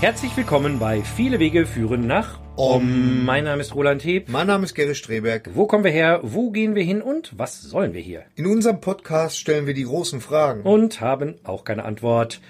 Herzlich 0.00 0.36
willkommen 0.36 0.78
bei 0.78 1.02
Viele 1.02 1.40
Wege 1.40 1.66
führen 1.66 2.06
nach 2.06 2.38
Om. 2.54 3.24
Mein 3.24 3.42
Name 3.42 3.62
ist 3.62 3.74
Roland 3.74 4.04
Heb. 4.04 4.28
Mein 4.28 4.46
Name 4.46 4.64
ist 4.64 4.76
Gerrit 4.76 4.96
Streberg. 4.96 5.50
Wo 5.54 5.66
kommen 5.66 5.82
wir 5.82 5.90
her? 5.90 6.20
Wo 6.22 6.52
gehen 6.52 6.76
wir 6.76 6.84
hin? 6.84 7.02
Und 7.02 7.36
was 7.36 7.60
sollen 7.62 7.94
wir 7.94 8.00
hier? 8.00 8.22
In 8.36 8.46
unserem 8.46 8.80
Podcast 8.80 9.36
stellen 9.36 9.66
wir 9.66 9.74
die 9.74 9.82
großen 9.82 10.20
Fragen. 10.20 10.62
Und 10.62 11.00
haben 11.00 11.34
auch 11.42 11.64
keine 11.64 11.84
Antwort. 11.84 12.40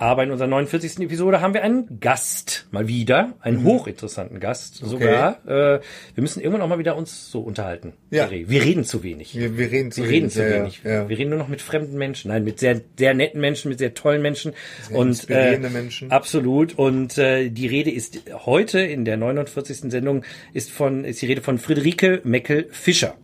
Aber 0.00 0.24
in 0.24 0.30
unserer 0.30 0.48
49. 0.48 1.00
Episode 1.00 1.42
haben 1.42 1.52
wir 1.52 1.62
einen 1.62 2.00
Gast 2.00 2.66
mal 2.70 2.88
wieder, 2.88 3.34
einen 3.40 3.58
mhm. 3.58 3.64
hochinteressanten 3.64 4.40
Gast 4.40 4.82
okay. 4.82 4.90
sogar. 4.90 5.46
Äh, 5.46 5.80
wir 6.14 6.22
müssen 6.22 6.40
irgendwann 6.40 6.62
auch 6.62 6.68
mal 6.68 6.78
wieder 6.78 6.96
uns 6.96 7.30
so 7.30 7.40
unterhalten. 7.40 7.92
Ja. 8.08 8.30
Wir 8.30 8.64
reden 8.64 8.84
zu 8.84 9.02
wenig. 9.02 9.38
Wir, 9.38 9.58
wir 9.58 9.70
reden 9.70 9.92
zu 9.92 10.02
wir 10.02 10.08
wenig. 10.08 10.16
Reden 10.16 10.30
zu 10.30 10.42
ja, 10.42 10.50
wenig. 10.54 10.80
Ja. 10.84 11.06
Wir 11.06 11.18
reden 11.18 11.28
nur 11.28 11.38
noch 11.38 11.48
mit 11.48 11.60
fremden 11.60 11.98
Menschen, 11.98 12.30
nein, 12.30 12.44
mit 12.44 12.60
sehr 12.60 12.80
sehr 12.98 13.12
netten 13.12 13.42
Menschen, 13.42 13.68
mit 13.68 13.78
sehr 13.78 13.92
tollen 13.92 14.22
Menschen 14.22 14.54
sehr 14.88 14.96
und 14.96 15.08
inspirierende 15.08 15.68
äh, 15.68 15.72
Menschen. 15.72 16.10
Absolut. 16.10 16.78
Und 16.78 17.18
äh, 17.18 17.50
die 17.50 17.66
Rede 17.66 17.90
ist 17.90 18.22
heute 18.46 18.80
in 18.80 19.04
der 19.04 19.18
49. 19.18 19.90
Sendung 19.90 20.24
ist 20.54 20.70
von 20.70 21.04
ist 21.04 21.20
die 21.20 21.26
Rede 21.26 21.42
von 21.42 21.58
Friederike 21.58 22.22
Meckel 22.24 22.68
Fischer. 22.70 23.16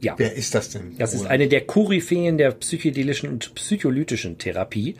Ja. 0.00 0.14
Wer 0.16 0.34
ist 0.34 0.54
das 0.54 0.70
denn? 0.70 0.96
Das 0.98 1.14
ist 1.14 1.26
eine 1.26 1.48
der 1.48 1.62
Koryphäen 1.62 2.38
der 2.38 2.52
psychedelischen 2.52 3.28
und 3.28 3.54
psycholytischen 3.54 4.38
Therapie. 4.38 4.96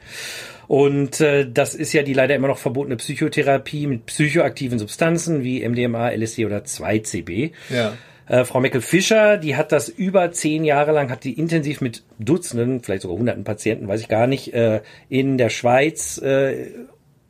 Und 0.70 1.20
äh, 1.20 1.51
das 1.51 1.74
ist 1.74 1.92
ja 1.95 2.05
die 2.05 2.12
leider 2.12 2.37
immer 2.37 2.47
noch 2.47 2.59
verbotene 2.59 2.95
Psychotherapie 2.95 3.88
mit 3.88 4.06
psychoaktiven 4.06 4.79
Substanzen 4.79 5.43
wie 5.43 5.69
MDMA, 5.69 6.10
LSD 6.10 6.46
oder 6.46 6.59
2CB. 6.59 7.51
Ja. 7.70 7.95
Äh, 8.29 8.45
Frau 8.45 8.60
Meckel-Fischer, 8.60 9.37
die 9.37 9.56
hat 9.56 9.73
das 9.73 9.88
über 9.88 10.30
zehn 10.30 10.62
Jahre 10.62 10.93
lang, 10.93 11.10
hat 11.10 11.24
die 11.24 11.33
intensiv 11.33 11.80
mit 11.80 12.05
Dutzenden, 12.20 12.85
vielleicht 12.85 13.02
sogar 13.02 13.18
hunderten 13.18 13.43
Patienten, 13.43 13.88
weiß 13.88 14.01
ich 14.01 14.07
gar 14.07 14.29
nicht, 14.29 14.54
äh, 14.54 14.82
in 15.09 15.38
der 15.38 15.51
Schweiz 15.51 16.18
äh, 16.18 16.68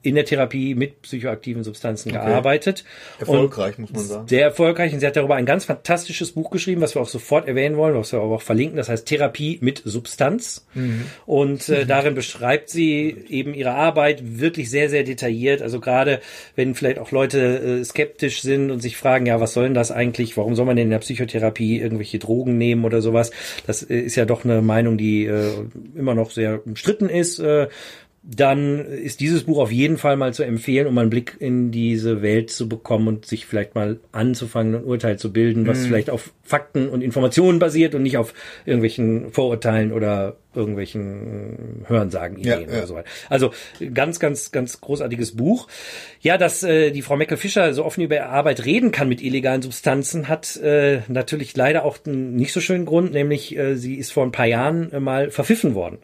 in 0.02 0.14
der 0.14 0.24
Therapie 0.24 0.74
mit 0.74 1.02
psychoaktiven 1.02 1.62
Substanzen 1.62 2.10
okay. 2.10 2.24
gearbeitet. 2.24 2.84
Erfolgreich, 3.18 3.76
und 3.76 3.82
muss 3.82 3.92
man 3.92 4.02
sagen. 4.02 4.28
Sehr 4.28 4.44
erfolgreich. 4.44 4.94
Und 4.94 5.00
sie 5.00 5.06
hat 5.06 5.16
darüber 5.16 5.34
ein 5.34 5.44
ganz 5.44 5.66
fantastisches 5.66 6.32
Buch 6.32 6.50
geschrieben, 6.50 6.80
was 6.80 6.94
wir 6.94 7.02
auch 7.02 7.08
sofort 7.08 7.46
erwähnen 7.46 7.76
wollen, 7.76 7.94
was 7.94 8.12
wir 8.12 8.20
aber 8.20 8.36
auch 8.36 8.42
verlinken. 8.42 8.76
Das 8.76 8.88
heißt 8.88 9.06
Therapie 9.06 9.58
mit 9.60 9.82
Substanz. 9.84 10.66
Mhm. 10.72 11.04
Und 11.26 11.68
äh, 11.68 11.84
mhm. 11.84 11.88
darin 11.88 12.14
beschreibt 12.14 12.70
sie 12.70 13.14
eben 13.28 13.52
ihre 13.52 13.74
Arbeit 13.74 14.40
wirklich 14.40 14.70
sehr, 14.70 14.88
sehr 14.88 15.04
detailliert. 15.04 15.60
Also 15.60 15.80
gerade, 15.80 16.20
wenn 16.56 16.74
vielleicht 16.74 16.98
auch 16.98 17.10
Leute 17.10 17.80
äh, 17.80 17.84
skeptisch 17.84 18.40
sind 18.40 18.70
und 18.70 18.80
sich 18.80 18.96
fragen, 18.96 19.26
ja, 19.26 19.38
was 19.38 19.52
soll 19.52 19.64
denn 19.64 19.74
das 19.74 19.90
eigentlich? 19.90 20.36
Warum 20.38 20.54
soll 20.54 20.64
man 20.64 20.76
denn 20.76 20.86
in 20.86 20.90
der 20.90 21.00
Psychotherapie 21.00 21.78
irgendwelche 21.78 22.18
Drogen 22.18 22.56
nehmen 22.56 22.86
oder 22.86 23.02
sowas? 23.02 23.32
Das 23.66 23.82
äh, 23.82 23.98
ist 23.98 24.16
ja 24.16 24.24
doch 24.24 24.44
eine 24.44 24.62
Meinung, 24.62 24.96
die 24.96 25.26
äh, 25.26 25.50
immer 25.94 26.14
noch 26.14 26.30
sehr 26.30 26.66
umstritten 26.66 27.10
ist. 27.10 27.38
Äh, 27.38 27.68
dann 28.22 28.84
ist 28.84 29.20
dieses 29.20 29.44
Buch 29.44 29.58
auf 29.58 29.72
jeden 29.72 29.96
Fall 29.96 30.16
mal 30.16 30.34
zu 30.34 30.42
empfehlen, 30.42 30.86
um 30.86 30.98
einen 30.98 31.08
Blick 31.08 31.36
in 31.38 31.70
diese 31.70 32.20
Welt 32.20 32.50
zu 32.50 32.68
bekommen 32.68 33.08
und 33.08 33.26
sich 33.26 33.46
vielleicht 33.46 33.74
mal 33.74 33.98
anzufangen, 34.12 34.74
ein 34.74 34.84
Urteil 34.84 35.18
zu 35.18 35.32
bilden, 35.32 35.66
was 35.66 35.80
mhm. 35.80 35.84
vielleicht 35.86 36.10
auf 36.10 36.32
Fakten 36.42 36.88
und 36.88 37.02
Informationen 37.02 37.58
basiert 37.58 37.94
und 37.94 38.02
nicht 38.02 38.18
auf 38.18 38.34
irgendwelchen 38.66 39.30
Vorurteilen 39.30 39.92
oder 39.92 40.36
irgendwelchen 40.54 41.84
Hörensagen, 41.86 42.38
Ideen 42.38 42.62
ja, 42.62 42.66
ja. 42.66 42.78
oder 42.78 42.86
so 42.86 42.94
weiter. 42.94 43.08
Also 43.28 43.52
ganz, 43.94 44.18
ganz, 44.18 44.52
ganz 44.52 44.80
großartiges 44.80 45.36
Buch. 45.36 45.68
Ja, 46.20 46.38
dass 46.38 46.62
äh, 46.62 46.90
die 46.90 47.02
Frau 47.02 47.16
Meckel-Fischer 47.16 47.72
so 47.74 47.84
offen 47.84 48.02
über 48.02 48.16
ihre 48.16 48.26
Arbeit 48.26 48.64
reden 48.64 48.90
kann 48.90 49.08
mit 49.08 49.22
illegalen 49.22 49.62
Substanzen, 49.62 50.28
hat 50.28 50.56
äh, 50.56 51.00
natürlich 51.08 51.56
leider 51.56 51.84
auch 51.84 51.98
einen 52.04 52.36
nicht 52.36 52.52
so 52.52 52.60
schönen 52.60 52.86
Grund, 52.86 53.12
nämlich 53.12 53.56
äh, 53.56 53.76
sie 53.76 53.94
ist 53.94 54.12
vor 54.12 54.24
ein 54.24 54.32
paar 54.32 54.46
Jahren 54.46 54.92
äh, 54.92 55.00
mal 55.00 55.30
verpfiffen 55.30 55.74
worden 55.74 55.98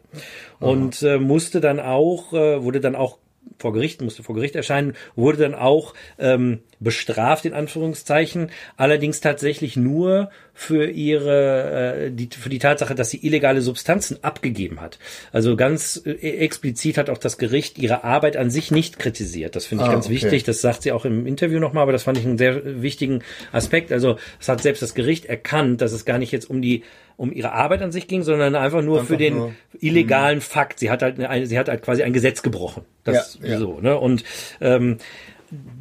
und 0.59 1.03
äh, 1.03 1.17
musste 1.17 1.61
dann 1.61 1.79
auch, 1.79 2.33
äh, 2.33 2.63
wurde 2.63 2.79
dann 2.79 2.95
auch 2.95 3.17
vor 3.59 3.73
Gericht, 3.73 4.01
musste 4.01 4.23
vor 4.23 4.35
Gericht 4.35 4.55
erscheinen, 4.55 4.93
wurde 5.15 5.37
dann 5.37 5.55
auch 5.55 5.93
ähm, 6.19 6.59
bestraft 6.79 7.45
in 7.45 7.53
Anführungszeichen, 7.53 8.51
allerdings 8.75 9.19
tatsächlich 9.19 9.77
nur 9.77 10.29
für 10.59 10.89
ihre 10.89 12.07
äh, 12.07 12.11
die, 12.11 12.27
für 12.35 12.49
die 12.49 12.57
Tatsache, 12.57 12.95
dass 12.95 13.11
sie 13.11 13.23
illegale 13.23 13.61
Substanzen 13.61 14.23
abgegeben 14.23 14.81
hat. 14.81 14.97
Also 15.31 15.55
ganz 15.55 16.01
äh, 16.03 16.13
explizit 16.13 16.97
hat 16.97 17.11
auch 17.11 17.19
das 17.19 17.37
Gericht 17.37 17.77
ihre 17.77 18.03
Arbeit 18.03 18.37
an 18.37 18.49
sich 18.49 18.71
nicht 18.71 18.97
kritisiert. 18.97 19.55
Das 19.55 19.67
finde 19.67 19.83
ich 19.83 19.89
ah, 19.91 19.93
ganz 19.93 20.07
okay. 20.07 20.15
wichtig. 20.15 20.43
Das 20.45 20.59
sagt 20.59 20.81
sie 20.81 20.91
auch 20.91 21.05
im 21.05 21.27
Interview 21.27 21.59
nochmal, 21.59 21.83
aber 21.83 21.91
das 21.91 22.01
fand 22.01 22.17
ich 22.17 22.25
einen 22.25 22.39
sehr 22.39 22.81
wichtigen 22.81 23.21
Aspekt. 23.51 23.91
Also 23.91 24.17
es 24.39 24.49
hat 24.49 24.63
selbst 24.63 24.81
das 24.81 24.95
Gericht 24.95 25.25
erkannt, 25.25 25.79
dass 25.81 25.91
es 25.91 26.05
gar 26.05 26.17
nicht 26.17 26.31
jetzt 26.31 26.49
um 26.49 26.59
die 26.59 26.83
um 27.17 27.31
ihre 27.31 27.51
Arbeit 27.51 27.83
an 27.83 27.91
sich 27.91 28.07
ging, 28.07 28.23
sondern 28.23 28.55
einfach 28.55 28.81
nur 28.81 28.97
einfach 28.97 29.09
für 29.09 29.17
den 29.17 29.35
nur, 29.35 29.53
illegalen 29.79 30.39
mh. 30.39 30.43
Fakt. 30.43 30.79
Sie 30.79 30.89
hat 30.89 31.03
halt 31.03 31.19
eine, 31.19 31.45
sie 31.45 31.59
hat 31.59 31.69
halt 31.69 31.83
quasi 31.83 32.01
ein 32.01 32.13
Gesetz 32.13 32.41
gebrochen. 32.41 32.83
Das 33.03 33.37
ja, 33.43 33.49
ja. 33.49 33.59
so, 33.59 33.79
ne? 33.79 33.97
Und 33.97 34.23
ähm, 34.59 34.97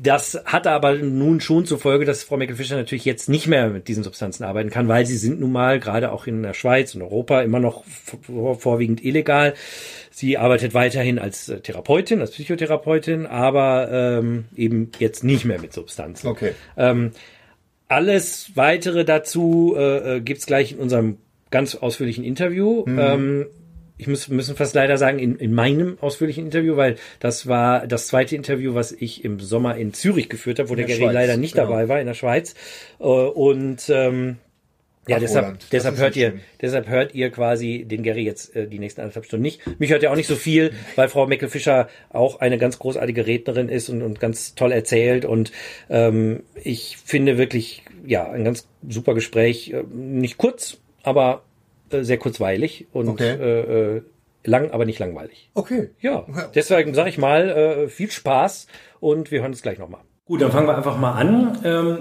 das 0.03 0.41
hatte 0.45 0.71
aber 0.71 0.95
nun 0.95 1.41
schon 1.41 1.67
zur 1.67 1.79
Folge, 1.79 2.05
dass 2.05 2.23
Frau 2.23 2.37
Meckel-Fischer 2.37 2.77
natürlich 2.77 3.05
jetzt 3.05 3.29
nicht 3.29 3.47
mehr 3.49 3.69
mit 3.69 3.89
diesen 3.89 4.05
Substanzen 4.05 4.45
arbeiten 4.45 4.71
kann, 4.71 4.87
weil 4.87 5.07
sie 5.07 5.17
sind 5.17 5.41
nun 5.41 5.53
mal 5.53 5.81
gerade 5.81 6.13
auch 6.13 6.27
in 6.27 6.43
der 6.43 6.55
Schweiz 6.55 6.95
und 6.95 7.03
Europa 7.03 7.43
immer 7.43 7.59
noch 7.59 7.85
vorwiegend 7.85 9.05
illegal. 9.05 9.55
Sie 10.11 10.39
arbeitet 10.39 10.73
weiterhin 10.73 11.19
als 11.19 11.49
äh, 11.49 11.61
Therapeutin, 11.61 12.21
als 12.21 12.31
Psychotherapeutin, 12.31 13.27
aber 13.27 13.89
ähm, 13.91 14.45
eben 14.55 14.91
jetzt 14.99 15.25
nicht 15.25 15.45
mehr 15.45 15.61
mit 15.61 15.73
Substanzen. 15.73 16.29
Okay. 16.29 16.53
Ähm, 16.77 17.11
alles 17.89 18.53
weitere 18.55 19.05
dazu 19.05 19.75
äh, 19.77 20.17
äh 20.17 20.21
gibt's 20.21 20.47
gleich 20.47 20.73
in 20.73 20.79
unserem 20.79 21.19
ganz 21.51 21.75
ausführlichen 21.75 22.25
Interview. 22.25 22.85
Mhm. 22.87 22.99
Ähm, 22.99 23.47
ich 23.99 24.07
muss 24.07 24.29
müssen 24.29 24.57
fast 24.57 24.75
leider 24.75 24.99
sagen, 24.99 25.19
in, 25.19 25.37
in 25.37 25.55
meinem 25.55 25.99
ausführlichen 26.01 26.45
Interview, 26.45 26.77
weil 26.77 26.97
das 27.19 27.47
war 27.47 27.87
das 27.87 28.09
zweite 28.09 28.37
Interview, 28.37 28.75
was 28.75 28.93
ich 28.93 29.25
im 29.25 29.41
Sommer 29.41 29.77
in 29.77 29.95
Zürich 29.95 30.29
geführt 30.29 30.59
habe, 30.59 30.69
wo 30.69 30.75
der, 30.75 30.87
der 30.87 30.99
Gary 30.99 31.13
leider 31.13 31.37
nicht 31.37 31.55
genau. 31.55 31.69
dabei 31.69 31.89
war 31.89 32.01
in 32.01 32.07
der 32.07 32.15
Schweiz. 32.15 32.55
Äh, 32.99 33.05
und 33.05 33.89
ähm, 33.89 34.37
ja, 35.09 35.17
Ach, 35.17 35.21
deshalb, 35.21 35.59
deshalb 35.71 35.99
hört 35.99 36.17
ihr, 36.17 36.41
deshalb 36.61 36.89
hört 36.89 37.15
ihr 37.15 37.31
quasi 37.31 37.85
den 37.87 38.03
Gary 38.03 38.25
jetzt 38.25 38.57
äh, 38.57 38.67
die 38.67 38.81
nächsten 38.81 39.01
anderthalb 39.01 39.25
Stunden 39.25 39.43
nicht. 39.43 39.61
Mich 39.79 39.91
hört 39.91 40.03
ja 40.03 40.11
auch 40.11 40.17
nicht 40.17 40.27
so 40.27 40.35
viel, 40.35 40.73
weil 40.97 41.09
Frau 41.09 41.27
Meckel-Fischer 41.29 41.89
auch 42.11 42.41
eine 42.41 42.59
ganz 42.59 42.81
großartige 42.81 43.25
Rednerin 43.25 43.69
ist 43.69 43.89
und, 43.89 44.03
und 44.03 44.19
ganz 44.19 44.57
toll 44.57 44.73
erzählt. 44.73 45.25
Und 45.25 45.53
ähm, 45.89 46.43
ich 46.63 46.97
finde 47.05 47.39
wirklich, 47.39 47.85
ja, 48.05 48.29
ein 48.29 48.43
ganz 48.43 48.67
super 48.89 49.15
Gespräch. 49.15 49.71
Äh, 49.71 49.85
nicht 49.95 50.39
kurz, 50.39 50.79
aber 51.05 51.45
sehr 51.91 52.19
kurzweilig 52.19 52.87
und 52.93 53.09
okay. 53.09 53.31
äh, 53.31 53.97
äh, 53.97 54.03
lang, 54.45 54.71
aber 54.71 54.85
nicht 54.85 54.99
langweilig. 54.99 55.51
Okay. 55.55 55.91
Ja, 56.01 56.25
deswegen 56.55 56.95
sage 56.95 57.09
ich 57.09 57.19
mal, 57.19 57.49
äh, 57.49 57.89
viel 57.89 58.11
Spaß 58.11 58.67
und 59.01 59.31
wir 59.31 59.41
hören 59.41 59.53
uns 59.53 59.63
gleich 59.63 59.79
nochmal. 59.79 60.01
Gut, 60.25 60.43
dann 60.43 60.51
fangen 60.51 60.67
wir 60.67 60.77
einfach 60.77 60.99
mal 60.99 61.13
an. 61.13 61.59
Ähm, 61.65 61.99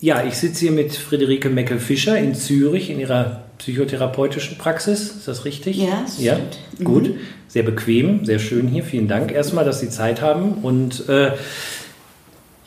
ja, 0.00 0.24
ich 0.24 0.34
sitze 0.34 0.60
hier 0.60 0.72
mit 0.72 0.92
Friederike 0.92 1.50
Meckel-Fischer 1.50 2.16
in 2.16 2.34
Zürich 2.34 2.88
in 2.88 3.00
ihrer 3.00 3.44
psychotherapeutischen 3.58 4.56
Praxis. 4.56 5.10
Ist 5.10 5.26
das 5.26 5.44
richtig? 5.44 5.76
Ja, 5.76 6.04
ja? 6.18 6.36
Stimmt. 6.36 6.84
gut. 6.84 7.08
Mhm. 7.08 7.18
Sehr 7.48 7.64
bequem, 7.64 8.24
sehr 8.24 8.38
schön 8.38 8.68
hier. 8.68 8.84
Vielen 8.84 9.08
Dank 9.08 9.32
erstmal, 9.32 9.64
dass 9.64 9.80
Sie 9.80 9.88
Zeit 9.88 10.20
haben 10.20 10.52
und 10.62 11.08
äh, 11.08 11.32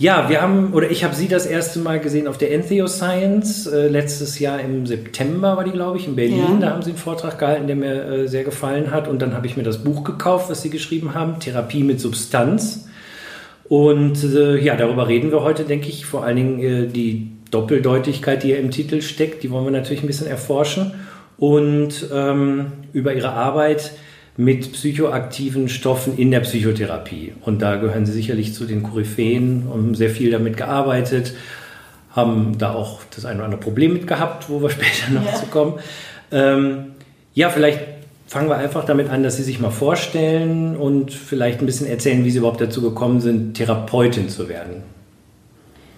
ja, 0.01 0.29
wir 0.29 0.41
haben, 0.41 0.73
oder 0.73 0.89
ich 0.89 1.03
habe 1.03 1.13
sie 1.13 1.28
das 1.28 1.45
erste 1.45 1.78
Mal 1.78 2.00
gesehen 2.00 2.28
auf 2.28 2.39
der 2.39 2.51
Entheoscience. 2.51 3.67
Äh, 3.67 3.88
letztes 3.88 4.39
Jahr 4.39 4.59
im 4.59 4.88
September 4.88 5.57
war 5.57 5.63
die, 5.63 5.69
glaube 5.69 6.00
ich, 6.00 6.07
in 6.07 6.16
Berlin. 6.16 6.39
Ja. 6.39 6.57
Da 6.59 6.69
haben 6.72 6.81
sie 6.81 6.89
einen 6.89 6.97
Vortrag 6.97 7.38
gehalten, 7.38 7.67
der 7.67 7.75
mir 7.75 8.06
äh, 8.06 8.28
sehr 8.28 8.44
gefallen 8.44 8.89
hat. 8.89 9.07
Und 9.07 9.22
dann 9.22 9.35
habe 9.35 9.45
ich 9.45 9.57
mir 9.57 9.63
das 9.63 9.84
Buch 9.84 10.03
gekauft, 10.03 10.50
was 10.50 10.63
sie 10.63 10.72
geschrieben 10.72 11.13
haben, 11.13 11.39
Therapie 11.39 11.84
mit 11.84 12.00
Substanz. 12.01 12.89
Und 13.66 14.23
äh, 14.23 14.57
ja, 14.57 14.75
darüber 14.75 15.07
reden 15.07 15.29
wir 15.29 15.44
heute, 15.44 15.66
denke 15.66 15.89
ich. 15.89 16.07
Vor 16.07 16.23
allen 16.23 16.35
Dingen 16.35 16.59
äh, 16.59 16.88
die 16.88 17.33
Doppeldeutigkeit, 17.51 18.41
die 18.41 18.50
ja 18.50 18.57
im 18.57 18.72
Titel 18.72 19.03
steckt, 19.03 19.44
die 19.44 19.51
wollen 19.51 19.66
wir 19.66 19.72
natürlich 19.72 20.01
ein 20.01 20.07
bisschen 20.07 20.25
erforschen. 20.25 20.94
Und 21.38 22.09
ähm, 22.12 22.71
über 22.92 23.13
ihre 23.13 23.33
Arbeit 23.33 23.92
mit 24.41 24.71
psychoaktiven 24.73 25.69
Stoffen 25.69 26.17
in 26.17 26.31
der 26.31 26.39
Psychotherapie. 26.39 27.33
Und 27.41 27.61
da 27.61 27.75
gehören 27.75 28.07
sie 28.07 28.11
sicherlich 28.11 28.55
zu 28.55 28.65
den 28.65 28.81
Koryphäen 28.81 29.67
und 29.67 29.71
haben 29.71 29.95
sehr 29.95 30.09
viel 30.09 30.31
damit 30.31 30.57
gearbeitet, 30.57 31.35
haben 32.09 32.57
da 32.57 32.73
auch 32.73 33.01
das 33.15 33.25
eine 33.25 33.35
oder 33.35 33.45
andere 33.45 33.61
Problem 33.61 33.93
mit 33.93 34.07
gehabt, 34.07 34.49
wo 34.49 34.59
wir 34.59 34.69
später 34.71 35.11
noch 35.11 35.25
ja. 35.25 35.35
zu 35.35 35.45
kommen. 35.45 35.79
Ähm, 36.31 36.93
ja, 37.35 37.51
vielleicht 37.51 37.81
fangen 38.25 38.49
wir 38.49 38.57
einfach 38.57 38.83
damit 38.83 39.11
an, 39.11 39.21
dass 39.21 39.38
Sie 39.38 39.43
sich 39.43 39.59
mal 39.59 39.69
vorstellen 39.69 40.75
und 40.75 41.13
vielleicht 41.13 41.59
ein 41.59 41.67
bisschen 41.67 41.85
erzählen, 41.85 42.25
wie 42.25 42.31
Sie 42.31 42.39
überhaupt 42.39 42.61
dazu 42.61 42.81
gekommen 42.81 43.21
sind, 43.21 43.53
Therapeutin 43.53 44.27
zu 44.27 44.49
werden. 44.49 44.81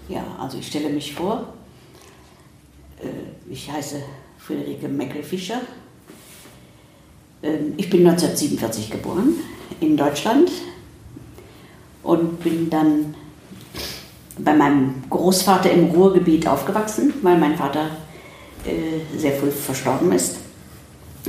Ja, 0.09 0.25
also 0.37 0.57
ich 0.57 0.67
stelle 0.67 0.89
mich 0.89 1.13
vor. 1.13 1.53
Äh, 3.01 3.07
ich 3.49 3.71
heiße 3.71 4.01
Friederike 4.37 4.89
Meckel-Fischer, 4.89 5.61
ich 7.75 7.89
bin 7.89 8.07
1947 8.07 8.89
geboren 8.89 9.33
in 9.81 9.97
Deutschland 9.97 10.49
und 12.01 12.41
bin 12.41 12.69
dann 12.69 13.15
bei 14.37 14.53
meinem 14.53 15.03
Großvater 15.09 15.71
im 15.71 15.91
Ruhrgebiet 15.91 16.47
aufgewachsen, 16.47 17.13
weil 17.21 17.37
mein 17.37 17.55
Vater 17.55 17.87
äh, 18.65 19.17
sehr 19.17 19.33
früh 19.33 19.51
verstorben 19.51 20.11
ist. 20.11 20.37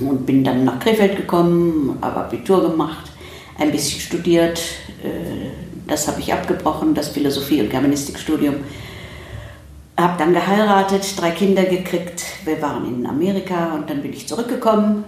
Und 0.01 0.27
bin 0.27 0.43
dann 0.43 0.65
nach 0.65 0.81
Krefeld 0.81 1.17
gekommen, 1.17 1.99
habe 2.01 2.21
Abitur 2.21 2.71
gemacht, 2.71 3.11
ein 3.59 3.71
bisschen 3.71 4.01
studiert, 4.01 4.61
äh, 5.03 5.51
Das 5.87 6.09
habe 6.09 6.21
ich 6.21 6.33
abgebrochen, 6.33 6.95
das 6.95 7.09
Philosophie- 7.09 7.61
und 7.61 7.71
Germanistikstudium. 7.71 8.55
Habe 9.99 10.15
dann 10.19 10.33
geheiratet, 10.33 11.05
drei 11.17 11.31
Kinder 11.31 11.65
gekriegt. 11.65 12.25
Wir 12.45 12.61
waren 12.63 12.89
in 12.89 13.07
Amerika 13.07 13.75
und 13.75 13.91
dann 13.91 14.01
bin 14.01 14.13
ich 14.13 14.27
zurückgekommen 14.27 15.05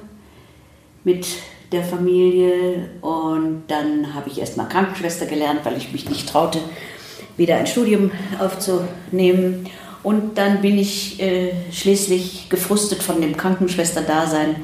mit 1.06 1.24
der 1.70 1.84
Familie 1.84 2.88
und 3.00 3.62
dann 3.68 4.12
habe 4.12 4.28
ich 4.28 4.40
erstmal 4.40 4.68
Krankenschwester 4.68 5.26
gelernt, 5.26 5.60
weil 5.62 5.76
ich 5.76 5.92
mich 5.92 6.08
nicht 6.08 6.28
traute, 6.28 6.58
wieder 7.36 7.56
ein 7.56 7.68
Studium 7.68 8.10
aufzunehmen. 8.40 9.68
Und 10.02 10.36
dann 10.36 10.62
bin 10.62 10.78
ich 10.78 11.20
äh, 11.22 11.52
schließlich 11.70 12.48
gefrustet 12.48 13.04
von 13.04 13.20
dem 13.20 13.36
Krankenschwesterdasein, 13.36 14.56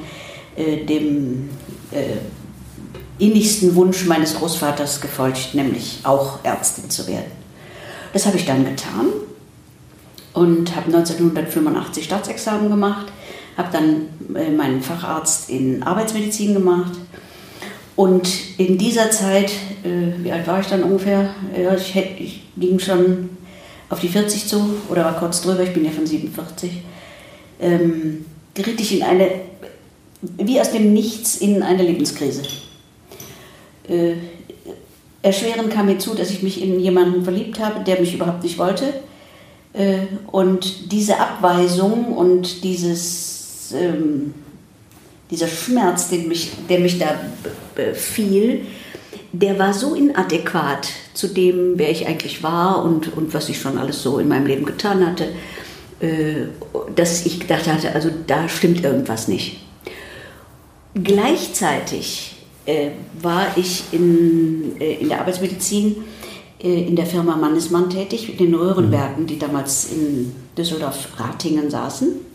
äh, 0.57 0.83
dem 0.85 1.49
äh, 1.91 3.23
innigsten 3.23 3.75
Wunsch 3.75 4.05
meines 4.05 4.35
Großvaters 4.35 4.99
gefolgt, 4.99 5.53
nämlich 5.53 5.99
auch 6.03 6.39
Ärztin 6.43 6.89
zu 6.89 7.07
werden. 7.07 7.31
Das 8.11 8.25
habe 8.25 8.35
ich 8.35 8.45
dann 8.45 8.65
getan 8.65 9.07
und 10.33 10.75
habe 10.75 10.87
1985 10.87 12.03
Staatsexamen 12.03 12.69
gemacht, 12.69 13.07
habe 13.57 13.69
dann 13.71 14.35
äh, 14.35 14.51
meinen 14.51 14.81
Facharzt 14.81 15.49
in 15.49 15.83
Arbeitsmedizin 15.83 16.53
gemacht 16.53 16.93
und 17.95 18.27
in 18.57 18.77
dieser 18.77 19.11
Zeit, 19.11 19.51
äh, 19.83 20.23
wie 20.23 20.31
alt 20.31 20.47
war 20.47 20.59
ich 20.59 20.67
dann 20.67 20.83
ungefähr? 20.83 21.29
Ja, 21.55 21.75
ich, 21.75 21.95
ich 21.95 22.41
ging 22.57 22.79
schon 22.79 23.29
auf 23.89 23.99
die 23.99 24.07
40 24.07 24.47
zu 24.47 24.77
oder 24.89 25.05
war 25.05 25.19
kurz 25.19 25.41
drüber, 25.41 25.61
ich 25.61 25.73
bin 25.73 25.85
ja 25.85 25.91
von 25.91 26.07
47, 26.07 26.71
ähm, 27.61 28.25
geriet 28.53 28.79
ich 28.79 28.97
in 28.97 29.03
eine, 29.03 29.29
wie 30.21 30.59
aus 30.59 30.71
dem 30.71 30.93
Nichts, 30.93 31.37
in 31.37 31.61
eine 31.61 31.83
Lebenskrise. 31.83 32.41
Äh, 33.87 34.13
erschwerend 35.21 35.71
kam 35.71 35.85
mir 35.85 35.99
zu, 35.99 36.15
dass 36.15 36.31
ich 36.31 36.41
mich 36.41 36.61
in 36.61 36.79
jemanden 36.79 37.23
verliebt 37.23 37.59
habe, 37.59 37.83
der 37.83 37.99
mich 37.99 38.15
überhaupt 38.15 38.43
nicht 38.43 38.57
wollte. 38.57 38.93
Äh, 39.73 40.07
und 40.31 40.91
diese 40.91 41.19
Abweisung 41.19 42.13
und 42.13 42.63
dieses, 42.63 43.42
ähm, 43.71 44.33
dieser 45.31 45.47
Schmerz, 45.47 46.09
den 46.09 46.27
mich, 46.27 46.51
der 46.69 46.79
mich 46.79 46.99
da 46.99 47.15
fiel, 47.93 48.65
der 49.31 49.57
war 49.57 49.73
so 49.73 49.95
inadäquat 49.95 50.89
zu 51.13 51.27
dem, 51.27 51.73
wer 51.77 51.89
ich 51.89 52.05
eigentlich 52.07 52.43
war 52.43 52.83
und, 52.83 53.15
und 53.17 53.33
was 53.33 53.49
ich 53.49 53.59
schon 53.59 53.77
alles 53.77 54.03
so 54.03 54.19
in 54.19 54.27
meinem 54.27 54.45
Leben 54.45 54.65
getan 54.65 55.05
hatte, 55.05 55.29
äh, 55.99 56.47
dass 56.95 57.25
ich 57.25 57.39
gedacht 57.39 57.67
hatte, 57.67 57.93
also 57.93 58.09
da 58.27 58.47
stimmt 58.47 58.83
irgendwas 58.83 59.27
nicht. 59.27 59.59
Gleichzeitig 60.93 62.35
äh, 62.65 62.91
war 63.21 63.47
ich 63.55 63.85
in, 63.91 64.79
äh, 64.79 64.95
in 64.95 65.09
der 65.09 65.21
Arbeitsmedizin 65.21 65.95
äh, 66.63 66.87
in 66.87 66.95
der 66.95 67.05
Firma 67.05 67.35
Mannesmann 67.35 67.89
tätig, 67.89 68.29
in 68.29 68.37
den 68.37 68.55
Röhrenbergen, 68.55 69.27
die 69.27 69.39
damals 69.39 69.91
in 69.91 70.33
Düsseldorf-Ratingen 70.57 71.69
saßen. 71.69 72.32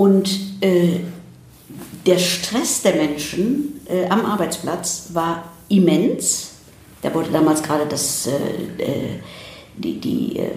Und 0.00 0.30
äh, 0.62 1.00
der 2.06 2.16
Stress 2.16 2.80
der 2.80 2.94
Menschen 2.94 3.82
äh, 3.86 4.08
am 4.08 4.24
Arbeitsplatz 4.24 5.10
war 5.12 5.52
immens. 5.68 6.52
Da 7.02 7.12
wurde 7.12 7.28
damals 7.30 7.62
gerade 7.62 7.84
das, 7.84 8.26
äh, 8.26 8.82
äh 8.82 9.18
die, 9.76 10.00
die 10.00 10.38
äh, 10.38 10.52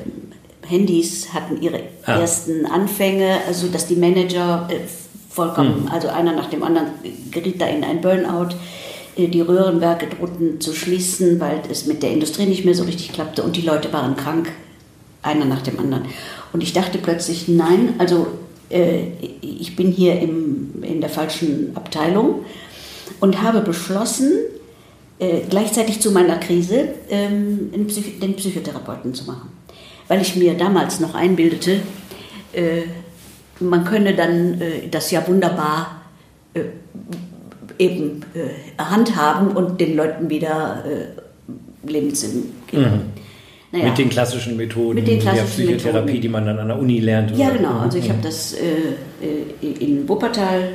Handys 0.65 1.33
hatten 1.33 1.61
ihre 1.61 1.81
ah. 2.05 2.21
ersten 2.21 2.65
Anfänge, 2.65 3.39
also 3.45 3.67
dass 3.67 3.85
die 3.85 3.97
Manager 3.97 4.69
äh, 4.71 4.75
vollkommen, 5.29 5.87
hm. 5.87 5.91
also 5.91 6.07
einer 6.07 6.31
nach 6.31 6.49
dem 6.49 6.63
anderen 6.63 6.87
geriet 7.29 7.59
da 7.59 7.65
in 7.65 7.83
ein 7.83 7.99
Burnout. 7.99 8.55
Die 9.17 9.41
Röhrenwerke 9.41 10.07
drohten 10.07 10.61
zu 10.61 10.73
schließen, 10.73 11.41
weil 11.41 11.63
es 11.69 11.85
mit 11.85 12.01
der 12.01 12.11
Industrie 12.11 12.45
nicht 12.45 12.63
mehr 12.63 12.75
so 12.75 12.85
richtig 12.85 13.11
klappte 13.11 13.43
und 13.43 13.57
die 13.57 13.61
Leute 13.61 13.91
waren 13.91 14.15
krank, 14.15 14.53
einer 15.21 15.43
nach 15.43 15.61
dem 15.61 15.79
anderen. 15.79 16.05
Und 16.53 16.63
ich 16.63 16.71
dachte 16.71 16.97
plötzlich, 16.97 17.49
nein, 17.49 17.95
also 17.97 18.27
ich 19.41 19.75
bin 19.75 19.91
hier 19.91 20.19
im, 20.19 20.83
in 20.83 21.01
der 21.01 21.09
falschen 21.09 21.75
Abteilung 21.75 22.45
und 23.19 23.41
habe 23.41 23.61
beschlossen, 23.61 24.31
äh, 25.19 25.41
gleichzeitig 25.49 26.01
zu 26.01 26.11
meiner 26.11 26.37
Krise 26.37 26.89
ähm, 27.09 27.71
den 27.71 28.35
Psychotherapeuten 28.35 29.13
zu 29.13 29.25
machen. 29.25 29.49
Weil 30.07 30.21
ich 30.21 30.35
mir 30.35 30.55
damals 30.55 30.99
noch 30.99 31.13
einbildete, 31.13 31.81
äh, 32.53 32.81
man 33.59 33.85
könne 33.85 34.15
dann 34.15 34.59
das 34.89 35.11
ja 35.11 35.25
wunderbar 35.27 36.01
eben 37.77 38.21
handhaben 38.77 39.49
und 39.55 39.79
den 39.79 39.95
Leuten 39.95 40.29
wieder 40.29 40.83
Lebenssinn 41.83 42.51
geben. 42.67 42.83
Mhm. 42.83 43.22
Naja, 43.73 43.85
mit 43.85 43.97
den 43.97 44.09
klassischen 44.09 44.55
Methoden 44.55 44.93
mit 44.93 45.07
den 45.07 45.19
klassischen 45.19 45.65
der 45.65 45.75
Psychotherapie, 45.77 46.05
Methoden. 46.05 46.21
die 46.21 46.29
man 46.29 46.45
dann 46.45 46.59
an 46.59 46.67
der 46.67 46.77
Uni 46.77 46.99
lernt. 46.99 47.35
Ja, 47.35 47.49
genau. 47.49 47.79
Also 47.79 47.97
ich 47.97 48.07
habe 48.07 48.19
das 48.21 48.53
äh, 48.53 48.67
äh, 49.19 49.83
in 49.83 50.07
Wuppertal 50.07 50.69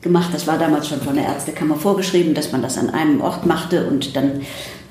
gemacht. 0.00 0.30
Das 0.32 0.46
war 0.46 0.56
damals 0.56 0.88
schon 0.88 1.02
von 1.02 1.16
der 1.16 1.26
Ärztekammer 1.26 1.76
vorgeschrieben, 1.76 2.32
dass 2.32 2.50
man 2.50 2.62
das 2.62 2.78
an 2.78 2.88
einem 2.88 3.20
Ort 3.20 3.44
machte. 3.44 3.86
Und 3.86 4.16
dann 4.16 4.40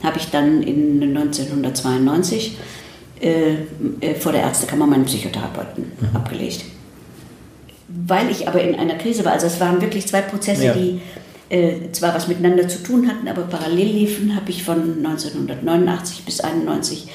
habe 0.03 0.19
ich 0.19 0.29
dann 0.29 0.61
in 0.61 1.01
1992 1.01 2.55
äh, 3.19 3.53
äh, 4.01 4.13
vor 4.13 4.31
der 4.31 4.41
Ärztekammer 4.41 4.85
meinen 4.85 5.05
Psychotherapeuten 5.05 5.85
mhm. 5.85 6.15
abgelegt. 6.15 6.65
Weil 7.87 8.29
ich 8.29 8.47
aber 8.47 8.61
in 8.61 8.75
einer 8.75 8.95
Krise 8.95 9.25
war. 9.25 9.31
Also 9.31 9.47
es 9.47 9.59
waren 9.59 9.81
wirklich 9.81 10.05
zwei 10.05 10.21
Prozesse, 10.21 10.65
ja. 10.65 10.73
die 10.73 11.01
äh, 11.53 11.91
zwar 11.91 12.15
was 12.15 12.27
miteinander 12.27 12.67
zu 12.67 12.81
tun 12.81 13.07
hatten, 13.07 13.27
aber 13.27 13.43
parallel 13.43 13.87
liefen, 13.87 14.35
habe 14.35 14.49
ich 14.49 14.63
von 14.63 14.97
1989 15.05 16.25
bis 16.25 16.41
1991 16.41 17.09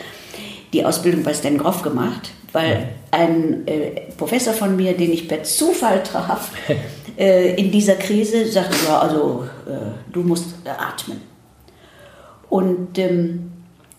die 0.73 0.85
Ausbildung 0.85 1.25
bei 1.25 1.35
Stan 1.35 1.58
Groff 1.58 1.82
gemacht, 1.82 2.31
weil 2.52 2.90
ein 3.11 3.67
äh, 3.67 4.12
Professor 4.17 4.55
von 4.55 4.76
mir, 4.76 4.96
den 4.96 5.12
ich 5.12 5.26
per 5.26 5.43
Zufall 5.43 6.05
traf, 6.05 6.52
äh, 7.19 7.55
in 7.56 7.73
dieser 7.73 7.96
Krise 7.96 8.46
sagte, 8.46 8.76
ja, 8.87 9.00
also 9.00 9.44
äh, 9.67 10.12
du 10.12 10.20
musst 10.20 10.55
atmen. 10.64 11.20
Und 12.49 12.96
ähm, 12.96 13.50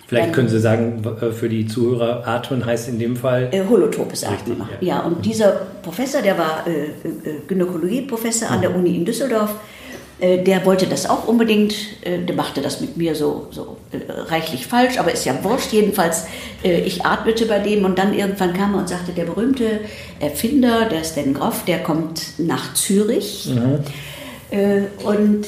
Vielleicht 0.08 0.34
können 0.34 0.48
Sie 0.48 0.60
sagen, 0.60 1.04
äh, 1.22 1.32
für 1.32 1.50
die 1.50 1.68
Zuhörer, 1.68 2.26
atmen 2.26 2.66
heißt 2.66 2.88
in 2.88 2.98
dem 2.98 3.18
Fall? 3.18 3.50
Äh, 3.52 3.64
holotropes 3.70 4.24
Atmen. 4.24 4.62
Ja. 4.80 4.96
ja. 4.96 5.00
und 5.02 5.26
dieser 5.26 5.52
Professor, 5.82 6.22
der 6.22 6.38
war 6.38 6.66
äh, 6.66 6.86
äh 6.86 7.42
Gynäkologie-Professor 7.46 8.48
mhm. 8.48 8.54
an 8.56 8.62
der 8.62 8.76
Uni 8.76 8.96
in 8.96 9.06
Düsseldorf, 9.06 9.52
äh, 9.52 9.79
der 10.22 10.66
wollte 10.66 10.86
das 10.86 11.10
auch 11.10 11.28
unbedingt, 11.28 11.74
äh, 12.02 12.20
der 12.20 12.36
machte 12.36 12.62
das 12.62 12.82
mit 12.82 12.98
mir 12.98 13.16
so, 13.16 13.48
so 13.52 13.78
äh, 13.92 14.12
reichlich 14.12 14.68
falsch, 14.68 14.98
aber 14.98 15.14
ist 15.14 15.26
ja 15.26 15.44
wurscht. 15.44 15.72
Jedenfalls, 15.72 16.26
ich 16.62 17.06
atmete 17.06 17.46
bei 17.46 17.60
dem 17.60 17.86
und 17.86 17.98
dann 17.98 18.14
irgendwann 18.14 18.54
kam 18.54 18.74
er 18.74 18.80
und 18.80 18.90
sagte, 18.90 19.14
der 19.14 19.24
berühmte 19.24 19.80
Erfinder, 20.20 20.86
der 20.90 21.06
Stan 21.06 21.34
Groff, 21.34 21.64
der 21.64 21.80
kommt 21.80 22.38
nach 22.38 22.74
Zürich 22.74 23.50
mhm. 23.50 24.88
und 25.06 25.46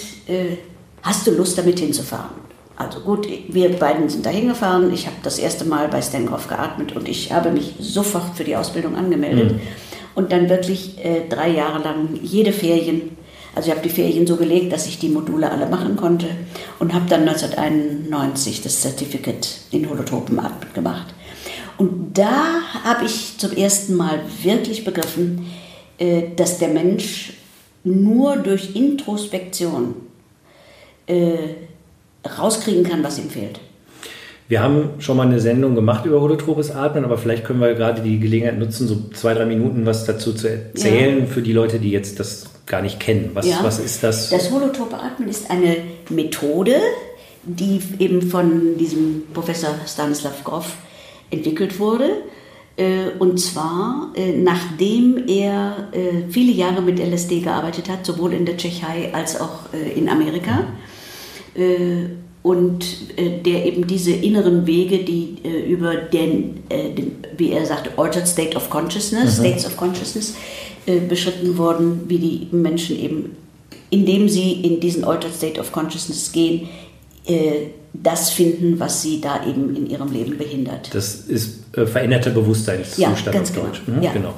hast 1.03 1.27
du 1.27 1.31
Lust 1.31 1.57
damit 1.57 1.79
hinzufahren? 1.79 2.29
Also 2.77 3.01
gut, 3.01 3.27
wir 3.49 3.69
beiden 3.73 4.07
sind 4.07 4.25
da 4.25 4.29
hingefahren. 4.29 4.93
Ich 4.93 5.05
habe 5.05 5.17
das 5.21 5.37
erste 5.37 5.65
Mal 5.65 5.89
bei 5.89 6.01
Stan 6.01 6.25
Groff 6.25 6.47
geatmet 6.47 6.95
und 6.95 7.09
ich 7.09 7.33
habe 7.33 7.51
mich 7.51 7.73
sofort 7.79 8.37
für 8.37 8.45
die 8.45 8.55
Ausbildung 8.55 8.95
angemeldet. 8.95 9.51
Mhm. 9.51 9.59
Und 10.15 10.31
dann 10.31 10.49
wirklich 10.49 10.97
äh, 11.03 11.27
drei 11.29 11.49
Jahre 11.49 11.83
lang 11.83 12.19
jede 12.21 12.53
Ferien 12.53 13.17
also 13.53 13.69
ich 13.69 13.75
habe 13.75 13.87
die 13.87 13.93
Ferien 13.93 14.25
so 14.25 14.37
gelegt, 14.37 14.71
dass 14.71 14.87
ich 14.87 14.99
die 14.99 15.09
Module 15.09 15.51
alle 15.51 15.67
machen 15.67 15.95
konnte 15.97 16.27
und 16.79 16.93
habe 16.93 17.09
dann 17.09 17.27
1991 17.27 18.61
das 18.61 18.81
Certificate 18.81 19.47
in 19.71 19.89
Holotropenatmen 19.89 20.73
gemacht. 20.73 21.13
Und 21.77 22.17
da 22.17 22.61
habe 22.83 23.05
ich 23.05 23.37
zum 23.37 23.51
ersten 23.53 23.95
Mal 23.95 24.21
wirklich 24.41 24.85
begriffen, 24.85 25.51
äh, 25.97 26.23
dass 26.35 26.59
der 26.59 26.69
Mensch 26.69 27.33
nur 27.83 28.37
durch 28.37 28.75
Introspektion 28.75 29.95
äh, 31.07 31.55
rauskriegen 32.37 32.83
kann, 32.83 33.03
was 33.03 33.17
ihm 33.17 33.29
fehlt. 33.29 33.59
Wir 34.51 34.61
haben 34.61 34.99
schon 34.99 35.15
mal 35.15 35.25
eine 35.25 35.39
Sendung 35.39 35.75
gemacht 35.75 36.05
über 36.05 36.19
holotropes 36.19 36.71
Atmen, 36.71 37.05
aber 37.05 37.17
vielleicht 37.17 37.45
können 37.45 37.61
wir 37.61 37.73
gerade 37.73 38.01
die 38.01 38.19
Gelegenheit 38.19 38.59
nutzen, 38.59 38.85
so 38.85 38.97
zwei, 39.13 39.33
drei 39.33 39.45
Minuten 39.45 39.85
was 39.85 40.03
dazu 40.03 40.33
zu 40.33 40.49
erzählen 40.49 41.19
ja. 41.19 41.25
für 41.25 41.41
die 41.41 41.53
Leute, 41.53 41.79
die 41.79 41.89
jetzt 41.89 42.19
das 42.19 42.47
gar 42.65 42.81
nicht 42.81 42.99
kennen. 42.99 43.31
Was, 43.33 43.47
ja. 43.47 43.59
was 43.63 43.79
ist 43.79 44.03
das? 44.03 44.29
Das 44.29 44.51
holotrope 44.51 44.97
Atmen 44.97 45.29
ist 45.29 45.49
eine 45.49 45.77
Methode, 46.09 46.81
die 47.43 47.79
eben 47.99 48.21
von 48.23 48.77
diesem 48.77 49.23
Professor 49.33 49.73
Stanislav 49.87 50.43
Grof 50.43 50.75
entwickelt 51.29 51.79
wurde. 51.79 52.09
Äh, 52.75 53.11
und 53.19 53.39
zwar, 53.39 54.11
äh, 54.15 54.33
nachdem 54.33 55.29
er 55.29 55.87
äh, 55.93 56.29
viele 56.29 56.51
Jahre 56.51 56.81
mit 56.81 56.99
LSD 56.99 57.39
gearbeitet 57.39 57.87
hat, 57.87 58.05
sowohl 58.05 58.33
in 58.33 58.45
der 58.45 58.57
Tschechei 58.57 59.13
als 59.13 59.39
auch 59.39 59.71
in 59.95 60.09
Amerika. 60.09 60.65
Mhm 61.55 62.30
und 62.43 62.83
äh, 63.17 63.41
der 63.43 63.65
eben 63.65 63.85
diese 63.85 64.11
inneren 64.11 64.65
Wege, 64.65 64.99
die 64.99 65.37
äh, 65.43 65.71
über 65.71 65.95
den, 65.95 66.63
äh, 66.69 66.89
den, 66.89 67.17
wie 67.37 67.51
er 67.51 67.65
sagt, 67.65 67.97
Altered 67.99 68.27
State 68.27 68.57
of 68.57 68.69
Consciousness, 68.69 69.37
mhm. 69.37 69.45
States 69.45 69.65
of 69.65 69.77
Consciousness, 69.77 70.35
äh, 70.87 70.99
beschritten 70.99 71.57
wurden, 71.57 72.01
wie 72.07 72.17
die 72.17 72.47
Menschen 72.51 72.99
eben, 72.99 73.35
indem 73.91 74.27
sie 74.27 74.53
in 74.53 74.79
diesen 74.79 75.03
Altered 75.03 75.33
State 75.35 75.59
of 75.59 75.71
Consciousness 75.71 76.31
gehen, 76.31 76.67
äh, 77.25 77.67
das 77.93 78.31
finden, 78.31 78.79
was 78.79 79.01
sie 79.01 79.21
da 79.21 79.45
eben 79.45 79.75
in 79.75 79.87
ihrem 79.87 80.11
Leben 80.11 80.37
behindert. 80.37 80.89
Das 80.93 81.15
ist 81.15 81.59
äh, 81.75 81.85
veränderter 81.85 82.31
Bewusstseinszustand 82.31 83.25
ja, 83.25 83.31
ganz 83.31 83.49
auf 83.51 83.55
Deutsch. 83.55 83.81
Genau. 83.85 83.97
Mhm, 83.97 84.03
ja. 84.03 84.13
genau. 84.13 84.33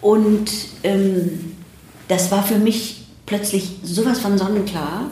Und 0.00 0.50
ähm, 0.82 1.52
das 2.08 2.32
war 2.32 2.42
für 2.42 2.58
mich 2.58 3.04
plötzlich 3.26 3.70
sowas 3.84 4.18
von 4.18 4.36
sonnenklar, 4.36 5.10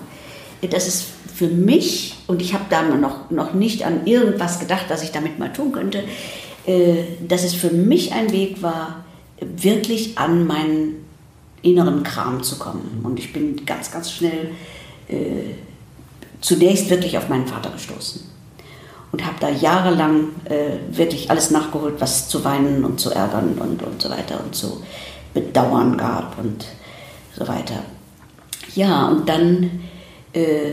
dass 0.71 0.87
es 0.87 1.07
für 1.35 1.49
mich, 1.49 2.17
und 2.27 2.43
ich 2.43 2.55
habe 2.55 2.65
da 2.71 2.83
noch, 2.83 3.31
noch 3.31 3.55
nicht 3.55 3.85
an 3.85 4.07
irgendwas 4.07 4.59
gedacht, 4.59 4.87
was 4.89 5.03
ich 5.03 5.13
damit 5.13 5.39
mal 5.39 5.53
tun 5.53 5.73
könnte, 5.73 6.05
äh, 6.67 7.05
dass 7.27 7.45
es 7.45 7.55
für 7.55 7.71
mich 7.71 8.13
ein 8.13 8.33
Weg 8.33 8.63
war, 8.63 9.05
wirklich 9.41 10.19
an 10.19 10.47
meinen 10.47 11.05
inneren 11.63 12.03
Kram 12.03 12.43
zu 12.43 12.59
kommen. 12.59 13.01
Und 13.03 13.19
ich 13.19 13.33
bin 13.33 13.65
ganz, 13.67 13.91
ganz 13.91 14.13
schnell 14.13 14.51
äh, 15.09 15.55
zunächst 16.41 16.91
wirklich 16.91 17.17
auf 17.19 17.29
meinen 17.29 17.47
Vater 17.47 17.71
gestoßen 17.71 18.23
und 19.13 19.25
habe 19.25 19.37
da 19.41 19.51
jahrelang 19.51 20.29
äh, 20.45 20.97
wirklich 20.97 21.31
alles 21.31 21.51
nachgeholt, 21.51 21.95
was 21.99 22.29
zu 22.29 22.45
weinen 22.45 22.85
und 22.85 22.99
zu 22.99 23.11
ärgern 23.11 23.59
und, 23.59 23.83
und 23.83 24.03
so 24.03 24.11
weiter 24.11 24.43
und 24.43 24.55
zu 24.55 24.83
bedauern 25.35 25.97
gab 25.97 26.39
und 26.39 26.67
so 27.37 27.47
weiter. 27.47 27.85
Ja, 28.75 29.09
und 29.09 29.29
dann 29.29 29.83
äh, 30.33 30.73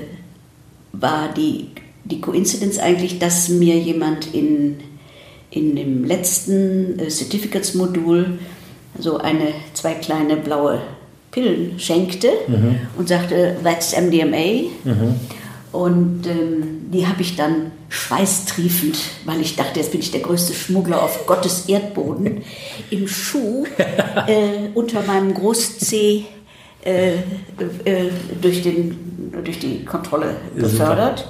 war 0.92 1.34
die, 1.34 1.68
die 2.06 2.22
Koinzidenz 2.22 2.80
eigentlich, 2.80 3.20
dass 3.20 3.50
mir 3.50 3.78
jemand 3.78 4.34
in, 4.34 4.78
in 5.52 5.76
dem 5.76 6.04
letzten 6.04 7.00
äh, 7.00 7.10
Certificates-Modul 7.10 8.40
so 8.98 9.18
eine, 9.18 9.54
zwei 9.74 9.94
kleine 9.94 10.36
blaue 10.36 10.82
Pillen 11.32 11.80
schenkte 11.80 12.30
mhm. 12.48 12.80
und 12.98 13.08
sagte, 13.08 13.58
that's 13.64 13.96
MDMA. 13.96 14.70
Mhm. 14.84 15.16
Und 15.72 16.26
ähm, 16.26 16.90
die 16.92 17.06
habe 17.06 17.22
ich 17.22 17.36
dann 17.36 17.72
schweißtriefend, 17.90 18.98
weil 19.26 19.42
ich 19.42 19.56
dachte, 19.56 19.80
jetzt 19.80 19.92
bin 19.92 20.02
ich 20.02 20.12
der 20.12 20.22
größte 20.22 20.54
Schmuggler 20.54 21.02
auf 21.04 21.28
Gottes 21.28 21.66
Erdboden, 21.68 22.42
im 22.90 23.08
Schuh 23.08 23.66
äh, 24.28 24.70
unter 24.74 25.04
meinem 25.04 25.34
Groß-C 25.34 26.26
äh, 26.84 27.14
äh, 27.14 28.10
durch, 28.42 28.64
den, 28.64 28.98
durch 29.44 29.60
die 29.60 29.86
Kontrolle 29.86 30.36
befördert. 30.56 31.28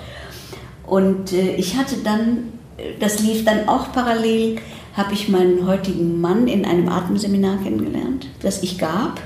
Und 0.86 1.34
äh, 1.34 1.56
ich 1.56 1.78
hatte 1.78 1.98
dann, 2.04 2.54
das 3.00 3.20
lief 3.20 3.46
dann 3.46 3.68
auch 3.68 3.92
parallel, 3.92 4.58
habe 4.96 5.14
ich 5.14 5.30
meinen 5.30 5.68
heutigen 5.68 6.20
Mann 6.20 6.48
in 6.48 6.66
einem 6.66 6.90
Atemseminar 6.90 7.58
kennengelernt, 7.64 8.28
das 8.42 8.64
ich 8.64 8.78
gab. 8.78 9.22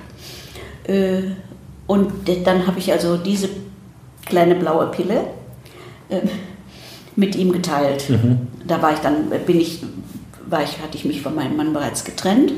Äh, 0.86 1.22
und 1.88 2.12
dann 2.46 2.68
habe 2.68 2.80
ich 2.80 2.92
also 2.92 3.18
diese 3.18 3.50
kleine 4.26 4.56
blaue 4.56 4.88
Pille 4.88 5.26
äh, 6.10 6.22
mit 7.16 7.36
ihm 7.36 7.52
geteilt. 7.52 8.10
Mhm. 8.10 8.48
Da 8.68 8.82
war 8.82 8.94
ich 8.94 9.00
dann, 9.00 9.30
bin 9.46 9.60
ich, 9.60 9.84
war 10.48 10.64
ich, 10.64 10.80
hatte 10.82 10.98
ich 10.98 11.06
mich 11.06 11.22
von 11.22 11.36
meinem 11.36 11.58
Mann 11.58 11.74
bereits 11.74 12.04
getrennt. 12.04 12.54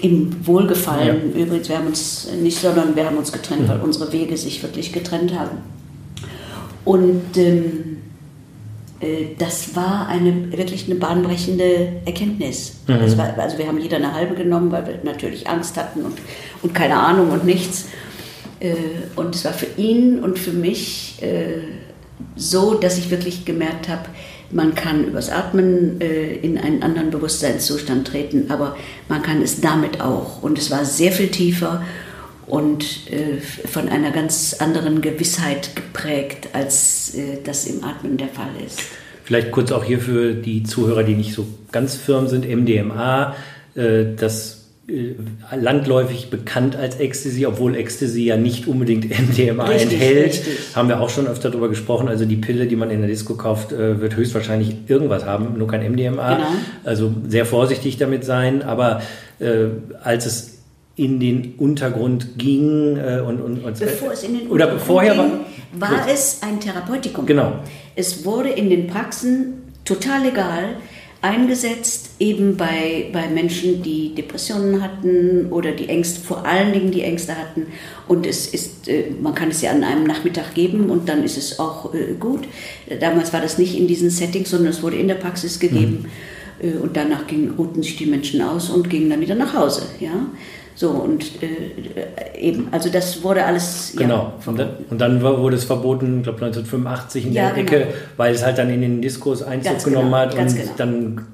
Im 0.00 0.46
Wohlgefallen 0.46 1.32
ja. 1.34 1.42
übrigens, 1.42 1.68
wir 1.68 1.78
haben 1.78 1.86
uns 1.88 2.28
nicht, 2.40 2.58
sondern 2.58 2.94
wir 2.94 3.04
haben 3.04 3.16
uns 3.16 3.32
getrennt, 3.32 3.62
mhm. 3.62 3.68
weil 3.68 3.80
unsere 3.80 4.12
Wege 4.12 4.36
sich 4.36 4.62
wirklich 4.62 4.92
getrennt 4.92 5.36
haben. 5.36 5.58
Und 6.84 7.36
ähm, 7.36 7.98
äh, 9.00 9.34
das 9.38 9.74
war 9.76 10.08
eine, 10.08 10.52
wirklich 10.52 10.86
eine 10.86 10.94
bahnbrechende 10.94 12.00
Erkenntnis. 12.04 12.76
Mhm. 12.86 13.18
War, 13.18 13.38
also 13.38 13.58
wir 13.58 13.66
haben 13.66 13.78
jeder 13.78 13.96
eine 13.96 14.14
halbe 14.14 14.34
genommen, 14.34 14.70
weil 14.70 14.86
wir 14.86 15.00
natürlich 15.02 15.48
Angst 15.48 15.76
hatten 15.76 16.02
und, 16.02 16.18
und 16.62 16.74
keine 16.74 16.96
Ahnung 16.98 17.30
und 17.30 17.44
nichts. 17.44 17.86
Äh, 18.60 18.74
und 19.16 19.34
es 19.34 19.44
war 19.44 19.52
für 19.52 19.80
ihn 19.80 20.20
und 20.20 20.38
für 20.38 20.52
mich 20.52 21.22
äh, 21.22 21.58
so, 22.36 22.74
dass 22.74 22.98
ich 22.98 23.10
wirklich 23.10 23.44
gemerkt 23.44 23.88
habe, 23.88 24.08
man 24.50 24.74
kann 24.74 25.06
übers 25.06 25.30
Atmen 25.30 26.00
äh, 26.00 26.34
in 26.34 26.58
einen 26.58 26.82
anderen 26.82 27.10
Bewusstseinszustand 27.10 28.06
treten, 28.08 28.50
aber 28.50 28.76
man 29.08 29.22
kann 29.22 29.42
es 29.42 29.60
damit 29.60 30.00
auch. 30.00 30.42
Und 30.42 30.58
es 30.58 30.70
war 30.70 30.84
sehr 30.84 31.12
viel 31.12 31.28
tiefer 31.28 31.82
und 32.46 33.02
von 33.66 33.90
einer 33.90 34.10
ganz 34.10 34.56
anderen 34.58 35.02
Gewissheit 35.02 35.76
geprägt, 35.76 36.48
als 36.54 37.14
das 37.44 37.66
im 37.66 37.84
Atmen 37.84 38.16
der 38.16 38.28
Fall 38.28 38.48
ist. 38.66 38.80
Vielleicht 39.24 39.50
kurz 39.52 39.70
auch 39.70 39.84
hier 39.84 40.00
für 40.00 40.32
die 40.32 40.62
Zuhörer, 40.62 41.02
die 41.02 41.14
nicht 41.14 41.34
so 41.34 41.46
ganz 41.72 41.96
firm 41.96 42.26
sind, 42.26 42.48
MDMA, 42.48 43.36
das 43.74 44.54
äh, 44.54 44.57
landläufig 45.54 46.30
bekannt 46.30 46.74
als 46.74 46.96
Ecstasy, 46.96 47.44
obwohl 47.44 47.76
Ecstasy 47.76 48.24
ja 48.24 48.38
nicht 48.38 48.66
unbedingt 48.66 49.04
MDMA 49.10 49.64
richtig, 49.64 49.92
enthält. 49.92 50.26
Richtig. 50.26 50.76
Haben 50.76 50.88
wir 50.88 51.00
auch 51.00 51.10
schon 51.10 51.26
öfter 51.26 51.50
darüber 51.50 51.68
gesprochen. 51.68 52.08
Also 52.08 52.24
die 52.24 52.36
Pille, 52.36 52.66
die 52.66 52.76
man 52.76 52.90
in 52.90 53.00
der 53.00 53.08
Disco 53.08 53.34
kauft, 53.34 53.72
äh, 53.72 54.00
wird 54.00 54.16
höchstwahrscheinlich 54.16 54.76
irgendwas 54.86 55.26
haben, 55.26 55.58
nur 55.58 55.68
kein 55.68 55.82
MDMA. 55.92 56.36
Genau. 56.36 56.48
Also 56.84 57.12
sehr 57.26 57.44
vorsichtig 57.44 57.98
damit 57.98 58.24
sein. 58.24 58.62
Aber 58.62 59.02
äh, 59.40 59.66
als 60.02 60.24
es 60.24 60.58
in 60.96 61.20
den 61.20 61.54
Untergrund 61.58 62.38
ging 62.38 62.96
äh, 62.96 63.20
und, 63.20 63.40
und, 63.40 63.64
und 63.64 63.78
bevor 63.78 64.12
es 64.12 64.24
in 64.24 64.38
den 64.38 64.48
oder 64.48 64.64
Untergrund 64.64 64.82
vorher 64.82 65.14
ging, 65.14 65.32
war, 65.78 65.92
war 65.92 66.08
es 66.08 66.40
ein 66.42 66.60
Therapeutikum. 66.60 67.26
Genau. 67.26 67.52
Es 67.94 68.24
wurde 68.24 68.48
in 68.48 68.70
den 68.70 68.86
Praxen 68.86 69.62
total 69.84 70.22
legal 70.22 70.64
eingesetzt, 71.20 72.07
eben 72.20 72.56
bei, 72.56 73.06
bei 73.12 73.28
Menschen, 73.28 73.82
die 73.82 74.14
Depressionen 74.14 74.82
hatten 74.82 75.46
oder 75.50 75.72
die 75.72 75.88
Ängste, 75.88 76.20
vor 76.20 76.44
allen 76.44 76.72
Dingen 76.72 76.90
die 76.90 77.02
Ängste 77.02 77.36
hatten. 77.36 77.66
Und 78.08 78.26
es 78.26 78.48
ist, 78.48 78.88
äh, 78.88 79.04
man 79.20 79.34
kann 79.34 79.50
es 79.50 79.62
ja 79.62 79.70
an 79.70 79.84
einem 79.84 80.04
Nachmittag 80.04 80.54
geben 80.54 80.90
und 80.90 81.08
dann 81.08 81.22
ist 81.22 81.38
es 81.38 81.58
auch 81.58 81.94
äh, 81.94 82.14
gut. 82.18 82.48
Damals 83.00 83.32
war 83.32 83.40
das 83.40 83.58
nicht 83.58 83.78
in 83.78 83.86
diesen 83.86 84.10
Settings, 84.10 84.50
sondern 84.50 84.70
es 84.70 84.82
wurde 84.82 84.96
in 84.96 85.08
der 85.08 85.14
Praxis 85.14 85.60
gegeben. 85.60 86.06
Mhm. 86.60 86.68
Äh, 86.68 86.72
und 86.78 86.96
danach 86.96 87.26
gingen, 87.26 87.54
ruhten 87.56 87.82
sich 87.82 87.96
die 87.96 88.06
Menschen 88.06 88.42
aus 88.42 88.70
und 88.70 88.90
gingen 88.90 89.10
dann 89.10 89.20
wieder 89.20 89.36
nach 89.36 89.54
Hause. 89.54 89.82
Ja? 90.00 90.26
So, 90.74 90.90
und 90.90 91.24
äh, 91.42 92.38
eben, 92.40 92.68
also 92.70 92.88
das 92.88 93.22
wurde 93.24 93.44
alles. 93.44 93.94
Genau, 93.96 94.14
ja, 94.14 94.32
und, 94.46 94.58
dann, 94.58 94.70
und 94.90 95.00
dann 95.00 95.22
wurde 95.22 95.56
es 95.56 95.64
verboten, 95.64 96.18
ich 96.18 96.22
glaube 96.22 96.44
1985 96.44 97.26
in 97.26 97.32
ja, 97.32 97.50
der 97.50 97.58
Ecke, 97.58 97.78
genau. 97.78 97.90
weil 98.16 98.32
es 98.32 98.44
halt 98.44 98.58
dann 98.58 98.70
in 98.70 98.80
den 98.80 99.02
Diskurs 99.02 99.42
Einzug 99.42 99.72
ganz 99.72 99.84
genommen 99.84 100.06
genau, 100.06 100.18
hat 100.18 100.38
und 100.38 100.54
genau. 100.54 100.70
dann 100.76 101.26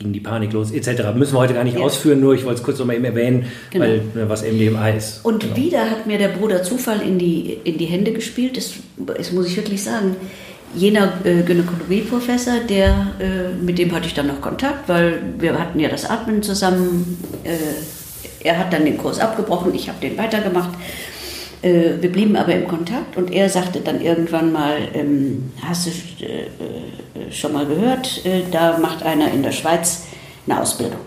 ging 0.00 0.12
die 0.12 0.20
Panik 0.20 0.52
los, 0.52 0.72
etc. 0.72 1.14
Müssen 1.14 1.34
wir 1.34 1.40
heute 1.40 1.54
gar 1.54 1.62
nicht 1.62 1.76
ja. 1.76 1.84
ausführen, 1.84 2.20
nur 2.20 2.34
ich 2.34 2.44
wollte 2.44 2.60
es 2.60 2.64
kurz 2.64 2.78
noch 2.78 2.86
mal 2.86 2.96
eben 2.96 3.04
erwähnen, 3.04 3.46
genau. 3.70 3.84
weil 3.84 4.02
ne, 4.14 4.28
was 4.28 4.42
MDMA 4.42 4.88
ist. 4.90 5.24
Und 5.24 5.42
genau. 5.42 5.56
wieder 5.56 5.90
hat 5.90 6.06
mir 6.06 6.18
der 6.18 6.28
Bruder 6.28 6.62
Zufall 6.62 7.02
in 7.02 7.18
die, 7.18 7.58
in 7.64 7.78
die 7.78 7.84
Hände 7.84 8.12
gespielt, 8.12 8.56
das, 8.56 8.72
das 8.96 9.30
muss 9.30 9.46
ich 9.46 9.56
wirklich 9.56 9.84
sagen. 9.84 10.16
Jener 10.74 11.12
äh, 11.24 11.42
Gynäkologieprofessor, 11.42 12.60
der, 12.68 13.08
äh, 13.20 13.62
mit 13.62 13.78
dem 13.78 13.92
hatte 13.94 14.06
ich 14.06 14.14
dann 14.14 14.28
noch 14.28 14.40
Kontakt, 14.40 14.88
weil 14.88 15.20
wir 15.38 15.58
hatten 15.58 15.78
ja 15.80 15.88
das 15.88 16.08
Atmen 16.08 16.42
zusammen. 16.42 17.18
Äh, 17.44 17.56
er 18.42 18.58
hat 18.58 18.72
dann 18.72 18.84
den 18.84 18.96
Kurs 18.96 19.18
abgebrochen, 19.18 19.74
ich 19.74 19.88
habe 19.88 20.00
den 20.00 20.16
weitergemacht. 20.16 20.70
Äh, 21.62 22.00
wir 22.00 22.10
blieben 22.10 22.36
aber 22.36 22.54
im 22.54 22.66
Kontakt 22.66 23.16
und 23.16 23.30
er 23.30 23.48
sagte 23.50 23.80
dann 23.80 24.00
irgendwann 24.00 24.52
mal, 24.52 24.78
ähm, 24.94 25.52
hast 25.62 25.86
du 25.86 26.24
äh, 26.24 26.46
äh, 26.46 27.30
schon 27.30 27.52
mal 27.52 27.66
gehört, 27.66 28.22
da 28.50 28.78
macht 28.78 29.02
einer 29.02 29.30
in 29.30 29.42
der 29.42 29.52
Schweiz 29.52 30.04
eine 30.46 30.60
Ausbildung. 30.60 31.00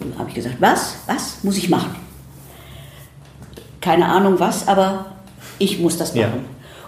Dann 0.00 0.18
habe 0.18 0.28
ich 0.28 0.34
gesagt, 0.34 0.56
was? 0.60 0.96
Was 1.06 1.42
muss 1.44 1.56
ich 1.56 1.70
machen? 1.70 1.96
Keine 3.80 4.06
Ahnung 4.06 4.38
was, 4.38 4.66
aber 4.68 5.12
ich 5.58 5.78
muss 5.78 5.96
das 5.96 6.14
machen. 6.14 6.20
Ja. 6.20 6.32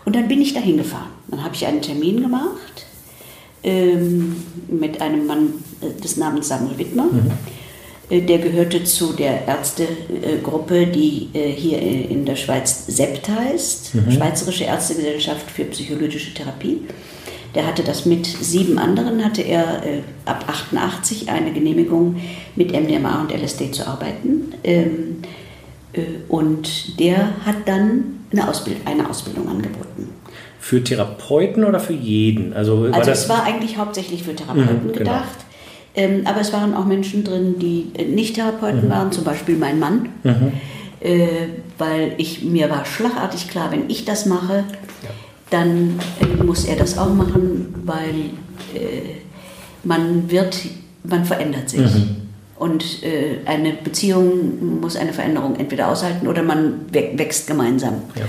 Und 0.05 0.17
dann 0.17 0.29
bin 0.29 0.43
ich 0.43 0.53
dahin 0.53 0.77
gefahren. 0.77 1.11
Dann 1.29 1.43
habe 1.43 1.55
ich 1.55 1.67
einen 1.67 1.81
Termin 1.81 2.21
gemacht 2.21 2.87
ähm, 3.63 4.37
mit 4.69 5.01
einem 5.01 5.27
Mann 5.27 5.55
des 6.03 6.17
Namens 6.17 6.49
Samuel 6.49 6.79
Wittmer. 6.79 7.05
Mhm 7.05 7.31
äh, 7.31 7.60
der 8.11 8.39
gehörte 8.39 8.83
zu 8.83 9.13
der 9.13 9.47
Ärztegruppe, 9.47 10.87
die 10.89 11.29
äh, 11.33 11.51
hier 11.51 11.81
in 11.81 12.25
der 12.25 12.35
Schweiz 12.35 12.87
SEPT 12.89 13.29
heißt, 13.29 13.95
mhm. 13.95 14.11
Schweizerische 14.11 14.65
Ärztegesellschaft 14.65 15.49
für 15.49 15.65
psychologische 15.67 16.35
Therapie. 16.35 16.79
Der 17.55 17.67
hatte 17.67 17.83
das 17.83 18.07
mit 18.07 18.27
sieben 18.27 18.79
anderen, 18.79 19.25
hatte 19.25 19.43
er 19.43 19.85
äh, 19.85 20.01
ab 20.25 20.45
88 20.49 21.31
eine 21.31 21.53
Genehmigung 21.53 22.17
mit 22.57 22.73
MDMA 22.73 23.23
und 23.23 23.33
LSD 23.33 23.71
zu 23.71 23.87
arbeiten. 23.87 24.55
Ähm, 24.65 25.23
und 26.29 27.01
der 27.01 27.45
hat 27.45 27.57
dann 27.67 28.21
eine, 28.31 28.49
Ausbild 28.49 28.77
eine 28.85 29.09
Ausbildung 29.11 29.49
angeboten. 29.49 30.09
Für 30.61 30.85
Therapeuten 30.85 31.65
oder 31.65 31.81
für 31.81 31.95
jeden? 31.95 32.53
Also, 32.53 32.89
also 32.93 33.11
es 33.11 33.29
war 33.29 33.43
eigentlich 33.43 33.77
hauptsächlich 33.77 34.23
für 34.23 34.37
Therapeuten 34.37 34.87
mhm, 34.87 34.93
genau. 34.93 35.23
Ähm, 36.01 36.23
aber 36.25 36.41
es 36.41 36.53
waren 36.53 36.75
auch 36.75 36.87
Menschen 36.87 37.25
drin, 37.25 37.59
die 37.59 37.91
äh, 37.95 38.05
nicht 38.05 38.37
Therapeuten 38.37 38.87
mhm. 38.87 38.91
waren, 38.91 39.13
zum 39.13 39.25
Beispiel 39.25 39.57
mein 39.57 39.79
Mann. 39.79 40.09
Mhm. 40.23 40.53
Äh, 41.01 41.27
weil 41.79 42.15
ich, 42.17 42.43
mir 42.43 42.71
war 42.71 42.85
schlagartig 42.85 43.49
klar, 43.49 43.71
wenn 43.71 43.89
ich 43.89 44.05
das 44.05 44.27
mache, 44.27 44.65
ja. 45.03 45.11
dann 45.51 45.99
äh, 46.21 46.43
muss 46.43 46.65
er 46.65 46.77
das 46.77 46.97
auch 46.97 47.13
machen, 47.13 47.75
weil 47.85 48.15
äh, 48.75 49.17
man 49.85 50.31
wird, 50.31 50.59
man 51.05 51.25
verändert 51.25 51.69
sich. 51.69 51.81
Mhm. 51.81 52.17
Und 52.59 53.03
äh, 53.03 53.39
eine 53.47 53.73
Beziehung 53.73 54.81
muss 54.81 54.97
eine 54.97 55.13
Veränderung 55.13 55.57
entweder 55.57 55.89
aushalten 55.89 56.29
oder 56.29 56.43
man 56.43 56.87
wächst 56.93 57.47
gemeinsam. 57.47 57.95
Ja. 58.15 58.25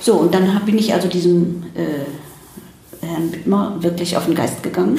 So, 0.00 0.14
und 0.14 0.34
dann 0.34 0.60
bin 0.64 0.78
ich 0.78 0.92
also 0.92 1.08
diesem 1.08 1.64
äh, 1.74 3.04
Herrn 3.06 3.32
Wittmer 3.32 3.76
wirklich 3.80 4.16
auf 4.16 4.26
den 4.26 4.34
Geist 4.34 4.62
gegangen. 4.62 4.98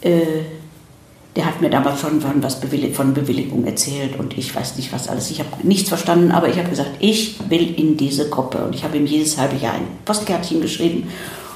Äh, 0.00 0.20
der 1.36 1.44
hat 1.44 1.60
mir 1.60 1.68
damals 1.68 2.00
schon 2.00 2.20
von, 2.22 2.42
was 2.42 2.60
Bewillig 2.60 2.96
von 2.96 3.12
Bewilligung 3.12 3.64
erzählt 3.66 4.18
und 4.18 4.36
ich 4.38 4.54
weiß 4.56 4.76
nicht 4.76 4.90
was 4.92 5.06
alles. 5.08 5.30
Ich 5.30 5.38
habe 5.38 5.50
nichts 5.62 5.90
verstanden, 5.90 6.32
aber 6.32 6.48
ich 6.48 6.56
habe 6.56 6.70
gesagt, 6.70 6.92
ich 6.98 7.36
will 7.50 7.74
in 7.78 7.98
diese 7.98 8.30
Gruppe. 8.30 8.64
Und 8.64 8.74
ich 8.74 8.84
habe 8.84 8.96
ihm 8.96 9.04
jedes 9.04 9.36
halbe 9.36 9.56
Jahr 9.56 9.74
ein 9.74 9.86
Postkärtchen 10.06 10.62
geschrieben 10.62 11.08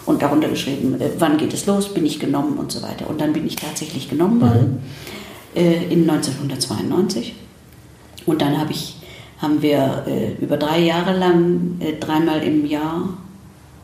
und 0.04 0.20
darunter 0.20 0.48
geschrieben, 0.48 1.00
äh, 1.00 1.08
wann 1.18 1.38
geht 1.38 1.54
es 1.54 1.64
los, 1.64 1.94
bin 1.94 2.04
ich 2.04 2.20
genommen 2.20 2.58
und 2.58 2.70
so 2.70 2.82
weiter. 2.82 3.08
Und 3.08 3.22
dann 3.22 3.32
bin 3.32 3.46
ich 3.46 3.56
tatsächlich 3.56 4.10
genommen 4.10 4.42
worden 4.42 4.82
mhm. 5.54 5.60
äh, 5.60 5.84
in 5.84 6.08
1992. 6.08 7.34
Und 8.26 8.42
dann 8.42 8.58
habe 8.58 8.72
ich, 8.72 8.96
haben 9.38 9.62
wir 9.62 10.04
äh, 10.06 10.44
über 10.44 10.58
drei 10.58 10.80
Jahre 10.80 11.16
lang, 11.16 11.78
äh, 11.80 11.94
dreimal 11.98 12.42
im 12.42 12.66
Jahr, 12.66 13.14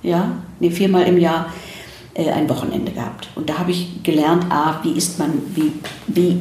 ja, 0.03 0.33
nee, 0.61 0.71
viermal 0.71 1.05
im 1.05 1.19
Jahr 1.19 1.47
äh, 2.17 2.31
ein 2.31 2.49
Wochenende 2.49 2.93
gehabt. 2.93 3.29
Und 3.35 3.51
da 3.51 3.59
habe 3.59 3.73
ich 3.73 4.03
gelernt, 4.03 4.47
ah, 4.49 4.81
wie 4.83 4.93
ist 4.93 5.19
man, 5.19 5.33
wie, 5.55 5.73
wie 6.07 6.41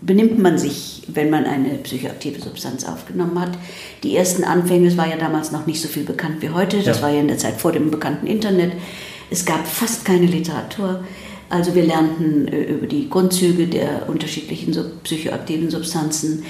benimmt 0.00 0.38
man 0.38 0.58
sich, 0.58 1.02
wenn 1.06 1.30
man 1.30 1.44
eine 1.44 1.70
psychoaktive 1.78 2.40
Substanz 2.40 2.84
aufgenommen 2.84 3.40
hat. 3.40 3.52
Die 4.02 4.16
ersten 4.16 4.42
Anfänge, 4.44 4.88
es 4.88 4.96
war 4.96 5.08
ja 5.08 5.16
damals 5.16 5.52
noch 5.52 5.66
nicht 5.66 5.80
so 5.80 5.88
viel 5.88 6.02
bekannt 6.04 6.42
wie 6.42 6.50
heute, 6.50 6.82
das 6.82 6.98
ja. 6.98 7.02
war 7.02 7.10
ja 7.10 7.20
in 7.20 7.28
der 7.28 7.38
Zeit 7.38 7.54
vor 7.60 7.72
dem 7.72 7.90
bekannten 7.90 8.26
Internet. 8.26 8.72
Es 9.30 9.44
gab 9.44 9.66
fast 9.66 10.04
keine 10.04 10.26
Literatur. 10.26 11.04
Also 11.50 11.74
wir 11.74 11.84
lernten 11.84 12.48
äh, 12.48 12.64
über 12.64 12.86
die 12.86 13.08
Grundzüge 13.08 13.66
der 13.66 14.08
unterschiedlichen 14.08 14.72
sub 14.72 15.04
psychoaktiven 15.04 15.70
Substanzen. 15.70 16.42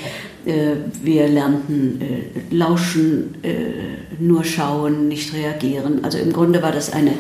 Äh, 0.47 0.77
wir 1.03 1.29
lernten 1.29 2.01
äh, 2.01 2.55
lauschen, 2.55 3.37
äh, 3.43 3.53
nur 4.19 4.45
schauen, 4.45 5.09
nicht 5.09 5.35
reagieren. 5.35 6.05
Also 6.05 6.19
im 6.19 6.33
Grunde 6.33 6.63
war 6.63 6.73
das 6.73 6.93
eine 6.93 7.13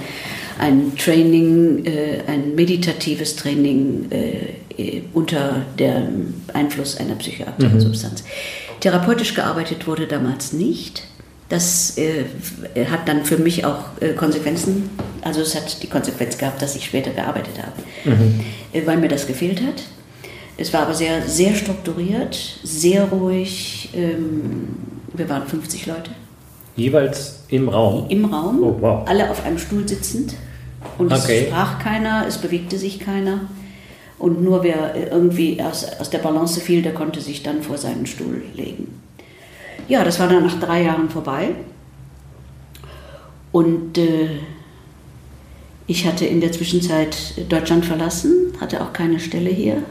ein 0.58 0.96
Training, 0.96 1.84
äh, 1.84 2.20
ein 2.26 2.54
meditatives 2.54 3.37
Training 3.37 4.11
äh, 4.11 5.02
unter 5.12 5.62
dem 5.78 6.34
Einfluss 6.52 6.96
einer 6.96 7.14
psychoaktiven 7.14 7.75
mhm. 7.75 7.80
Substanz. 7.80 8.25
Therapeutisch 8.80 9.34
gearbeitet 9.34 9.87
wurde 9.87 10.06
damals 10.06 10.52
nicht. 10.52 11.04
Das 11.49 11.96
äh, 11.99 12.25
hat 12.90 13.06
dann 13.06 13.25
für 13.25 13.38
mich 13.38 13.64
auch 13.64 13.84
äh, 14.00 14.14
Konsequenzen, 14.14 14.90
also 15.23 15.42
es 15.42 15.54
hat 15.54 15.82
die 15.82 15.87
Konsequenz 15.88 16.38
gehabt, 16.38 16.61
dass 16.62 16.75
ich 16.75 16.87
später 16.87 17.11
gearbeitet 17.11 17.54
habe, 17.58 18.16
mhm. 18.16 18.40
Äh, 18.73 18.87
weil 18.87 18.96
mir 18.96 19.08
das 19.08 19.26
gefehlt 19.26 19.61
hat. 19.61 19.82
Es 20.56 20.73
war 20.73 20.82
aber 20.82 20.94
sehr, 20.94 21.23
sehr 21.23 21.54
strukturiert, 21.54 22.38
sehr 22.62 23.04
ruhig. 23.04 23.90
Ähm, 23.94 24.68
wir 25.12 25.28
waren 25.28 25.46
50 25.46 25.87
Leute. 25.87 26.11
Jeweils 26.76 27.40
im 27.49 27.68
Raum? 27.68 28.06
Im 28.08 28.25
Raum, 28.25 28.62
oh, 28.62 28.76
wow. 28.80 29.08
alle 29.08 29.30
auf 29.30 29.44
einem 29.44 29.58
Stuhl 29.58 29.87
sitzend. 29.88 30.34
Und 30.99 31.12
okay. 31.12 31.41
es 31.43 31.49
sprach 31.49 31.79
keiner, 31.79 32.25
es 32.26 32.38
bewegte 32.38 32.79
sich 32.79 33.00
keiner. 33.00 33.41
Und 34.19 34.43
nur 34.43 34.62
wer 34.62 34.95
irgendwie 35.12 35.61
aus, 35.62 35.85
aus 35.99 36.11
der 36.11 36.19
Balance 36.19 36.61
fiel, 36.61 36.83
der 36.83 36.95
konnte 36.95 37.21
sich 37.21 37.43
dann 37.43 37.62
vor 37.62 37.79
seinen 37.79 38.07
Stuhl 38.07 38.43
legen. 38.55 39.00
Ja, 39.88 40.05
das 40.05 40.19
war 40.19 40.29
dann 40.29 40.45
nach 40.45 40.59
drei 40.61 40.83
Jahren 40.83 41.11
vorbei. 41.11 41.50
Und 43.53 43.99
äh, 43.99 44.31
ich 45.87 46.07
hatte 46.07 46.25
in 46.25 46.41
der 46.41 46.53
Zwischenzeit 46.53 47.17
Deutschland 47.49 47.85
verlassen, 47.85 48.53
hatte 48.61 48.81
auch 48.81 48.93
keine 48.93 49.21
Stelle 49.21 49.50
hier 49.50 49.83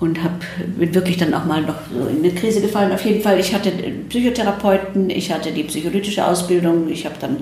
und 0.00 0.22
hab, 0.22 0.44
bin 0.78 0.94
wirklich 0.94 1.16
dann 1.16 1.34
auch 1.34 1.44
mal 1.44 1.62
noch 1.62 1.76
so 1.92 2.06
in 2.08 2.18
eine 2.18 2.32
Krise 2.32 2.60
gefallen. 2.60 2.92
Auf 2.92 3.04
jeden 3.04 3.20
Fall, 3.20 3.38
ich 3.40 3.54
hatte 3.54 3.70
Psychotherapeuten, 4.08 5.10
ich 5.10 5.32
hatte 5.32 5.52
die 5.52 5.64
psycholytische 5.64 6.26
Ausbildung, 6.26 6.88
ich 6.88 7.04
habe 7.04 7.16
dann 7.20 7.38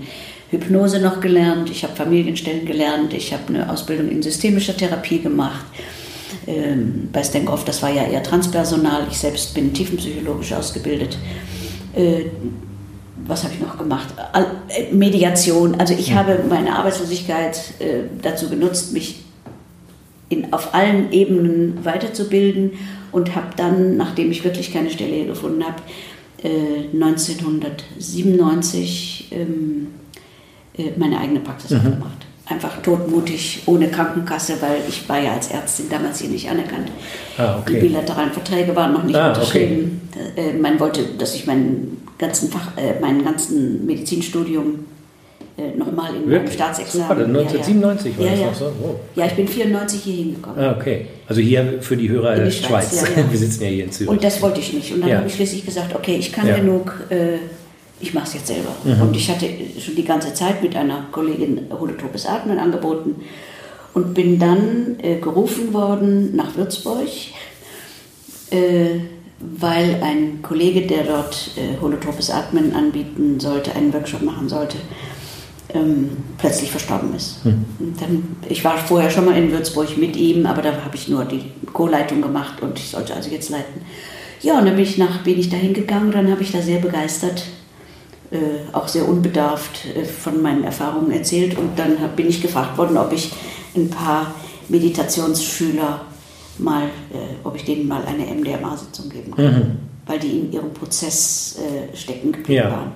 Hypnose 0.51 1.01
noch 1.01 1.21
gelernt, 1.21 1.71
ich 1.71 1.83
habe 1.83 1.97
Familienstellen 1.97 2.67
gelernt, 2.67 3.13
ich 3.13 3.33
habe 3.33 3.49
eine 3.49 3.71
Ausbildung 3.71 4.11
in 4.11 4.23
systemischer 4.23 4.77
Therapie 4.77 5.21
gemacht. 5.21 5.65
Ähm, 6.47 7.09
bei 7.13 7.25
Stenkhoff, 7.25 7.65
das 7.65 7.83
war 7.83 7.91
ja 7.91 8.05
eher 8.05 8.23
transpersonal, 8.23 9.07
ich 9.11 9.19
selbst 9.19 9.55
bin 9.55 9.73
tiefenpsychologisch 9.73 10.53
ausgebildet. 10.53 11.19
Äh, 11.95 12.27
was 13.27 13.43
habe 13.43 13.55
ich 13.55 13.61
noch 13.61 13.77
gemacht? 13.77 14.15
All, 14.33 14.47
äh, 14.69 14.93
Mediation. 14.93 15.75
Also 15.77 15.95
ich 15.95 16.11
ja. 16.11 16.17
habe 16.17 16.45
meine 16.49 16.77
Arbeitslosigkeit 16.77 17.57
äh, 17.81 18.03
dazu 18.23 18.49
genutzt, 18.49 18.93
mich 18.93 19.25
in, 20.29 20.53
auf 20.53 20.75
allen 20.75 21.11
Ebenen 21.13 21.85
weiterzubilden 21.85 22.73
und 23.13 23.35
habe 23.35 23.49
dann, 23.57 23.97
nachdem 23.97 24.31
ich 24.31 24.45
wirklich 24.45 24.73
keine 24.73 24.91
Stelle 24.91 25.25
gefunden 25.27 25.65
habe, 25.65 25.83
äh, 26.43 26.89
1997 26.93 29.29
ähm, 29.33 29.41
äh, 29.41 29.47
meine 30.97 31.19
eigene 31.19 31.41
Praxis 31.41 31.71
mhm. 31.71 31.79
aufgemacht. 31.79 32.27
Einfach 32.49 32.81
todmutig, 32.81 33.63
ohne 33.67 33.89
Krankenkasse, 33.89 34.55
weil 34.61 34.79
ich 34.89 35.09
war 35.09 35.21
ja 35.21 35.33
als 35.33 35.51
Ärztin 35.51 35.87
damals 35.91 36.21
hier 36.21 36.31
nicht 36.31 36.49
anerkannt. 36.49 36.93
Ah, 37.37 37.59
okay. 37.59 37.75
Die 37.75 37.89
bilateralen 37.89 38.31
Verträge 38.31 38.77
waren 38.77 38.93
noch 38.93 39.03
nicht 39.03 39.17
ah, 39.17 39.29
unterschrieben. 39.29 40.09
Okay. 40.13 40.51
Äh, 40.51 40.53
man 40.53 40.79
wollte, 40.79 41.03
dass 41.19 41.35
ich 41.35 41.47
meinen 41.47 42.07
ganzen 42.19 42.49
Fach, 42.49 42.77
äh, 42.77 43.01
meinen 43.01 43.25
ganzen 43.25 43.85
Medizinstudium 43.85 44.85
äh, 45.59 45.77
nochmal 45.77 46.15
in 46.15 46.29
meinem 46.29 46.51
Staatsexamen. 46.51 47.09
Warte, 47.09 47.25
1997 47.25 48.15
ja, 48.19 48.25
ja. 48.25 48.31
war 48.31 48.39
ja, 48.39 48.47
das 48.49 48.61
noch 48.61 48.69
so? 48.69 48.73
Oh. 48.83 49.01
Ja, 49.15 49.27
ich 49.27 49.33
bin 49.33 49.49
94 49.49 50.03
hier 50.03 50.15
hingekommen. 50.15 50.59
Ah, 50.59 50.77
okay. 50.79 51.07
Also 51.27 51.41
hier 51.41 51.79
für 51.81 51.97
die 51.97 52.11
Hörer 52.11 52.35
in 52.37 52.45
der 52.45 52.51
Schweiz. 52.51 53.01
Schweiz. 53.01 53.07
Wir 53.31 53.39
sitzen 53.39 53.63
ja 53.63 53.69
hier 53.69 53.85
in 53.85 53.91
Zürich. 53.91 54.11
Und 54.11 54.23
das 54.23 54.43
wollte 54.43 54.61
ich 54.61 54.73
nicht. 54.73 54.93
Und 54.93 55.01
dann 55.01 55.17
habe 55.17 55.27
ich 55.27 55.35
schließlich 55.35 55.65
gesagt, 55.65 55.95
okay, 55.95 56.17
ich 56.17 56.31
kann 56.31 56.47
genug, 56.47 56.95
äh, 57.09 57.39
ich 58.01 58.15
mache 58.15 58.27
es 58.27 58.35
jetzt 58.35 58.47
selber. 58.49 58.75
Mhm. 58.85 59.03
Und 59.03 59.17
ich 59.17 59.31
hatte 59.31 59.49
schon 59.81 59.97
die 59.97 60.05
ganze 60.05 60.35
Zeit 60.35 60.63
mit 60.63 60.77
einer 60.77 61.07
Kollegin 61.13 61.67
holotropes 61.71 62.27
Atmen 62.27 62.59
angeboten 62.59 63.17
und 63.95 64.13
bin 64.13 64.39
dann 64.39 64.97
äh, 65.01 65.19
gerufen 65.19 65.73
worden 65.73 66.37
nach 66.37 66.55
Würzburg, 66.57 67.09
äh, 68.51 69.01
weil 69.41 70.03
ein 70.03 70.43
Kollege, 70.43 70.83
der 70.87 71.05
dort 71.05 71.53
äh, 71.57 71.81
holotropes 71.81 72.31
Atmen 72.31 72.75
anbieten 72.75 73.41
sollte, 73.41 73.75
einen 73.75 73.93
Workshop 73.93 74.23
machen 74.23 74.49
sollte, 74.49 74.77
ähm, 75.73 76.11
plötzlich 76.39 76.71
verstorben 76.71 77.15
ist. 77.15 77.45
Mhm. 77.45 77.65
Dann, 77.99 78.37
ich 78.49 78.65
war 78.65 78.77
vorher 78.77 79.11
schon 79.11 79.25
mal 79.25 79.37
in 79.37 79.51
Würzburg 79.51 79.97
mit 79.97 80.17
ihm, 80.17 80.47
aber 80.47 80.63
da 80.63 80.73
habe 80.85 80.95
ich 80.95 81.09
nur 81.09 81.25
die 81.25 81.43
Co-Leitung 81.73 82.21
gemacht 82.21 82.63
und 82.63 82.79
ich 82.79 82.91
sollte 82.91 83.15
also 83.15 83.31
jetzt 83.31 83.51
leiten. 83.51 83.81
Ja, 84.43 84.59
und 84.59 84.67
dann 84.67 84.77
bin 84.77 84.85
ich, 84.85 84.99
nach, 84.99 85.23
bin 85.23 85.39
ich 85.39 85.49
da 85.49 85.57
hingegangen, 85.57 86.13
dann 86.13 86.31
habe 86.31 86.43
ich 86.43 86.53
da 86.53 86.61
sehr 86.61 86.79
begeistert, 86.79 87.45
äh, 88.31 88.75
auch 88.75 88.89
sehr 88.89 89.09
unbedarft 89.09 89.87
äh, 89.95 90.05
von 90.05 90.43
meinen 90.43 90.65
Erfahrungen 90.65 91.13
erzählt 91.13 91.57
und 91.57 91.79
dann 91.79 92.01
hab, 92.01 92.17
bin 92.17 92.29
ich 92.29 92.43
gefragt 92.43 92.77
worden, 92.77 92.97
ob 92.97 93.13
ich 93.13 93.33
ein 93.77 93.89
paar 93.89 94.35
Meditationsschüler 94.69 96.01
mal, 96.59 96.87
äh, 96.87 97.37
ob 97.45 97.55
ich 97.55 97.65
denen 97.65 97.87
mal 97.87 98.03
eine 98.05 98.25
MDMA-Sitzung 98.25 99.11
geben 99.11 99.33
kann, 99.37 99.45
mhm. 99.45 99.77
weil 100.07 100.19
die 100.19 100.41
in 100.41 100.53
ihrem 100.53 100.73
Prozess 100.73 101.59
äh, 101.59 101.97
stecken 101.97 102.33
geblieben 102.33 102.65
ja. 102.65 102.71
waren. 102.71 102.93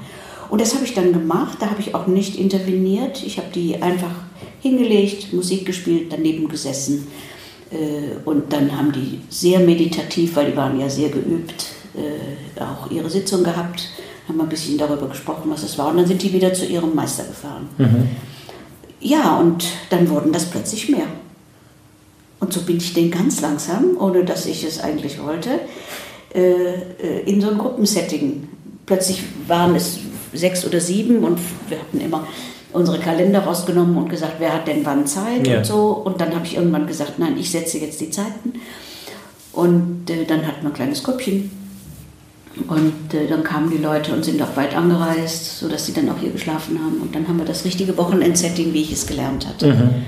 Und 0.48 0.60
das 0.60 0.74
habe 0.74 0.84
ich 0.84 0.94
dann 0.94 1.12
gemacht, 1.12 1.58
da 1.60 1.70
habe 1.70 1.80
ich 1.80 1.94
auch 1.94 2.08
nicht 2.08 2.34
interveniert. 2.34 3.22
Ich 3.24 3.38
habe 3.38 3.48
die 3.54 3.80
einfach 3.80 4.10
hingelegt, 4.60 5.32
Musik 5.32 5.64
gespielt, 5.64 6.06
daneben 6.10 6.48
gesessen. 6.48 7.06
Äh, 7.70 8.18
und 8.24 8.52
dann 8.52 8.76
haben 8.76 8.90
die 8.90 9.20
sehr 9.28 9.60
meditativ, 9.60 10.34
weil 10.34 10.50
die 10.50 10.56
waren 10.56 10.80
ja 10.80 10.88
sehr 10.88 11.10
geübt, 11.10 11.66
auch 12.60 12.88
ihre 12.88 13.10
Sitzung 13.10 13.42
gehabt, 13.42 13.90
haben 14.30 14.40
ein 14.40 14.48
bisschen 14.48 14.78
darüber 14.78 15.08
gesprochen, 15.08 15.50
was 15.50 15.62
es 15.62 15.76
war. 15.76 15.88
Und 15.88 15.98
dann 15.98 16.06
sind 16.06 16.22
die 16.22 16.32
wieder 16.32 16.54
zu 16.54 16.64
ihrem 16.64 16.94
Meister 16.94 17.24
gefahren. 17.24 17.68
Mhm. 17.78 18.08
Ja, 19.00 19.38
und 19.38 19.66
dann 19.90 20.08
wurden 20.08 20.32
das 20.32 20.46
plötzlich 20.46 20.88
mehr. 20.88 21.06
Und 22.38 22.52
so 22.52 22.62
bin 22.62 22.78
ich 22.78 22.94
den 22.94 23.10
ganz 23.10 23.40
langsam, 23.40 23.96
ohne 23.98 24.24
dass 24.24 24.46
ich 24.46 24.64
es 24.64 24.80
eigentlich 24.80 25.22
wollte, 25.22 25.60
äh, 26.34 27.20
in 27.26 27.40
so 27.40 27.50
ein 27.50 27.58
Gruppensetting. 27.58 28.48
Plötzlich 28.86 29.22
waren 29.46 29.74
es 29.74 29.98
sechs 30.32 30.64
oder 30.64 30.80
sieben 30.80 31.24
und 31.24 31.38
wir 31.68 31.78
hatten 31.78 32.00
immer 32.00 32.26
unsere 32.72 32.98
Kalender 32.98 33.40
rausgenommen 33.40 33.96
und 33.96 34.08
gesagt, 34.08 34.34
wer 34.38 34.54
hat 34.54 34.68
denn 34.68 34.86
wann 34.86 35.06
Zeit 35.06 35.46
ja. 35.46 35.58
und 35.58 35.66
so. 35.66 35.88
Und 36.04 36.20
dann 36.20 36.34
habe 36.34 36.46
ich 36.46 36.56
irgendwann 36.56 36.86
gesagt, 36.86 37.18
nein, 37.18 37.36
ich 37.36 37.50
setze 37.50 37.78
jetzt 37.78 38.00
die 38.00 38.10
Zeiten. 38.10 38.54
Und 39.52 40.08
äh, 40.08 40.24
dann 40.24 40.46
hatten 40.46 40.62
wir 40.62 40.70
ein 40.70 40.74
kleines 40.74 41.02
Köpfchen. 41.02 41.50
Und 42.66 43.14
äh, 43.14 43.26
dann 43.28 43.44
kamen 43.44 43.70
die 43.70 43.78
Leute 43.78 44.12
und 44.12 44.24
sind 44.24 44.42
auch 44.42 44.56
weit 44.56 44.76
angereist, 44.76 45.60
sodass 45.60 45.86
sie 45.86 45.92
dann 45.92 46.08
auch 46.10 46.18
hier 46.18 46.30
geschlafen 46.30 46.78
haben. 46.78 47.00
Und 47.00 47.14
dann 47.14 47.26
haben 47.28 47.38
wir 47.38 47.44
das 47.44 47.64
richtige 47.64 47.96
Wochenendsetting, 47.96 48.72
wie 48.72 48.82
ich 48.82 48.92
es 48.92 49.06
gelernt 49.06 49.46
hatte. 49.46 49.74
Mhm. 49.74 50.04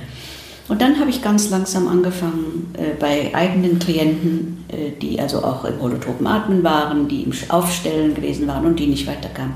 Und 0.69 0.81
dann 0.81 0.99
habe 0.99 1.11
ich 1.11 1.23
ganz 1.23 1.51
langsam 1.51 1.89
angefangen, 1.89 2.73
äh, 2.75 2.99
bei 2.99 3.35
eigenen 3.35 3.79
Klienten, 3.79 4.65
äh, 4.69 4.91
die 5.01 5.21
also 5.21 5.45
auch 5.45 5.65
im 5.65 5.81
holotropen 5.81 6.27
Atmen 6.27 6.63
waren, 6.65 7.09
die 7.09 7.23
im 7.23 7.33
Aufstellen 7.49 8.15
gewesen 8.15 8.47
waren 8.47 8.67
und 8.67 8.79
die 8.79 8.87
nicht 8.87 9.07
weiterkamen, 9.07 9.55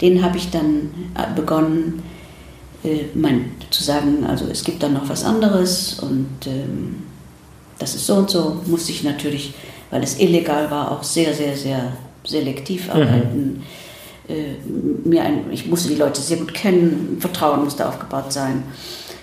den 0.00 0.22
habe 0.22 0.36
ich 0.36 0.50
dann 0.50 0.90
äh, 1.14 1.34
begonnen, 1.34 2.02
äh, 2.82 3.04
mein, 3.14 3.52
zu 3.70 3.82
sagen, 3.82 4.24
also 4.26 4.46
es 4.50 4.64
gibt 4.64 4.82
dann 4.82 4.94
noch 4.94 5.08
was 5.08 5.24
anderes 5.24 6.00
und 6.00 6.28
ähm, 6.46 6.96
das 7.78 7.94
ist 7.94 8.06
so 8.06 8.14
und 8.14 8.30
so, 8.30 8.60
musste 8.66 8.92
ich 8.92 9.04
natürlich, 9.04 9.54
weil 9.90 10.02
es 10.02 10.18
illegal 10.18 10.70
war, 10.70 10.90
auch 10.90 11.02
sehr, 11.02 11.34
sehr, 11.34 11.56
sehr 11.56 11.92
selektiv 12.28 12.86
mhm. 12.86 12.92
arbeiten. 12.92 13.62
äh, 14.28 14.54
mir 15.04 15.22
ein, 15.22 15.44
ich 15.50 15.66
musste 15.66 15.88
die 15.88 15.94
Leute 15.94 16.20
sehr 16.20 16.36
gut 16.36 16.52
kennen, 16.52 17.16
Vertrauen 17.18 17.64
musste 17.64 17.88
aufgebaut 17.88 18.32
sein. 18.32 18.62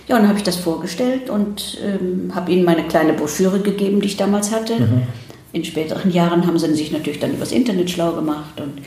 Ja, 0.08 0.16
und 0.16 0.22
dann 0.22 0.30
habe 0.30 0.38
ich 0.38 0.44
das 0.44 0.56
vorgestellt 0.56 1.30
und 1.30 1.80
ähm, 1.84 2.32
habe 2.36 2.52
ihnen 2.52 2.64
meine 2.64 2.84
kleine 2.84 3.14
Broschüre 3.14 3.60
gegeben, 3.60 4.02
die 4.02 4.08
ich 4.08 4.18
damals 4.18 4.52
hatte. 4.52 4.80
Mhm. 4.80 5.04
In 5.52 5.64
späteren 5.64 6.12
Jahren 6.12 6.46
haben 6.46 6.60
sie 6.60 6.74
sich 6.74 6.92
natürlich 6.92 7.20
dann 7.20 7.34
übers 7.34 7.52
Internet 7.52 7.90
schlau 7.90 8.12
gemacht 8.12 8.60
und, 8.60 8.82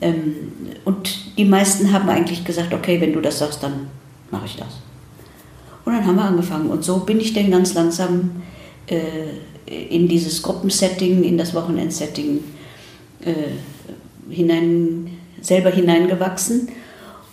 ähm, 0.00 0.34
und 0.84 1.36
die 1.36 1.44
meisten 1.44 1.92
haben 1.92 2.08
eigentlich 2.08 2.44
gesagt, 2.44 2.72
okay, 2.72 3.00
wenn 3.00 3.12
du 3.12 3.20
das 3.20 3.38
sagst, 3.38 3.62
dann 3.62 3.88
mache 4.30 4.46
ich 4.46 4.56
das. 4.56 4.80
Und 5.84 5.94
dann 5.94 6.06
haben 6.06 6.16
wir 6.16 6.24
angefangen 6.24 6.70
und 6.70 6.84
so 6.84 6.98
bin 6.98 7.20
ich 7.20 7.32
dann 7.32 7.50
ganz 7.50 7.74
langsam 7.74 8.42
äh, 8.86 9.00
in 9.66 10.08
dieses 10.08 10.42
Gruppensetting, 10.42 11.24
in 11.24 11.36
das 11.38 11.54
Wochenendsetting 11.54 12.40
äh, 13.20 14.32
hinein, 14.32 15.18
selber 15.40 15.70
hineingewachsen. 15.70 16.68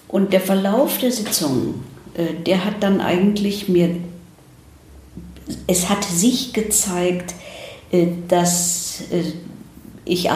Und 0.08 0.34
der 0.34 0.42
Verlauf 0.42 0.98
der 1.00 1.12
Sitzung, 1.12 1.76
äh, 2.16 2.44
der 2.46 2.66
hat 2.66 2.82
dann 2.82 3.02
eigentlich 3.02 3.70
mir, 3.70 3.96
es 5.68 5.90
hat 5.90 6.04
sich 6.04 6.54
gezeigt, 6.54 7.34
äh, 7.92 8.08
dass 8.28 9.04
äh, 9.12 9.24
ich 10.06 10.30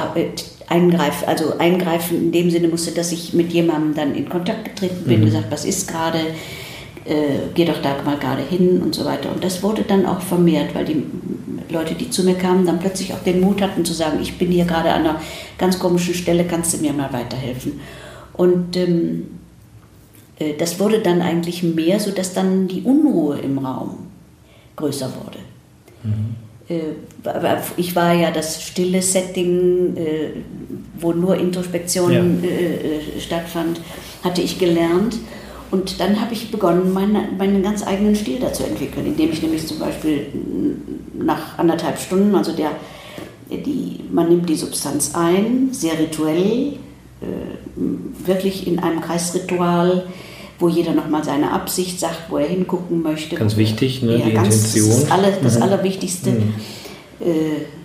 eingreife, 0.68 1.28
also 1.28 1.58
eingreifen 1.58 2.18
in 2.18 2.32
dem 2.32 2.50
Sinne 2.50 2.68
musste, 2.68 2.92
dass 2.92 3.12
ich 3.12 3.34
mit 3.34 3.52
jemandem 3.52 3.96
dann 3.96 4.16
in 4.16 4.30
Kontakt 4.30 4.66
getreten 4.66 5.06
bin, 5.06 5.22
mhm. 5.22 5.26
gesagt, 5.26 5.48
was 5.50 5.66
ist 5.66 5.88
gerade, 5.88 6.20
äh, 7.08 7.40
geh 7.54 7.66
doch 7.66 7.82
da 7.82 7.96
mal 8.04 8.18
gerade 8.18 8.42
hin 8.42 8.82
und 8.82 8.94
so 8.94 9.06
weiter. 9.06 9.32
Und 9.32 9.44
das 9.44 9.64
wurde 9.64 9.84
dann 9.84 10.06
auch 10.06 10.22
vermehrt, 10.22 10.76
weil 10.76 10.86
die 10.86 11.04
Leute, 11.70 11.96
die 11.96 12.10
zu 12.10 12.24
mir 12.24 12.36
kamen, 12.36 12.66
dann 12.66 12.80
plötzlich 12.80 13.14
auch 13.14 13.24
den 13.24 13.42
Mut 13.42 13.62
hatten 13.62 13.86
zu 13.86 13.94
sagen, 13.94 14.20
ich 14.22 14.38
bin 14.38 14.52
hier 14.52 14.66
gerade 14.66 14.92
an 14.92 15.02
einer 15.02 15.22
ganz 15.58 15.80
komischen 15.80 16.14
Stelle, 16.14 16.46
kannst 16.46 16.74
du 16.74 16.78
mir 16.78 16.94
mal 16.94 17.12
weiterhelfen? 17.12 17.80
Und 18.34 18.76
ähm, 18.78 19.28
äh, 20.40 20.54
das 20.58 20.80
wurde 20.80 21.00
dann 21.00 21.22
eigentlich 21.22 21.64
mehr, 21.64 22.00
sodass 22.00 22.34
dann 22.34 22.68
die 22.68 22.82
Unruhe 22.82 23.40
im 23.40 23.58
Raum 23.58 23.98
größer 24.76 25.12
wurde. 25.24 25.40
Mhm. 26.04 26.36
Äh, 26.70 27.58
ich 27.78 27.96
war 27.96 28.14
ja 28.14 28.32
das 28.32 28.64
stille 28.64 29.02
Setting, 29.02 29.98
äh, 29.98 30.30
wo 31.00 31.14
nur 31.14 31.38
Introspektion 31.38 32.44
ja. 32.44 33.22
stattfand, 33.22 33.82
hatte 34.24 34.42
ich 34.42 34.60
gelernt. 34.60 35.18
Und 35.72 36.00
dann 36.00 36.22
habe 36.22 36.34
ich 36.34 36.50
begonnen, 36.50 36.94
meine, 36.94 37.28
meinen 37.38 37.62
ganz 37.62 37.86
eigenen 37.86 38.16
Stil 38.16 38.40
dazu 38.40 38.64
entwickeln, 38.64 39.06
indem 39.06 39.32
ich 39.32 39.42
nämlich 39.42 39.68
zum 39.68 39.80
Beispiel 39.80 40.28
nach 41.14 41.58
anderthalb 41.58 42.00
Stunden, 42.00 42.36
also 42.36 42.54
der, 42.54 42.72
die, 43.50 44.00
man 44.12 44.30
nimmt 44.30 44.50
die 44.50 44.56
Substanz 44.56 45.14
ein, 45.16 45.70
sehr 45.72 46.00
rituell, 46.00 46.78
wirklich 48.26 48.68
in 48.68 48.80
einem 48.80 49.02
Kreisritual, 49.02 50.06
wo 50.60 50.68
jeder 50.68 50.94
nochmal 50.94 51.24
seine 51.24 51.52
Absicht 51.52 52.00
sagt, 52.00 52.30
wo 52.30 52.38
er 52.38 52.48
hingucken 52.48 53.02
möchte. 53.02 53.36
Ganz 53.36 53.58
wichtig, 53.58 54.02
ne? 54.02 54.18
Ja, 54.18 54.26
die 54.26 54.34
ganz, 54.34 54.56
Intention. 54.56 54.88
Das, 54.88 54.98
ist 55.04 55.12
alle, 55.12 55.38
das 55.42 55.56
mhm. 55.58 55.64
Allerwichtigste. 55.64 56.32
Mhm. 56.32 56.54
Äh, 57.20 57.26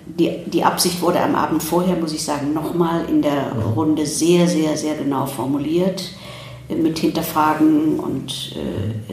die, 0.07 0.31
die 0.47 0.65
Absicht 0.65 1.01
wurde 1.01 1.21
am 1.21 1.35
Abend 1.35 1.63
vorher, 1.63 1.97
muss 1.97 2.13
ich 2.13 2.23
sagen, 2.23 2.53
nochmal 2.53 3.05
in 3.09 3.23
der 3.23 3.55
mhm. 3.55 3.73
Runde 3.75 4.07
sehr, 4.07 4.49
sehr, 4.49 4.77
sehr 4.77 4.95
genau 4.95 5.27
formuliert, 5.27 6.01
äh, 6.01 6.22
mit 6.69 6.99
Hinterfragen 6.99 7.99
und 7.99 8.57
äh, 8.57 9.13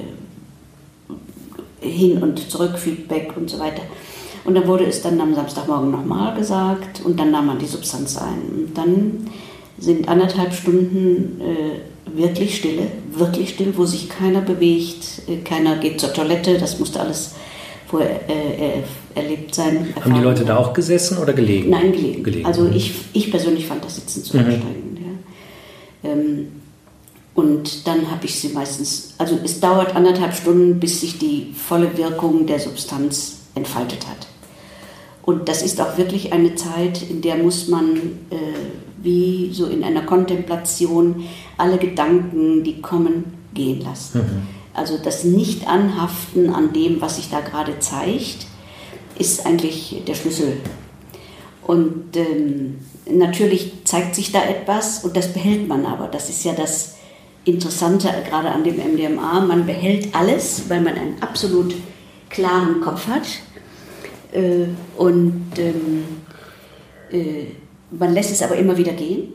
äh, 1.86 1.90
Hin- 1.90 2.22
und 2.22 2.50
Zurück-Feedback 2.50 3.34
und 3.38 3.50
so 3.50 3.60
weiter. 3.60 3.82
Und 4.46 4.56
dann 4.56 4.68
wurde 4.68 4.86
es 4.86 5.02
dann 5.02 5.20
am 5.20 5.36
Samstagmorgen 5.36 5.92
nochmal 5.92 6.36
gesagt 6.36 7.02
und 7.04 7.20
dann 7.20 7.32
nahm 7.32 7.48
man 7.48 7.60
die 7.60 7.66
Substanz 7.66 8.18
ein. 8.18 8.66
Und 8.66 8.78
dann 8.78 9.28
sind 9.78 10.08
anderthalb 10.08 10.54
Stunden 10.54 11.42
äh, 11.42 12.18
wirklich 12.18 12.58
Stille, 12.58 12.88
wirklich 13.12 13.50
still, 13.52 13.74
wo 13.76 13.86
sich 13.86 14.10
keiner 14.10 14.42
bewegt, 14.42 15.22
äh, 15.28 15.38
keiner 15.38 15.78
geht 15.78 16.00
zur 16.00 16.14
Toilette, 16.14 16.58
das 16.58 16.80
musste 16.80 17.00
alles 17.00 17.36
vorher 17.88 18.30
äh, 18.30 18.80
äh, 18.80 18.84
erlebt 19.16 19.56
sein. 19.56 19.94
Haben 20.00 20.14
die 20.14 20.22
Leute 20.22 20.46
da 20.46 20.58
auch 20.58 20.74
gesessen 20.74 21.18
oder 21.18 21.34
gelegen? 21.34 21.70
Nein, 21.70 21.92
gelegen. 21.92 22.24
gelegen. 22.24 22.46
Also 22.46 22.64
mhm. 22.64 22.74
ich, 22.74 22.94
ich 23.14 23.32
persönlich 23.32 23.66
fand 23.66 23.84
das 23.84 23.96
Sitzen 23.96 24.24
zu 24.24 24.38
mhm. 24.38 24.46
anstrengend. 24.46 25.00
Ja. 25.00 26.10
Ähm, 26.12 26.48
und 27.40 27.88
dann 27.88 28.12
habe 28.12 28.26
ich 28.26 28.38
sie 28.38 28.50
meistens, 28.50 29.14
also 29.18 29.40
es 29.46 29.62
dauert 29.62 29.96
anderthalb 29.96 30.34
Stunden, 30.34 30.78
bis 30.78 31.00
sich 31.00 31.20
die 31.20 31.54
volle 31.54 31.98
Wirkung 31.98 32.46
der 32.46 32.60
Substanz 32.60 33.38
entfaltet 33.56 34.06
hat. 34.08 34.28
Und 35.22 35.48
das 35.48 35.62
ist 35.62 35.80
auch 35.80 35.98
wirklich 35.98 36.34
eine 36.34 36.56
Zeit, 36.56 37.02
in 37.02 37.22
der 37.22 37.38
muss 37.38 37.70
man 37.70 37.96
äh, 38.30 38.36
wie 39.02 39.52
so 39.54 39.68
in 39.68 39.86
einer 39.86 40.02
Kontemplation 40.02 41.24
alle 41.56 41.78
Gedanken, 41.78 42.66
die 42.66 42.82
kommen, 42.82 43.24
gehen 43.54 43.80
lassen. 43.84 44.18
Mhm. 44.20 44.42
Also 44.74 44.98
das 45.02 45.24
Nicht-Anhaften 45.24 46.54
an 46.54 46.74
dem, 46.74 47.00
was 47.00 47.16
sich 47.16 47.30
da 47.30 47.40
gerade 47.40 47.80
zeigt, 47.80 48.48
ist 49.18 49.46
eigentlich 49.46 50.04
der 50.06 50.16
Schlüssel. 50.16 50.58
Und 51.66 52.18
ähm, 52.18 52.80
natürlich 53.10 53.72
zeigt 53.86 54.16
sich 54.16 54.34
da 54.34 54.44
etwas 54.44 55.06
und 55.06 55.16
das 55.16 55.32
behält 55.32 55.70
man 55.70 55.86
aber. 55.86 56.08
Das 56.08 56.30
ist 56.30 56.44
ja 56.44 56.52
das 56.52 56.99
Interessante 57.46 58.10
gerade 58.30 58.50
an 58.50 58.64
dem 58.64 58.78
MDMA. 58.78 59.42
Man 59.42 59.66
behält 59.66 60.14
alles, 60.14 60.70
weil 60.70 60.82
man 60.82 60.96
einen 60.96 61.22
absolut 61.22 61.74
klaren 62.30 62.82
Kopf 62.82 63.08
hat. 63.08 63.28
Äh, 64.32 64.68
und 64.98 65.52
ähm, 65.58 66.04
äh, 67.12 67.46
man 67.92 68.14
lässt 68.14 68.32
es 68.32 68.42
aber 68.42 68.56
immer 68.56 68.78
wieder 68.78 68.94
gehen. 68.94 69.34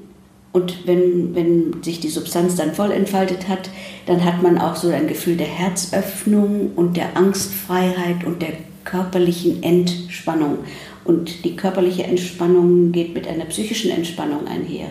Und 0.52 0.86
wenn, 0.86 1.34
wenn 1.34 1.82
sich 1.82 1.98
die 1.98 2.08
Substanz 2.08 2.54
dann 2.54 2.74
voll 2.74 2.92
entfaltet 2.92 3.48
hat, 3.48 3.70
dann 4.06 4.24
hat 4.24 4.40
man 4.40 4.58
auch 4.58 4.76
so 4.76 4.88
ein 4.88 5.08
Gefühl 5.08 5.36
der 5.36 5.48
Herzöffnung 5.48 6.70
und 6.76 6.96
der 6.96 7.16
Angstfreiheit 7.16 8.22
und 8.24 8.40
der 8.40 8.52
körperlichen 8.84 9.64
Entspannung. 9.64 10.58
Und 11.04 11.44
die 11.44 11.56
körperliche 11.56 12.04
Entspannung 12.04 12.92
geht 12.92 13.14
mit 13.14 13.26
einer 13.26 13.46
psychischen 13.46 13.90
Entspannung 13.90 14.46
einher. 14.46 14.90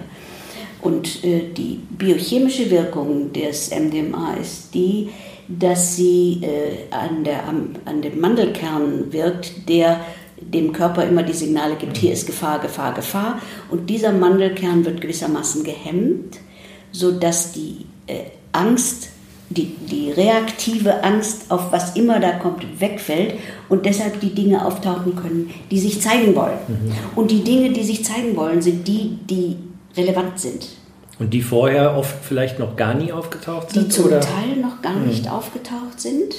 Und 0.84 1.24
äh, 1.24 1.44
die 1.56 1.80
biochemische 1.98 2.70
Wirkung 2.70 3.32
des 3.32 3.72
MDMA 3.72 4.34
ist 4.34 4.74
die, 4.74 5.10
dass 5.48 5.96
sie 5.96 6.42
äh, 6.42 6.94
an, 6.94 7.24
der, 7.24 7.48
an, 7.48 7.78
an 7.86 8.02
dem 8.02 8.20
Mandelkern 8.20 9.12
wirkt, 9.12 9.70
der 9.70 10.02
dem 10.42 10.74
Körper 10.74 11.06
immer 11.06 11.24
die 11.24 11.34
Signale 11.34 11.76
gibt, 11.76 11.96
hier 11.96 12.12
ist 12.12 12.26
Gefahr, 12.26 12.60
Gefahr, 12.60 12.94
Gefahr. 12.94 13.42
Und 13.72 13.90
dieser 13.90 14.12
Mandelkern 14.12 14.84
wird 14.84 15.00
gewissermaßen 15.00 15.64
gehemmt, 15.64 16.40
sodass 16.92 17.54
die 17.54 17.86
äh, 18.08 18.26
Angst, 18.52 19.08
die, 19.50 19.76
die 19.90 20.12
reaktive 20.12 21.02
Angst 21.02 21.46
auf 21.50 21.72
was 21.72 21.96
immer 21.96 22.20
da 22.20 22.32
kommt, 22.32 22.82
wegfällt 22.82 23.36
und 23.70 23.86
deshalb 23.86 24.20
die 24.20 24.34
Dinge 24.34 24.66
auftauchen 24.66 25.16
können, 25.16 25.54
die 25.72 25.80
sich 25.80 26.02
zeigen 26.02 26.36
wollen. 26.36 26.58
Mhm. 26.68 26.92
Und 27.16 27.32
die 27.32 27.44
Dinge, 27.44 27.72
die 27.72 27.84
sich 27.84 28.04
zeigen 28.04 28.36
wollen, 28.36 28.62
sind 28.62 28.86
die, 28.86 29.18
die 29.30 29.56
relevant 29.96 30.40
sind. 30.40 30.68
Und 31.20 31.34
die 31.34 31.42
vorher 31.42 31.96
oft 31.96 32.16
vielleicht 32.24 32.60
noch 32.60 32.76
gar 32.76 32.94
nie 32.94 33.12
aufgetaucht 33.12 33.72
sind? 33.72 33.86
Die 33.86 33.90
zum 33.90 34.06
oder? 34.06 34.20
Teil 34.20 34.58
noch 34.62 34.82
gar 34.82 34.96
mhm. 34.96 35.08
nicht 35.08 35.30
aufgetaucht 35.30 36.00
sind 36.00 36.34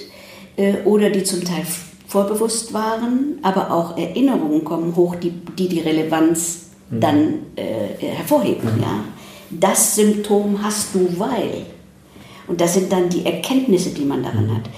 äh, 0.56 0.74
oder 0.84 1.10
die 1.10 1.22
zum 1.22 1.44
Teil 1.44 1.64
vorbewusst 2.06 2.72
waren, 2.72 3.38
aber 3.42 3.70
auch 3.70 3.96
Erinnerungen 3.96 4.64
kommen 4.64 4.94
hoch, 4.94 5.14
die 5.16 5.30
die, 5.30 5.68
die 5.68 5.80
Relevanz 5.80 6.70
mhm. 6.90 7.00
dann 7.00 7.34
äh, 7.56 8.04
hervorheben. 8.04 8.76
Mhm. 8.76 8.82
Ja. 8.82 9.04
Das 9.50 9.96
Symptom 9.96 10.62
hast 10.62 10.94
du, 10.94 11.08
weil. 11.18 11.66
Und 12.46 12.60
das 12.60 12.74
sind 12.74 12.92
dann 12.92 13.08
die 13.08 13.24
Erkenntnisse, 13.24 13.90
die 13.90 14.04
man 14.04 14.22
daran 14.22 14.46
mhm. 14.46 14.56
hat. 14.56 14.70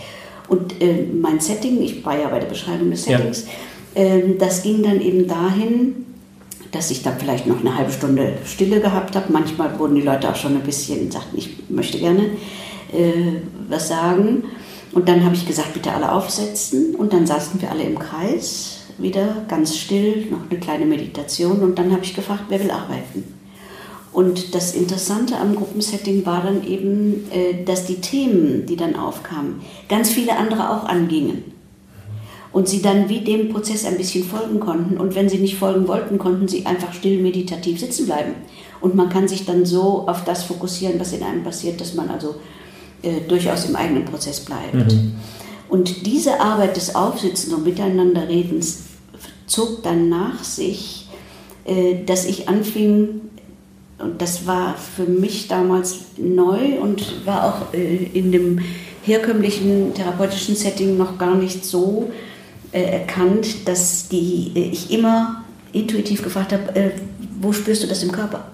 Und 0.48 0.80
äh, 0.80 1.04
mein 1.20 1.40
Setting, 1.40 1.82
ich 1.82 2.04
war 2.04 2.18
ja 2.18 2.28
bei 2.28 2.38
der 2.38 2.46
Beschreibung 2.46 2.90
des 2.90 3.04
Settings, 3.04 3.46
ja. 3.94 4.02
äh, 4.02 4.36
das 4.38 4.62
ging 4.62 4.82
dann 4.82 5.00
eben 5.00 5.26
dahin, 5.26 6.06
dass 6.72 6.90
ich 6.90 7.02
dann 7.02 7.18
vielleicht 7.18 7.46
noch 7.46 7.60
eine 7.60 7.76
halbe 7.76 7.92
Stunde 7.92 8.34
Stille 8.44 8.80
gehabt 8.80 9.16
habe. 9.16 9.32
Manchmal 9.32 9.78
wurden 9.78 9.94
die 9.94 10.02
Leute 10.02 10.28
auch 10.28 10.36
schon 10.36 10.54
ein 10.54 10.62
bisschen, 10.62 11.10
sagten, 11.10 11.36
ich 11.38 11.68
möchte 11.68 11.98
gerne 11.98 12.30
äh, 12.92 13.40
was 13.68 13.88
sagen. 13.88 14.44
Und 14.92 15.08
dann 15.08 15.24
habe 15.24 15.34
ich 15.34 15.46
gesagt, 15.46 15.74
bitte 15.74 15.92
alle 15.92 16.12
aufsetzen. 16.12 16.94
Und 16.94 17.12
dann 17.12 17.26
saßen 17.26 17.60
wir 17.60 17.70
alle 17.70 17.82
im 17.82 17.98
Kreis, 17.98 18.86
wieder 18.98 19.44
ganz 19.48 19.76
still, 19.76 20.26
noch 20.30 20.50
eine 20.50 20.58
kleine 20.58 20.86
Meditation. 20.86 21.60
Und 21.60 21.78
dann 21.78 21.92
habe 21.92 22.04
ich 22.04 22.14
gefragt, 22.14 22.44
wer 22.48 22.62
will 22.62 22.70
arbeiten? 22.70 23.24
Und 24.12 24.54
das 24.54 24.74
Interessante 24.74 25.36
am 25.36 25.54
Gruppensetting 25.54 26.24
war 26.24 26.42
dann 26.42 26.66
eben, 26.66 27.30
äh, 27.30 27.64
dass 27.64 27.84
die 27.84 28.00
Themen, 28.00 28.64
die 28.64 28.76
dann 28.76 28.96
aufkamen, 28.96 29.60
ganz 29.90 30.08
viele 30.10 30.36
andere 30.36 30.70
auch 30.70 30.84
angingen. 30.84 31.55
Und 32.56 32.70
sie 32.70 32.80
dann 32.80 33.10
wie 33.10 33.20
dem 33.20 33.50
Prozess 33.50 33.84
ein 33.84 33.98
bisschen 33.98 34.24
folgen 34.24 34.60
konnten. 34.60 34.96
Und 34.96 35.14
wenn 35.14 35.28
sie 35.28 35.36
nicht 35.36 35.58
folgen 35.58 35.86
wollten, 35.88 36.16
konnten 36.16 36.48
sie 36.48 36.64
einfach 36.64 36.94
still 36.94 37.20
meditativ 37.20 37.78
sitzen 37.78 38.06
bleiben. 38.06 38.32
Und 38.80 38.94
man 38.94 39.10
kann 39.10 39.28
sich 39.28 39.44
dann 39.44 39.66
so 39.66 40.08
auf 40.08 40.24
das 40.24 40.44
fokussieren, 40.44 40.98
was 40.98 41.12
in 41.12 41.22
einem 41.22 41.44
passiert, 41.44 41.82
dass 41.82 41.92
man 41.92 42.08
also 42.08 42.36
äh, 43.02 43.20
durchaus 43.28 43.66
im 43.66 43.76
eigenen 43.76 44.06
Prozess 44.06 44.40
bleibt. 44.40 44.90
Mhm. 44.90 45.12
Und 45.68 46.06
diese 46.06 46.40
Arbeit 46.40 46.78
des 46.78 46.94
Aufsitzens 46.94 47.52
und 47.52 47.64
Miteinanderredens 47.64 48.84
zog 49.46 49.82
dann 49.82 50.08
nach 50.08 50.42
sich, 50.42 51.08
äh, 51.66 52.06
dass 52.06 52.24
ich 52.24 52.48
anfing, 52.48 53.20
und 53.98 54.22
das 54.22 54.46
war 54.46 54.76
für 54.78 55.04
mich 55.04 55.48
damals 55.48 56.06
neu 56.16 56.80
und 56.80 57.26
war 57.26 57.44
auch 57.44 57.74
äh, 57.74 57.96
in 58.14 58.32
dem 58.32 58.60
herkömmlichen 59.02 59.92
therapeutischen 59.92 60.56
Setting 60.56 60.96
noch 60.96 61.18
gar 61.18 61.34
nicht 61.34 61.66
so 61.66 62.10
erkannt, 62.72 63.68
dass 63.68 64.08
die, 64.08 64.52
äh, 64.54 64.70
ich 64.70 64.90
immer 64.90 65.44
intuitiv 65.72 66.22
gefragt 66.22 66.52
habe, 66.52 66.74
äh, 66.74 66.90
wo 67.40 67.52
spürst 67.52 67.82
du 67.82 67.86
das 67.86 68.02
im 68.02 68.12
Körper? 68.12 68.44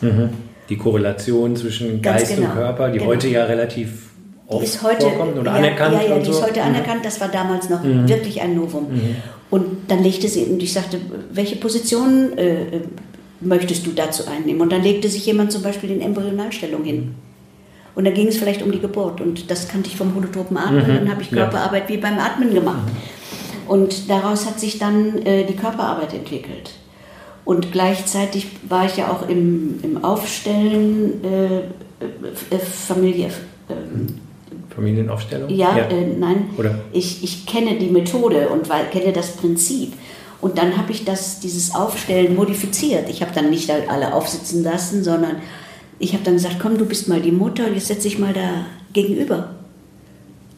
Mhm. 0.00 0.30
Die 0.68 0.76
Korrelation 0.76 1.56
zwischen 1.56 2.00
Ganz 2.00 2.20
Geist 2.20 2.36
genau. 2.36 2.48
und 2.48 2.54
Körper, 2.54 2.90
die 2.90 2.98
genau. 2.98 3.10
heute 3.10 3.28
ja 3.28 3.44
relativ 3.44 4.12
oft 4.46 4.64
ist 4.64 4.82
heute, 4.82 5.02
vorkommt 5.02 5.38
oder 5.38 5.52
ja, 5.52 5.58
anerkannt. 5.58 5.94
Ja, 5.94 6.08
ja, 6.08 6.18
die 6.18 6.24
so. 6.26 6.32
ist 6.32 6.42
heute 6.42 6.60
mhm. 6.60 6.66
anerkannt. 6.66 7.04
Das 7.04 7.20
war 7.20 7.28
damals 7.28 7.68
noch 7.68 7.82
mhm. 7.82 8.08
wirklich 8.08 8.40
ein 8.40 8.54
Novum. 8.54 8.92
Mhm. 8.92 9.16
Und 9.50 9.64
dann 9.88 10.02
legte 10.02 10.28
sie, 10.28 10.44
und 10.44 10.62
ich 10.62 10.72
sagte, 10.72 10.98
welche 11.32 11.56
Position 11.56 12.36
äh, 12.38 12.80
möchtest 13.40 13.86
du 13.86 13.90
dazu 13.90 14.24
einnehmen? 14.26 14.62
Und 14.62 14.72
dann 14.72 14.82
legte 14.82 15.08
sich 15.08 15.26
jemand 15.26 15.52
zum 15.52 15.62
Beispiel 15.62 15.90
in 15.90 16.00
Embryonalstellung 16.00 16.84
hin. 16.84 17.14
Und 17.94 18.06
dann 18.06 18.14
ging 18.14 18.28
es 18.28 18.38
vielleicht 18.38 18.62
um 18.62 18.72
die 18.72 18.80
Geburt. 18.80 19.20
Und 19.20 19.50
das 19.50 19.68
kannte 19.68 19.90
ich 19.90 19.96
vom 19.96 20.14
holotropen 20.14 20.56
Atmen. 20.56 20.84
Mhm. 20.84 20.94
Dann 20.94 21.10
habe 21.10 21.22
ich 21.22 21.30
Körperarbeit 21.30 21.88
wie 21.88 21.98
beim 21.98 22.18
Atmen 22.18 22.54
gemacht. 22.54 22.88
Und 23.72 24.10
daraus 24.10 24.44
hat 24.44 24.60
sich 24.60 24.78
dann 24.78 25.22
äh, 25.24 25.46
die 25.46 25.56
Körperarbeit 25.56 26.12
entwickelt. 26.12 26.72
Und 27.46 27.72
gleichzeitig 27.72 28.48
war 28.68 28.84
ich 28.84 28.98
ja 28.98 29.10
auch 29.10 29.26
im, 29.26 29.80
im 29.82 30.04
Aufstellen 30.04 31.24
äh, 31.24 31.56
äh, 32.54 32.58
Familie. 32.58 33.30
Ähm, 33.70 34.18
Familienaufstellung? 34.74 35.48
Ja, 35.48 35.74
ja. 35.74 35.84
Äh, 35.86 36.06
nein. 36.18 36.50
Oder? 36.58 36.80
Ich, 36.92 37.24
ich 37.24 37.46
kenne 37.46 37.78
die 37.78 37.88
Methode 37.88 38.50
und 38.50 38.68
weil, 38.68 38.90
kenne 38.90 39.10
das 39.10 39.36
Prinzip. 39.36 39.94
Und 40.42 40.58
dann 40.58 40.76
habe 40.76 40.92
ich 40.92 41.06
das, 41.06 41.40
dieses 41.40 41.74
Aufstellen 41.74 42.36
modifiziert. 42.36 43.08
Ich 43.08 43.22
habe 43.22 43.32
dann 43.34 43.48
nicht 43.48 43.70
alle 43.70 44.12
aufsitzen 44.12 44.62
lassen, 44.62 45.02
sondern 45.02 45.36
ich 45.98 46.12
habe 46.12 46.24
dann 46.24 46.34
gesagt, 46.34 46.56
komm, 46.60 46.76
du 46.76 46.84
bist 46.84 47.08
mal 47.08 47.22
die 47.22 47.32
Mutter, 47.32 47.72
jetzt 47.72 47.86
setze 47.86 48.06
ich 48.06 48.18
mal 48.18 48.34
da 48.34 48.66
gegenüber. 48.92 49.54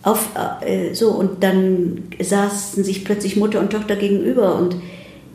Auf, 0.05 0.29
äh, 0.61 0.93
so, 0.95 1.13
und 1.13 1.43
dann 1.43 2.05
saßen 2.21 2.85
sich 2.85 3.05
plötzlich 3.05 3.37
Mutter 3.37 3.59
und 3.59 3.71
Tochter 3.71 3.97
gegenüber 3.97 4.55
und 4.57 4.77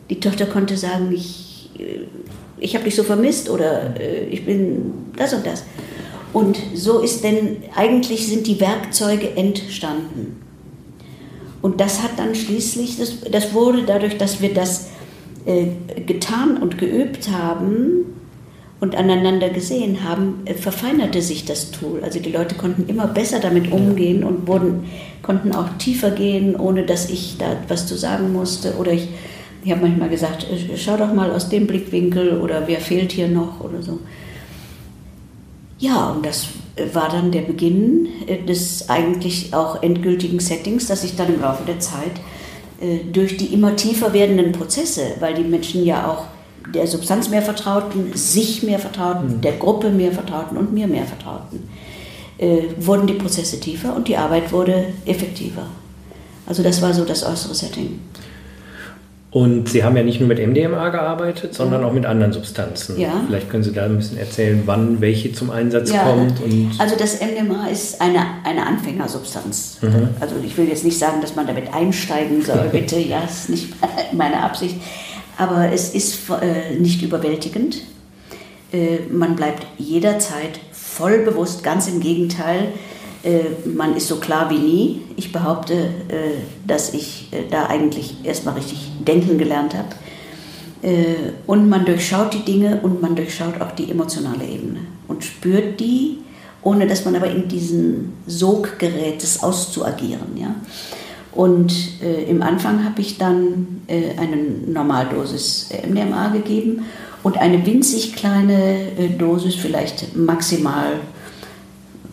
die 0.08 0.20
Tochter 0.20 0.46
konnte 0.46 0.76
sagen, 0.76 1.10
ich, 1.12 1.70
äh, 1.76 2.06
ich 2.58 2.74
habe 2.74 2.84
dich 2.84 2.94
so 2.94 3.02
vermisst 3.02 3.50
oder 3.50 3.98
äh, 3.98 4.26
ich 4.26 4.46
bin 4.46 4.92
das 5.16 5.34
und 5.34 5.44
das. 5.44 5.64
Und 6.32 6.56
so 6.74 7.00
ist 7.00 7.24
denn, 7.24 7.56
eigentlich 7.74 8.28
sind 8.28 8.46
die 8.46 8.60
Werkzeuge 8.60 9.30
entstanden. 9.34 10.40
Und 11.62 11.80
das 11.80 12.02
hat 12.02 12.12
dann 12.16 12.36
schließlich, 12.36 12.96
das, 12.96 13.20
das 13.30 13.52
wurde 13.52 13.82
dadurch, 13.82 14.18
dass 14.18 14.40
wir 14.40 14.54
das 14.54 14.90
äh, 15.46 15.66
getan 16.06 16.58
und 16.58 16.78
geübt 16.78 17.28
haben 17.30 18.19
und 18.80 18.96
aneinander 18.96 19.50
gesehen 19.50 20.04
haben, 20.04 20.40
äh, 20.46 20.54
verfeinerte 20.54 21.20
sich 21.20 21.44
das 21.44 21.70
Tool. 21.70 22.02
Also 22.02 22.18
die 22.18 22.32
Leute 22.32 22.54
konnten 22.54 22.88
immer 22.88 23.06
besser 23.06 23.38
damit 23.38 23.70
umgehen 23.70 24.24
und 24.24 24.48
wurden, 24.48 24.84
konnten 25.22 25.54
auch 25.54 25.68
tiefer 25.78 26.10
gehen, 26.10 26.56
ohne 26.56 26.84
dass 26.84 27.10
ich 27.10 27.36
da 27.38 27.56
was 27.68 27.86
zu 27.86 27.96
sagen 27.96 28.32
musste. 28.32 28.76
Oder 28.76 28.92
ich, 28.92 29.08
ich 29.62 29.70
habe 29.70 29.82
manchmal 29.82 30.08
gesagt, 30.08 30.46
äh, 30.50 30.76
schau 30.76 30.96
doch 30.96 31.12
mal 31.12 31.30
aus 31.30 31.50
dem 31.50 31.66
Blickwinkel 31.66 32.40
oder 32.40 32.62
wer 32.66 32.80
fehlt 32.80 33.12
hier 33.12 33.28
noch 33.28 33.60
oder 33.60 33.82
so. 33.82 33.98
Ja, 35.78 36.10
und 36.10 36.24
das 36.24 36.48
war 36.92 37.08
dann 37.10 37.32
der 37.32 37.42
Beginn 37.42 38.08
äh, 38.26 38.42
des 38.44 38.88
eigentlich 38.88 39.52
auch 39.52 39.82
endgültigen 39.82 40.40
Settings, 40.40 40.86
dass 40.86 41.04
ich 41.04 41.16
dann 41.16 41.34
im 41.34 41.42
Laufe 41.42 41.64
der 41.66 41.80
Zeit 41.80 42.12
äh, 42.80 43.00
durch 43.12 43.36
die 43.36 43.52
immer 43.52 43.76
tiefer 43.76 44.14
werdenden 44.14 44.52
Prozesse, 44.52 45.02
weil 45.20 45.34
die 45.34 45.42
Menschen 45.42 45.84
ja 45.84 46.08
auch 46.08 46.24
der 46.74 46.86
Substanz 46.86 47.28
mehr 47.28 47.42
vertrauten, 47.42 48.12
sich 48.14 48.62
mehr 48.62 48.78
vertrauten, 48.78 49.36
mhm. 49.36 49.40
der 49.40 49.52
Gruppe 49.52 49.90
mehr 49.90 50.12
vertrauten 50.12 50.56
und 50.56 50.72
mir 50.72 50.86
mehr 50.86 51.04
vertrauten, 51.04 51.68
äh, 52.38 52.62
wurden 52.78 53.06
die 53.06 53.14
Prozesse 53.14 53.60
tiefer 53.60 53.94
und 53.94 54.08
die 54.08 54.16
Arbeit 54.16 54.52
wurde 54.52 54.86
effektiver. 55.06 55.66
Also 56.46 56.62
das 56.62 56.82
war 56.82 56.92
so 56.92 57.04
das 57.04 57.24
äußere 57.24 57.54
Setting. 57.54 58.00
Und 59.32 59.68
Sie 59.68 59.84
haben 59.84 59.96
ja 59.96 60.02
nicht 60.02 60.18
nur 60.18 60.28
mit 60.28 60.44
MDMA 60.44 60.88
gearbeitet, 60.88 61.54
sondern 61.54 61.82
ja. 61.82 61.86
auch 61.86 61.92
mit 61.92 62.04
anderen 62.04 62.32
Substanzen. 62.32 62.98
Ja. 62.98 63.22
Vielleicht 63.28 63.48
können 63.48 63.62
Sie 63.62 63.72
da 63.72 63.84
ein 63.84 63.96
bisschen 63.96 64.18
erzählen, 64.18 64.62
wann 64.66 65.00
welche 65.00 65.32
zum 65.32 65.50
Einsatz 65.50 65.92
ja. 65.92 66.02
kommt. 66.02 66.34
Also 66.78 66.96
das 66.96 67.20
MDMA 67.20 67.68
ist 67.68 68.00
eine, 68.00 68.18
eine 68.42 68.66
Anfängersubstanz. 68.66 69.78
Mhm. 69.82 70.08
Also 70.18 70.34
ich 70.44 70.58
will 70.58 70.68
jetzt 70.68 70.84
nicht 70.84 70.98
sagen, 70.98 71.20
dass 71.20 71.36
man 71.36 71.46
damit 71.46 71.72
einsteigen 71.72 72.42
soll, 72.42 72.68
bitte, 72.72 72.98
ja, 72.98 73.20
ist 73.22 73.50
nicht 73.50 73.72
meine 74.12 74.42
Absicht. 74.42 74.76
Aber 75.40 75.72
es 75.72 75.94
ist 75.94 76.18
äh, 76.30 76.78
nicht 76.78 77.02
überwältigend. 77.02 77.82
Äh, 78.72 78.98
man 79.10 79.36
bleibt 79.36 79.66
jederzeit 79.78 80.60
voll 80.72 81.20
bewusst, 81.20 81.62
ganz 81.62 81.88
im 81.88 82.00
Gegenteil 82.00 82.72
äh, 83.22 83.68
man 83.68 83.96
ist 83.96 84.08
so 84.08 84.16
klar 84.16 84.50
wie 84.50 84.58
nie. 84.58 85.02
Ich 85.16 85.32
behaupte, 85.32 85.74
äh, 85.74 86.38
dass 86.66 86.94
ich 86.94 87.28
äh, 87.32 87.42
da 87.50 87.66
eigentlich 87.66 88.16
erstmal 88.24 88.54
richtig 88.54 88.90
denken 89.06 89.38
gelernt 89.38 89.74
habe. 89.74 89.88
Und 91.46 91.68
man 91.68 91.84
durchschaut 91.84 92.32
die 92.32 92.42
Dinge 92.42 92.80
und 92.82 93.02
man 93.02 93.14
durchschaut 93.14 93.60
auch 93.60 93.72
die 93.72 93.90
emotionale 93.90 94.46
Ebene 94.46 94.80
und 95.08 95.22
spürt 95.22 95.78
die, 95.78 96.20
ohne 96.62 96.86
dass 96.86 97.04
man 97.04 97.14
aber 97.16 97.30
in 97.30 97.48
diesen 97.48 98.14
Sog 98.26 98.78
gerät, 98.78 99.22
das 99.22 99.42
auszuagieren. 99.42 100.38
Und 101.32 102.02
äh, 102.02 102.24
im 102.24 102.42
Anfang 102.42 102.84
habe 102.84 103.00
ich 103.00 103.18
dann 103.18 103.82
äh, 103.86 104.18
eine 104.18 104.36
Normaldosis 104.66 105.68
MDMA 105.88 106.28
gegeben 106.28 106.84
und 107.22 107.38
eine 107.38 107.64
winzig 107.64 108.16
kleine 108.16 108.92
äh, 108.98 109.08
Dosis, 109.16 109.54
vielleicht 109.54 110.16
maximal 110.16 110.94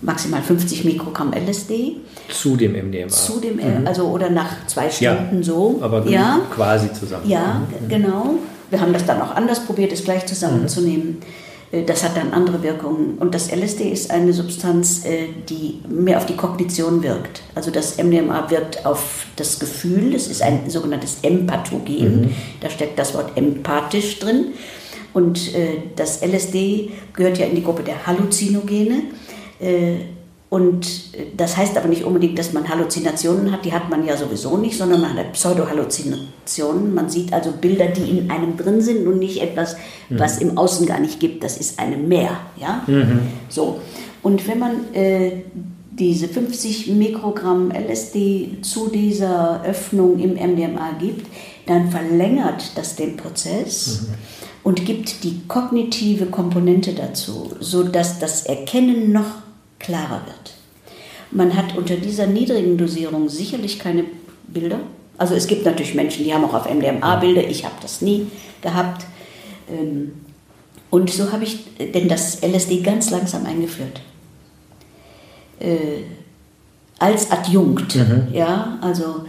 maximal 0.02 0.42
50 0.42 0.86
Mikrogramm 0.86 1.34
LSD. 1.34 1.96
Zu 2.30 2.56
dem 2.56 2.74
MDMA. 2.74 3.08
Zu 3.08 3.40
dem, 3.40 3.56
mhm. 3.56 3.88
also 3.88 4.04
oder 4.10 4.30
nach 4.30 4.68
zwei 4.68 4.90
Stunden 4.90 5.38
ja, 5.38 5.44
so. 5.44 5.80
Aber 5.82 6.06
ja. 6.08 6.40
quasi 6.54 6.92
zusammen. 6.94 7.28
Ja, 7.28 7.62
mhm. 7.82 7.90
genau. 7.90 8.36
Wir 8.70 8.82
haben 8.82 8.94
das 8.94 9.06
dann 9.06 9.22
auch 9.22 9.36
anders 9.36 9.62
probiert, 9.62 9.92
es 9.92 10.04
gleich 10.04 10.26
zusammenzunehmen. 10.26 11.08
Mhm. 11.08 11.47
Das 11.72 12.04
hat 12.04 12.16
dann 12.16 12.32
andere 12.32 12.64
Wirkungen. 12.64 13.18
Und 13.18 13.36
das 13.36 13.52
LSD 13.52 13.90
ist 13.90 14.10
eine 14.10 14.32
Substanz, 14.32 15.06
äh, 15.06 15.28
die 15.50 15.80
mehr 15.90 16.18
auf 16.18 16.26
die 16.26 16.38
Kognition 16.38 17.04
wirkt. 17.04 17.42
Also 17.56 17.72
das 17.72 17.98
MDMA 17.98 18.50
wirkt 18.50 18.86
auf 18.86 19.26
das 19.36 19.60
Gefühl. 19.60 20.14
Das 20.14 20.28
ist 20.28 20.42
ein 20.42 20.70
sogenanntes 20.70 21.18
Empathogen. 21.24 22.22
Mhm. 22.22 22.36
Da 22.62 22.70
steckt 22.70 22.98
das 22.98 23.14
Wort 23.14 23.36
empathisch 23.36 24.20
drin. 24.20 24.54
Und 25.14 25.54
äh, 25.56 25.80
das 25.96 26.22
LSD 26.22 26.92
gehört 27.14 27.38
ja 27.38 27.48
in 27.48 27.56
die 27.56 27.64
Gruppe 27.64 27.84
der 27.84 28.08
Halluzinogene. 28.08 29.04
Und 30.50 30.88
das 31.36 31.58
heißt 31.58 31.76
aber 31.76 31.90
nicht 31.90 32.06
unbedingt, 32.06 32.40
dass 32.40 32.54
man 32.54 32.70
Halluzinationen 32.70 33.52
hat, 33.52 33.66
die 33.66 33.74
hat 33.74 33.90
man 33.90 34.06
ja 34.06 34.16
sowieso 34.16 34.56
nicht, 34.56 34.78
sondern 34.78 35.02
man 35.02 35.18
hat 35.18 35.34
Pseudo-Halluzinationen. 35.34 36.94
Man 36.94 37.10
sieht 37.10 37.34
also 37.34 37.52
Bilder, 37.52 37.88
die 37.88 38.10
in 38.10 38.32
einem 38.32 38.56
drin 38.56 38.82
sind 38.82 39.08
und 39.08 39.20
nicht 39.20 39.42
etwas, 39.42 39.76
mhm. 40.10 40.20
was 40.20 40.38
im 40.38 40.58
Außen 40.58 40.86
gar 40.86 41.00
nicht 41.00 41.20
gibt. 41.20 41.44
Das 41.44 41.58
ist 41.58 41.80
einem 41.80 42.08
Meer. 42.08 42.32
Ja? 42.56 42.84
Mhm. 42.88 43.20
So. 43.50 43.82
Und 44.24 44.48
wenn 44.48 44.60
man 44.60 44.94
äh, 44.94 45.44
diese 45.92 46.30
50 46.30 46.88
Mikrogramm 46.88 47.72
LSD 47.72 48.60
zu 48.62 48.88
dieser 48.88 49.64
Öffnung 49.66 50.18
im 50.18 50.36
MDMA 50.36 50.94
gibt, 50.98 51.28
dann 51.66 51.92
verlängert 51.92 52.72
das 52.76 52.96
den 52.96 53.18
Prozess. 53.18 54.04
Mhm 54.04 54.14
und 54.68 54.84
gibt 54.84 55.24
die 55.24 55.48
kognitive 55.48 56.26
Komponente 56.26 56.92
dazu, 56.92 57.54
sodass 57.62 58.20
das 58.20 58.46
Erkennen 58.46 59.14
noch 59.14 59.38
klarer 59.80 60.22
wird. 60.26 60.54
Man 61.32 61.56
hat 61.56 61.78
unter 61.78 61.98
dieser 61.98 62.28
niedrigen 62.28 62.78
Dosierung 62.78 63.30
sicherlich 63.30 63.80
keine 63.80 64.06
Bilder. 64.48 64.80
Also 65.18 65.36
es 65.36 65.48
gibt 65.48 65.66
natürlich 65.66 65.94
Menschen, 65.94 66.24
die 66.24 66.34
haben 66.34 66.46
auch 66.46 66.54
auf 66.54 66.74
MDMA 66.74 67.18
Bilder, 67.18 67.48
ich 67.48 67.66
habe 67.66 67.76
das 67.82 68.02
nie 68.02 68.28
gehabt. 68.62 69.06
Ähm, 69.70 70.14
und 70.90 71.10
so 71.10 71.32
habe 71.32 71.44
ich 71.44 71.66
denn 71.80 72.08
das 72.08 72.42
LSD 72.42 72.82
ganz 72.82 73.10
langsam 73.10 73.46
eingeführt. 73.46 74.02
Äh, 75.60 76.04
als 77.00 77.30
Adjunkt, 77.30 77.96
mhm. 77.96 78.28
ja, 78.32 78.78
also 78.82 79.26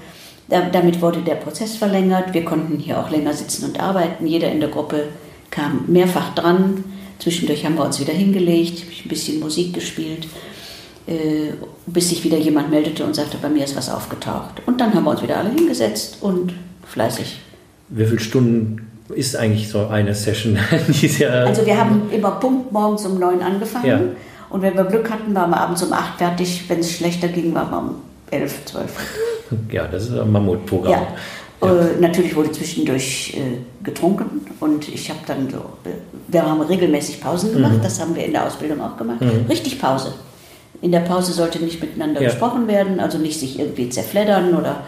damit 0.48 1.02
wurde 1.02 1.20
der 1.20 1.34
Prozess 1.34 1.76
verlängert. 1.76 2.32
Wir 2.32 2.44
konnten 2.44 2.78
hier 2.78 2.98
auch 2.98 3.10
länger 3.10 3.34
sitzen 3.34 3.66
und 3.66 3.80
arbeiten. 3.80 4.26
Jeder 4.26 4.50
in 4.50 4.60
der 4.60 4.70
Gruppe 4.70 5.08
kam 5.50 5.84
mehrfach 5.88 6.34
dran. 6.34 6.84
Zwischendurch 7.18 7.64
haben 7.64 7.76
wir 7.76 7.84
uns 7.84 8.00
wieder 8.00 8.12
hingelegt, 8.12 8.82
habe 8.82 8.92
ich 8.92 9.04
ein 9.04 9.08
bisschen 9.08 9.40
Musik 9.40 9.74
gespielt, 9.74 10.26
äh, 11.06 11.52
bis 11.86 12.10
sich 12.10 12.22
wieder 12.24 12.38
jemand 12.38 12.70
meldete 12.70 13.04
und 13.04 13.14
sagte, 13.14 13.36
bei 13.40 13.48
mir 13.48 13.64
ist 13.64 13.76
was 13.76 13.90
aufgetaucht. 13.90 14.62
Und 14.66 14.80
dann 14.80 14.94
haben 14.94 15.04
wir 15.04 15.10
uns 15.10 15.22
wieder 15.22 15.38
alle 15.38 15.50
hingesetzt 15.50 16.18
und 16.20 16.54
fleißig. 16.86 17.40
Wie 17.88 18.04
viele 18.04 18.20
Stunden 18.20 18.88
ist 19.14 19.36
eigentlich 19.36 19.68
so 19.68 19.86
eine 19.88 20.14
Session? 20.14 20.58
also 20.70 21.66
wir 21.66 21.78
haben 21.78 22.10
immer 22.12 22.32
Punkt 22.32 22.72
morgens 22.72 23.06
um 23.06 23.18
neun 23.18 23.40
angefangen. 23.40 23.86
Ja. 23.86 24.00
Und 24.50 24.62
wenn 24.62 24.74
wir 24.74 24.84
Glück 24.84 25.10
hatten, 25.10 25.34
waren 25.34 25.50
wir 25.50 25.60
abends 25.60 25.82
um 25.82 25.92
acht 25.92 26.18
fertig. 26.18 26.64
Wenn 26.68 26.80
es 26.80 26.92
schlechter 26.92 27.28
ging, 27.28 27.54
waren 27.54 27.70
wir 27.70 27.78
um 27.78 27.94
elf, 28.30 28.64
zwölf. 28.64 28.94
Ja, 29.70 29.86
das 29.86 30.04
ist 30.04 30.18
ein 30.18 30.30
Mammutprogramm. 30.30 30.92
Ja. 30.92 31.08
Ja. 31.60 31.80
Äh, 31.80 32.00
natürlich 32.00 32.36
wurde 32.36 32.52
zwischendurch 32.52 33.36
äh, 33.36 33.84
getrunken 33.84 34.46
und 34.60 34.88
ich 34.88 35.10
habe 35.10 35.20
dann 35.26 35.50
so 35.50 35.58
wir 36.28 36.42
haben 36.44 36.60
regelmäßig 36.60 37.20
Pausen 37.20 37.52
gemacht, 37.52 37.78
mhm. 37.78 37.82
das 37.82 38.00
haben 38.00 38.14
wir 38.14 38.24
in 38.24 38.32
der 38.32 38.46
Ausbildung 38.46 38.80
auch 38.80 38.96
gemacht. 38.96 39.20
Mhm. 39.20 39.46
Richtig 39.48 39.80
Pause. 39.80 40.12
In 40.80 40.92
der 40.92 41.00
Pause 41.00 41.32
sollte 41.32 41.58
nicht 41.58 41.80
miteinander 41.80 42.20
ja. 42.20 42.28
gesprochen 42.28 42.68
werden, 42.68 43.00
also 43.00 43.18
nicht 43.18 43.40
sich 43.40 43.58
irgendwie 43.58 43.88
zerfleddern 43.88 44.54
oder 44.54 44.84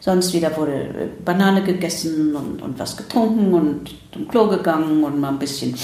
sonst 0.00 0.32
wieder 0.34 0.56
wurde 0.56 0.72
äh, 0.72 1.24
Banane 1.24 1.62
gegessen 1.62 2.36
und, 2.36 2.62
und 2.62 2.78
was 2.78 2.96
getrunken 2.96 3.54
und 3.54 3.94
zum 4.12 4.28
Klo 4.28 4.48
gegangen 4.48 5.02
und 5.02 5.18
mal 5.18 5.30
ein 5.30 5.38
bisschen 5.38 5.74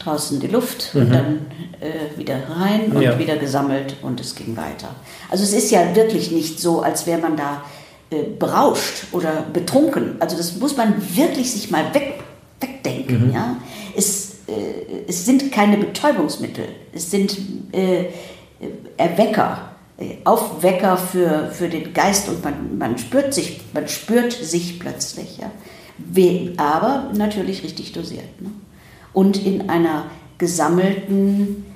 draußen 0.00 0.40
die 0.40 0.48
Luft 0.48 0.94
mhm. 0.94 1.00
und 1.00 1.14
dann 1.14 1.46
äh, 1.80 2.18
wieder 2.18 2.36
rein 2.50 2.92
und 2.92 3.02
ja. 3.02 3.18
wieder 3.18 3.36
gesammelt 3.36 3.96
und 4.02 4.20
es 4.20 4.34
ging 4.34 4.56
weiter. 4.56 4.88
Also 5.30 5.44
es 5.44 5.52
ist 5.52 5.70
ja 5.70 5.94
wirklich 5.94 6.30
nicht 6.30 6.60
so, 6.60 6.80
als 6.82 7.06
wäre 7.06 7.20
man 7.20 7.36
da 7.36 7.62
äh, 8.10 8.22
berauscht 8.38 9.08
oder 9.12 9.42
betrunken. 9.52 10.16
Also 10.20 10.36
das 10.36 10.56
muss 10.56 10.76
man 10.76 10.94
wirklich 11.14 11.52
sich 11.52 11.70
mal 11.70 11.92
weg, 11.92 12.22
wegdenken. 12.58 13.28
Mhm. 13.28 13.34
Ja? 13.34 13.56
Es, 13.94 14.36
äh, 14.46 15.04
es 15.06 15.26
sind 15.26 15.52
keine 15.52 15.76
Betäubungsmittel, 15.76 16.68
es 16.92 17.10
sind 17.10 17.36
äh, 17.72 18.06
Erwecker, 18.96 19.72
äh, 19.98 20.16
Aufwecker 20.24 20.96
für, 20.96 21.50
für 21.52 21.68
den 21.68 21.92
Geist 21.92 22.28
und 22.28 22.42
man, 22.42 22.78
man 22.78 22.96
spürt 22.96 23.34
sich, 23.34 23.60
man 23.74 23.86
spürt 23.88 24.32
sich 24.32 24.78
plötzlich. 24.78 25.38
Ja? 25.38 25.50
Aber 26.56 27.10
natürlich 27.14 27.62
richtig 27.62 27.92
dosiert. 27.92 28.40
Ne? 28.40 28.50
Und 29.12 29.44
in 29.44 29.68
einer 29.68 30.04
gesammelten 30.38 31.66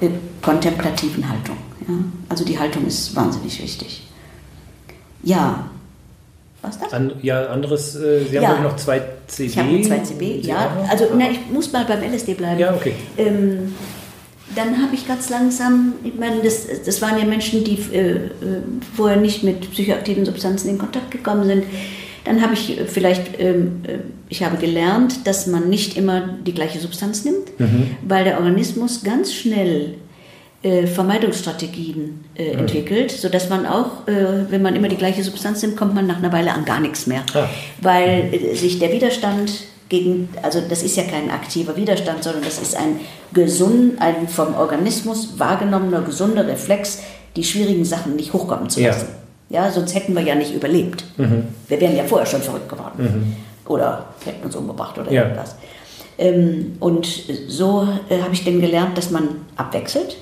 äh, 0.00 0.08
kontemplativen 0.42 1.28
Haltung. 1.28 1.58
Ja? 1.86 1.94
Also 2.28 2.44
die 2.44 2.58
Haltung 2.58 2.86
ist 2.86 3.14
wahnsinnig 3.14 3.62
wichtig. 3.62 4.02
Ja, 5.22 5.70
was 6.66 6.78
das? 6.78 6.92
An, 6.92 7.12
ja, 7.22 7.46
anderes, 7.46 7.96
äh, 7.96 8.24
Sie 8.24 8.38
haben 8.38 8.56
ja. 8.56 8.60
noch 8.60 8.76
zwei 8.76 9.02
CB. 9.26 9.46
Ich 9.46 9.58
habe 9.58 9.82
zwei 9.82 9.98
CB, 9.98 10.40
ja. 10.42 10.76
Also 10.90 11.06
na, 11.16 11.30
ich 11.30 11.40
muss 11.50 11.72
mal 11.72 11.84
beim 11.84 12.02
LSD 12.02 12.34
bleiben. 12.34 12.58
Ja, 12.58 12.74
okay. 12.74 12.92
Ähm, 13.16 13.74
dann 14.54 14.82
habe 14.82 14.94
ich 14.94 15.06
ganz 15.06 15.28
langsam, 15.28 15.94
ich 16.04 16.14
meine, 16.14 16.42
das, 16.42 16.66
das 16.84 17.02
waren 17.02 17.18
ja 17.18 17.24
Menschen, 17.24 17.64
die 17.64 17.78
äh, 17.92 18.16
äh, 18.16 18.28
vorher 18.94 19.18
nicht 19.18 19.42
mit 19.42 19.70
psychoaktiven 19.70 20.24
Substanzen 20.24 20.70
in 20.70 20.78
Kontakt 20.78 21.10
gekommen 21.10 21.44
sind. 21.44 21.64
Dann 22.24 22.42
habe 22.42 22.54
ich 22.54 22.80
vielleicht, 22.86 23.38
ähm, 23.38 23.82
äh, 23.86 23.98
ich 24.28 24.42
habe 24.42 24.56
gelernt, 24.56 25.26
dass 25.26 25.46
man 25.46 25.68
nicht 25.68 25.96
immer 25.96 26.36
die 26.44 26.54
gleiche 26.54 26.80
Substanz 26.80 27.24
nimmt, 27.24 27.58
mhm. 27.58 27.96
weil 28.06 28.24
der 28.24 28.38
Organismus 28.38 29.04
ganz 29.04 29.32
schnell 29.32 29.94
äh, 30.66 30.88
Vermeidungsstrategien 30.88 32.24
äh, 32.34 32.52
mhm. 32.52 32.58
entwickelt, 32.60 33.12
sodass 33.12 33.48
man 33.48 33.66
auch, 33.66 34.08
äh, 34.08 34.50
wenn 34.50 34.62
man 34.62 34.74
immer 34.74 34.88
die 34.88 34.96
gleiche 34.96 35.22
Substanz 35.22 35.62
nimmt, 35.62 35.76
kommt 35.76 35.94
man 35.94 36.08
nach 36.08 36.16
einer 36.16 36.32
Weile 36.32 36.52
an 36.52 36.64
gar 36.64 36.80
nichts 36.80 37.06
mehr. 37.06 37.22
Ah. 37.34 37.48
Weil 37.80 38.34
äh, 38.34 38.54
sich 38.56 38.80
der 38.80 38.90
Widerstand 38.90 39.52
gegen, 39.88 40.28
also 40.42 40.60
das 40.68 40.82
ist 40.82 40.96
ja 40.96 41.04
kein 41.04 41.30
aktiver 41.30 41.76
Widerstand, 41.76 42.24
sondern 42.24 42.42
das 42.42 42.60
ist 42.60 42.76
ein 42.76 42.98
gesund, 43.32 44.00
ein 44.00 44.26
vom 44.26 44.56
Organismus 44.56 45.38
wahrgenommener 45.38 46.02
gesunder 46.02 46.48
Reflex, 46.48 47.00
die 47.36 47.44
schwierigen 47.44 47.84
Sachen 47.84 48.16
nicht 48.16 48.32
hochkommen 48.32 48.68
zu 48.68 48.80
lassen. 48.80 49.06
Ja, 49.48 49.66
ja 49.66 49.70
sonst 49.70 49.94
hätten 49.94 50.14
wir 50.14 50.22
ja 50.22 50.34
nicht 50.34 50.52
überlebt. 50.52 51.04
Mhm. 51.16 51.44
Wir 51.68 51.80
wären 51.80 51.96
ja 51.96 52.02
vorher 52.02 52.26
schon 52.26 52.42
verrückt 52.42 52.68
geworden. 52.68 52.98
Mhm. 52.98 53.70
Oder 53.70 54.06
hätten 54.24 54.44
uns 54.44 54.56
umgebracht 54.56 54.98
oder 54.98 55.12
ja. 55.12 55.22
irgendwas. 55.22 55.54
Ähm, 56.18 56.72
und 56.80 57.06
so 57.46 57.86
äh, 58.08 58.20
habe 58.20 58.32
ich 58.32 58.44
dann 58.44 58.60
gelernt, 58.60 58.98
dass 58.98 59.12
man 59.12 59.28
abwechselt 59.54 60.16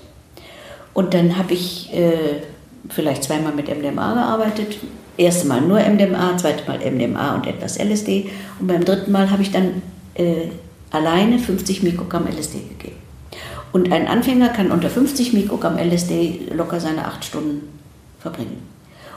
und 0.94 1.12
dann 1.12 1.36
habe 1.36 1.52
ich 1.52 1.92
äh, 1.92 2.42
vielleicht 2.88 3.24
zweimal 3.24 3.52
mit 3.52 3.68
MDMA 3.68 4.14
gearbeitet. 4.14 4.78
Erste 5.16 5.46
Mal 5.46 5.60
nur 5.60 5.80
MDMA, 5.80 6.36
zweite 6.38 6.68
Mal 6.68 6.78
MDMA 6.78 7.34
und 7.34 7.46
etwas 7.46 7.78
LSD. 7.78 8.30
Und 8.58 8.68
beim 8.68 8.84
dritten 8.84 9.12
Mal 9.12 9.30
habe 9.30 9.42
ich 9.42 9.50
dann 9.50 9.82
äh, 10.14 10.48
alleine 10.90 11.38
50 11.38 11.82
Mikrogramm 11.82 12.26
LSD 12.26 12.58
gegeben. 12.60 12.96
Und 13.72 13.92
ein 13.92 14.06
Anfänger 14.06 14.50
kann 14.50 14.70
unter 14.70 14.88
50 14.88 15.32
Mikrogramm 15.32 15.78
LSD 15.78 16.48
locker 16.54 16.78
seine 16.78 17.04
acht 17.06 17.24
Stunden 17.24 17.68
verbringen. 18.20 18.62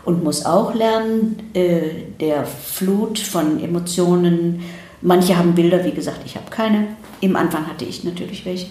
Und 0.03 0.23
muss 0.23 0.45
auch 0.45 0.73
lernen, 0.73 1.51
äh, 1.53 1.79
der 2.19 2.45
Flut 2.45 3.19
von 3.19 3.63
Emotionen. 3.63 4.63
Manche 5.01 5.37
haben 5.37 5.53
Bilder, 5.53 5.85
wie 5.85 5.91
gesagt, 5.91 6.21
ich 6.25 6.35
habe 6.35 6.49
keine. 6.49 6.87
Im 7.21 7.35
Anfang 7.35 7.67
hatte 7.67 7.85
ich 7.85 8.03
natürlich 8.03 8.45
welche. 8.45 8.67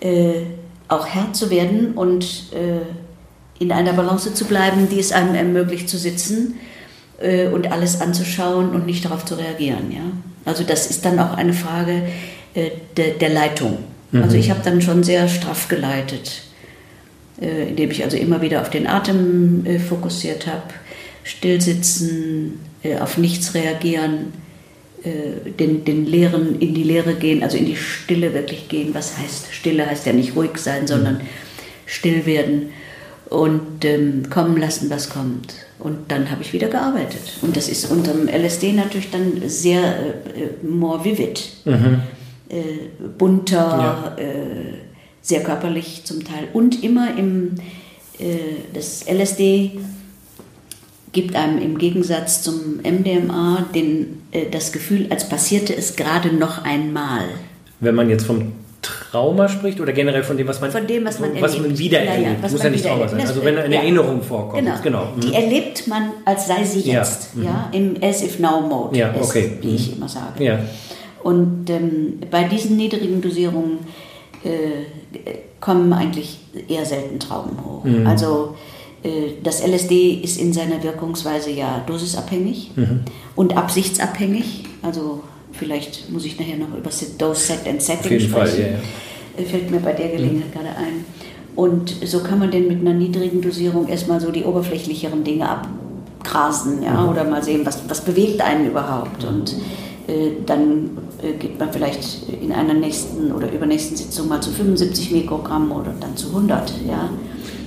Äh, 0.00 0.42
auch 0.88 1.06
Herr 1.06 1.32
zu 1.32 1.50
werden 1.50 1.92
und 1.94 2.52
äh, 2.52 3.62
in 3.62 3.72
einer 3.72 3.92
Balance 3.92 4.34
zu 4.34 4.44
bleiben, 4.44 4.88
die 4.88 5.00
es 5.00 5.12
einem 5.12 5.34
ermöglicht 5.34 5.88
zu 5.88 5.98
sitzen 5.98 6.56
äh, 7.20 7.48
und 7.48 7.72
alles 7.72 8.00
anzuschauen 8.00 8.70
und 8.70 8.86
nicht 8.86 9.04
darauf 9.04 9.24
zu 9.24 9.34
reagieren. 9.34 9.90
Ja? 9.90 10.02
Also 10.44 10.64
das 10.64 10.88
ist 10.88 11.04
dann 11.04 11.18
auch 11.18 11.34
eine 11.34 11.52
Frage 11.52 12.02
äh, 12.54 12.70
de, 12.96 13.18
der 13.18 13.30
Leitung. 13.30 13.78
Mhm. 14.12 14.22
Also 14.22 14.36
ich 14.36 14.50
habe 14.50 14.60
dann 14.62 14.80
schon 14.82 15.02
sehr 15.02 15.28
straff 15.28 15.68
geleitet, 15.68 16.42
äh, 17.40 17.68
indem 17.68 17.90
ich 17.90 18.04
also 18.04 18.16
immer 18.16 18.42
wieder 18.42 18.60
auf 18.60 18.70
den 18.70 18.86
Atem 18.86 19.64
äh, 19.66 19.78
fokussiert 19.78 20.46
habe, 20.46 20.74
stillsitzen, 21.24 22.60
äh, 22.82 22.98
auf 22.98 23.18
nichts 23.18 23.54
reagieren 23.54 24.32
den, 25.58 25.84
den 25.84 26.06
Lehren 26.06 26.58
in 26.60 26.74
die 26.74 26.82
Lehre 26.82 27.14
gehen, 27.14 27.42
also 27.42 27.56
in 27.56 27.66
die 27.66 27.76
Stille 27.76 28.34
wirklich 28.34 28.68
gehen. 28.68 28.94
Was 28.94 29.16
heißt 29.18 29.52
Stille? 29.52 29.86
Heißt 29.86 30.06
ja 30.06 30.12
nicht 30.12 30.36
ruhig 30.36 30.56
sein, 30.56 30.86
sondern 30.86 31.20
still 31.86 32.26
werden 32.26 32.70
und 33.28 33.84
ähm, 33.84 34.28
kommen 34.30 34.56
lassen, 34.56 34.90
was 34.90 35.10
kommt. 35.10 35.54
Und 35.78 36.10
dann 36.10 36.30
habe 36.30 36.42
ich 36.42 36.52
wieder 36.52 36.68
gearbeitet. 36.68 37.38
Und 37.42 37.56
das 37.56 37.68
ist 37.68 37.90
unter 37.90 38.12
dem 38.12 38.28
LSD 38.28 38.72
natürlich 38.72 39.10
dann 39.10 39.42
sehr 39.46 39.82
äh, 39.82 40.66
more 40.66 41.04
vivid, 41.04 41.48
mhm. 41.64 42.00
äh, 42.48 42.62
bunter, 43.18 44.14
ja. 44.16 44.22
äh, 44.22 44.74
sehr 45.20 45.42
körperlich 45.42 46.02
zum 46.04 46.24
Teil 46.24 46.48
und 46.52 46.82
immer 46.84 47.16
im 47.18 47.56
äh, 48.18 48.38
das 48.72 49.04
LSD 49.08 49.78
gibt 51.16 51.34
einem 51.34 51.58
im 51.58 51.78
Gegensatz 51.78 52.42
zum 52.42 52.76
MDMA 52.82 53.64
den, 53.74 54.22
äh, 54.32 54.50
das 54.50 54.70
Gefühl, 54.70 55.06
als 55.08 55.26
passierte 55.28 55.74
es 55.74 55.96
gerade 55.96 56.28
noch 56.28 56.62
einmal. 56.62 57.24
Wenn 57.80 57.94
man 57.94 58.10
jetzt 58.10 58.26
vom 58.26 58.52
Trauma 58.82 59.48
spricht 59.48 59.80
oder 59.80 59.94
generell 59.94 60.22
von 60.22 60.36
dem, 60.36 60.46
was 60.46 60.60
man, 60.60 60.70
von 60.70 60.86
dem, 60.86 61.06
was 61.06 61.18
man, 61.18 61.30
was 61.40 61.58
man 61.58 61.76
wieder 61.78 62.00
erlebt. 62.00 62.38
Ja, 62.42 62.46
ja, 62.46 62.52
muss 62.52 62.62
ja 62.62 62.68
nicht 62.68 62.84
Trauma 62.84 63.08
sein. 63.08 63.20
Also 63.20 63.42
wenn 63.42 63.56
eine 63.56 63.74
ja. 63.74 63.80
Erinnerung 63.80 64.22
vorkommt. 64.22 64.62
Genau. 64.62 64.76
genau. 64.82 65.08
Die 65.16 65.28
mhm. 65.28 65.32
erlebt 65.32 65.88
man, 65.88 66.10
als 66.26 66.48
sei 66.48 66.62
sie 66.64 66.80
jetzt. 66.80 67.30
Ja. 67.34 67.42
ja 67.44 67.70
mhm. 67.72 67.96
Im 67.96 68.08
As-if-now-Mode. 68.08 68.98
Ja, 68.98 69.14
okay. 69.18 69.52
wie 69.62 69.74
ich 69.74 69.92
mhm. 69.92 69.96
immer 69.96 70.08
sage. 70.08 70.44
Ja. 70.44 70.58
Und 71.22 71.70
ähm, 71.70 72.20
bei 72.30 72.44
diesen 72.44 72.76
niedrigen 72.76 73.22
Dosierungen 73.22 73.78
äh, 74.44 75.38
kommen 75.60 75.94
eigentlich 75.94 76.40
eher 76.68 76.84
selten 76.84 77.18
Trauben 77.18 77.56
hoch. 77.64 77.84
Mhm. 77.84 78.06
Also 78.06 78.54
das 79.42 79.64
LSD 79.64 80.20
ist 80.22 80.40
in 80.40 80.52
seiner 80.52 80.82
Wirkungsweise 80.82 81.50
ja 81.50 81.84
dosisabhängig 81.86 82.72
mhm. 82.74 83.00
und 83.36 83.56
absichtsabhängig. 83.56 84.64
Also 84.82 85.22
vielleicht 85.52 86.10
muss 86.10 86.24
ich 86.24 86.38
nachher 86.38 86.56
noch 86.56 86.76
über 86.76 86.90
Dose, 87.18 87.40
Set 87.40 87.66
and 87.68 87.82
Setting 87.82 88.04
Auf 88.04 88.10
jeden 88.10 88.28
sprechen. 88.28 88.32
Fall, 88.32 88.60
ja, 88.60 88.66
ja. 88.66 88.78
Äh, 89.38 89.44
fällt 89.44 89.70
mir 89.70 89.80
bei 89.80 89.92
der 89.92 90.08
Gelegenheit 90.08 90.48
mhm. 90.48 90.52
gerade 90.52 90.68
ein. 90.68 91.04
Und 91.54 91.94
so 92.04 92.20
kann 92.20 92.38
man 92.38 92.50
denn 92.50 92.68
mit 92.68 92.80
einer 92.80 92.92
niedrigen 92.92 93.40
Dosierung 93.40 93.88
erstmal 93.88 94.20
so 94.20 94.30
die 94.30 94.44
oberflächlicheren 94.44 95.24
Dinge 95.24 95.48
abgrasen, 95.48 96.82
ja, 96.82 97.02
mhm. 97.02 97.08
oder 97.08 97.24
mal 97.24 97.42
sehen, 97.42 97.64
was, 97.64 97.82
was 97.88 98.02
bewegt 98.02 98.42
einen 98.42 98.66
überhaupt. 98.66 99.24
Und 99.24 99.54
äh, 100.06 100.32
dann 100.44 100.98
äh, 101.22 101.32
geht 101.32 101.58
man 101.58 101.72
vielleicht 101.72 102.28
in 102.28 102.52
einer 102.52 102.74
nächsten 102.74 103.32
oder 103.32 103.50
übernächsten 103.50 103.96
Sitzung 103.96 104.28
mal 104.28 104.42
zu 104.42 104.50
75 104.50 105.12
Mikrogramm 105.12 105.72
oder 105.72 105.94
dann 105.98 106.14
zu 106.16 106.28
100, 106.28 106.74
ja. 106.86 107.08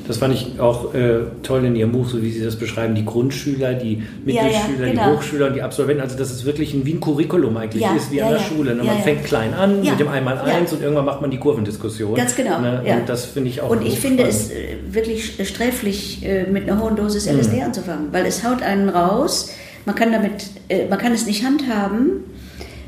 Das 0.10 0.18
fand 0.18 0.34
ich 0.34 0.60
auch 0.60 0.96
äh, 0.96 1.20
toll 1.44 1.64
in 1.66 1.76
Ihrem 1.76 1.92
Buch, 1.92 2.10
so 2.10 2.24
wie 2.24 2.32
Sie 2.32 2.44
das 2.44 2.56
beschreiben, 2.56 2.96
die 2.96 3.06
Grundschüler, 3.06 3.76
die 3.76 4.02
Mittelschüler, 4.26 4.88
ja, 4.88 4.92
genau. 4.92 5.12
die 5.12 5.18
Hochschüler 5.18 5.46
und 5.46 5.54
die 5.54 5.62
Absolventen. 5.62 6.02
Also 6.02 6.18
dass 6.18 6.32
es 6.32 6.46
wirklich 6.46 6.74
ein, 6.74 6.84
wie 6.84 6.94
ein 6.94 7.00
Curriculum 7.00 7.56
eigentlich 7.58 7.86
ist, 7.96 8.10
wie 8.10 8.20
an 8.20 8.32
der 8.32 8.40
Schule. 8.40 8.74
Ne? 8.74 8.86
Man 8.86 9.04
fängt 9.04 9.24
klein 9.24 9.54
an 9.54 9.82
mit 9.82 10.00
dem 10.00 10.08
Einmal-Eins 10.08 10.74
und 10.74 10.82
irgendwann 10.82 11.06
macht 11.06 11.22
man 11.22 11.30
die 11.30 11.38
Kurvendiskussion. 11.38 12.16
Ganz 12.16 12.36
genau. 12.36 12.60
Ne? 12.60 12.82
Und 12.88 13.08
das 13.08 13.26
finde 13.26 13.52
ich 13.52 13.62
auch 13.62 13.70
Und 13.70 13.86
ich 13.86 14.00
finde 14.00 14.24
es 14.24 14.50
äh, 14.50 14.78
wirklich 14.90 15.48
sträflich, 15.48 16.26
äh, 16.26 16.46
mit 16.50 16.68
einer 16.68 16.82
hohen 16.82 16.96
Dosis 16.96 17.28
LSD 17.28 17.58
mhm. 17.58 17.64
anzufangen, 17.66 18.08
weil 18.12 18.26
es 18.26 18.44
haut 18.44 18.64
einen 18.64 18.90
raus. 18.90 19.52
Man 19.86 19.94
kann 19.94 20.12
damit, 20.12 20.48
äh, 20.70 20.88
man 20.88 20.98
kann 20.98 21.14
es 21.14 21.28
nicht 21.28 21.46
handhaben. 21.46 22.24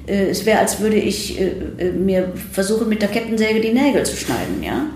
Es 0.07 0.47
wäre, 0.47 0.57
als 0.57 0.79
würde 0.79 0.95
ich 0.95 1.39
mir 1.95 2.33
versuchen, 2.51 2.89
mit 2.89 3.03
der 3.03 3.09
Kettensäge 3.09 3.61
die 3.61 3.71
Nägel 3.71 4.03
zu 4.03 4.17
schneiden, 4.17 4.63
ja. 4.63 4.87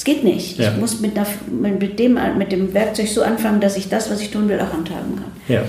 Es 0.00 0.04
geht 0.04 0.24
nicht. 0.24 0.56
Ja. 0.56 0.70
Ich 0.70 0.78
muss 0.78 1.00
mit, 1.02 1.14
einer, 1.14 1.26
mit, 1.50 1.98
dem, 1.98 2.18
mit 2.38 2.52
dem 2.52 2.72
Werkzeug 2.72 3.06
so 3.06 3.20
anfangen, 3.20 3.60
dass 3.60 3.76
ich 3.76 3.90
das, 3.90 4.10
was 4.10 4.22
ich 4.22 4.30
tun 4.30 4.48
will, 4.48 4.58
auch 4.58 4.72
handhaben 4.72 5.16
kann. 5.16 5.30
Ja. 5.46 5.62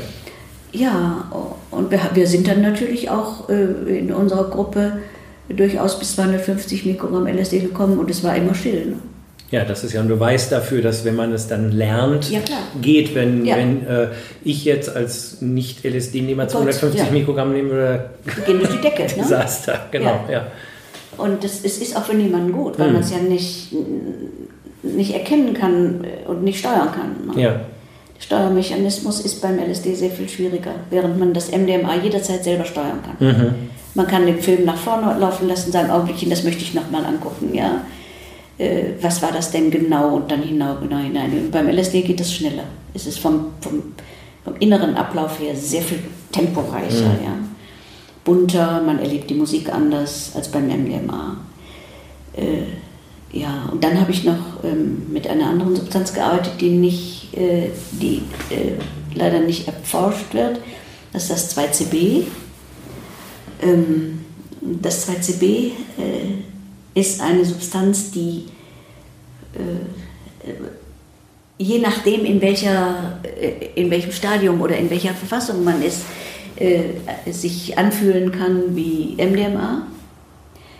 Ja, 0.71 1.29
und 1.69 1.91
wir, 1.91 1.99
wir 2.13 2.25
sind 2.27 2.47
dann 2.47 2.61
natürlich 2.61 3.09
auch 3.09 3.49
äh, 3.49 3.99
in 3.99 4.13
unserer 4.13 4.49
Gruppe 4.49 4.99
durchaus 5.49 5.99
bis 5.99 6.15
250 6.15 6.85
Mikrogramm 6.85 7.27
LSD 7.27 7.59
gekommen 7.59 7.99
und 7.99 8.09
es 8.09 8.23
war 8.23 8.33
immer 8.37 8.55
still. 8.55 8.85
Ne? 8.85 8.95
Ja, 9.49 9.65
das 9.65 9.83
ist 9.83 9.91
ja 9.91 9.99
ein 9.99 10.07
Beweis 10.07 10.47
dafür, 10.47 10.81
dass 10.81 11.03
wenn 11.03 11.17
man 11.17 11.33
es 11.33 11.49
dann 11.49 11.73
lernt, 11.73 12.31
ja, 12.31 12.39
geht. 12.81 13.13
Wenn, 13.13 13.43
ja. 13.43 13.57
wenn 13.57 13.85
äh, 13.85 14.07
ich 14.45 14.63
jetzt 14.63 14.95
als 14.95 15.41
Nicht-LSD-Nehmer 15.41 16.47
250 16.47 17.01
ja. 17.01 17.11
Mikrogramm 17.11 17.51
nehme, 17.51 17.73
oder 17.73 18.11
gehen 18.45 18.59
durch 18.59 18.71
die 18.71 18.79
Decke. 18.79 19.01
Ne? 19.17 19.23
Desaster, 19.23 19.87
genau, 19.91 20.23
ja. 20.31 20.47
Und 21.17 21.43
es, 21.43 21.63
es 21.63 21.77
ist 21.79 21.95
auch 21.95 22.03
für 22.03 22.15
niemanden 22.15 22.53
gut, 22.53 22.79
weil 22.79 22.87
mhm. 22.87 22.93
man 22.93 23.03
es 23.03 23.11
ja 23.11 23.17
nicht, 23.17 23.73
nicht 24.83 25.13
erkennen 25.13 25.53
kann 25.53 26.05
und 26.27 26.43
nicht 26.43 26.59
steuern 26.59 26.89
kann. 26.91 27.35
Ne? 27.35 27.41
Ja. 27.41 27.49
Der 27.51 28.21
Steuermechanismus 28.21 29.21
ist 29.21 29.41
beim 29.41 29.59
LSD 29.59 29.95
sehr 29.95 30.11
viel 30.11 30.29
schwieriger, 30.29 30.75
während 30.89 31.19
man 31.19 31.33
das 31.33 31.51
MDMA 31.51 31.95
jederzeit 32.01 32.43
selber 32.43 32.65
steuern 32.65 32.99
kann. 33.03 33.27
Mhm. 33.27 33.53
Man 33.93 34.07
kann 34.07 34.25
den 34.25 34.39
Film 34.39 34.63
nach 34.63 34.77
vorne 34.77 35.19
laufen 35.19 35.47
lassen, 35.47 35.71
sagen, 35.71 35.89
Augenblickchen, 35.89 36.29
das 36.29 36.43
möchte 36.43 36.61
ich 36.61 36.73
nochmal 36.73 37.03
angucken, 37.05 37.53
ja. 37.53 37.83
Äh, 38.57 38.93
was 39.01 39.21
war 39.21 39.31
das 39.31 39.51
denn 39.51 39.69
genau 39.71 40.15
und 40.15 40.31
dann 40.31 40.41
genau 40.43 40.77
hinein. 40.79 41.31
Und 41.31 41.51
beim 41.51 41.67
LSD 41.67 42.03
geht 42.03 42.19
das 42.19 42.33
schneller. 42.33 42.63
Es 42.93 43.05
ist 43.05 43.19
vom, 43.19 43.47
vom, 43.59 43.81
vom 44.45 44.55
inneren 44.59 44.95
Ablauf 44.95 45.39
her 45.39 45.55
sehr 45.55 45.81
viel 45.81 45.99
temporeicher, 46.31 47.09
mhm. 47.09 47.25
ja 47.25 47.33
bunter, 48.23 48.81
man 48.81 48.99
erlebt 48.99 49.29
die 49.29 49.35
Musik 49.35 49.73
anders 49.73 50.31
als 50.35 50.49
beim 50.49 50.67
MDMA. 50.67 51.37
Äh, 52.33 53.37
ja, 53.37 53.69
und 53.71 53.83
dann 53.83 53.99
habe 53.99 54.11
ich 54.11 54.23
noch 54.23 54.63
ähm, 54.63 55.03
mit 55.11 55.27
einer 55.27 55.47
anderen 55.47 55.75
Substanz 55.75 56.13
gearbeitet, 56.13 56.53
die, 56.59 56.69
nicht, 56.69 57.33
äh, 57.35 57.69
die 57.91 58.23
äh, 58.49 58.73
leider 59.15 59.39
nicht 59.39 59.67
erforscht 59.67 60.33
wird. 60.33 60.59
Das 61.13 61.23
ist 61.23 61.31
das 61.31 61.57
2CB. 61.57 62.23
Ähm, 63.61 64.25
das 64.61 65.07
2CB 65.07 65.43
äh, 65.43 66.99
ist 66.99 67.21
eine 67.21 67.45
Substanz, 67.45 68.11
die 68.11 68.45
äh, 69.53 70.51
je 71.57 71.79
nachdem, 71.79 72.25
in, 72.25 72.41
welcher, 72.41 73.19
äh, 73.23 73.79
in 73.79 73.89
welchem 73.91 74.11
Stadium 74.11 74.61
oder 74.61 74.77
in 74.77 74.89
welcher 74.89 75.13
Verfassung 75.13 75.63
man 75.63 75.81
ist, 75.81 76.01
äh, 76.61 77.31
sich 77.31 77.77
anfühlen 77.77 78.31
kann 78.31 78.75
wie 78.75 79.15
MDMA. 79.17 79.87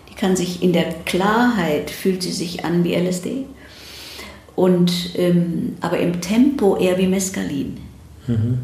Die 0.09 0.15
kann 0.15 0.35
sich 0.35 0.61
in 0.61 0.73
der 0.73 0.93
Klarheit, 1.05 1.89
fühlt 1.89 2.21
sie 2.23 2.31
sich 2.31 2.63
an 2.63 2.83
wie 2.83 2.95
LSD. 2.95 3.45
Und, 4.55 5.13
ähm, 5.15 5.75
aber 5.81 5.99
im 5.99 6.21
Tempo 6.21 6.75
eher 6.75 6.97
wie 6.97 7.07
Mescalin. 7.07 7.77
Mhm. 8.27 8.59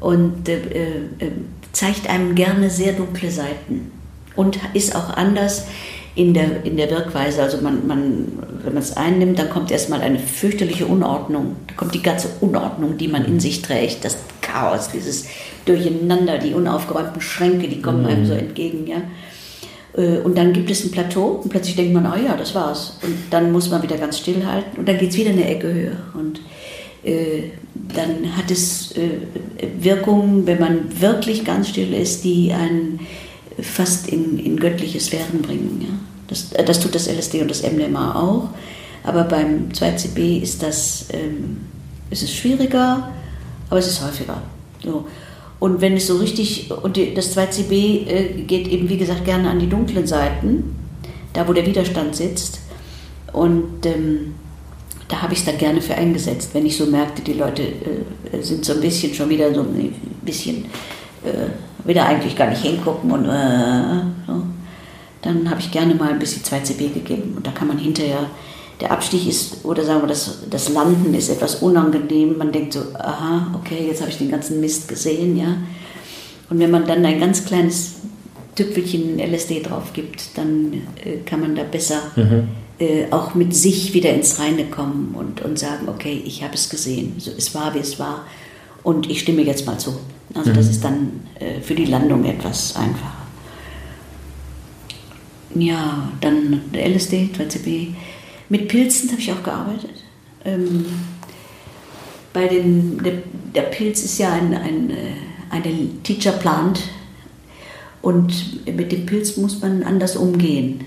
Und 0.00 0.48
äh, 0.48 0.58
äh, 0.58 1.32
zeigt 1.72 2.08
einem 2.08 2.34
gerne 2.34 2.70
sehr 2.70 2.92
dunkle 2.92 3.30
Seiten. 3.30 3.90
Und 4.36 4.58
ist 4.74 4.94
auch 4.94 5.10
anders 5.16 5.66
in 6.14 6.34
der, 6.34 6.64
in 6.64 6.76
der 6.76 6.90
Wirkweise. 6.90 7.42
Also 7.42 7.58
man, 7.58 7.86
man, 7.86 8.28
wenn 8.62 8.74
man 8.74 8.82
es 8.82 8.96
einnimmt, 8.96 9.38
dann 9.38 9.50
kommt 9.50 9.70
erstmal 9.70 10.00
eine 10.00 10.18
fürchterliche 10.18 10.86
Unordnung. 10.86 11.56
Da 11.66 11.74
kommt 11.74 11.94
die 11.94 12.02
ganze 12.02 12.28
Unordnung, 12.40 12.98
die 12.98 13.08
man 13.08 13.24
in 13.24 13.40
sich 13.40 13.62
trägt, 13.62 14.04
das 14.04 14.16
Chaos, 14.54 14.90
dieses 14.92 15.26
durcheinander, 15.64 16.38
die 16.38 16.54
unaufgeräumten 16.54 17.20
Schränke, 17.20 17.68
die 17.68 17.82
kommen 17.82 18.02
mhm. 18.02 18.08
einem 18.08 18.26
so 18.26 18.34
entgegen, 18.34 18.86
ja. 18.86 19.02
Äh, 19.96 20.18
und 20.18 20.38
dann 20.38 20.52
gibt 20.52 20.70
es 20.70 20.84
ein 20.84 20.92
Plateau 20.92 21.40
und 21.42 21.50
plötzlich 21.50 21.76
denkt 21.76 21.92
man, 21.92 22.06
oh 22.06 22.16
ja, 22.16 22.36
das 22.36 22.54
war's. 22.54 22.98
Und 23.02 23.16
dann 23.30 23.50
muss 23.52 23.70
man 23.70 23.82
wieder 23.82 23.96
ganz 23.96 24.18
still 24.18 24.46
halten 24.46 24.78
und 24.78 24.88
dann 24.88 24.98
geht 24.98 25.10
es 25.10 25.16
wieder 25.16 25.30
eine 25.30 25.46
Ecke 25.46 25.72
höher. 25.72 25.96
Und 26.14 26.40
äh, 27.04 27.50
dann 27.74 28.36
hat 28.36 28.50
es 28.50 28.92
äh, 28.92 29.18
Wirkungen, 29.80 30.46
wenn 30.46 30.60
man 30.60 31.00
wirklich 31.00 31.44
ganz 31.44 31.68
still 31.70 31.92
ist, 31.92 32.24
die 32.24 32.52
einen 32.52 33.00
fast 33.60 34.08
in, 34.08 34.38
in 34.38 34.56
göttliche 34.56 35.00
Sphären 35.00 35.42
bringen. 35.42 35.80
Ja? 35.82 35.94
Das, 36.28 36.50
das 36.50 36.80
tut 36.80 36.94
das 36.94 37.08
LSD 37.08 37.42
und 37.42 37.50
das 37.50 37.62
MDMA 37.62 38.14
auch. 38.20 38.50
Aber 39.02 39.24
beim 39.24 39.68
2CB 39.68 40.40
ist 40.40 40.62
das 40.62 41.06
ähm, 41.12 41.58
ist 42.10 42.22
es 42.22 42.32
schwieriger, 42.32 43.10
aber 43.74 43.80
es 43.80 43.88
ist 43.88 44.04
häufiger. 44.04 44.40
So. 44.84 45.04
Und 45.58 45.80
wenn 45.80 45.94
es 45.94 46.06
so 46.06 46.18
richtig, 46.18 46.70
und 46.70 46.96
das 47.16 47.36
2CB 47.36 48.06
äh, 48.06 48.42
geht 48.46 48.68
eben, 48.68 48.88
wie 48.88 48.96
gesagt, 48.96 49.24
gerne 49.24 49.50
an 49.50 49.58
die 49.58 49.68
dunklen 49.68 50.06
Seiten, 50.06 50.76
da 51.32 51.48
wo 51.48 51.52
der 51.52 51.66
Widerstand 51.66 52.14
sitzt. 52.14 52.60
Und 53.32 53.84
ähm, 53.84 54.36
da 55.08 55.22
habe 55.22 55.32
ich 55.32 55.40
es 55.40 55.44
dann 55.44 55.58
gerne 55.58 55.82
für 55.82 55.96
eingesetzt, 55.96 56.50
wenn 56.52 56.64
ich 56.66 56.76
so 56.76 56.86
merkte, 56.86 57.22
die 57.22 57.32
Leute 57.32 57.62
äh, 57.62 58.40
sind 58.42 58.64
so 58.64 58.74
ein 58.74 58.80
bisschen 58.80 59.12
schon 59.12 59.28
wieder 59.28 59.52
so 59.52 59.62
ein 59.62 59.92
bisschen, 60.22 60.66
äh, 61.24 61.48
wieder 61.84 62.06
eigentlich 62.06 62.36
gar 62.36 62.50
nicht 62.50 62.62
hingucken 62.62 63.10
und 63.10 63.24
äh, 63.24 64.02
so. 64.28 64.42
dann 65.22 65.50
habe 65.50 65.58
ich 65.58 65.72
gerne 65.72 65.96
mal 65.96 66.10
ein 66.10 66.20
bisschen 66.20 66.44
2CB 66.44 66.94
gegeben. 66.94 67.32
Und 67.36 67.44
da 67.44 67.50
kann 67.50 67.66
man 67.66 67.78
hinterher 67.78 68.30
der 68.80 68.90
Abstieg 68.90 69.26
ist, 69.28 69.64
oder 69.64 69.84
sagen 69.84 70.02
wir, 70.02 70.08
das, 70.08 70.38
das 70.50 70.68
Landen 70.68 71.14
ist 71.14 71.28
etwas 71.28 71.56
unangenehm. 71.56 72.36
Man 72.36 72.52
denkt 72.52 72.72
so, 72.72 72.80
aha, 72.94 73.54
okay, 73.54 73.86
jetzt 73.86 74.00
habe 74.00 74.10
ich 74.10 74.18
den 74.18 74.30
ganzen 74.30 74.60
Mist 74.60 74.88
gesehen, 74.88 75.36
ja. 75.36 75.56
Und 76.50 76.58
wenn 76.58 76.70
man 76.70 76.86
dann 76.86 77.04
ein 77.04 77.20
ganz 77.20 77.44
kleines 77.44 77.94
Tüpfelchen 78.54 79.18
LSD 79.18 79.62
drauf 79.62 79.92
gibt, 79.92 80.36
dann 80.36 80.72
äh, 81.04 81.18
kann 81.24 81.40
man 81.40 81.54
da 81.54 81.62
besser 81.62 82.00
mhm. 82.16 82.48
äh, 82.78 83.06
auch 83.10 83.34
mit 83.34 83.54
sich 83.54 83.94
wieder 83.94 84.12
ins 84.12 84.38
Reine 84.38 84.66
kommen 84.66 85.14
und, 85.16 85.42
und 85.42 85.58
sagen, 85.58 85.88
okay, 85.88 86.22
ich 86.24 86.42
habe 86.42 86.54
es 86.54 86.68
gesehen, 86.68 87.14
so, 87.18 87.30
es 87.36 87.54
war, 87.54 87.74
wie 87.74 87.78
es 87.78 87.98
war 87.98 88.24
und 88.82 89.10
ich 89.10 89.20
stimme 89.20 89.42
jetzt 89.42 89.66
mal 89.66 89.78
zu. 89.78 89.94
Also 90.34 90.50
mhm. 90.50 90.54
das 90.54 90.68
ist 90.68 90.84
dann 90.84 91.20
äh, 91.38 91.60
für 91.60 91.74
die 91.74 91.86
Landung 91.86 92.24
etwas 92.24 92.76
einfacher. 92.76 93.24
Ja, 95.54 96.08
dann 96.20 96.62
LSD, 96.72 97.30
2CB. 97.36 97.88
Mit 98.48 98.68
Pilzen 98.68 99.10
habe 99.10 99.20
ich 99.20 99.32
auch 99.32 99.42
gearbeitet. 99.42 100.02
Ähm, 100.44 100.84
bei 102.32 102.48
den, 102.48 103.02
der, 103.02 103.14
der, 103.54 103.62
Pilz 103.62 104.02
ist 104.04 104.18
ja 104.18 104.32
ein, 104.32 104.52
ein, 104.54 104.90
äh, 104.90 104.94
eine 105.50 106.02
Teacher 106.02 106.32
Plant 106.32 106.82
und 108.02 108.66
mit 108.66 108.92
dem 108.92 109.06
Pilz 109.06 109.36
muss 109.36 109.60
man 109.60 109.82
anders 109.82 110.16
umgehen. 110.16 110.84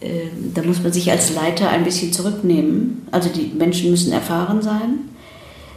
Ähm, 0.00 0.52
da 0.54 0.62
muss 0.62 0.82
man 0.82 0.92
sich 0.92 1.10
als 1.10 1.34
Leiter 1.34 1.68
ein 1.68 1.84
bisschen 1.84 2.12
zurücknehmen. 2.12 3.06
Also 3.12 3.28
die 3.28 3.52
Menschen 3.56 3.90
müssen 3.90 4.12
erfahren 4.12 4.62
sein. 4.62 5.10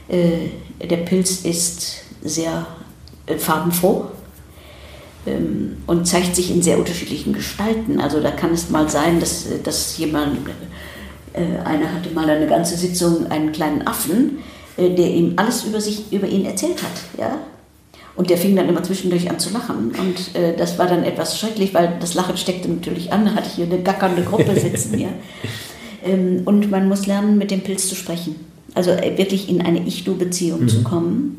Äh, 0.08 0.88
der 0.88 0.98
Pilz 0.98 1.42
ist 1.42 2.04
sehr 2.24 2.66
äh, 3.28 3.38
farbenfroh 3.38 4.08
und 5.88 6.06
zeigt 6.06 6.36
sich 6.36 6.52
in 6.52 6.62
sehr 6.62 6.78
unterschiedlichen 6.78 7.34
Gestalten. 7.34 8.00
Also 8.00 8.20
da 8.20 8.32
kann 8.32 8.52
es 8.52 8.70
mal 8.70 8.90
sein, 8.90 9.20
dass, 9.20 9.46
dass 9.64 9.98
jemand, 9.98 10.38
äh, 11.34 11.60
einer 11.64 11.94
hatte 11.94 12.10
mal 12.14 12.30
eine 12.30 12.48
ganze 12.48 12.76
Sitzung 12.76 13.28
einen 13.28 13.52
kleinen 13.52 13.88
Affen, 13.88 14.40
äh, 14.76 14.90
der 14.90 15.10
ihm 15.10 15.34
alles 15.38 15.64
über 15.64 15.80
sich, 15.80 16.12
über 16.12 16.28
ihn 16.28 16.46
erzählt 16.46 16.84
hat, 16.84 16.92
ja. 17.18 17.38
Und 18.16 18.30
der 18.30 18.38
fing 18.38 18.56
dann 18.56 18.70
immer 18.70 18.84
zwischendurch 18.84 19.30
an 19.30 19.40
zu 19.40 19.52
lachen. 19.52 19.92
Und 19.98 20.36
äh, 20.40 20.56
das 20.56 20.78
war 20.78 20.88
dann 20.88 21.04
etwas 21.04 21.40
schrecklich, 21.40 21.74
weil 21.74 21.98
das 22.00 22.14
Lachen 22.14 22.38
steckte 22.38 22.70
natürlich 22.70 23.12
an. 23.12 23.26
Da 23.26 23.34
hatte 23.34 23.48
ich 23.48 23.56
hier 23.56 23.66
eine 23.66 23.82
gackernde 23.82 24.22
Gruppe 24.24 24.60
sitzen. 24.60 25.00
ja. 25.00 25.10
Ähm, 26.06 26.42
und 26.44 26.70
man 26.70 26.90
muss 26.90 27.08
lernen, 27.08 27.38
mit 27.38 27.50
dem 27.50 27.62
Pilz 27.62 27.88
zu 27.88 27.96
sprechen. 27.96 28.36
Also 28.74 28.92
äh, 28.92 29.18
wirklich 29.18 29.48
in 29.48 29.62
eine 29.62 29.88
Ich-Du-Beziehung 29.88 30.64
mhm. 30.64 30.68
zu 30.68 30.84
kommen. 30.84 31.38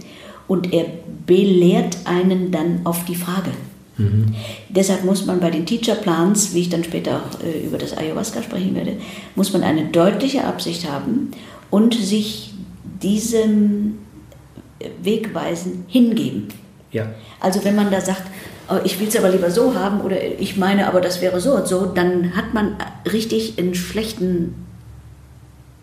Und 0.48 0.72
er 0.72 0.86
belehrt 1.26 1.98
einen 2.06 2.50
dann 2.50 2.80
auf 2.84 3.04
die 3.04 3.14
Frage. 3.14 3.50
Mhm. 3.96 4.34
Deshalb 4.68 5.04
muss 5.04 5.24
man 5.26 5.40
bei 5.40 5.50
den 5.50 5.66
Teacher 5.66 5.94
Plans, 5.94 6.54
wie 6.54 6.62
ich 6.62 6.68
dann 6.68 6.84
später 6.84 7.16
auch 7.22 7.44
äh, 7.44 7.64
über 7.64 7.78
das 7.78 7.96
Ayahuasca 7.96 8.42
sprechen 8.42 8.74
werde, 8.74 8.96
muss 9.34 9.52
man 9.52 9.62
eine 9.62 9.86
deutliche 9.86 10.44
Absicht 10.44 10.90
haben 10.90 11.30
und 11.70 11.94
sich 11.94 12.54
diesem 13.02 13.98
Wegweisen 15.02 15.84
hingeben. 15.88 16.48
Ja. 16.90 17.06
Also 17.40 17.64
wenn 17.64 17.74
man 17.74 17.90
da 17.90 18.00
sagt, 18.00 18.22
oh, 18.68 18.78
ich 18.84 18.98
will 19.00 19.08
es 19.08 19.16
aber 19.16 19.30
lieber 19.30 19.50
so 19.50 19.74
haben 19.74 20.00
oder 20.00 20.16
ich 20.22 20.56
meine 20.56 20.86
aber 20.86 21.00
das 21.00 21.20
wäre 21.20 21.40
so 21.40 21.54
und 21.54 21.66
so, 21.66 21.86
dann 21.86 22.36
hat 22.36 22.54
man 22.54 22.76
richtig 23.10 23.58
einen 23.58 23.74
schlechten 23.74 24.54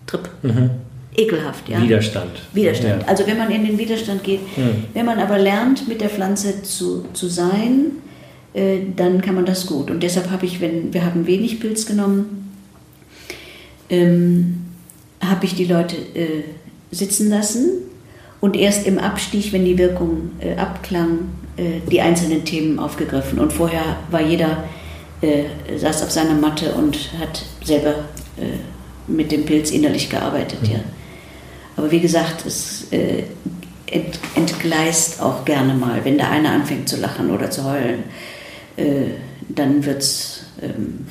Trip. 0.08 0.30
Mhm. 0.42 0.72
Ekelhaft, 1.16 1.68
ja. 1.68 1.82
Widerstand. 1.82 2.32
Widerstand. 2.54 3.02
Ja. 3.02 3.08
Also 3.08 3.28
wenn 3.28 3.38
man 3.38 3.52
in 3.52 3.66
den 3.66 3.78
Widerstand 3.78 4.24
geht, 4.24 4.42
mhm. 4.58 4.86
wenn 4.94 5.06
man 5.06 5.20
aber 5.20 5.38
lernt, 5.38 5.88
mit 5.88 6.00
der 6.00 6.10
Pflanze 6.10 6.64
zu, 6.64 7.06
zu 7.14 7.28
sein, 7.28 7.92
äh, 8.54 8.80
dann 8.96 9.22
kann 9.22 9.36
man 9.36 9.46
das 9.46 9.68
gut. 9.68 9.92
Und 9.92 10.04
deshalb 10.04 10.30
habe 10.30 10.46
ich, 10.46 10.62
wenn 10.62 10.94
wir 10.94 11.06
haben 11.06 11.28
wenig 11.28 11.60
Pilz 11.60 11.86
genommen, 11.86 12.50
ähm, 13.90 14.66
habe 15.22 15.46
ich 15.46 15.56
die 15.56 15.66
Leute 15.66 15.96
äh, 16.16 16.44
sitzen 16.92 17.30
lassen 17.30 17.70
und 18.40 18.56
erst 18.56 18.88
im 18.88 18.98
Abstieg, 18.98 19.54
wenn 19.54 19.66
die 19.66 19.78
Wirkung 19.78 20.32
äh, 20.40 20.56
abklang, 20.56 21.20
äh, 21.58 21.80
die 21.90 22.02
einzelnen 22.02 22.44
Themen 22.44 22.80
aufgegriffen. 22.80 23.38
Und 23.38 23.54
vorher 23.54 23.98
war 24.10 24.22
jeder, 24.22 24.64
äh, 25.22 25.44
saß 25.78 26.04
auf 26.04 26.12
seiner 26.12 26.34
Matte 26.34 26.74
und 26.74 27.12
hat 27.20 27.44
selber 27.64 28.06
äh, 28.38 28.58
mit 29.08 29.32
dem 29.32 29.46
Pilz 29.46 29.72
innerlich 29.72 30.10
gearbeitet. 30.10 30.62
Mhm. 30.64 30.72
Ja. 30.72 30.80
Aber 31.82 31.90
wie 31.90 32.00
gesagt, 32.00 32.46
es 32.46 32.86
äh, 32.92 33.24
ent, 33.88 34.20
entgleist 34.36 35.20
auch 35.20 35.44
gerne 35.46 35.74
mal, 35.74 36.06
wenn 36.06 36.16
der 36.16 36.30
eine 36.30 36.52
anfängt 36.52 36.88
zu 36.88 36.98
lachen 36.98 37.32
oder 37.32 37.50
zu 37.50 37.64
heulen, 37.64 38.04
äh, 38.78 39.16
dann 39.50 39.84
wird's, 39.84 40.44
ähm, 40.62 41.08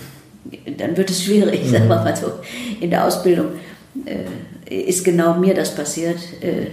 dann 0.76 0.96
wird 0.96 1.10
es 1.10 1.24
schwierig, 1.24 1.64
mhm. 1.64 1.68
sagen 1.72 1.88
wir 1.88 1.96
mal 1.96 2.16
so. 2.16 2.34
In 2.80 2.90
der 2.90 3.04
Ausbildung 3.04 3.46
äh, 4.04 4.72
ist 4.72 5.04
genau 5.04 5.34
mir 5.34 5.54
das 5.54 5.74
passiert. 5.74 6.20
Äh, 6.40 6.66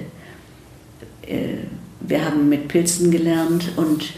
äh, 1.28 1.58
wir 2.02 2.24
haben 2.24 2.50
mit 2.50 2.68
Pilzen 2.68 3.10
gelernt 3.10 3.72
und 3.78 4.14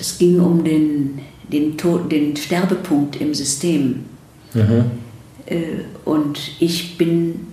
es 0.00 0.18
ging 0.18 0.38
um 0.38 0.62
den, 0.62 1.18
den, 1.52 1.76
Tod, 1.76 2.12
den 2.12 2.36
Sterbepunkt 2.36 3.20
im 3.20 3.34
System. 3.34 4.04
Mhm. 4.54 4.84
Äh, 5.46 5.56
und 6.04 6.38
ich 6.60 6.96
bin, 6.96 7.49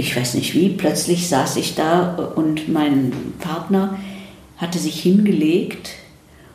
ich 0.00 0.16
weiß 0.16 0.32
nicht 0.34 0.54
wie, 0.54 0.70
plötzlich 0.70 1.28
saß 1.28 1.56
ich 1.56 1.74
da 1.74 2.14
und 2.34 2.70
mein 2.70 3.12
Partner 3.38 3.98
hatte 4.56 4.78
sich 4.78 4.98
hingelegt 5.00 5.90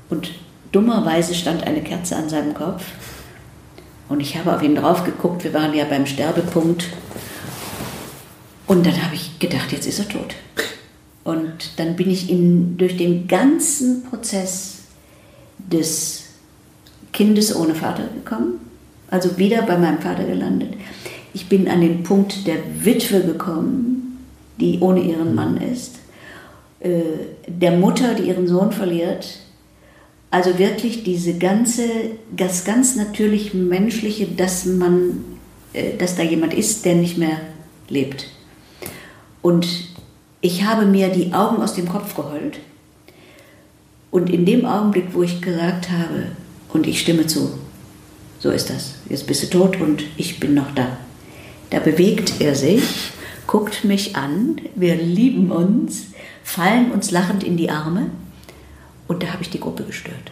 und 0.10 0.32
dummerweise 0.72 1.36
stand 1.36 1.64
eine 1.64 1.82
Kerze 1.84 2.16
an 2.16 2.28
seinem 2.28 2.56
Kopf. 2.56 2.84
Und 4.10 4.20
ich 4.20 4.36
habe 4.36 4.56
auf 4.56 4.64
ihn 4.64 4.76
drauf 4.76 5.04
geguckt, 5.04 5.43
wir 5.43 5.54
waren 5.54 5.76
ja 5.76 5.86
beim 5.86 6.08
Sterbepunkt. 6.08 6.88
Und 8.66 8.86
dann 8.86 9.04
habe 9.04 9.14
ich 9.14 9.38
gedacht, 9.38 9.72
jetzt 9.72 9.86
ist 9.86 10.00
er 10.00 10.10
tot. 10.10 10.36
Und 11.24 11.78
dann 11.78 11.96
bin 11.96 12.10
ich 12.10 12.30
in, 12.30 12.78
durch 12.78 12.98
den 12.98 13.28
ganzen 13.28 14.04
Prozess 14.06 14.80
des 15.60 16.24
Kindes 17.14 17.56
ohne 17.56 17.76
Vater 17.76 18.08
gekommen, 18.08 18.60
also 19.12 19.38
wieder 19.38 19.62
bei 19.62 19.78
meinem 19.78 20.00
Vater 20.00 20.24
gelandet. 20.24 20.74
Ich 21.36 21.49
bin 21.49 21.67
an 21.67 21.81
den 21.81 22.01
Punkt 22.03 22.47
der 22.47 22.59
Witwe 22.79 23.19
gekommen, 23.19 24.25
die 24.57 24.79
ohne 24.79 25.01
ihren 25.01 25.36
Mann 25.36 25.57
ist, 25.57 25.99
äh, 26.79 27.01
der 27.45 27.71
Mutter, 27.71 28.13
die 28.13 28.29
ihren 28.29 28.47
Sohn 28.47 28.71
verliert. 28.71 29.39
Also 30.31 30.57
wirklich 30.57 31.03
diese 31.03 31.38
ganze, 31.38 31.83
das 32.33 32.63
ganz 32.63 32.95
natürlich 32.95 33.53
menschliche, 33.53 34.27
dass 34.27 34.63
man, 34.63 35.25
äh, 35.73 35.97
dass 35.97 36.15
da 36.15 36.23
jemand 36.23 36.53
ist, 36.53 36.86
der 36.86 36.95
nicht 36.95 37.17
mehr 37.17 37.38
lebt. 37.89 38.27
Und 39.41 39.67
ich 40.39 40.63
habe 40.63 40.86
mir 40.86 41.09
die 41.09 41.33
Augen 41.33 41.61
aus 41.61 41.73
dem 41.73 41.89
Kopf 41.89 42.15
geheult. 42.15 42.59
Und 44.09 44.29
in 44.29 44.45
dem 44.45 44.63
Augenblick, 44.63 45.07
wo 45.11 45.21
ich 45.21 45.41
gesagt 45.41 45.91
habe, 45.91 46.27
und 46.71 46.88
ich 46.88 47.01
stimme 47.01 47.27
zu, 47.27 47.59
so 48.39 48.51
ist 48.51 48.69
das, 48.69 48.93
jetzt 49.09 49.27
bist 49.27 49.43
du 49.43 49.47
tot 49.47 49.81
und 49.81 50.01
ich 50.15 50.39
bin 50.39 50.53
noch 50.53 50.73
da. 50.73 50.97
Da 51.70 51.80
bewegt 51.80 52.36
er 52.39 52.55
sich, 52.55 53.11
guckt 53.47 53.84
mich 53.84 54.16
an, 54.16 54.57
wir 54.76 54.95
lieben 54.95 55.51
uns, 55.51 56.07
fallen 56.43 56.91
uns 56.91 57.11
lachend 57.11 57.43
in 57.43 57.57
die 57.57 57.70
Arme 57.70 58.07
und 59.07 59.24
da 59.24 59.28
habe 59.28 59.41
ich 59.41 59.49
die 59.49 59.59
Gruppe 59.59 59.84
gestört 59.84 60.32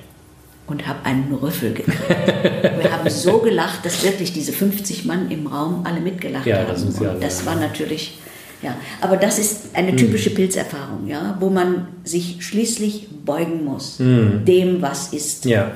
und 0.67 0.87
habe 0.87 1.05
einen 1.05 1.33
Rüffel 1.33 1.73
gekriegt. 1.73 1.99
wir 2.09 2.91
haben 2.91 3.09
so 3.09 3.39
gelacht, 3.39 3.85
dass 3.85 4.03
wirklich 4.03 4.33
diese 4.33 4.53
50 4.53 5.05
Mann 5.05 5.29
im 5.31 5.47
Raum 5.47 5.85
alle 5.85 5.99
mitgelacht 5.99 6.45
ja, 6.45 6.59
haben. 6.59 6.67
Das, 6.67 6.99
ja 6.99 7.13
das 7.15 7.45
war 7.45 7.55
natürlich 7.55 8.19
ja, 8.63 8.77
aber 9.01 9.17
das 9.17 9.39
ist 9.39 9.75
eine 9.75 9.93
typische 9.93 10.29
mhm. 10.29 10.35
Pilzerfahrung, 10.35 11.07
ja, 11.07 11.35
wo 11.41 11.49
man 11.49 11.87
sich 12.05 12.37
schließlich 12.39 13.09
beugen 13.25 13.65
muss, 13.65 13.99
mhm. 13.99 14.45
dem, 14.45 14.81
was 14.81 15.11
ist. 15.11 15.43
Ja. 15.43 15.73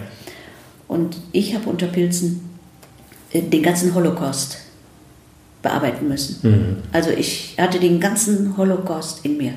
Und 0.87 1.17
ich 1.33 1.53
habe 1.53 1.69
unter 1.69 1.87
Pilzen 1.87 2.49
äh, 3.33 3.41
den 3.41 3.61
ganzen 3.61 3.93
Holocaust 3.93 4.59
bearbeiten 5.67 6.07
müssen. 6.07 6.39
Mhm. 6.43 6.77
Also 6.91 7.09
ich 7.09 7.55
hatte 7.57 7.79
den 7.79 7.99
ganzen 7.99 8.55
Holocaust 8.57 9.25
in 9.25 9.37
mir. 9.37 9.53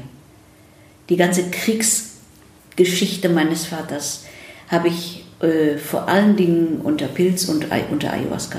Die 1.08 1.16
ganze 1.16 1.50
Kriegsgeschichte 1.50 3.28
meines 3.28 3.66
Vaters 3.66 4.24
habe 4.68 4.88
ich 4.88 5.24
äh, 5.40 5.76
vor 5.76 6.08
allen 6.08 6.36
Dingen 6.36 6.80
unter 6.82 7.06
Pilz 7.06 7.46
und 7.46 7.66
unter 7.90 8.12
Ayahuasca 8.12 8.58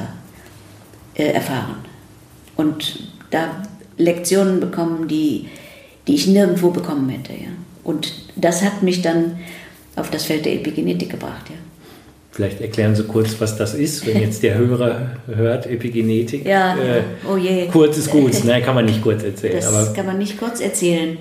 äh, 1.16 1.32
erfahren. 1.32 1.76
Und 2.56 3.08
da 3.30 3.64
Lektionen 3.97 4.60
bekommen, 4.60 5.08
die, 5.08 5.47
die 6.08 6.16
ich 6.16 6.28
nirgendwo 6.28 6.72
bekommen 6.72 7.10
hätte. 7.10 7.34
Ja. 7.34 7.49
Und 7.84 8.14
das 8.36 8.62
hat 8.64 8.84
mich 8.84 9.02
dann 9.02 9.39
auf 9.95 10.10
das 10.10 10.26
Feld 10.26 10.45
der 10.45 10.54
Epigenetik 10.56 11.10
gebracht. 11.10 11.49
Ja. 11.49 11.56
Vielleicht 12.32 12.62
erklären 12.62 12.96
Sie 12.96 13.04
kurz, 13.04 13.40
was 13.40 13.58
das 13.58 13.74
ist, 13.74 14.06
wenn 14.08 14.22
jetzt 14.22 14.42
der 14.42 14.58
Hörer 14.58 15.18
hört, 15.28 15.68
Epigenetik. 15.68 16.46
Ja, 16.46 16.78
äh, 16.78 17.04
oh 17.30 17.36
je. 17.36 17.68
Kurz 17.68 17.98
ist 17.98 18.10
gut, 18.10 18.44
ne, 18.46 18.62
kann 18.62 18.74
man 18.74 18.86
nicht 18.86 19.02
kurz 19.02 19.24
erzählen. 19.24 19.62
Das 19.62 19.94
kann 19.94 20.06
man 20.06 20.18
nicht 20.18 20.40
kurz 20.40 20.62
erzählen. 20.62 21.18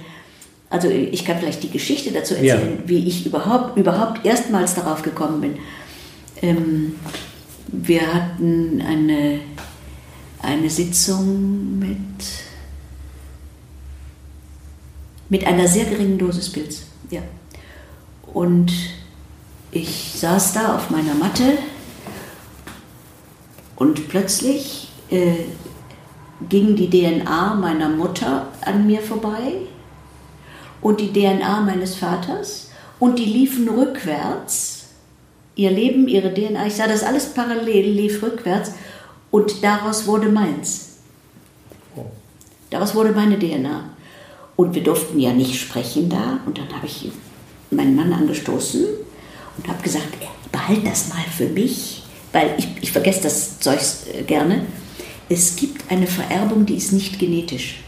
Also 0.69 0.89
ich 0.89 1.25
kann 1.25 1.39
vielleicht 1.39 1.65
die 1.65 1.71
Geschichte 1.71 2.13
dazu 2.13 2.35
erzählen, 2.35 2.79
ja. 2.79 2.89
wie 2.89 3.09
ich 3.09 3.27
überhaupt, 3.27 3.77
überhaupt 3.77 4.25
erstmals 4.25 4.77
darauf 4.77 5.03
gekommen 5.03 5.41
bin. 5.41 5.55
Ähm, 6.43 6.95
wir 7.67 8.03
hatten 8.15 8.81
eine, 8.81 9.41
eine 10.43 10.71
Sitzung 10.71 11.81
mit 11.81 11.97
mit 15.31 15.47
einer 15.47 15.67
sehr 15.67 15.87
geringen 15.87 16.19
Dosis 16.19 16.51
Pilz. 16.51 16.83
Ja. 17.11 17.23
Und 18.35 18.73
ich 19.73 20.13
saß 20.17 20.53
da 20.55 20.77
auf 20.77 20.91
meiner 20.91 21.15
Matte 21.15 21.59
und 23.77 24.09
plötzlich 24.09 24.89
äh, 25.11 25.35
ging 26.49 26.75
die 26.75 26.91
DNA 26.91 27.55
meiner 27.55 27.89
Mutter 27.89 28.49
an 28.63 28.87
mir 28.87 29.01
vorbei 29.01 29.53
und 30.81 31.01
die 31.01 31.13
DNA 31.13 31.61
meines 31.61 31.95
Vaters 31.95 32.71
und 32.99 33.19
die 33.19 33.25
liefen 33.25 33.69
rückwärts. 33.69 34.79
Ihr 35.55 35.71
Leben, 35.71 36.09
ihre 36.09 36.33
DNA, 36.33 36.67
ich 36.67 36.75
sah 36.75 36.87
das 36.87 37.03
alles 37.03 37.35
parallel, 37.35 37.91
lief 37.91 38.23
rückwärts 38.23 38.73
und 39.31 39.63
daraus 39.63 40.07
wurde 40.07 40.29
meins. 40.29 40.99
Oh. 41.97 42.07
Daraus 42.71 42.95
wurde 42.95 43.13
meine 43.13 43.39
DNA. 43.39 43.91
Und 44.57 44.75
wir 44.75 44.83
durften 44.83 45.19
ja 45.19 45.33
nicht 45.33 45.59
sprechen 45.59 46.09
da. 46.09 46.41
Und 46.47 46.59
dann 46.59 46.69
habe 46.75 46.87
ich 46.87 47.11
meinen 47.71 47.97
Mann 47.97 48.13
angestoßen 48.13 48.85
und 49.57 49.69
habe 49.69 49.83
gesagt, 49.83 50.09
behalt 50.53 50.87
das 50.87 51.09
mal 51.09 51.25
für 51.37 51.47
mich, 51.47 52.03
weil 52.33 52.55
ich, 52.59 52.69
ich 52.81 52.93
vergesse 52.93 53.23
das 53.23 53.59
Zeug 53.61 53.81
äh, 54.13 54.23
gerne. 54.23 54.63
Es 55.29 55.57
gibt 55.57 55.91
eine 55.91 56.07
Vererbung, 56.07 56.67
die 56.67 56.75
ist 56.75 56.93
nicht 56.93 57.19
genetisch. 57.19 57.81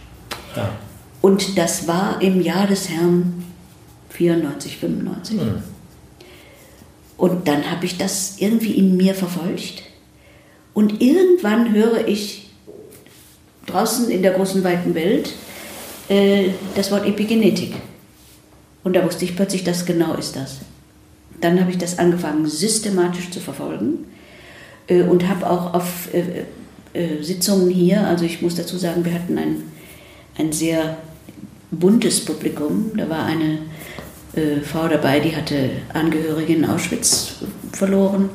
Ja. 0.57 0.71
Und 1.21 1.57
das 1.57 1.87
war 1.87 2.21
im 2.21 2.41
Jahr 2.41 2.67
des 2.67 2.89
Herrn 2.89 3.45
94, 4.11 4.77
95. 4.79 5.37
Mhm. 5.37 5.63
Und 7.17 7.47
dann 7.47 7.71
habe 7.71 7.87
ich 7.87 7.99
das 7.99 8.37
irgendwie 8.39 8.73
in 8.73 8.97
mir 8.97 9.15
verfolgt. 9.15 9.85
Und 10.75 11.01
irgendwann 11.01 11.73
höre 11.73 12.07
ich 12.09 12.51
draußen 13.67 14.11
in 14.11 14.23
der 14.23 14.33
großen 14.33 14.65
weiten 14.65 14.95
Welt, 14.95 15.33
äh, 16.09 16.51
das 16.75 16.91
Wort 16.91 17.07
Epigenetik. 17.07 17.75
Und 18.83 18.97
da 18.97 19.05
wusste 19.05 19.25
ich 19.25 19.37
plötzlich, 19.37 19.63
das 19.63 19.87
genau 19.87 20.15
ist 20.15 20.35
das. 20.35 20.59
Dann 21.43 21.61
habe 21.61 21.70
ich 21.70 21.78
das 21.78 21.99
angefangen 21.99 22.47
systematisch 22.47 23.30
zu 23.30 23.40
verfolgen 23.40 24.07
äh, 24.86 25.03
und 25.03 25.28
habe 25.28 25.49
auch 25.49 25.74
auf 25.74 26.09
äh, 26.14 26.45
äh, 26.99 27.22
Sitzungen 27.22 27.68
hier, 27.68 28.07
also 28.07 28.24
ich 28.24 28.40
muss 28.40 28.55
dazu 28.55 28.78
sagen, 28.78 29.05
wir 29.05 29.12
hatten 29.12 29.36
ein, 29.36 29.57
ein 30.38 30.53
sehr 30.53 30.97
buntes 31.70 32.24
Publikum. 32.24 32.93
Da 32.97 33.09
war 33.11 33.26
eine 33.26 33.59
äh, 34.34 34.61
Frau 34.62 34.88
dabei, 34.88 35.20
die 35.20 35.36
hatte 35.36 35.70
Angehörige 35.93 36.55
in 36.55 36.64
Auschwitz 36.64 37.34
verloren. 37.72 38.30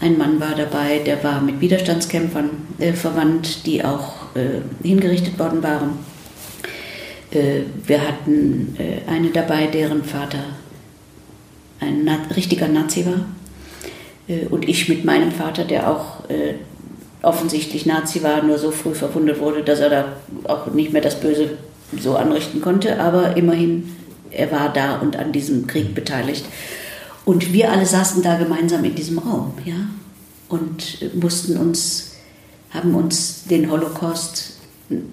Ein 0.00 0.18
Mann 0.18 0.40
war 0.40 0.54
dabei, 0.54 0.98
der 0.98 1.22
war 1.24 1.40
mit 1.40 1.60
Widerstandskämpfern 1.60 2.50
äh, 2.78 2.92
verwandt, 2.92 3.66
die 3.66 3.84
auch 3.84 4.12
hingerichtet 4.82 5.38
worden 5.38 5.62
waren. 5.62 5.90
Äh, 7.32 7.62
wir 7.86 8.06
hatten 8.06 8.76
äh, 8.78 9.10
eine 9.10 9.30
dabei, 9.30 9.66
deren 9.66 10.04
Vater 10.04 10.44
ein 11.82 12.08
richtiger 12.34 12.68
Nazi 12.68 13.06
war. 13.06 13.24
Äh, 14.28 14.46
und 14.46 14.68
ich 14.68 14.88
mit 14.88 15.04
meinem 15.04 15.32
Vater, 15.32 15.64
der 15.64 15.90
auch 15.90 16.22
offensichtlich 17.22 17.86
Nazi 17.86 18.22
war, 18.22 18.42
nur 18.42 18.58
so 18.58 18.70
früh 18.70 18.94
verwundet 18.94 19.38
wurde, 19.38 19.62
dass 19.62 19.80
er 19.80 19.90
da 19.90 20.04
auch 20.44 20.66
nicht 20.68 20.92
mehr 20.92 21.02
das 21.02 21.20
Böse 21.20 21.50
so 21.98 22.16
anrichten 22.16 22.60
konnte. 22.60 23.00
Aber 23.00 23.36
immerhin, 23.36 23.94
er 24.30 24.50
war 24.50 24.72
da 24.72 24.96
und 24.96 25.16
an 25.16 25.32
diesem 25.32 25.66
Krieg 25.66 25.94
beteiligt. 25.94 26.44
Und 27.24 27.52
wir 27.52 27.70
alle 27.70 27.86
saßen 27.86 28.22
da 28.22 28.36
gemeinsam 28.36 28.84
in 28.84 28.94
diesem 28.94 29.18
Raum, 29.18 29.54
ja, 29.64 29.74
und 30.48 31.14
mussten 31.14 31.56
uns, 31.56 32.16
haben 32.70 32.94
uns 32.94 33.44
den 33.44 33.70
Holocaust 33.70 34.54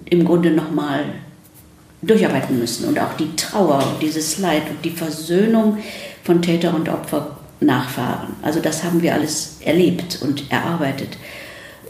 im 0.04 0.24
Grunde 0.24 0.50
nochmal 0.50 1.04
durcharbeiten 2.02 2.58
müssen 2.58 2.88
und 2.88 2.98
auch 2.98 3.14
die 3.18 3.36
Trauer 3.36 3.78
und 3.78 4.02
dieses 4.02 4.38
Leid 4.38 4.62
und 4.70 4.84
die 4.84 4.90
Versöhnung 4.90 5.78
von 6.30 6.42
Täter 6.42 6.72
und 6.76 6.88
Opfer 6.88 7.36
nachfahren. 7.58 8.34
Also 8.42 8.60
das 8.60 8.84
haben 8.84 9.02
wir 9.02 9.14
alles 9.14 9.56
erlebt 9.64 10.20
und 10.22 10.44
erarbeitet. 10.52 11.18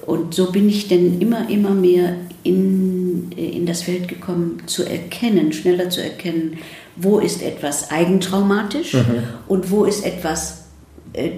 Und 0.07 0.35
so 0.35 0.51
bin 0.51 0.67
ich 0.67 0.89
denn 0.89 1.21
immer, 1.21 1.51
immer 1.51 1.73
mehr 1.73 2.15
in, 2.43 3.33
in 3.33 3.67
das 3.67 3.83
Feld 3.83 4.09
gekommen, 4.09 4.63
zu 4.65 4.85
erkennen, 4.85 5.53
schneller 5.53 5.91
zu 5.91 6.03
erkennen, 6.03 6.57
wo 6.97 7.19
ist 7.19 7.43
etwas 7.43 7.91
eigentraumatisch 7.91 8.95
mhm. 8.95 9.25
und 9.47 9.71
wo 9.71 9.85
ist 9.85 10.07
etwas 10.07 10.65
äh, 11.13 11.33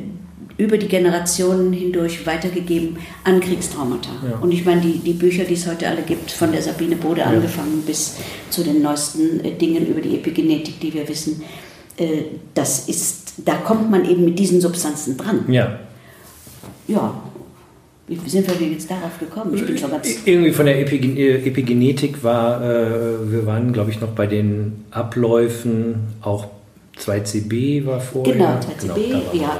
über 0.56 0.78
die 0.78 0.86
Generationen 0.86 1.72
hindurch 1.72 2.24
weitergegeben 2.24 2.98
an 3.24 3.40
Kriegstraumata. 3.40 4.10
Ja. 4.30 4.38
Und 4.38 4.52
ich 4.52 4.64
meine, 4.64 4.80
die, 4.80 4.98
die 4.98 5.14
Bücher, 5.14 5.42
die 5.42 5.54
es 5.54 5.66
heute 5.66 5.88
alle 5.88 6.02
gibt, 6.02 6.30
von 6.30 6.52
der 6.52 6.62
Sabine 6.62 6.94
Bode 6.94 7.22
ja. 7.22 7.26
angefangen 7.26 7.82
bis 7.84 8.18
zu 8.48 8.62
den 8.62 8.80
neuesten 8.80 9.44
äh, 9.44 9.50
Dingen 9.50 9.88
über 9.88 10.00
die 10.00 10.14
Epigenetik, 10.14 10.78
die 10.78 10.94
wir 10.94 11.08
wissen, 11.08 11.42
äh, 11.42 11.71
das 12.54 12.88
ist 12.88 13.22
da 13.44 13.54
kommt 13.56 13.90
man 13.90 14.08
eben 14.08 14.24
mit 14.24 14.38
diesen 14.38 14.60
Substanzen 14.60 15.16
dran. 15.16 15.44
Ja. 15.48 15.78
Ja, 16.88 17.14
wie 18.08 18.28
sind 18.28 18.46
wir 18.46 18.54
denn 18.54 18.72
jetzt 18.72 18.90
darauf 18.90 19.18
gekommen? 19.18 19.54
Ich 19.54 19.64
bin 19.64 19.78
schon 19.78 19.90
ganz 19.90 20.08
Irgendwie 20.24 20.52
von 20.52 20.66
der 20.66 20.80
Epigen 20.80 21.16
Epigenetik 21.16 22.22
war, 22.22 22.62
äh, 22.62 23.30
wir 23.30 23.46
waren, 23.46 23.72
glaube 23.72 23.90
ich, 23.90 24.00
noch 24.00 24.10
bei 24.10 24.26
den 24.26 24.84
Abläufen, 24.90 26.08
auch 26.20 26.46
2CB 26.98 27.86
war 27.86 28.00
vorher. 28.00 28.34
Genau, 28.34 28.48
2CB, 28.48 28.94
genau, 29.32 29.42
ja. 29.44 29.58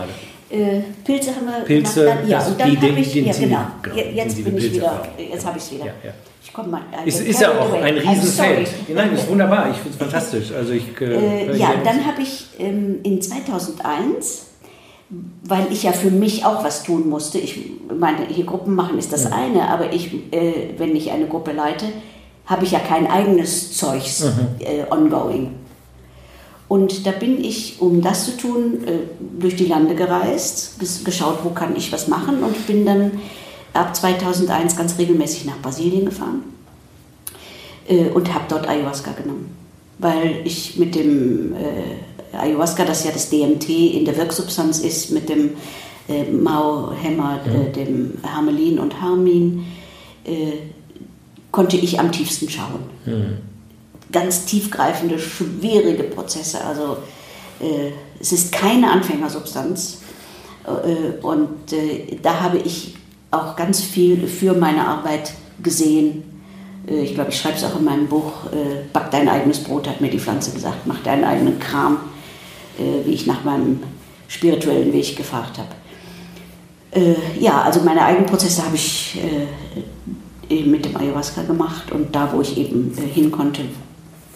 Äh, 0.53 0.82
Pilze 1.05 1.34
haben 1.34 1.46
wir 1.46 1.64
Pilze, 1.64 2.00
gemacht. 2.05 2.18
Dann, 2.20 2.28
ja, 2.28 2.46
und 2.46 2.61
dann 2.61 2.82
habe 2.82 3.00
ich, 3.00 3.14
ja 3.14 3.32
genau, 3.32 3.59
genau 3.82 3.96
jetzt 3.96 4.44
bin 4.44 4.57
ich 4.59 4.72
wieder, 4.74 5.09
jetzt 5.18 5.46
habe 5.46 5.59
ich 5.59 5.64
es 5.64 5.72
wieder. 5.72 5.86
Ja, 5.86 5.92
ja. 6.05 6.12
Ich 6.44 6.53
komme 6.53 6.68
mal. 6.68 6.82
Also 6.92 7.09
es 7.09 7.20
ist 7.20 7.40
ja 7.40 7.50
auch 7.59 7.72
ein 7.72 7.96
Riesenfeld. 7.96 8.68
Nein, 8.88 9.14
ist 9.14 9.28
wunderbar, 9.28 9.70
ich 9.70 9.76
finde 9.76 9.90
es 9.90 9.96
fantastisch. 9.96 10.53
Also 10.53 10.72
ich, 10.72 11.00
äh, 11.00 11.46
äh 11.46 11.57
ja, 11.57 11.72
dann 11.82 12.05
habe 12.05 12.20
ich 12.20 12.48
ähm, 12.59 13.00
in 13.03 13.22
2001 13.22 14.53
weil 15.44 15.66
ich 15.70 15.82
ja 15.82 15.92
für 15.92 16.11
mich 16.11 16.44
auch 16.44 16.64
was 16.64 16.84
tun 16.84 17.09
musste. 17.09 17.38
Ich 17.38 17.61
meine, 17.98 18.26
hier 18.28 18.44
Gruppen 18.44 18.74
machen 18.74 18.98
ist 18.98 19.12
das 19.12 19.24
ja. 19.24 19.30
eine, 19.32 19.68
aber 19.68 19.92
ich, 19.92 20.14
äh, 20.32 20.70
wenn 20.78 20.96
ich 20.96 21.11
eine 21.11 21.26
Gruppe 21.26 21.53
leite, 21.53 21.86
habe 22.46 22.64
ich 22.64 22.72
ja 22.72 22.78
kein 22.78 23.07
eigenes 23.07 23.76
Zeugs 23.76 24.24
mhm. 24.24 24.48
äh, 24.61 24.90
ongoing. 24.90 25.50
Und 26.73 27.05
da 27.07 27.11
bin 27.11 27.45
ich, 27.45 27.83
um 27.83 28.01
das 28.01 28.25
zu 28.25 28.35
tun, 28.39 28.85
äh, 28.87 29.01
durch 29.39 29.57
die 29.57 29.66
Lande 29.66 29.95
gereist, 29.95 30.77
geschaut, 31.05 31.41
wo 31.45 31.51
kann 31.51 31.77
ich 31.77 31.93
was 31.93 32.09
machen 32.09 32.43
und 32.43 32.66
bin 32.66 32.87
dann 32.87 33.11
ab 33.75 33.95
2001 33.95 34.75
ganz 34.75 34.99
regelmäßig 34.99 35.45
nach 35.45 35.59
Brasilien 35.61 36.07
gefahren 36.07 36.45
äh, 37.87 38.09
und 38.09 38.33
habe 38.33 38.47
dort 38.49 38.66
Ayahuasca 38.66 39.12
genommen, 39.12 39.55
weil 39.99 40.41
ich 40.45 40.79
mit 40.79 40.95
dem 40.95 41.53
äh, 41.53 42.37
Ayahuasca, 42.39 42.87
das 42.87 43.05
ja 43.05 43.11
das 43.11 43.29
DMT 43.29 43.68
in 43.68 44.07
der 44.07 44.16
Wirksubstanz 44.16 44.79
ist, 44.79 45.11
mit 45.11 45.29
dem 45.29 45.51
äh, 46.09 46.25
Mao-Hämmer, 46.25 47.41
äh, 47.45 47.68
mhm. 47.68 47.73
dem 47.75 48.12
Hermelin 48.23 48.79
und 48.79 48.99
Harmin, 48.99 49.66
konnte 51.51 51.77
ich 51.77 52.01
am 52.01 52.12
tiefsten 52.12 52.49
schauen. 52.49 52.85
Mhm. 53.05 53.51
Ganz 54.13 54.45
tiefgreifende, 54.45 55.19
schwierige 55.19 56.05
Prozesse. 56.05 56.65
Also 56.65 56.99
äh, 57.61 57.91
es 58.21 58.33
ist 58.33 58.53
keine 58.53 58.91
Anfängersubstanz. 58.91 59.99
Äh, 60.65 61.21
und 61.25 61.73
äh, 61.73 62.19
da 62.23 62.41
habe 62.41 62.59
ich 62.59 62.95
auch 63.31 63.57
ganz 63.57 63.81
viel 63.81 64.27
für 64.29 64.55
meine 64.55 64.87
Arbeit 64.87 65.33
gesehen. 65.63 66.25
Ich 66.87 67.15
glaube, 67.15 67.31
ich 67.31 67.39
schreibe 67.39 67.57
es 67.57 67.65
auch 67.65 67.79
in 67.79 67.85
meinem 67.85 68.09
Buch, 68.09 68.33
Back 68.93 69.13
dein 69.13 69.29
eigenes 69.29 69.63
Brot, 69.63 69.89
hat 69.89 70.01
mir 70.01 70.11
die 70.11 70.19
Pflanze 70.19 70.51
gesagt, 70.51 70.85
mach 70.85 71.01
deinen 71.05 71.23
eigenen 71.23 71.61
Kram 71.61 71.99
äh, 72.79 73.07
wie 73.07 73.13
ich 73.13 73.27
nach 73.27 73.45
meinem 73.45 73.81
spirituellen 74.29 74.93
Weg 74.93 75.15
gefragt 75.17 75.59
habe. 75.59 75.69
Äh, 76.93 77.15
ja, 77.39 77.63
also 77.63 77.81
meine 77.81 78.03
eigenen 78.03 78.27
Prozesse 78.27 78.65
habe 78.65 78.77
ich 78.77 79.19
äh, 80.49 80.63
mit 80.63 80.85
dem 80.85 80.97
Ayahuasca 80.97 81.43
gemacht 81.43 81.93
und 81.93 82.15
da, 82.15 82.33
wo 82.33 82.41
ich 82.41 82.57
eben 82.57 82.95
hin 83.13 83.31
konnte, 83.31 83.63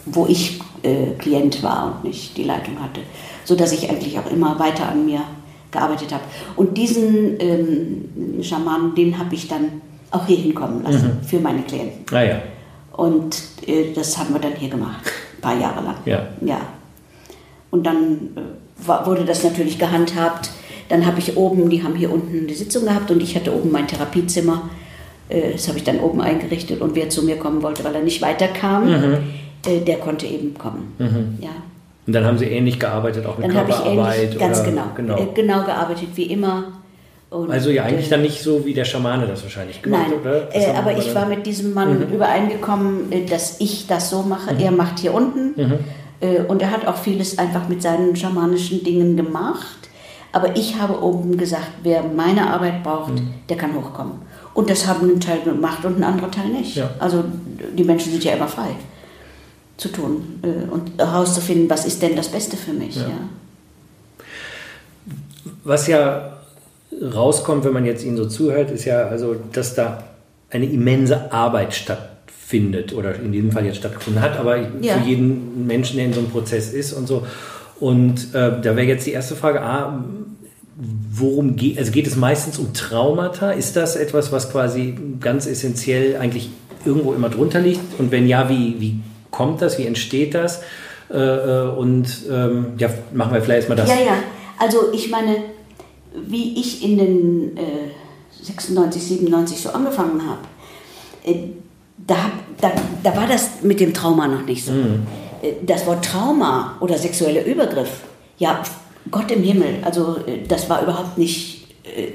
wo 0.06 0.26
ich 0.26 0.60
Klient 1.18 1.64
war 1.64 1.86
und 1.96 2.04
nicht 2.04 2.36
die 2.36 2.44
Leitung 2.44 2.80
hatte, 2.80 3.00
sodass 3.44 3.72
ich 3.72 3.90
eigentlich 3.90 4.16
auch 4.20 4.30
immer 4.30 4.56
weiter 4.60 4.88
an 4.88 5.04
mir 5.04 5.20
gearbeitet 5.72 6.12
habe. 6.12 6.22
Und 6.54 6.76
diesen 6.76 7.40
ähm, 7.40 8.42
Schamanen, 8.42 8.94
den 8.94 9.18
habe 9.18 9.34
ich 9.34 9.48
dann 9.48 9.80
auch 10.10 10.26
hier 10.26 10.38
hinkommen 10.38 10.82
lassen 10.82 11.18
mhm. 11.20 11.26
für 11.26 11.40
meine 11.40 11.62
Klienten. 11.62 12.04
Ah, 12.14 12.22
ja. 12.22 12.42
Und 12.92 13.36
äh, 13.66 13.92
das 13.94 14.16
haben 14.16 14.32
wir 14.32 14.40
dann 14.40 14.54
hier 14.54 14.70
gemacht, 14.70 15.04
ein 15.36 15.40
paar 15.40 15.58
Jahre 15.58 15.84
lang. 15.84 15.96
Ja. 16.04 16.26
ja. 16.40 16.60
Und 17.70 17.84
dann 17.84 18.30
äh, 18.36 19.06
wurde 19.06 19.24
das 19.24 19.44
natürlich 19.44 19.78
gehandhabt. 19.78 20.50
Dann 20.88 21.04
habe 21.04 21.18
ich 21.18 21.36
oben, 21.36 21.68
die 21.68 21.82
haben 21.82 21.94
hier 21.94 22.12
unten 22.12 22.46
die 22.46 22.54
Sitzung 22.54 22.84
gehabt 22.84 23.10
und 23.10 23.22
ich 23.22 23.34
hatte 23.34 23.54
oben 23.54 23.72
mein 23.72 23.88
Therapiezimmer. 23.88 24.70
Äh, 25.28 25.52
das 25.52 25.68
habe 25.68 25.78
ich 25.78 25.84
dann 25.84 26.00
oben 26.00 26.20
eingerichtet 26.20 26.80
und 26.80 26.94
wer 26.94 27.10
zu 27.10 27.22
mir 27.24 27.36
kommen 27.36 27.62
wollte, 27.62 27.84
weil 27.84 27.94
er 27.94 28.02
nicht 28.02 28.22
weiterkam, 28.22 28.86
mhm. 28.86 29.18
Äh, 29.66 29.80
der 29.80 29.98
konnte 29.98 30.26
eben 30.26 30.54
kommen. 30.54 30.94
Mhm. 30.98 31.38
Ja. 31.40 31.50
Und 32.06 32.12
dann 32.12 32.24
haben 32.24 32.38
Sie 32.38 32.44
ähnlich 32.44 32.78
gearbeitet, 32.78 33.26
auch 33.26 33.36
mit 33.36 33.48
dann 33.48 33.66
Körperarbeit? 33.66 34.22
Ähnlich, 34.22 34.38
ganz 34.38 34.62
genau, 34.62 34.84
genau. 34.94 35.28
genau 35.34 35.64
gearbeitet 35.64 36.08
wie 36.14 36.24
immer. 36.24 36.64
Und 37.30 37.50
also 37.50 37.70
ja 37.70 37.82
eigentlich 37.82 38.08
dann 38.08 38.22
nicht 38.22 38.40
so 38.40 38.64
wie 38.64 38.72
der 38.72 38.84
Schamane 38.84 39.26
das 39.26 39.42
wahrscheinlich 39.42 39.82
gemacht 39.82 40.06
Nein, 40.08 40.20
oder? 40.20 40.54
Äh, 40.54 40.76
aber 40.76 40.96
ich 40.96 41.12
war 41.12 41.26
mit 41.26 41.44
diesem 41.44 41.74
Mann 41.74 42.06
mhm. 42.06 42.14
übereingekommen, 42.14 43.10
dass 43.28 43.60
ich 43.60 43.88
das 43.88 44.10
so 44.10 44.22
mache. 44.22 44.54
Mhm. 44.54 44.60
Er 44.60 44.70
macht 44.70 44.98
hier 45.00 45.14
unten 45.14 45.60
mhm. 45.60 45.78
Äh, 46.18 46.40
und 46.48 46.62
er 46.62 46.70
hat 46.70 46.86
auch 46.86 46.96
vieles 46.96 47.38
einfach 47.38 47.68
mit 47.68 47.82
seinen 47.82 48.16
schamanischen 48.16 48.82
Dingen 48.82 49.18
gemacht. 49.18 49.90
Aber 50.32 50.56
ich 50.56 50.80
habe 50.80 51.02
oben 51.02 51.36
gesagt, 51.36 51.70
wer 51.82 52.02
meine 52.04 52.48
Arbeit 52.48 52.82
braucht, 52.82 53.12
mhm. 53.12 53.34
der 53.50 53.56
kann 53.58 53.74
hochkommen. 53.74 54.14
Und 54.54 54.70
das 54.70 54.86
haben 54.86 55.10
ein 55.10 55.20
Teil 55.20 55.40
gemacht 55.40 55.84
und 55.84 55.98
ein 55.98 56.04
anderer 56.04 56.30
Teil 56.30 56.48
nicht. 56.48 56.76
Ja. 56.76 56.88
Also 56.98 57.24
die 57.76 57.84
Menschen 57.84 58.12
sind 58.12 58.24
ja 58.24 58.32
immer 58.32 58.48
frei 58.48 58.68
zu 59.76 59.88
tun 59.88 60.40
äh, 60.42 60.70
und 60.70 60.98
herauszufinden, 60.98 61.68
was 61.68 61.86
ist 61.86 62.02
denn 62.02 62.16
das 62.16 62.28
Beste 62.28 62.56
für 62.56 62.72
mich. 62.72 62.96
Ja. 62.96 63.02
ja. 63.02 63.18
Was 65.64 65.86
ja 65.86 66.38
rauskommt, 67.02 67.64
wenn 67.64 67.72
man 67.72 67.84
jetzt 67.84 68.04
Ihnen 68.04 68.16
so 68.16 68.26
zuhört, 68.26 68.70
ist 68.70 68.84
ja 68.84 69.06
also, 69.06 69.36
dass 69.52 69.74
da 69.74 70.04
eine 70.50 70.66
immense 70.66 71.32
Arbeit 71.32 71.74
stattfindet 71.74 72.16
findet 72.46 72.92
oder 72.92 73.16
in 73.16 73.32
diesem 73.32 73.50
Fall 73.50 73.66
jetzt 73.66 73.78
stattgefunden 73.78 74.22
hat, 74.22 74.38
aber 74.38 74.58
ja. 74.80 74.94
für 74.94 75.08
jeden 75.08 75.66
Menschen, 75.66 75.96
der 75.96 76.06
in 76.06 76.12
so 76.12 76.20
einem 76.20 76.30
Prozess 76.30 76.72
ist 76.72 76.92
und 76.92 77.08
so. 77.08 77.26
Und 77.80 78.34
äh, 78.34 78.60
da 78.60 78.76
wäre 78.76 78.82
jetzt 78.82 79.04
die 79.04 79.10
erste 79.10 79.34
Frage, 79.34 79.62
A, 79.62 80.04
worum 81.10 81.56
geht, 81.56 81.76
also 81.76 81.90
geht 81.90 82.06
es 82.06 82.14
meistens 82.14 82.58
um 82.58 82.72
Traumata? 82.72 83.50
Ist 83.50 83.74
das 83.74 83.96
etwas, 83.96 84.30
was 84.30 84.52
quasi 84.52 84.94
ganz 85.20 85.46
essentiell 85.46 86.16
eigentlich 86.18 86.50
irgendwo 86.84 87.14
immer 87.14 87.30
drunter 87.30 87.58
liegt? 87.58 87.98
Und 87.98 88.12
wenn 88.12 88.28
ja, 88.28 88.48
wie, 88.48 88.76
wie 88.78 89.00
kommt 89.30 89.62
das, 89.62 89.78
wie 89.78 89.86
entsteht 89.86 90.34
das? 90.34 90.62
Äh, 91.10 91.18
äh 91.18 91.68
und 91.70 92.06
ähm, 92.30 92.74
ja, 92.78 92.88
machen 93.12 93.34
wir 93.34 93.42
vielleicht 93.42 93.68
erstmal 93.68 93.76
das. 93.76 93.88
Ja, 93.88 94.04
ja, 94.04 94.18
also 94.58 94.92
ich 94.92 95.10
meine, 95.10 95.36
wie 96.14 96.58
ich 96.58 96.82
in 96.82 96.98
den 96.98 97.56
äh, 97.56 97.90
96, 98.42 99.02
97 99.02 99.60
so 99.60 99.70
angefangen 99.70 100.22
habe, 100.26 100.40
äh, 101.24 101.48
da, 101.98 102.16
da, 102.60 102.72
da 103.02 103.16
war 103.16 103.26
das 103.26 103.62
mit 103.62 103.80
dem 103.80 103.92
Trauma 103.92 104.28
noch 104.28 104.44
nicht 104.44 104.64
so. 104.64 104.72
Mhm. 104.72 105.06
Äh, 105.42 105.52
das 105.62 105.86
Wort 105.86 106.04
Trauma 106.04 106.76
oder 106.80 106.98
sexueller 106.98 107.44
Übergriff, 107.44 108.02
ja, 108.38 108.62
Gott 109.10 109.30
im 109.30 109.42
Himmel, 109.42 109.78
also 109.82 110.16
äh, 110.26 110.46
das 110.46 110.68
war 110.68 110.82
überhaupt 110.82 111.18
nicht 111.18 111.54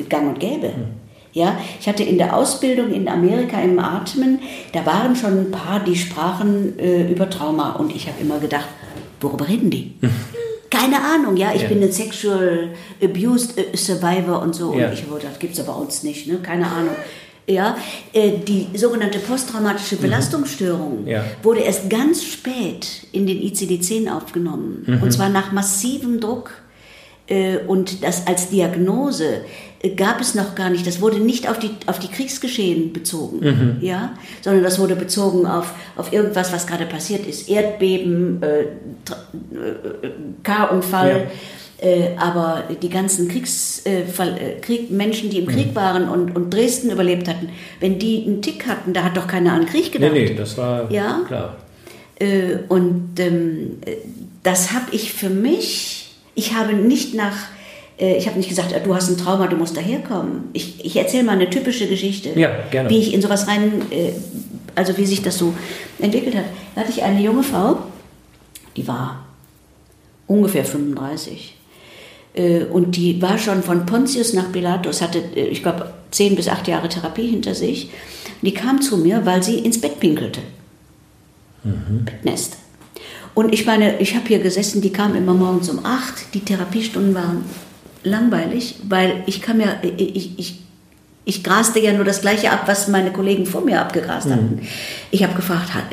gang 0.09 0.27
und 0.27 0.39
gäbe. 0.39 0.67
Mhm. 0.67 1.00
Ja, 1.33 1.57
ich 1.79 1.87
hatte 1.87 2.03
in 2.03 2.17
der 2.17 2.35
Ausbildung 2.35 2.91
in 2.91 3.07
Amerika 3.07 3.61
im 3.61 3.79
Atmen, 3.79 4.39
da 4.73 4.85
waren 4.85 5.15
schon 5.15 5.39
ein 5.39 5.51
paar, 5.51 5.79
die 5.79 5.95
sprachen 5.95 6.77
äh, 6.77 7.09
über 7.09 7.29
Trauma 7.29 7.73
und 7.73 7.95
ich 7.95 8.07
habe 8.07 8.19
immer 8.19 8.39
gedacht, 8.39 8.67
worüber 9.21 9.47
reden 9.47 9.69
die? 9.69 9.93
Keine 10.69 11.03
Ahnung, 11.03 11.37
ja, 11.37 11.51
ich 11.53 11.63
ja. 11.63 11.67
bin 11.67 11.83
ein 11.83 11.91
Sexual 11.91 12.69
Abused 13.03 13.55
Survivor 13.75 14.41
und 14.41 14.55
so 14.55 14.73
ja. 14.73 14.87
und 14.87 14.93
ich 14.93 15.03
habe 15.03 15.19
gedacht, 15.19 15.39
gibt 15.39 15.57
es 15.57 15.65
bei 15.65 15.73
uns 15.73 16.03
nicht, 16.03 16.27
ne? 16.27 16.37
keine 16.41 16.65
Ahnung 16.65 16.95
ja, 17.47 17.77
äh, 18.13 18.31
die 18.37 18.67
sogenannte 18.75 19.19
posttraumatische 19.19 19.95
mhm. 19.95 20.01
Belastungsstörung 20.01 21.07
ja. 21.07 21.23
wurde 21.43 21.61
erst 21.61 21.89
ganz 21.89 22.23
spät 22.23 23.07
in 23.11 23.27
den 23.27 23.39
ICD-10 23.39 24.11
aufgenommen. 24.11 24.83
Mhm. 24.85 25.03
Und 25.03 25.11
zwar 25.11 25.29
nach 25.29 25.51
massivem 25.51 26.19
Druck. 26.19 26.51
Äh, 27.31 27.59
und 27.65 28.03
das 28.03 28.27
als 28.27 28.49
Diagnose 28.49 29.41
äh, 29.81 29.89
gab 29.91 30.19
es 30.19 30.35
noch 30.35 30.53
gar 30.53 30.69
nicht. 30.69 30.85
Das 30.85 30.99
wurde 30.99 31.19
nicht 31.19 31.49
auf 31.49 31.57
die, 31.59 31.71
auf 31.85 31.97
die 31.99 32.09
Kriegsgeschehen 32.09 32.91
bezogen, 32.91 33.39
mhm. 33.39 33.77
ja, 33.81 34.13
sondern 34.41 34.63
das 34.63 34.79
wurde 34.79 34.95
bezogen 34.95 35.45
auf, 35.45 35.73
auf 35.95 36.11
irgendwas, 36.11 36.51
was 36.51 36.67
gerade 36.67 36.85
passiert 36.85 37.25
ist. 37.25 37.49
Erdbeben, 37.49 38.43
äh, 38.43 38.65
K-Unfall. 40.43 41.09
Ja 41.09 41.31
äh, 41.83 42.15
aber 42.15 42.65
die 42.79 42.89
ganzen 42.89 43.27
Kriegs, 43.27 43.81
äh, 43.87 44.01
äh, 44.01 44.59
Krieg, 44.61 44.91
Menschen, 44.91 45.31
die 45.31 45.39
im 45.39 45.47
Krieg 45.47 45.71
mhm. 45.71 45.75
waren 45.75 46.09
und, 46.09 46.35
und 46.35 46.53
Dresden 46.53 46.91
überlebt 46.91 47.27
hatten, 47.27 47.49
wenn 47.79 47.97
die 47.97 48.23
einen 48.23 48.43
Tick 48.43 48.67
hatten, 48.67 48.93
da 48.93 49.03
hat 49.03 49.17
doch 49.17 49.25
keiner 49.25 49.53
an 49.53 49.65
Krieg 49.65 49.91
gedacht. 49.91 50.13
Nee, 50.13 50.29
nee, 50.29 50.35
das 50.35 50.55
war 50.59 50.91
ja? 50.91 51.21
klar. 51.25 51.57
Äh, 52.19 52.57
und 52.69 53.19
ähm, 53.19 53.77
das 54.43 54.73
habe 54.73 54.85
ich 54.91 55.11
für 55.11 55.31
mich, 55.31 56.00
ich 56.35 56.53
habe 56.53 56.73
nicht 56.73 57.13
nach, 57.13 57.35
äh, 57.99 58.17
ich 58.17 58.27
habe 58.27 58.37
nicht 58.37 58.49
gesagt, 58.49 58.73
du 58.85 58.95
hast 58.95 59.09
ein 59.09 59.17
Trauma, 59.17 59.47
du 59.47 59.57
musst 59.57 59.75
daherkommen. 59.75 60.49
Ich, 60.53 60.83
ich 60.83 60.95
erzähle 60.95 61.23
mal 61.23 61.33
eine 61.33 61.49
typische 61.49 61.87
Geschichte, 61.87 62.37
ja, 62.39 62.51
gerne. 62.69 62.89
wie 62.89 62.99
ich 62.99 63.13
in 63.13 63.21
sowas 63.21 63.47
rein, 63.47 63.81
äh, 63.91 64.11
also 64.75 64.97
wie 64.97 65.05
sich 65.05 65.21
das 65.21 65.37
so 65.37 65.53
entwickelt 65.99 66.35
hat. 66.35 66.45
Da 66.75 66.81
hatte 66.81 66.91
ich 66.91 67.03
eine 67.03 67.21
junge 67.21 67.43
Frau, 67.43 67.77
die 68.75 68.87
war 68.87 69.25
ungefähr 70.27 70.63
35 70.63 71.57
äh, 72.33 72.63
und 72.63 72.95
die 72.95 73.21
war 73.21 73.37
schon 73.37 73.63
von 73.63 73.85
Pontius 73.85 74.33
nach 74.33 74.51
Pilatus, 74.51 75.01
hatte, 75.01 75.19
ich 75.35 75.61
glaube, 75.61 75.93
zehn 76.11 76.35
bis 76.35 76.47
acht 76.47 76.67
Jahre 76.67 76.89
Therapie 76.89 77.27
hinter 77.27 77.55
sich. 77.55 77.89
Die 78.41 78.53
kam 78.53 78.81
zu 78.81 78.97
mir, 78.97 79.25
weil 79.25 79.43
sie 79.43 79.59
ins 79.59 79.79
Bett 79.79 79.99
pinkelte. 79.99 80.41
Mhm. 81.63 82.05
Bettnest. 82.05 82.57
Und 83.41 83.55
ich 83.55 83.65
meine, 83.65 83.99
ich 83.99 84.13
habe 84.15 84.27
hier 84.27 84.37
gesessen, 84.37 84.83
die 84.83 84.91
kamen 84.91 85.15
immer 85.15 85.33
morgens 85.33 85.67
um 85.67 85.83
acht, 85.83 86.35
die 86.35 86.41
Therapiestunden 86.41 87.15
waren 87.15 87.43
langweilig, 88.03 88.75
weil 88.87 89.23
ich 89.25 89.41
kam 89.41 89.59
ja, 89.59 89.77
ich, 89.81 90.37
ich, 90.37 90.59
ich 91.25 91.43
graste 91.43 91.79
ja 91.79 91.91
nur 91.91 92.05
das 92.05 92.21
Gleiche 92.21 92.51
ab, 92.51 92.67
was 92.67 92.87
meine 92.87 93.11
Kollegen 93.11 93.47
vor 93.47 93.61
mir 93.61 93.81
abgegrast 93.81 94.27
mhm. 94.27 94.31
hatten. 94.33 94.67
Ich 95.09 95.23
habe 95.23 95.33
gefragt, 95.33 95.73
hat 95.73 95.85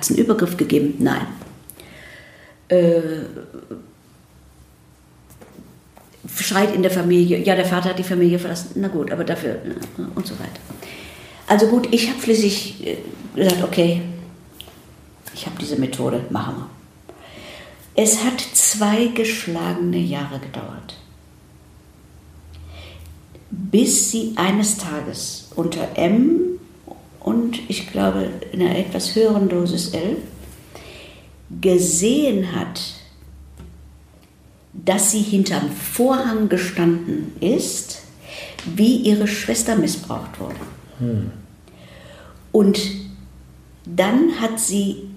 es 0.00 0.08
einen 0.08 0.18
Übergriff 0.20 0.56
gegeben? 0.56 0.94
Nein. 0.98 1.26
Äh, 2.68 3.00
schreit 6.34 6.74
in 6.74 6.80
der 6.80 6.90
Familie, 6.90 7.36
ja, 7.36 7.54
der 7.54 7.66
Vater 7.66 7.90
hat 7.90 7.98
die 7.98 8.02
Familie 8.02 8.38
verlassen, 8.38 8.70
na 8.76 8.88
gut, 8.88 9.10
aber 9.10 9.24
dafür 9.24 9.56
und 10.14 10.26
so 10.26 10.32
weiter. 10.38 10.60
Also 11.48 11.66
gut, 11.66 11.88
ich 11.90 12.08
habe 12.08 12.18
flüssig 12.18 12.86
äh, 12.86 12.96
gesagt, 13.36 13.62
okay, 13.62 14.00
ich 15.34 15.46
habe 15.46 15.56
diese 15.60 15.76
Methode, 15.76 16.24
machen 16.30 16.54
wir. 16.56 16.70
Es 17.94 18.24
hat 18.24 18.40
zwei 18.40 19.08
geschlagene 19.08 19.98
Jahre 19.98 20.38
gedauert, 20.38 20.96
bis 23.50 24.10
sie 24.10 24.32
eines 24.36 24.78
Tages 24.78 25.50
unter 25.56 25.96
M 25.96 26.40
und 27.20 27.58
ich 27.68 27.90
glaube 27.90 28.30
in 28.52 28.62
einer 28.62 28.78
etwas 28.78 29.14
höheren 29.14 29.48
Dosis 29.48 29.90
L 29.90 30.16
gesehen 31.60 32.56
hat, 32.56 32.80
dass 34.72 35.10
sie 35.10 35.20
hinterm 35.20 35.70
Vorhang 35.70 36.48
gestanden 36.48 37.32
ist, 37.40 38.02
wie 38.74 38.96
ihre 38.96 39.28
Schwester 39.28 39.76
missbraucht 39.76 40.40
wurde. 40.40 40.56
Hm. 40.98 41.30
Und 42.52 42.80
dann 43.84 44.40
hat 44.40 44.58
sie 44.58 45.11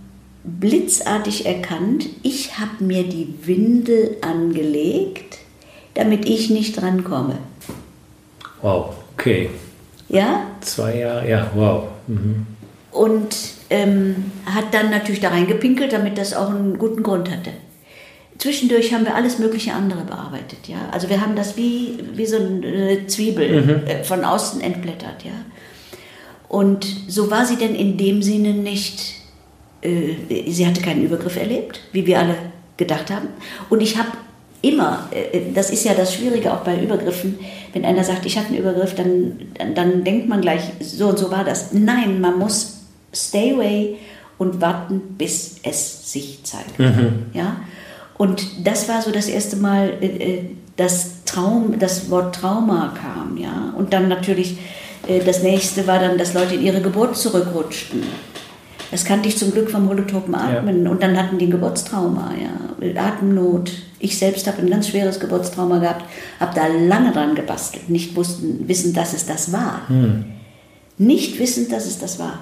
blitzartig 0.45 1.45
erkannt, 1.45 2.05
ich 2.23 2.59
habe 2.59 2.83
mir 2.83 3.03
die 3.03 3.33
Windel 3.43 4.17
angelegt, 4.21 5.39
damit 5.95 6.27
ich 6.27 6.49
nicht 6.49 6.79
drankomme. 6.79 7.37
Wow, 8.61 8.95
okay. 9.13 9.49
Ja? 10.07 10.47
Zwei 10.61 10.99
Jahre, 10.99 11.29
ja, 11.29 11.51
wow. 11.55 11.83
Mhm. 12.07 12.45
Und 12.91 13.35
ähm, 13.69 14.31
hat 14.45 14.73
dann 14.73 14.91
natürlich 14.91 15.19
da 15.19 15.29
reingepinkelt, 15.29 15.91
damit 15.91 16.17
das 16.17 16.33
auch 16.33 16.49
einen 16.49 16.77
guten 16.77 17.03
Grund 17.03 17.29
hatte. 17.29 17.51
Zwischendurch 18.37 18.93
haben 18.93 19.05
wir 19.05 19.15
alles 19.15 19.39
mögliche 19.39 19.73
andere 19.73 20.03
bearbeitet, 20.03 20.67
ja. 20.67 20.89
Also 20.91 21.09
wir 21.09 21.21
haben 21.21 21.35
das 21.35 21.55
wie, 21.57 21.97
wie 22.13 22.25
so 22.25 22.37
eine 22.37 23.07
Zwiebel 23.07 23.61
mhm. 23.61 23.87
Äh, 23.87 24.03
von 24.03 24.23
außen 24.23 24.61
entblättert, 24.61 25.23
ja. 25.23 25.31
Und 26.47 26.85
so 27.07 27.31
war 27.31 27.45
sie 27.45 27.55
denn 27.55 27.75
in 27.75 27.97
dem 27.97 28.21
Sinne 28.21 28.53
nicht, 28.53 29.15
äh, 29.85 30.51
sie 30.51 30.65
hatte 30.67 30.81
keinen 30.81 31.03
Übergriff 31.03 31.37
erlebt, 31.37 31.81
wie 31.91 32.05
wir 32.05 32.19
alle 32.19 32.35
gedacht 32.77 33.09
haben. 33.11 33.27
Und 33.69 33.81
ich 33.81 33.97
habe 33.97 34.09
immer, 34.61 35.07
äh, 35.11 35.53
das 35.53 35.69
ist 35.69 35.85
ja 35.85 35.93
das 35.93 36.13
Schwierige 36.13 36.53
auch 36.53 36.61
bei 36.61 36.79
Übergriffen, 36.81 37.37
wenn 37.73 37.85
einer 37.85 38.03
sagt, 38.03 38.25
ich 38.25 38.37
hatte 38.37 38.49
einen 38.49 38.57
Übergriff, 38.57 38.95
dann, 38.95 39.39
dann, 39.57 39.75
dann 39.75 40.03
denkt 40.03 40.27
man 40.27 40.41
gleich, 40.41 40.61
so 40.79 41.07
und 41.07 41.19
so 41.19 41.31
war 41.31 41.43
das. 41.43 41.73
Nein, 41.73 42.19
man 42.21 42.39
muss 42.39 42.81
stay 43.13 43.53
away 43.53 43.97
und 44.37 44.61
warten, 44.61 45.01
bis 45.17 45.57
es 45.63 46.11
sich 46.11 46.43
zeigt. 46.43 46.77
Mhm. 46.79 47.27
Ja? 47.33 47.57
Und 48.17 48.65
das 48.65 48.89
war 48.89 49.01
so 49.01 49.11
das 49.11 49.27
erste 49.27 49.55
Mal, 49.57 49.93
äh, 50.01 50.05
äh, 50.05 50.41
das, 50.77 51.23
Traum, 51.25 51.79
das 51.79 52.09
Wort 52.09 52.35
Trauma 52.35 52.93
kam. 53.01 53.37
Ja? 53.37 53.73
Und 53.77 53.93
dann 53.93 54.09
natürlich, 54.09 54.57
das 55.25 55.43
nächste 55.43 55.85
war 55.87 55.99
dann, 55.99 56.17
dass 56.17 56.33
Leute 56.33 56.55
in 56.55 56.63
ihre 56.63 56.81
Geburt 56.81 57.15
zurückrutschten. 57.15 58.03
Das 58.91 59.05
kannte 59.05 59.27
ich 59.27 59.37
zum 59.37 59.51
Glück 59.51 59.69
vom 59.69 59.89
holotopen 59.89 60.35
Atmen. 60.35 60.83
Ja. 60.83 60.91
Und 60.91 61.01
dann 61.01 61.17
hatten 61.17 61.37
die 61.37 61.45
ein 61.45 61.51
Geburtstrauma, 61.51 62.33
ja. 62.39 63.01
Atemnot. 63.01 63.71
Ich 63.99 64.17
selbst 64.17 64.47
habe 64.47 64.61
ein 64.61 64.69
ganz 64.69 64.89
schweres 64.89 65.19
Geburtstrauma 65.19 65.79
gehabt, 65.79 66.05
habe 66.39 66.55
da 66.55 66.67
lange 66.67 67.11
dran 67.11 67.35
gebastelt, 67.35 67.89
nicht 67.89 68.15
wussten, 68.15 68.67
wissen, 68.67 68.93
dass 68.93 69.13
es 69.13 69.25
das 69.25 69.51
war. 69.51 69.87
Hm. 69.87 70.25
Nicht 70.97 71.39
wissend, 71.39 71.71
dass 71.71 71.85
es 71.85 71.99
das 71.99 72.19
war. 72.19 72.39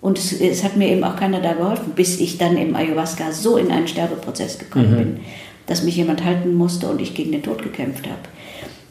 Und 0.00 0.18
es, 0.18 0.32
es, 0.32 0.62
hat 0.62 0.76
mir 0.76 0.88
eben 0.88 1.04
auch 1.04 1.16
keiner 1.16 1.40
da 1.40 1.54
geholfen, 1.54 1.92
bis 1.94 2.20
ich 2.20 2.38
dann 2.38 2.56
im 2.56 2.74
Ayahuasca 2.76 3.32
so 3.32 3.56
in 3.56 3.70
einen 3.70 3.88
Sterbeprozess 3.88 4.58
gekommen 4.58 4.92
mhm. 4.92 4.96
bin, 4.96 5.20
dass 5.66 5.82
mich 5.82 5.96
jemand 5.96 6.24
halten 6.24 6.54
musste 6.54 6.88
und 6.88 7.00
ich 7.00 7.14
gegen 7.14 7.32
den 7.32 7.42
Tod 7.42 7.62
gekämpft 7.62 8.06
habe. 8.06 8.20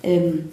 Ähm, 0.04 0.50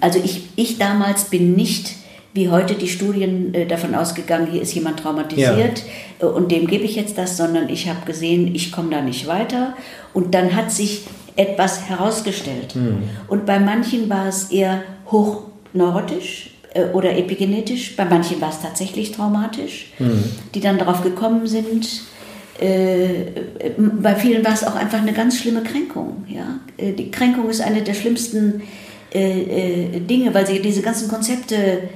also 0.00 0.18
ich, 0.22 0.48
ich 0.56 0.78
damals 0.78 1.24
bin 1.24 1.54
nicht 1.54 1.94
wie 2.34 2.48
heute 2.48 2.74
die 2.74 2.88
Studien 2.88 3.54
äh, 3.54 3.66
davon 3.66 3.94
ausgegangen, 3.94 4.48
hier 4.50 4.62
ist 4.62 4.74
jemand 4.74 5.00
traumatisiert 5.00 5.84
ja. 6.20 6.26
äh, 6.26 6.30
und 6.30 6.50
dem 6.50 6.66
gebe 6.66 6.84
ich 6.84 6.96
jetzt 6.96 7.18
das, 7.18 7.36
sondern 7.36 7.68
ich 7.68 7.88
habe 7.88 8.06
gesehen, 8.06 8.54
ich 8.54 8.72
komme 8.72 8.90
da 8.90 9.02
nicht 9.02 9.26
weiter. 9.26 9.74
Und 10.14 10.34
dann 10.34 10.56
hat 10.56 10.72
sich 10.72 11.02
etwas 11.36 11.88
herausgestellt. 11.88 12.74
Mhm. 12.74 13.02
Und 13.28 13.46
bei 13.46 13.58
manchen 13.58 14.08
war 14.08 14.28
es 14.28 14.50
eher 14.50 14.82
hochneurotisch, 15.10 16.50
äh, 16.74 16.84
oder 16.92 17.16
epigenetisch, 17.16 17.96
bei 17.96 18.06
manchen 18.06 18.40
war 18.40 18.50
es 18.50 18.60
tatsächlich 18.60 19.12
traumatisch, 19.12 19.92
mhm. 19.98 20.24
die 20.54 20.60
dann 20.60 20.78
darauf 20.78 21.02
gekommen 21.02 21.46
sind. 21.46 22.02
Bei 22.58 24.14
vielen 24.14 24.44
war 24.44 24.52
es 24.52 24.62
auch 24.62 24.76
einfach 24.76 25.00
eine 25.00 25.14
ganz 25.14 25.38
schlimme 25.38 25.64
Kränkung. 25.64 26.24
Ja? 26.28 26.60
Die 26.78 27.10
Kränkung 27.10 27.48
ist 27.48 27.60
eine 27.60 27.82
der 27.82 27.94
schlimmsten 27.94 28.62
Dinge, 29.12 30.32
weil 30.32 30.46
sie 30.46 30.60
diese 30.60 30.82
ganzen 30.82 31.08
Konzepte 31.08 31.88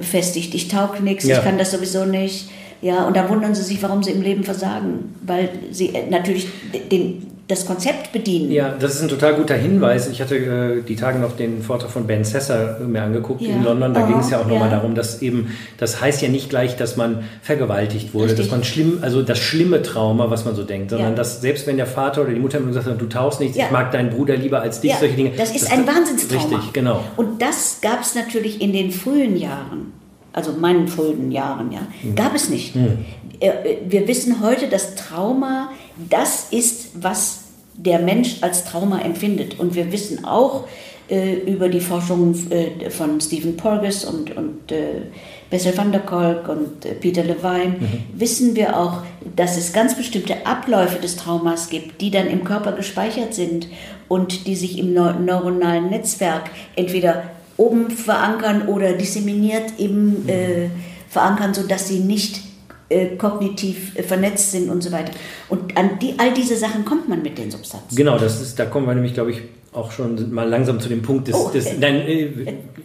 festigt. 0.00 0.54
Ich 0.54 0.68
taug 0.68 1.00
nichts, 1.00 1.24
ja. 1.24 1.38
ich 1.38 1.44
kann 1.44 1.58
das 1.58 1.72
sowieso 1.72 2.04
nicht. 2.04 2.48
Ja, 2.82 3.06
und 3.06 3.16
da 3.16 3.28
wundern 3.28 3.54
sie 3.54 3.62
sich, 3.62 3.82
warum 3.82 4.02
sie 4.02 4.12
im 4.12 4.22
Leben 4.22 4.44
versagen, 4.44 5.14
weil 5.22 5.50
sie 5.70 5.92
natürlich 6.10 6.48
den, 6.90 7.26
das 7.48 7.64
Konzept 7.64 8.10
bedienen. 8.10 8.50
Ja, 8.50 8.70
das 8.70 8.96
ist 8.96 9.02
ein 9.02 9.08
total 9.08 9.34
guter 9.34 9.54
Hinweis. 9.54 10.08
Ich 10.08 10.20
hatte 10.20 10.36
äh, 10.36 10.82
die 10.82 10.96
Tage 10.96 11.20
noch 11.20 11.36
den 11.36 11.62
Vortrag 11.62 11.90
von 11.90 12.04
Ben 12.06 12.24
Sessa 12.24 12.78
mir 12.84 13.02
angeguckt 13.02 13.40
ja. 13.40 13.50
in 13.50 13.62
London. 13.62 13.94
Da 13.94 14.04
oh, 14.04 14.08
ging 14.08 14.18
es 14.18 14.30
ja 14.30 14.40
auch 14.40 14.46
nochmal 14.46 14.68
ja. 14.68 14.76
darum, 14.76 14.96
dass 14.96 15.22
eben, 15.22 15.56
das 15.78 16.00
heißt 16.00 16.22
ja 16.22 16.28
nicht 16.28 16.50
gleich, 16.50 16.76
dass 16.76 16.96
man 16.96 17.22
vergewaltigt 17.42 18.14
wurde, 18.14 18.30
Richtig. 18.30 18.46
dass 18.46 18.50
man 18.50 18.64
schlimm, 18.64 18.98
also 19.00 19.22
das 19.22 19.38
schlimme 19.38 19.82
Trauma, 19.82 20.28
was 20.28 20.44
man 20.44 20.56
so 20.56 20.64
denkt, 20.64 20.90
sondern 20.90 21.10
ja. 21.10 21.14
dass 21.14 21.40
selbst 21.40 21.68
wenn 21.68 21.76
der 21.76 21.86
Vater 21.86 22.22
oder 22.22 22.32
die 22.32 22.40
Mutter 22.40 22.58
mir 22.58 22.66
gesagt 22.66 22.86
hat, 22.86 23.00
du 23.00 23.06
tauchst 23.06 23.38
nichts, 23.38 23.56
ich 23.56 23.70
mag 23.70 23.92
deinen 23.92 24.10
Bruder 24.10 24.36
lieber 24.36 24.60
als 24.60 24.80
dich, 24.80 24.94
solche 24.96 25.14
Dinge. 25.14 25.30
Das 25.36 25.54
ist 25.54 25.66
das, 25.66 25.72
ein 25.72 25.86
Wahnsinnstrauma. 25.86 26.56
Richtig, 26.56 26.72
genau. 26.72 27.04
Und 27.16 27.40
das 27.40 27.78
gab 27.80 28.00
es 28.00 28.16
natürlich 28.16 28.60
in 28.60 28.72
den 28.72 28.90
frühen 28.90 29.36
Jahren 29.36 29.92
also 30.32 30.52
meinen 30.52 30.86
frühen 30.86 31.32
Jahren, 31.32 31.72
ja, 31.72 31.80
mhm. 32.02 32.14
gab 32.14 32.34
es 32.34 32.50
nicht. 32.50 32.76
Mhm. 32.76 33.06
Äh, 33.40 33.48
äh, 33.48 33.78
wir 33.88 34.06
wissen 34.06 34.42
heute, 34.42 34.68
dass 34.68 34.94
Trauma 34.94 35.70
das 35.96 36.48
ist, 36.50 37.02
was 37.02 37.44
der 37.74 37.98
Mensch 38.00 38.38
als 38.42 38.64
Trauma 38.64 39.00
empfindet. 39.00 39.58
Und 39.58 39.74
wir 39.74 39.92
wissen 39.92 40.24
auch 40.24 40.64
äh, 41.08 41.34
über 41.34 41.68
die 41.68 41.80
Forschung 41.80 42.34
äh, 42.50 42.90
von 42.90 43.20
Stephen 43.20 43.56
Porges 43.56 44.04
und, 44.04 44.36
und 44.36 44.72
äh, 44.72 45.02
Bessel 45.50 45.76
van 45.76 45.92
der 45.92 46.00
Kolk 46.00 46.48
und 46.48 46.84
äh, 46.84 46.94
Peter 46.94 47.22
Levine, 47.22 47.76
mhm. 47.78 48.04
wissen 48.18 48.56
wir 48.56 48.76
auch, 48.76 49.02
dass 49.36 49.56
es 49.56 49.72
ganz 49.72 49.96
bestimmte 49.96 50.46
Abläufe 50.46 50.98
des 50.98 51.16
Traumas 51.16 51.68
gibt, 51.68 52.00
die 52.00 52.10
dann 52.10 52.26
im 52.26 52.44
Körper 52.44 52.72
gespeichert 52.72 53.34
sind 53.34 53.68
und 54.08 54.46
die 54.46 54.56
sich 54.56 54.78
im 54.78 54.94
neuronalen 54.94 55.90
Netzwerk 55.90 56.50
entweder 56.74 57.24
oben 57.56 57.90
verankern 57.90 58.68
oder 58.68 58.92
disseminiert 58.94 59.78
eben 59.78 60.24
mhm. 60.24 60.28
äh, 60.28 60.68
verankern, 61.08 61.54
sodass 61.54 61.88
sie 61.88 62.00
nicht 62.00 62.40
äh, 62.88 63.16
kognitiv 63.16 63.96
äh, 63.96 64.02
vernetzt 64.02 64.52
sind 64.52 64.70
und 64.70 64.82
so 64.82 64.92
weiter. 64.92 65.12
Und 65.48 65.76
an 65.76 65.98
die, 66.00 66.14
all 66.18 66.32
diese 66.32 66.56
Sachen 66.56 66.84
kommt 66.84 67.08
man 67.08 67.22
mit 67.22 67.36
den 67.38 67.50
Substanzen. 67.50 67.96
Genau, 67.96 68.18
das 68.18 68.40
ist, 68.40 68.58
da 68.58 68.66
kommen 68.66 68.86
wir 68.86 68.94
nämlich, 68.94 69.14
glaube 69.14 69.32
ich, 69.32 69.42
auch 69.76 69.92
schon 69.92 70.32
mal 70.32 70.48
langsam 70.48 70.80
zu 70.80 70.88
dem 70.88 71.02
Punkt 71.02 71.28
des. 71.28 71.34
Oh, 71.34 71.50
des 71.52 71.78
nein, 71.78 71.96
äh, 71.96 72.30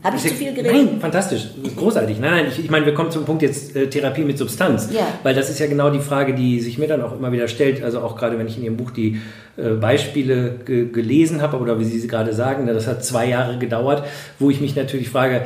Habe 0.04 0.18
ich 0.18 0.24
zu 0.24 0.30
viel 0.30 0.54
geredet? 0.54 0.74
Nein, 0.74 1.00
fantastisch, 1.00 1.48
großartig. 1.78 2.20
Nein, 2.20 2.32
nein, 2.32 2.46
ich, 2.50 2.60
ich 2.60 2.70
meine, 2.70 2.86
wir 2.86 2.94
kommen 2.94 3.12
zum 3.12 3.24
Punkt 3.24 3.42
jetzt 3.42 3.76
äh, 3.76 3.88
Therapie 3.88 4.24
mit 4.24 4.38
Substanz. 4.38 4.90
Ja. 4.92 5.08
Weil 5.24 5.34
das 5.34 5.50
ist 5.50 5.60
ja 5.60 5.68
genau 5.68 5.90
die 5.90 6.00
Frage, 6.00 6.34
die 6.34 6.60
sich 6.60 6.78
mir 6.78 6.88
dann 6.88 7.02
auch 7.02 7.18
immer 7.18 7.32
wieder 7.32 7.48
stellt. 7.48 7.82
Also 7.82 8.02
auch 8.02 8.18
gerade, 8.18 8.38
wenn 8.38 8.48
ich 8.48 8.58
in 8.58 8.64
Ihrem 8.64 8.78
Buch 8.78 8.92
die 8.92 9.22
äh, 9.56 9.70
Beispiele 9.70 10.60
ge 10.66 10.90
gelesen 10.92 11.42
habe 11.42 11.58
oder 11.58 11.80
wie 11.80 11.86
Sie 11.86 12.06
gerade 12.08 12.34
sagen, 12.34 12.68
das 12.68 12.88
hat 12.88 13.06
zwei 13.06 13.28
Jahre 13.28 13.58
gedauert, 13.58 14.04
wo 14.38 14.50
ich 14.50 14.60
mich 14.60 14.76
natürlich 14.76 15.10
frage, 15.10 15.44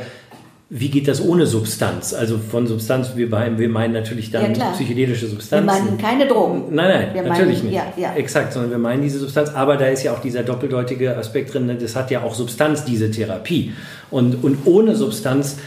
wie 0.68 0.88
geht 0.88 1.06
das 1.06 1.22
ohne 1.24 1.46
Substanz? 1.46 2.12
Also 2.12 2.38
von 2.38 2.66
Substanz, 2.66 3.12
wir 3.14 3.28
meinen, 3.28 3.56
wir 3.58 3.68
meinen 3.68 3.92
natürlich 3.92 4.32
dann 4.32 4.52
ja, 4.52 4.72
psychedelische 4.72 5.28
Substanzen. 5.28 5.64
Wir 5.64 5.72
meinen 5.72 5.98
keine 5.98 6.26
Drogen. 6.26 6.74
Nein, 6.74 6.88
nein, 6.88 7.14
wir 7.14 7.22
natürlich 7.22 7.58
meinen, 7.58 7.66
nicht. 7.66 7.76
Ja, 7.76 7.92
ja. 7.96 8.14
Exakt, 8.14 8.52
sondern 8.52 8.72
wir 8.72 8.78
meinen 8.78 9.02
diese 9.02 9.20
Substanz. 9.20 9.50
Aber 9.50 9.76
da 9.76 9.86
ist 9.86 10.02
ja 10.02 10.12
auch 10.12 10.20
dieser 10.20 10.42
doppeldeutige 10.42 11.16
Aspekt 11.16 11.54
drin, 11.54 11.66
ne? 11.66 11.76
das 11.76 11.94
hat 11.94 12.10
ja 12.10 12.24
auch 12.24 12.34
Substanz, 12.34 12.84
diese 12.84 13.12
Therapie. 13.12 13.74
Und, 14.10 14.42
und 14.42 14.66
ohne 14.66 14.96
Substanz 14.96 15.58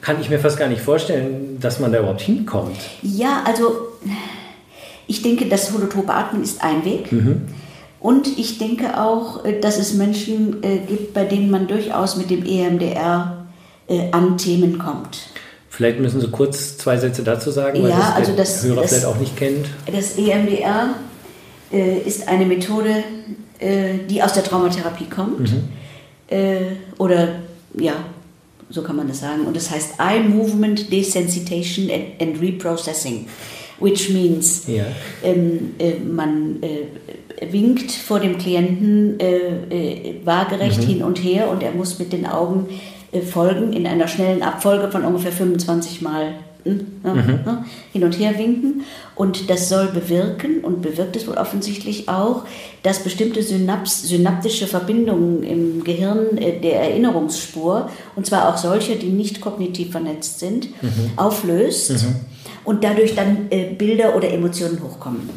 kann 0.00 0.20
ich 0.20 0.30
mir 0.30 0.38
fast 0.38 0.56
gar 0.56 0.68
nicht 0.68 0.82
vorstellen, 0.82 1.58
dass 1.60 1.80
man 1.80 1.90
da 1.90 1.98
überhaupt 1.98 2.20
hinkommt. 2.20 2.76
Ja, 3.02 3.42
also 3.44 3.88
ich 5.08 5.22
denke, 5.22 5.46
das 5.46 5.72
holotrope 5.72 6.12
Atmen 6.12 6.44
ist 6.44 6.62
ein 6.62 6.84
Weg. 6.84 7.10
Mhm. 7.10 7.42
Und 7.98 8.38
ich 8.38 8.58
denke 8.58 9.00
auch, 9.00 9.44
äh, 9.44 9.58
dass 9.58 9.78
es 9.80 9.94
Menschen 9.94 10.62
äh, 10.62 10.78
gibt, 10.78 11.12
bei 11.12 11.24
denen 11.24 11.50
man 11.50 11.66
durchaus 11.66 12.16
mit 12.16 12.30
dem 12.30 12.44
EMDR 12.46 13.43
äh, 13.88 14.10
an 14.10 14.38
Themen 14.38 14.78
kommt. 14.78 15.18
Vielleicht 15.68 15.98
müssen 15.98 16.20
Sie 16.20 16.28
kurz 16.28 16.78
zwei 16.78 16.96
Sätze 16.96 17.24
dazu 17.24 17.50
sagen, 17.50 17.82
weil 17.82 17.90
ja, 17.90 17.98
das 17.98 18.14
also 18.14 18.36
das, 18.36 18.62
Hörer 18.62 18.82
das, 18.82 18.90
vielleicht 18.90 19.06
auch 19.06 19.18
nicht 19.18 19.36
kennt. 19.36 19.66
Das 19.90 20.16
EMDR 20.16 20.94
äh, 21.72 21.98
ist 21.98 22.28
eine 22.28 22.46
Methode, 22.46 23.02
äh, 23.58 23.98
die 24.08 24.22
aus 24.22 24.34
der 24.34 24.44
Traumatherapie 24.44 25.06
kommt. 25.06 25.40
Mhm. 25.40 25.68
Äh, 26.28 26.58
oder 26.98 27.40
ja, 27.76 27.94
so 28.70 28.82
kann 28.82 28.94
man 28.94 29.08
das 29.08 29.20
sagen. 29.20 29.46
Und 29.46 29.56
das 29.56 29.70
heißt 29.70 29.94
Eye 29.98 30.20
Movement 30.20 30.92
Desensitization 30.92 31.90
and, 31.90 32.20
and 32.20 32.40
Reprocessing, 32.40 33.26
which 33.80 34.10
means 34.10 34.68
ja. 34.68 34.84
ähm, 35.24 35.74
äh, 35.80 35.94
man 35.98 36.62
äh, 36.62 37.52
winkt 37.52 37.90
vor 37.90 38.20
dem 38.20 38.38
Klienten 38.38 39.18
äh, 39.18 40.14
waagerecht 40.24 40.82
mhm. 40.82 40.86
hin 40.86 41.02
und 41.02 41.18
her 41.18 41.50
und 41.50 41.62
er 41.62 41.72
muss 41.72 41.98
mit 41.98 42.12
den 42.12 42.26
Augen 42.26 42.68
folgen 43.22 43.72
in 43.72 43.86
einer 43.86 44.08
schnellen 44.08 44.42
Abfolge 44.42 44.90
von 44.90 45.04
ungefähr 45.04 45.32
25 45.32 46.02
Mal 46.02 46.34
hm, 46.64 46.86
mhm. 47.02 47.64
hin 47.92 48.04
und 48.04 48.18
her 48.18 48.38
winken. 48.38 48.84
Und 49.14 49.50
das 49.50 49.68
soll 49.68 49.88
bewirken 49.88 50.64
und 50.64 50.80
bewirkt 50.82 51.14
es 51.14 51.26
wohl 51.26 51.34
offensichtlich 51.34 52.08
auch, 52.08 52.44
dass 52.82 53.00
bestimmte 53.00 53.42
Synaps, 53.42 54.02
synaptische 54.02 54.66
Verbindungen 54.66 55.42
im 55.42 55.84
Gehirn 55.84 56.38
äh, 56.38 56.58
der 56.58 56.80
Erinnerungsspur, 56.80 57.90
und 58.16 58.26
zwar 58.26 58.48
auch 58.48 58.56
solche, 58.56 58.96
die 58.96 59.10
nicht 59.10 59.40
kognitiv 59.40 59.92
vernetzt 59.92 60.40
sind, 60.40 60.68
mhm. 60.82 61.10
auflöst 61.16 61.90
mhm. 61.90 62.16
und 62.64 62.82
dadurch 62.82 63.14
dann 63.14 63.48
äh, 63.50 63.74
Bilder 63.74 64.16
oder 64.16 64.30
Emotionen 64.30 64.82
hochkommen. 64.82 65.28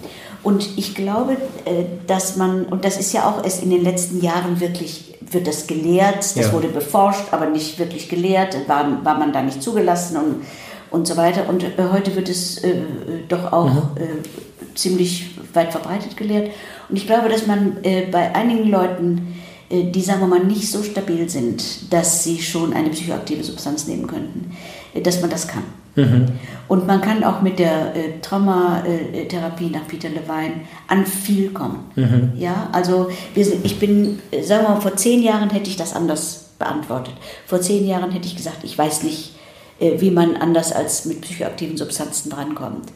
Und 0.44 0.78
ich 0.78 0.96
glaube, 0.96 1.34
äh, 1.66 1.86
dass 2.06 2.36
man, 2.36 2.66
und 2.66 2.86
das 2.86 2.98
ist 2.98 3.14
ja 3.14 3.30
auch 3.30 3.44
erst 3.44 3.64
in 3.64 3.70
den 3.70 3.84
letzten 3.84 4.22
Jahren 4.22 4.60
wirklich, 4.60 5.16
wird 5.30 5.48
das 5.48 5.68
gelehrt, 5.68 6.20
das 6.20 6.36
ja. 6.36 6.54
wurde 6.54 6.70
beforscht, 6.70 7.26
aber 7.32 7.48
nicht 7.48 7.80
wirklich 7.80 8.08
gelehrt, 8.08 8.56
war, 8.68 9.04
war 9.04 9.18
man 9.18 9.34
da 9.34 9.42
nicht 9.42 9.62
zugelassen 9.62 10.18
und 10.18 10.36
und 10.92 11.08
so 11.08 11.18
weiter. 11.18 11.50
Und 11.50 11.64
äh, 11.64 11.72
heute 11.92 12.16
wird 12.16 12.30
es 12.30 12.64
äh, 12.64 12.76
doch 13.28 13.52
auch 13.52 13.74
mhm. 13.74 13.82
äh, 13.98 14.76
ziemlich 14.76 15.32
weit 15.54 15.72
verbreitet 15.72 16.18
gelehrt. 16.18 16.52
Und 16.90 16.96
ich 16.96 17.06
glaube, 17.06 17.30
dass 17.30 17.48
man 17.48 17.84
äh, 17.84 18.08
bei 18.12 18.34
einigen 18.36 18.70
Leuten, 18.70 19.36
äh, 19.70 19.92
die 19.92 20.02
sagen 20.02 20.22
wir 20.22 20.28
mal 20.28 20.44
nicht 20.44 20.70
so 20.70 20.84
stabil 20.84 21.30
sind, 21.30 21.92
dass 21.92 22.24
sie 22.24 22.42
schon 22.42 22.74
eine 22.74 22.90
psychoaktive 22.90 23.44
Substanz 23.44 23.88
nehmen 23.88 24.08
könnten, 24.08 24.56
dass 25.04 25.22
man 25.22 25.30
das 25.30 25.48
kann. 25.48 25.64
Mhm. 25.98 26.28
Und 26.70 26.88
man 26.88 27.02
kann 27.02 27.24
auch 27.24 27.42
mit 27.42 27.60
der 27.60 27.94
Traumatherapie 28.22 29.70
nach 29.70 29.88
Peter 29.88 30.10
Levine 30.10 30.62
an 30.88 31.06
viel 31.06 31.50
kommen. 31.50 31.92
Mhm. 31.96 32.32
Ja, 32.38 32.70
also 32.72 33.10
sind, 33.36 33.66
ich 33.66 33.80
bin, 33.80 34.20
sagen 34.42 34.64
wir 34.64 34.70
mal, 34.70 34.82
vor 34.82 34.96
zehn 34.96 35.22
Jahren 35.24 35.50
hätte 35.50 35.70
ich 35.70 35.78
das 35.78 35.94
anders 35.94 36.52
beantwortet. 36.60 37.14
Vor 37.46 37.62
zehn 37.62 37.86
Jahren 37.86 38.12
hätte 38.12 38.28
ich 38.28 38.36
gesagt, 38.36 38.64
ich 38.64 38.78
weiß 38.78 39.04
nicht, 39.04 39.36
äh, 39.80 40.00
wie 40.00 40.12
man 40.12 40.36
anders 40.36 40.72
als 40.72 41.06
mit 41.06 41.22
psychoaktiven 41.22 41.78
Substanzen 41.78 42.30
drankommt. 42.30 42.92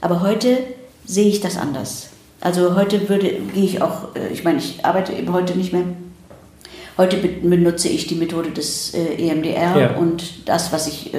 Aber 0.00 0.20
heute 0.20 0.58
sehe 1.04 1.28
ich 1.28 1.40
das 1.40 1.56
anders. 1.56 2.08
Also 2.40 2.76
heute 2.76 3.08
würde, 3.08 3.30
gehe 3.54 3.64
ich 3.64 3.80
auch, 3.80 4.14
äh, 4.14 4.28
ich 4.32 4.44
meine, 4.44 4.58
ich 4.58 4.84
arbeite 4.84 5.12
eben 5.12 5.32
heute 5.32 5.56
nicht 5.56 5.72
mehr. 5.72 5.84
Heute 6.98 7.16
benutze 7.18 7.88
ich 7.88 8.06
die 8.06 8.14
Methode 8.14 8.50
des 8.50 8.94
äh, 8.94 9.28
EMDR 9.28 9.78
ja. 9.78 9.96
und 9.96 10.48
das, 10.48 10.72
was 10.72 10.86
ich, 10.86 11.12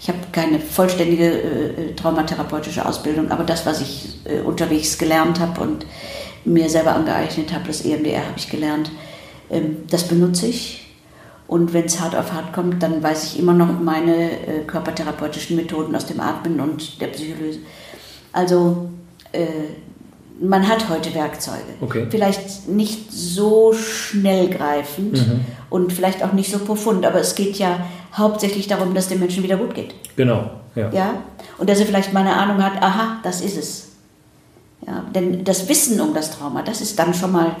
ich 0.00 0.08
habe 0.08 0.18
keine 0.30 0.60
vollständige 0.60 1.92
traumatherapeutische 1.96 2.86
Ausbildung, 2.86 3.30
aber 3.30 3.44
das, 3.44 3.66
was 3.66 3.80
ich 3.80 4.18
unterwegs 4.44 4.96
gelernt 4.96 5.40
habe 5.40 5.60
und 5.60 5.86
mir 6.44 6.68
selber 6.68 6.94
angeeignet 6.94 7.52
habe, 7.52 7.66
das 7.66 7.84
EMDR 7.84 8.24
habe 8.24 8.36
ich 8.36 8.48
gelernt, 8.48 8.90
ähm, 9.50 9.78
das 9.90 10.08
benutze 10.08 10.46
ich 10.46 10.86
und 11.46 11.72
wenn 11.72 11.86
es 11.86 12.00
hart 12.00 12.14
auf 12.14 12.32
hart 12.32 12.52
kommt, 12.52 12.82
dann 12.82 13.02
weiß 13.02 13.24
ich 13.24 13.38
immer 13.38 13.54
noch 13.54 13.80
meine 13.80 14.30
äh, 14.30 14.64
körpertherapeutischen 14.66 15.56
Methoden 15.56 15.94
aus 15.96 16.06
dem 16.06 16.20
Atmen 16.20 16.60
und 16.60 17.00
der 17.00 17.08
Psycholyse. 17.08 17.60
Also 18.32 18.90
äh, 19.32 19.46
man 20.40 20.68
hat 20.68 20.88
heute 20.88 21.14
Werkzeuge. 21.14 21.74
Okay. 21.80 22.06
Vielleicht 22.10 22.68
nicht 22.68 23.12
so 23.12 23.72
schnell 23.72 24.48
greifend 24.48 25.14
mhm. 25.14 25.40
und 25.70 25.92
vielleicht 25.92 26.22
auch 26.22 26.32
nicht 26.32 26.50
so 26.50 26.58
profund, 26.58 27.04
aber 27.04 27.20
es 27.20 27.34
geht 27.34 27.56
ja 27.56 27.80
hauptsächlich 28.14 28.66
darum, 28.68 28.94
dass 28.94 29.08
dem 29.08 29.20
Menschen 29.20 29.42
wieder 29.42 29.56
gut 29.56 29.74
geht. 29.74 29.94
Genau. 30.16 30.50
Ja. 30.74 30.90
ja? 30.90 31.22
Und 31.58 31.68
dass 31.68 31.80
er 31.80 31.86
vielleicht 31.86 32.12
mal 32.12 32.20
eine 32.20 32.34
Ahnung 32.34 32.62
hat, 32.62 32.80
aha, 32.82 33.18
das 33.22 33.40
ist 33.40 33.56
es. 33.56 33.88
Ja, 34.86 35.04
denn 35.12 35.44
das 35.44 35.68
Wissen 35.68 36.00
um 36.00 36.14
das 36.14 36.30
Trauma, 36.30 36.62
das 36.62 36.80
ist 36.80 36.98
dann 36.98 37.12
schon 37.12 37.32
mal 37.32 37.56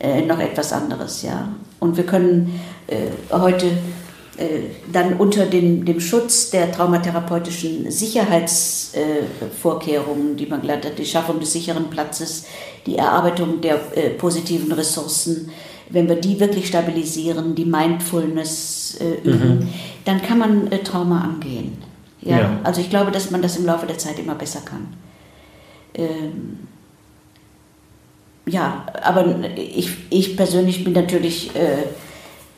äh, 0.00 0.22
noch 0.22 0.40
etwas 0.40 0.72
anderes, 0.72 1.22
ja. 1.22 1.48
Und 1.78 1.96
wir 1.96 2.04
können 2.04 2.60
äh, 2.88 3.10
heute 3.30 3.70
dann 4.92 5.14
unter 5.14 5.46
dem, 5.46 5.84
dem 5.84 5.98
Schutz 6.00 6.50
der 6.50 6.70
traumatherapeutischen 6.70 7.90
Sicherheitsvorkehrungen, 7.90 10.36
die 10.36 10.46
man 10.46 10.60
gelernt 10.60 10.84
hat, 10.84 10.96
die 10.98 11.04
Schaffung 11.04 11.40
des 11.40 11.52
sicheren 11.52 11.90
Platzes, 11.90 12.44
die 12.86 12.96
Erarbeitung 12.96 13.60
der 13.60 13.80
äh, 13.96 14.10
positiven 14.10 14.70
Ressourcen, 14.72 15.50
wenn 15.90 16.08
wir 16.08 16.16
die 16.16 16.38
wirklich 16.38 16.68
stabilisieren, 16.68 17.54
die 17.54 17.64
Mindfulness 17.64 18.98
äh, 19.00 19.28
üben, 19.28 19.60
mhm. 19.60 19.68
dann 20.04 20.22
kann 20.22 20.38
man 20.38 20.70
äh, 20.70 20.82
Trauma 20.82 21.22
angehen. 21.22 21.78
Ja? 22.20 22.38
ja? 22.38 22.60
Also 22.62 22.80
ich 22.80 22.90
glaube, 22.90 23.10
dass 23.10 23.30
man 23.30 23.42
das 23.42 23.56
im 23.56 23.66
Laufe 23.66 23.86
der 23.86 23.98
Zeit 23.98 24.18
immer 24.18 24.34
besser 24.34 24.60
kann. 24.60 24.88
Ähm, 25.94 26.58
ja, 28.46 28.86
aber 29.02 29.26
ich, 29.56 29.90
ich 30.10 30.36
persönlich 30.36 30.84
bin 30.84 30.92
natürlich 30.92 31.54
äh, 31.54 31.84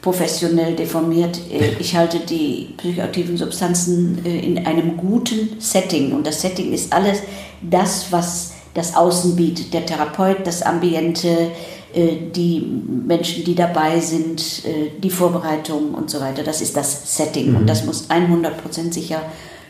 professionell 0.03 0.75
deformiert. 0.75 1.39
Äh, 1.51 1.75
ich 1.79 1.97
halte 1.97 2.21
die 2.21 2.75
psychoaktiven 2.77 3.37
Substanzen 3.37 4.25
äh, 4.25 4.39
in 4.39 4.67
einem 4.67 4.97
guten 4.97 5.61
Setting. 5.61 6.13
Und 6.13 6.27
das 6.27 6.41
Setting 6.41 6.73
ist 6.73 6.93
alles 6.93 7.21
das, 7.61 8.07
was 8.11 8.55
das 8.75 8.97
Außen 8.97 9.37
bietet. 9.37 9.75
Der 9.75 9.85
Therapeut, 9.85 10.47
das 10.47 10.63
Ambiente, 10.63 11.51
äh, 11.93 12.17
die 12.35 12.61
Menschen, 13.07 13.45
die 13.45 13.55
dabei 13.55 14.01
sind, 14.01 14.63
die 15.03 15.11
Vorbereitung 15.11 15.95
und 15.95 16.09
so 16.09 16.21
weiter. 16.21 16.43
Das 16.43 16.63
ist 16.63 16.77
das 16.77 17.17
Setting. 17.17 17.51
Mhm. 17.51 17.57
Und 17.57 17.67
das 17.67 17.85
muss 17.85 18.09
100% 18.09 18.93
sicher, 18.93 19.21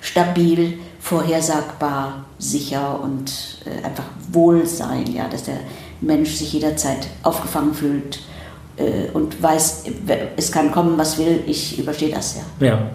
stabil, 0.01 0.79
vorhersagbar, 1.01 2.27
sicher 2.39 3.01
und 3.03 3.33
einfach 3.83 4.05
wohl 4.31 4.67
sein. 4.67 5.13
Ja, 5.15 5.29
dass 5.29 5.45
der 5.45 5.61
Mensch 6.01 6.35
sich 6.35 6.53
jederzeit 6.53 7.07
aufgefangen 7.23 7.75
fühlt 7.75 8.21
äh, 8.81 9.11
und 9.13 9.43
weiß, 9.43 9.85
es 10.37 10.51
kann 10.51 10.71
kommen, 10.71 10.97
was 10.97 11.19
will, 11.19 11.41
ich 11.47 11.79
überstehe 11.79 12.11
das 12.11 12.37
ja. 12.37 12.67
Ja. 12.67 12.91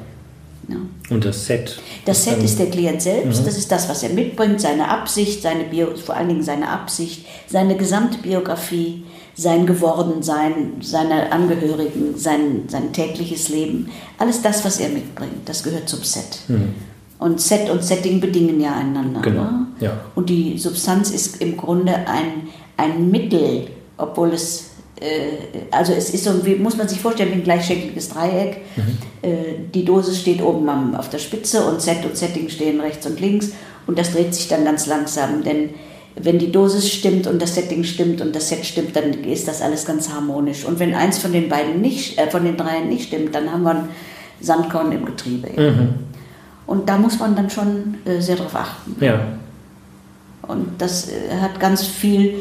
ja. 0.67 0.75
Und 1.09 1.23
das 1.23 1.45
Set? 1.45 1.79
Das 2.05 2.23
Set 2.23 2.41
ist 2.43 2.59
der 2.59 2.69
Klient 2.69 3.01
selbst, 3.01 3.41
mhm. 3.41 3.45
das 3.45 3.57
ist 3.57 3.71
das, 3.71 3.87
was 3.87 4.03
er 4.03 4.09
mitbringt, 4.09 4.59
seine 4.59 4.87
Absicht, 4.89 5.41
seine 5.41 5.65
Bio, 5.65 5.95
vor 5.95 6.15
allen 6.15 6.29
Dingen 6.29 6.43
seine 6.43 6.69
Absicht, 6.69 7.25
seine 7.47 7.75
gesamte 7.75 8.17
Biografie, 8.17 9.03
sein 9.35 9.65
Gewordensein, 9.65 10.77
seine 10.81 11.31
Angehörigen, 11.31 12.17
sein, 12.17 12.63
sein 12.67 12.93
tägliches 12.93 13.49
Leben. 13.49 13.89
Alles 14.17 14.41
das, 14.41 14.63
was 14.63 14.79
er 14.79 14.89
mitbringt, 14.89 15.47
das 15.47 15.63
gehört 15.63 15.89
zum 15.89 16.03
Set. 16.03 16.39
Mhm. 16.47 16.73
Und 17.19 17.39
Set 17.39 17.69
und 17.69 17.83
Setting 17.83 18.19
bedingen 18.19 18.59
ja 18.59 18.75
einander. 18.75 19.21
Genau. 19.21 19.43
Ne? 19.43 19.67
Ja. 19.79 19.91
Und 20.15 20.29
die 20.29 20.57
Substanz 20.57 21.11
ist 21.11 21.41
im 21.41 21.57
Grunde 21.57 21.93
ein, 22.07 22.49
ein 22.77 23.09
Mittel, 23.09 23.67
obwohl 23.97 24.33
es 24.33 24.64
also 25.71 25.93
es 25.93 26.09
ist 26.09 26.23
so, 26.23 26.45
wie 26.45 26.55
muss 26.55 26.77
man 26.77 26.87
sich 26.87 26.99
vorstellen, 26.99 27.31
wie 27.31 27.35
ein 27.35 27.43
gleichschenkliges 27.43 28.09
Dreieck. 28.09 28.61
Mhm. 28.75 28.97
Äh, 29.21 29.35
die 29.73 29.83
Dosis 29.83 30.19
steht 30.19 30.41
oben 30.41 30.67
am, 30.69 30.95
auf 30.95 31.09
der 31.09 31.19
Spitze 31.19 31.65
und 31.65 31.81
Set 31.81 32.05
und 32.05 32.15
Setting 32.15 32.49
stehen 32.49 32.79
rechts 32.79 33.05
und 33.05 33.19
links 33.19 33.51
und 33.87 33.99
das 33.99 34.13
dreht 34.13 34.33
sich 34.33 34.47
dann 34.47 34.63
ganz 34.63 34.87
langsam, 34.87 35.43
denn 35.43 35.71
wenn 36.15 36.39
die 36.39 36.51
Dosis 36.51 36.89
stimmt 36.89 37.27
und 37.27 37.41
das 37.41 37.55
Setting 37.55 37.83
stimmt 37.83 38.21
und 38.21 38.33
das 38.33 38.47
Set 38.47 38.65
stimmt, 38.65 38.95
dann 38.95 39.25
ist 39.25 39.47
das 39.47 39.61
alles 39.61 39.85
ganz 39.85 40.09
harmonisch. 40.09 40.63
Und 40.63 40.79
wenn 40.79 40.95
eins 40.95 41.17
von 41.17 41.33
den 41.33 41.49
beiden 41.49 41.81
nicht, 41.81 42.17
äh, 42.17 42.29
von 42.29 42.45
den 42.45 42.55
dreien 42.55 42.87
nicht 42.87 43.07
stimmt, 43.07 43.35
dann 43.35 43.51
haben 43.51 43.63
wir 43.63 43.71
ein 43.71 43.89
Sandkorn 44.39 44.93
im 44.93 45.05
Getriebe. 45.05 45.49
Mhm. 45.61 45.89
Und 46.67 46.87
da 46.87 46.97
muss 46.97 47.19
man 47.19 47.35
dann 47.35 47.49
schon 47.49 47.95
äh, 48.05 48.21
sehr 48.21 48.37
drauf 48.37 48.55
achten. 48.55 48.95
Ja. 49.03 49.19
Und 50.43 50.69
das 50.77 51.09
äh, 51.09 51.37
hat 51.41 51.59
ganz 51.59 51.85
viel 51.85 52.35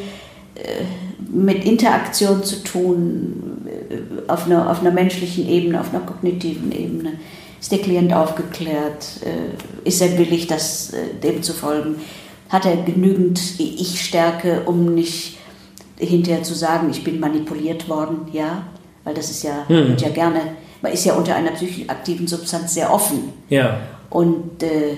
äh, 0.55 0.85
mit 1.31 1.65
Interaktion 1.65 2.43
zu 2.43 2.63
tun, 2.63 3.67
äh, 3.67 4.31
auf 4.31 4.47
einer, 4.47 4.71
auf 4.71 4.81
einer 4.81 4.91
menschlichen 4.91 5.49
Ebene, 5.49 5.81
auf 5.81 5.93
einer 5.93 6.05
kognitiven 6.05 6.73
Ebene. 6.73 7.15
Ist 7.61 7.73
der 7.73 7.79
Klient 7.79 8.13
aufgeklärt? 8.13 9.07
Äh, 9.25 9.89
ist 9.89 10.01
er 10.03 10.19
willig, 10.19 10.47
das, 10.47 10.93
dem 11.23 11.43
zu 11.43 11.53
folgen? 11.53 11.97
Hat 12.49 12.67
er 12.67 12.77
genügend 12.77 13.41
Ich-Stärke, 13.59 14.63
um 14.67 14.95
nicht 14.95 15.39
hinterher 15.99 16.43
zu 16.43 16.55
sagen, 16.55 16.91
ich 16.91 17.03
bin 17.03 17.21
manipuliert 17.21 17.89
worden? 17.89 18.29
Ja, 18.33 18.65
weil 19.05 19.15
das 19.15 19.31
ist 19.31 19.43
ja, 19.43 19.67
hm. 19.69 19.97
ja 19.97 20.09
gerne, 20.11 20.41
man 20.83 20.93
ist 20.93 21.05
ja 21.05 21.15
unter 21.15 21.35
einer 21.35 21.53
psychoaktiven 21.53 22.27
Substanz 22.27 22.75
sehr 22.75 22.93
offen. 22.93 23.33
Ja. 23.49 23.79
Und 24.11 24.63
äh, 24.63 24.97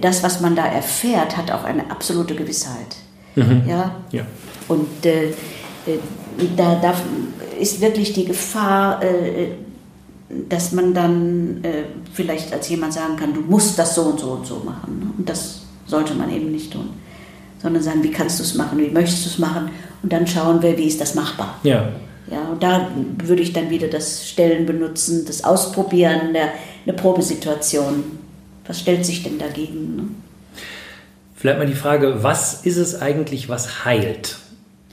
das, 0.00 0.22
was 0.22 0.40
man 0.40 0.56
da 0.56 0.64
erfährt, 0.66 1.36
hat 1.36 1.50
auch 1.50 1.64
eine 1.64 1.90
absolute 1.90 2.34
Gewissheit. 2.34 2.96
Mhm. 3.34 3.62
Ja? 3.68 3.96
ja. 4.10 4.22
Und 4.68 5.04
äh, 5.04 5.28
äh, 5.28 5.98
da, 6.56 6.76
da, 6.76 6.94
ist 7.58 7.80
wirklich 7.80 8.12
die 8.12 8.24
Gefahr, 8.24 9.02
äh, 9.02 9.48
dass 10.48 10.72
man 10.72 10.94
dann 10.94 11.64
äh, 11.64 11.84
vielleicht 12.12 12.52
als 12.52 12.68
jemand 12.68 12.92
sagen 12.92 13.16
kann, 13.16 13.34
du 13.34 13.40
musst 13.40 13.78
das 13.78 13.94
so 13.94 14.02
und 14.02 14.20
so 14.20 14.30
und 14.32 14.46
so 14.46 14.62
machen. 14.64 15.00
Ne? 15.00 15.06
Und 15.18 15.28
das 15.28 15.62
sollte 15.86 16.14
man 16.14 16.32
eben 16.32 16.52
nicht 16.52 16.72
tun. 16.72 16.90
Sondern 17.60 17.82
sagen, 17.82 18.04
wie 18.04 18.10
kannst 18.10 18.38
du 18.38 18.44
es 18.44 18.54
machen, 18.54 18.78
wie 18.78 18.90
möchtest 18.90 19.24
du 19.24 19.30
es 19.30 19.38
machen? 19.38 19.70
Und 20.02 20.12
dann 20.12 20.26
schauen 20.26 20.62
wir, 20.62 20.76
wie 20.78 20.86
ist 20.86 21.00
das 21.00 21.14
machbar. 21.14 21.58
Ja. 21.64 21.88
Ja, 22.30 22.42
und 22.52 22.62
da 22.62 22.90
würde 23.24 23.42
ich 23.42 23.54
dann 23.54 23.70
wieder 23.70 23.88
das 23.88 24.28
Stellen 24.28 24.66
benutzen, 24.66 25.24
das 25.26 25.44
Ausprobieren, 25.44 26.34
der, 26.34 26.50
eine 26.86 26.94
Probesituation. 26.94 28.04
Was 28.66 28.80
stellt 28.80 29.06
sich 29.06 29.22
denn 29.22 29.38
dagegen? 29.38 29.96
Ne? 29.96 30.02
Vielleicht 31.34 31.58
mal 31.58 31.66
die 31.66 31.74
Frage, 31.74 32.22
was 32.22 32.66
ist 32.66 32.76
es 32.76 33.00
eigentlich, 33.00 33.48
was 33.48 33.86
heilt? 33.86 34.36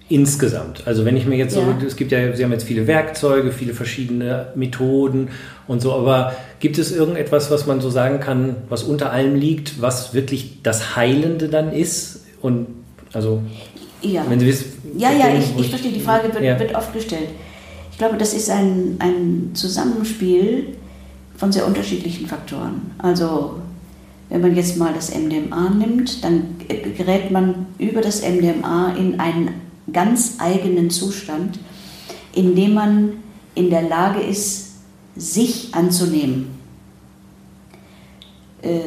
Insgesamt. 0.08 0.84
Also 0.86 1.04
wenn 1.04 1.18
ich 1.18 1.26
mir 1.26 1.36
jetzt 1.36 1.56
so, 1.56 1.62
ja. 1.62 1.78
es 1.86 1.96
gibt 1.96 2.12
ja, 2.12 2.36
Sie 2.36 2.44
haben 2.44 2.52
jetzt 2.52 2.66
viele 2.66 2.86
Werkzeuge, 2.86 3.52
viele 3.52 3.74
verschiedene 3.74 4.50
Methoden 4.54 5.30
und 5.68 5.82
so, 5.82 5.94
aber 5.94 6.36
gibt 6.60 6.78
es 6.78 6.92
irgendetwas, 6.92 7.50
was 7.50 7.66
man 7.66 7.82
so 7.82 7.90
sagen 7.90 8.20
kann, 8.20 8.56
was 8.70 8.84
unter 8.84 9.12
allem 9.12 9.36
liegt, 9.36 9.82
was 9.82 10.14
wirklich 10.14 10.62
das 10.62 10.96
Heilende 10.96 11.50
dann 11.50 11.74
ist? 11.74 12.24
Und 12.40 12.68
also, 13.14 13.42
ja. 14.04 14.24
wenn 14.30 14.40
Sie 14.40 14.46
wissen. 14.46 14.74
Ja, 14.96 15.12
ja, 15.12 15.26
ich, 15.34 15.60
ich 15.60 15.70
verstehe, 15.70 15.92
die 15.92 16.00
Frage 16.00 16.32
wird, 16.32 16.44
ja. 16.44 16.60
wird 16.60 16.76
oft 16.76 16.94
gestellt. 16.94 17.30
Ich 17.92 17.98
glaube, 17.98 18.18
das 18.18 18.34
ist 18.36 18.52
ein, 18.52 18.98
ein 19.00 19.52
Zusammenspiel 19.56 20.76
von 21.36 21.52
sehr 21.52 21.66
unterschiedlichen 21.66 22.28
Faktoren. 22.28 22.92
Also 23.00 23.60
wenn 24.30 24.42
man 24.42 24.56
jetzt 24.56 24.78
mal 24.78 24.94
das 24.94 25.14
MDMA 25.16 25.72
nimmt, 25.72 26.24
dann 26.24 26.58
gerät 26.98 27.32
man 27.32 27.68
über 27.80 28.02
das 28.02 28.22
MDMA 28.22 28.94
in 28.98 29.20
einen 29.20 29.65
ganz 29.92 30.36
eigenen 30.40 30.90
Zustand, 30.90 31.60
in 32.34 32.56
dem 32.56 32.74
man 32.74 33.24
in 33.54 33.70
der 33.70 33.84
Lage 33.84 34.22
ist, 34.22 34.74
sich 35.16 35.74
anzunehmen. 35.74 36.48
Äh, 38.62 38.80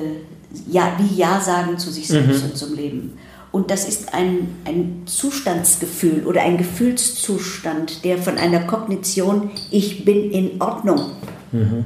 ja, 0.70 0.92
wie 0.98 1.16
Ja 1.16 1.40
sagen 1.40 1.78
zu 1.78 1.90
sich 1.90 2.08
selbst 2.08 2.42
mhm. 2.42 2.50
und 2.50 2.56
zum 2.56 2.74
Leben. 2.74 3.18
Und 3.50 3.70
das 3.70 3.88
ist 3.88 4.12
ein, 4.12 4.56
ein 4.66 5.02
Zustandsgefühl 5.06 6.26
oder 6.26 6.42
ein 6.42 6.58
Gefühlszustand, 6.58 8.04
der 8.04 8.18
von 8.18 8.36
einer 8.36 8.60
Kognition, 8.60 9.50
ich 9.70 10.04
bin 10.04 10.30
in 10.30 10.60
Ordnung. 10.60 11.12
Mhm. 11.52 11.84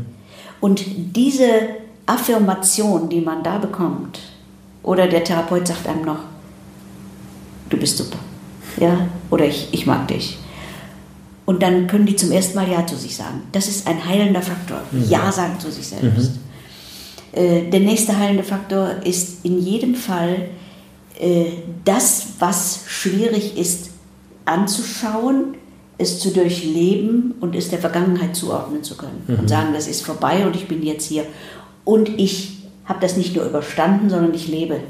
Und 0.61 0.85
diese 1.15 1.45
Affirmation, 2.07 3.09
die 3.09 3.21
man 3.21 3.45
da 3.45 3.59
bekommt, 3.59 4.19
oder 4.83 5.07
der 5.07 5.23
Therapeut 5.23 5.69
sagt 5.69 5.87
einem 5.87 6.05
noch, 6.05 6.19
du 7.71 7.77
bist 7.77 7.99
super 7.99 8.19
ja, 8.79 9.09
oder 9.31 9.47
ich, 9.47 9.69
ich 9.73 9.87
mag 9.87 10.09
dich. 10.09 10.39
Und 11.45 11.63
dann 11.63 11.87
können 11.87 12.07
die 12.07 12.17
zum 12.17 12.31
ersten 12.31 12.55
Mal 12.55 12.71
Ja 12.71 12.87
zu 12.87 12.97
sich 12.97 13.17
sagen. 13.17 13.43
Das 13.53 13.69
ist 13.69 13.87
ein 13.87 14.05
heilender 14.07 14.43
Faktor. 14.43 14.83
Mhm. 14.91 15.09
Ja 15.09 15.33
sagen 15.33 15.59
zu 15.59 15.71
sich 15.71 15.87
selbst. 15.87 16.33
Mhm. 16.33 17.41
Äh, 17.41 17.71
der 17.71 17.81
nächste 17.81 18.17
heilende 18.17 18.45
Faktor 18.45 18.97
ist 19.05 19.45
in 19.45 19.61
jedem 19.61 19.95
Fall 19.95 20.49
äh, 21.19 21.47
das, 21.85 22.29
was 22.39 22.83
schwierig 22.87 23.57
ist 23.57 23.91
anzuschauen, 24.45 25.57
es 25.99 26.21
zu 26.21 26.31
durchleben 26.31 27.35
und 27.41 27.55
es 27.55 27.71
der 27.71 27.79
Vergangenheit 27.79 28.35
zuordnen 28.37 28.83
zu 28.83 28.97
können. 28.97 29.23
Mhm. 29.27 29.41
Und 29.41 29.49
sagen, 29.49 29.73
das 29.73 29.89
ist 29.89 30.05
vorbei 30.05 30.47
und 30.47 30.57
ich 30.57 30.69
bin 30.69 30.83
jetzt 30.83 31.07
hier. 31.07 31.25
Und 31.85 32.09
ich 32.21 32.59
habe 32.85 33.01
das 33.01 33.17
nicht 33.17 33.35
nur 33.35 33.45
überstanden, 33.45 34.11
sondern 34.11 34.35
ich 34.35 34.49
lebe. 34.49 34.81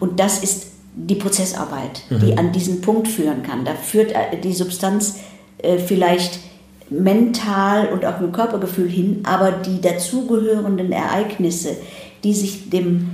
Und 0.00 0.20
das 0.20 0.42
ist 0.42 0.66
die 0.96 1.14
Prozessarbeit, 1.14 2.02
mhm. 2.08 2.20
die 2.20 2.38
an 2.38 2.52
diesen 2.52 2.80
Punkt 2.80 3.06
führen 3.06 3.42
kann. 3.42 3.64
Da 3.64 3.74
führt 3.74 4.12
äh, 4.12 4.40
die 4.42 4.54
Substanz 4.54 5.18
äh, 5.58 5.78
vielleicht 5.78 6.40
mental 6.88 7.88
und 7.88 8.04
auch 8.04 8.20
mit 8.20 8.32
Körpergefühl 8.32 8.88
hin, 8.88 9.20
aber 9.24 9.52
die 9.52 9.80
dazugehörenden 9.80 10.92
Ereignisse, 10.92 11.76
die 12.24 12.32
sich 12.32 12.70
dem 12.70 13.10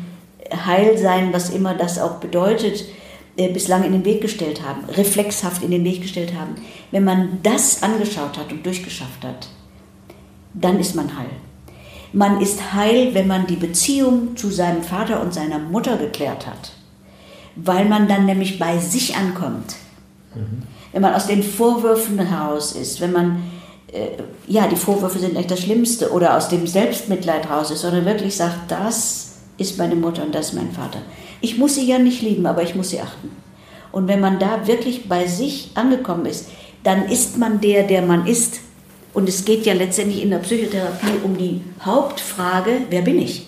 Heilsein, 0.55 1.33
was 1.33 1.51
immer 1.51 1.75
das 1.75 1.99
auch 1.99 2.17
bedeutet, 2.17 2.85
äh, 3.37 3.49
bislang 3.49 3.83
in 3.83 3.93
den 3.93 4.05
Weg 4.05 4.21
gestellt 4.21 4.63
haben, 4.65 4.85
reflexhaft 4.91 5.65
in 5.65 5.73
den 5.73 5.85
Weg 5.85 6.03
gestellt 6.03 6.35
haben. 6.39 6.55
Wenn 6.93 7.05
man 7.05 7.41
das 7.43 7.83
angeschaut 7.83 8.39
hat 8.39 8.53
und 8.53 8.65
durchgeschafft 8.65 9.25
hat, 9.25 9.49
dann 10.55 10.79
ist 10.79 10.95
man 10.95 11.19
heil. 11.19 11.31
Man 12.13 12.43
ist 12.43 12.75
heil, 12.75 13.15
wenn 13.15 13.27
man 13.27 13.47
die 13.47 13.57
Beziehung 13.57 14.37
zu 14.37 14.51
seinem 14.51 14.83
Vater 14.83 15.23
und 15.23 15.35
seiner 15.35 15.59
Mutter 15.59 15.97
geklärt 15.97 16.47
hat 16.47 16.73
weil 17.57 17.85
man 17.85 18.09
dann 18.09 18.27
nämlich 18.27 18.59
bei 18.59 18.79
sich 18.79 19.17
ankommt. 19.17 19.77
Mhm. 20.35 20.63
Wenn 20.93 21.03
man 21.03 21.15
aus 21.15 21.27
den 21.27 21.43
Vorwürfen 21.43 22.19
heraus 22.19 22.73
ist, 22.73 23.01
wenn 23.01 23.13
man, 23.13 23.43
äh, 23.93 24.09
ja, 24.47 24.67
die 24.67 24.77
Vorwürfe 24.77 25.19
sind 25.19 25.37
echt 25.37 25.51
das 25.51 25.61
Schlimmste, 25.61 26.13
oder 26.13 26.37
aus 26.37 26.49
dem 26.49 26.67
Selbstmitleid 26.67 27.49
raus 27.49 27.71
ist, 27.71 27.81
sondern 27.81 28.05
wirklich 28.05 28.37
sagt, 28.37 28.71
das 28.71 29.33
ist 29.59 29.79
meine 29.79 29.97
Mutter 29.97 30.23
und 30.23 30.35
das 30.35 30.49
ist 30.49 30.55
mein 30.55 30.73
Vater. 30.73 31.01
Ich 31.41 31.59
muss 31.59 31.75
sie 31.75 31.87
ja 31.87 31.99
nicht 31.99 32.23
lieben, 32.23 32.47
aber 32.47 32.63
ich 32.63 32.75
muss 32.75 32.91
sie 32.91 33.01
achten. 33.01 33.31
Und 33.91 34.09
wenn 34.09 34.21
man 34.21 34.39
da 34.39 34.67
wirklich 34.67 35.09
bei 35.09 35.27
sich 35.27 35.71
angekommen 35.75 36.27
ist, 36.27 36.49
dann 36.83 37.07
ist 37.07 37.39
man 37.39 37.61
der, 37.61 37.85
der 37.85 38.03
man 38.03 38.27
ist. 38.27 38.61
Und 39.15 39.29
es 39.29 39.45
geht 39.45 39.67
ja 39.67 39.75
letztendlich 39.75 40.23
in 40.23 40.31
der 40.31 40.39
Psychotherapie 40.39 41.21
um 41.23 41.37
die 41.37 41.61
Hauptfrage, 41.85 42.83
wer 42.89 43.03
bin 43.03 43.19
ich? 43.19 43.47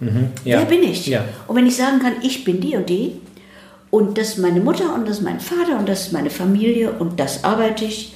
Mhm, 0.00 0.28
ja. 0.44 0.58
Wer 0.58 0.66
bin 0.66 0.82
ich? 0.82 1.06
Ja. 1.06 1.24
Und 1.46 1.56
wenn 1.56 1.66
ich 1.66 1.76
sagen 1.76 1.98
kann, 2.00 2.14
ich 2.22 2.44
bin 2.44 2.60
die 2.60 2.76
und 2.76 2.88
die, 2.88 3.12
und 3.90 4.18
das 4.18 4.30
ist 4.30 4.38
meine 4.38 4.60
Mutter 4.60 4.94
und 4.94 5.08
das 5.08 5.18
ist 5.18 5.24
mein 5.24 5.40
Vater 5.40 5.78
und 5.78 5.88
das 5.88 6.06
ist 6.06 6.12
meine 6.12 6.30
Familie 6.30 6.92
und 6.92 7.18
das 7.18 7.44
arbeite 7.44 7.84
ich 7.84 8.14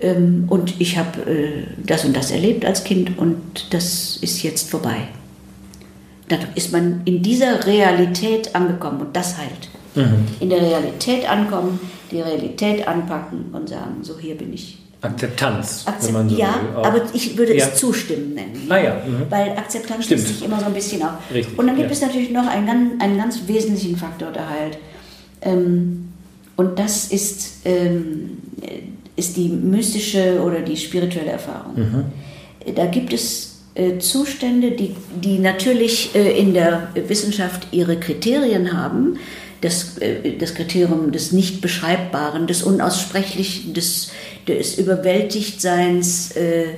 ähm, 0.00 0.44
und 0.48 0.80
ich 0.80 0.96
habe 0.96 1.30
äh, 1.30 1.64
das 1.84 2.04
und 2.04 2.16
das 2.16 2.30
erlebt 2.30 2.64
als 2.64 2.84
Kind 2.84 3.18
und 3.18 3.72
das 3.72 4.16
ist 4.18 4.42
jetzt 4.42 4.70
vorbei. 4.70 5.08
Dann 6.28 6.40
ist 6.54 6.72
man 6.72 7.02
in 7.04 7.22
dieser 7.22 7.66
Realität 7.66 8.54
angekommen 8.54 9.00
und 9.00 9.16
das 9.16 9.36
heilt. 9.38 9.68
Mhm. 9.94 10.26
In 10.40 10.50
der 10.50 10.62
Realität 10.62 11.28
ankommen, 11.28 11.80
die 12.10 12.20
Realität 12.20 12.86
anpacken 12.86 13.46
und 13.52 13.68
sagen, 13.68 13.98
so 14.02 14.18
hier 14.18 14.36
bin 14.36 14.52
ich. 14.52 14.81
Akzeptanz. 15.02 15.82
Akzept 15.86 16.30
so 16.30 16.36
ja, 16.36 16.54
will, 16.54 16.84
aber 16.84 17.02
ich 17.12 17.36
würde 17.36 17.56
ja. 17.56 17.66
es 17.66 17.74
zustimmen 17.74 18.34
nennen. 18.34 18.66
Ah, 18.68 18.78
ja. 18.78 18.94
Mhm. 19.04 19.26
Weil 19.28 19.50
Akzeptanz 19.50 20.06
schließt 20.06 20.28
sich 20.28 20.44
immer 20.44 20.60
so 20.60 20.66
ein 20.66 20.74
bisschen 20.74 21.02
auf. 21.02 21.14
Richtig. 21.32 21.58
Und 21.58 21.66
dann 21.66 21.76
gibt 21.76 21.88
ja. 21.88 21.92
es 21.92 22.00
natürlich 22.00 22.30
noch 22.30 22.46
einen, 22.46 22.66
ganz, 22.66 23.02
einen 23.02 23.18
ganz 23.18 23.40
wesentlichen 23.46 23.96
Faktor 23.96 24.30
der 24.30 24.48
halt. 24.48 24.78
Ähm, 25.40 26.12
und 26.54 26.78
das 26.78 27.06
ist, 27.06 27.62
ähm, 27.64 28.38
ist 29.16 29.36
die 29.36 29.48
mystische 29.48 30.40
oder 30.40 30.60
die 30.60 30.76
spirituelle 30.76 31.32
Erfahrung. 31.32 31.74
Mhm. 31.74 32.04
Da 32.76 32.86
gibt 32.86 33.12
es 33.12 33.58
äh, 33.74 33.98
Zustände, 33.98 34.70
die, 34.70 34.94
die 35.20 35.40
natürlich 35.40 36.14
äh, 36.14 36.38
in 36.38 36.54
der 36.54 36.90
Wissenschaft 36.94 37.66
ihre 37.72 37.98
Kriterien 37.98 38.72
haben 38.72 39.18
das, 39.62 39.96
äh, 39.98 40.36
das 40.36 40.54
Kriterium 40.54 41.12
des 41.12 41.32
Nicht-Beschreibbaren, 41.32 42.46
des 42.46 42.62
Unaussprechlichen, 42.62 43.72
des, 43.72 44.10
des 44.46 44.78
Überwältigtseins, 44.78 46.32
äh, 46.32 46.74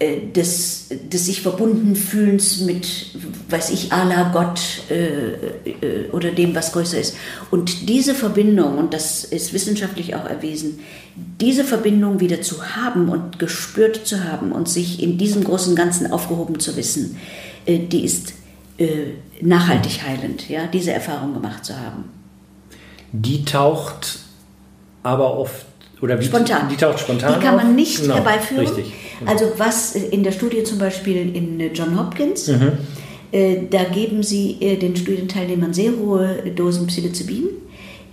äh, 0.00 0.28
des, 0.32 0.88
des 1.10 1.26
sich 1.26 1.42
verbunden 1.42 1.96
fühlens 1.96 2.60
mit, 2.60 3.16
weiß 3.48 3.70
ich, 3.70 3.92
Allah, 3.92 4.30
Gott 4.32 4.60
äh, 4.90 5.32
äh, 5.68 6.10
oder 6.12 6.30
dem, 6.30 6.54
was 6.54 6.72
größer 6.72 7.00
ist. 7.00 7.16
Und 7.50 7.88
diese 7.88 8.14
Verbindung, 8.14 8.78
und 8.78 8.94
das 8.94 9.24
ist 9.24 9.52
wissenschaftlich 9.52 10.14
auch 10.14 10.24
erwiesen, 10.24 10.78
diese 11.40 11.64
Verbindung 11.64 12.20
wieder 12.20 12.42
zu 12.42 12.76
haben 12.76 13.08
und 13.08 13.40
gespürt 13.40 14.06
zu 14.06 14.22
haben 14.22 14.52
und 14.52 14.68
sich 14.68 15.02
in 15.02 15.18
diesem 15.18 15.42
großen 15.42 15.74
Ganzen 15.74 16.12
aufgehoben 16.12 16.60
zu 16.60 16.76
wissen, 16.76 17.16
äh, 17.66 17.78
die 17.78 18.04
ist 18.04 18.34
äh, 18.78 19.14
nachhaltig 19.40 20.02
heilend, 20.06 20.48
ja, 20.48 20.68
diese 20.68 20.92
Erfahrung 20.92 21.34
gemacht 21.34 21.64
zu 21.64 21.76
haben. 21.76 22.04
Die 23.10 23.44
taucht 23.44 24.20
aber 25.02 25.36
oft 25.36 25.66
oder 26.00 26.18
wie, 26.18 26.24
spontan. 26.24 26.68
Die 26.68 26.76
taucht 26.76 27.00
spontan. 27.00 27.34
Die 27.34 27.44
kann 27.44 27.56
man 27.56 27.74
nicht 27.74 28.02
genau, 28.02 28.16
herbeiführen. 28.16 28.66
Richtig. 28.66 28.92
Genau. 29.18 29.30
Also 29.30 29.52
was 29.56 29.94
in 29.94 30.22
der 30.22 30.32
Studie 30.32 30.62
zum 30.62 30.78
Beispiel 30.78 31.34
in 31.34 31.60
John 31.74 31.98
Hopkins, 31.98 32.48
mhm. 32.48 32.72
äh, 33.32 33.56
da 33.70 33.84
geben 33.84 34.22
sie 34.22 34.56
äh, 34.60 34.76
den 34.76 34.96
Studienteilnehmern 34.96 35.72
sehr 35.72 35.92
hohe 35.92 36.52
Dosen 36.54 36.86
Psilocybin. 36.86 37.48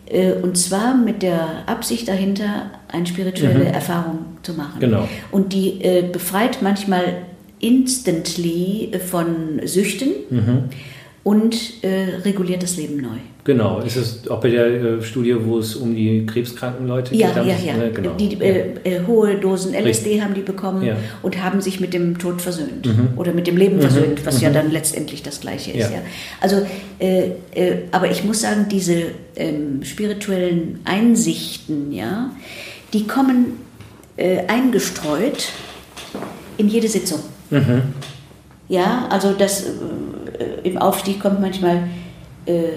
Äh, 0.07 0.33
und 0.33 0.57
zwar 0.57 0.95
mit 0.95 1.21
der 1.21 1.67
Absicht 1.67 2.07
dahinter, 2.07 2.71
eine 2.87 3.05
spirituelle 3.05 3.65
mhm. 3.65 3.73
Erfahrung 3.73 4.19
zu 4.43 4.53
machen. 4.53 4.79
Genau. 4.79 5.07
Und 5.31 5.53
die 5.53 5.81
äh, 5.81 6.03
befreit 6.11 6.61
manchmal 6.61 7.23
instantly 7.59 8.91
von 9.09 9.61
Süchten 9.63 10.11
mhm. 10.29 10.63
Und 11.25 11.83
äh, 11.83 12.17
reguliert 12.23 12.61
das 12.61 12.77
Leben 12.77 12.97
neu. 12.97 13.17
Genau, 13.45 13.79
ist 13.79 13.95
es 13.95 14.27
auch 14.27 14.39
bei 14.39 14.51
der 14.51 14.67
äh, 14.67 15.01
Studie, 15.01 15.35
wo 15.43 15.57
es 15.57 15.75
um 15.75 15.95
die 15.95 16.23
krebskranken 16.23 16.87
Leute 16.87 17.15
ja, 17.15 17.29
geht? 17.29 17.37
Ja, 17.37 17.43
ja, 17.43 17.83
ja. 17.83 17.89
Genau. 17.89 18.11
Die, 18.11 18.39
äh, 18.39 18.75
äh, 18.83 19.01
hohe 19.07 19.35
Dosen 19.35 19.73
LSD 19.73 19.87
Richtig. 19.87 20.21
haben 20.21 20.35
die 20.35 20.41
bekommen 20.41 20.85
ja. 20.85 20.95
und 21.23 21.43
haben 21.43 21.61
sich 21.61 21.79
mit 21.79 21.95
dem 21.95 22.19
Tod 22.19 22.43
versöhnt 22.43 22.85
mhm. 22.85 23.09
oder 23.17 23.33
mit 23.33 23.47
dem 23.47 23.57
Leben 23.57 23.77
mhm. 23.77 23.81
versöhnt, 23.81 24.23
was 24.23 24.37
mhm. 24.37 24.43
ja 24.43 24.49
dann 24.51 24.69
letztendlich 24.69 25.23
das 25.23 25.41
Gleiche 25.41 25.71
ist. 25.71 25.89
Ja. 25.89 26.03
Also, 26.41 26.57
äh, 26.99 27.31
äh, 27.55 27.77
aber 27.91 28.11
ich 28.11 28.23
muss 28.23 28.41
sagen, 28.41 28.67
diese 28.69 29.05
ähm, 29.35 29.83
spirituellen 29.83 30.81
Einsichten, 30.85 31.91
ja, 31.91 32.29
die 32.93 33.07
kommen 33.07 33.65
eingestreut 34.17 35.49
in 36.57 36.69
jede 36.69 36.87
Sitzung. 36.87 37.19
Mhm. 37.49 37.81
Ja, 38.69 39.07
also 39.09 39.33
das 39.33 39.65
im 40.63 40.77
Aufstieg 40.77 41.19
kommt 41.19 41.41
manchmal, 41.41 41.83
äh, 42.45 42.69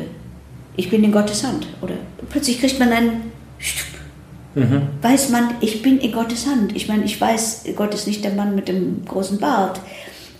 ich 0.77 0.91
bin 0.91 1.03
in 1.05 1.13
Gottes 1.13 1.45
Hand. 1.45 1.67
Oder 1.81 1.95
plötzlich 2.31 2.61
kriegt 2.61 2.79
man 2.79 2.93
einen, 2.93 3.33
mhm. 4.55 4.83
weiß 5.03 5.31
man, 5.31 5.55
ich 5.61 5.83
bin 5.83 5.99
in 5.99 6.13
Gottes 6.13 6.47
Hand. 6.47 6.75
Ich 6.77 6.89
meine, 6.89 7.05
ich 7.05 7.21
weiß, 7.21 7.65
Gott 7.77 7.95
ist 7.95 8.07
nicht 8.07 8.25
der 8.25 8.33
Mann 8.33 8.55
mit 8.55 8.69
dem 8.69 9.05
großen 9.05 9.39
Bart, 9.39 9.81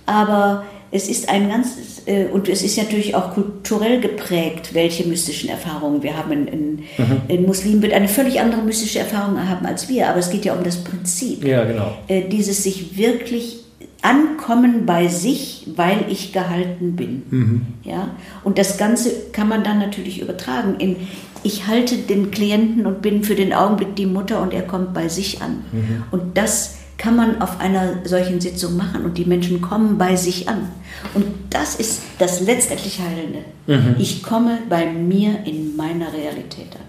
aber 0.07 0.65
es 0.91 1.09
ist 1.09 1.29
ein 1.29 1.49
ganzes, 1.51 2.07
äh, 2.07 2.27
und 2.33 2.49
es 2.49 2.63
ist 2.63 2.79
natürlich 2.79 3.15
auch 3.15 3.35
kulturell 3.35 4.01
geprägt, 4.01 4.71
welche 4.73 5.07
mystischen 5.07 5.51
Erfahrungen 5.51 6.03
wir 6.03 6.17
haben. 6.17 6.33
Ein, 6.33 6.85
mhm. 7.29 7.47
Muslim 7.47 7.83
wird 7.83 7.93
eine 7.93 8.09
völlig 8.09 8.41
andere 8.41 8.63
mystische 8.63 9.01
Erfahrung 9.01 9.49
haben 9.49 9.67
als 9.67 9.89
wir, 9.89 10.09
aber 10.09 10.19
es 10.19 10.31
geht 10.31 10.45
ja 10.45 10.55
um 10.55 10.65
das 10.65 10.83
Prinzip. 10.83 11.45
Ja, 11.45 11.65
genau. 11.65 11.93
Äh, 12.09 12.29
dieses 12.29 12.63
sich 12.63 12.97
wirklich 12.97 13.59
ankommen 14.03 14.87
bei 14.87 15.09
sich, 15.09 15.67
weil 15.75 16.05
ich 16.09 16.33
gehalten 16.33 16.97
bin. 16.97 17.23
Mhm. 17.31 17.67
Ja? 17.83 18.11
Und 18.45 18.59
das 18.59 18.79
Ganze 18.79 19.11
kann 19.33 19.49
man 19.49 19.65
dann 19.65 19.79
natürlich 19.79 20.21
übertragen 20.21 20.77
in, 20.79 20.97
ich 21.43 21.67
halte 21.67 21.97
den 21.97 22.31
Klienten 22.31 22.87
und 22.87 23.03
bin 23.03 23.25
für 23.25 23.35
den 23.35 23.53
Augenblick 23.53 23.97
die 23.97 24.07
Mutter 24.07 24.43
und 24.43 24.53
er 24.53 24.63
kommt 24.63 24.95
bei 24.95 25.09
sich 25.09 25.43
an. 25.43 25.65
Mhm. 25.73 26.05
Und 26.11 26.37
das 26.37 26.79
kann 26.97 27.15
man 27.15 27.41
auf 27.41 27.61
einer 27.61 28.05
solchen 28.05 28.41
Sitzung 28.41 28.77
machen 28.77 29.05
und 29.05 29.19
die 29.19 29.25
Menschen 29.25 29.61
kommen 29.61 29.99
bei 29.99 30.17
sich 30.17 30.49
an. 30.49 30.69
Und 31.15 31.27
das 31.51 31.77
ist 31.77 32.03
das 32.19 32.41
letztendlich 32.41 33.01
Heilende. 33.01 33.45
Mhm. 33.67 33.97
Ich 33.99 34.23
komme 34.23 34.59
bei 34.69 34.87
mir 34.87 35.45
in 35.45 35.77
meiner 35.77 36.13
Realität 36.13 36.75
an. 36.75 36.83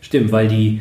Stimmt, 0.00 0.32
weil 0.32 0.48
die 0.48 0.80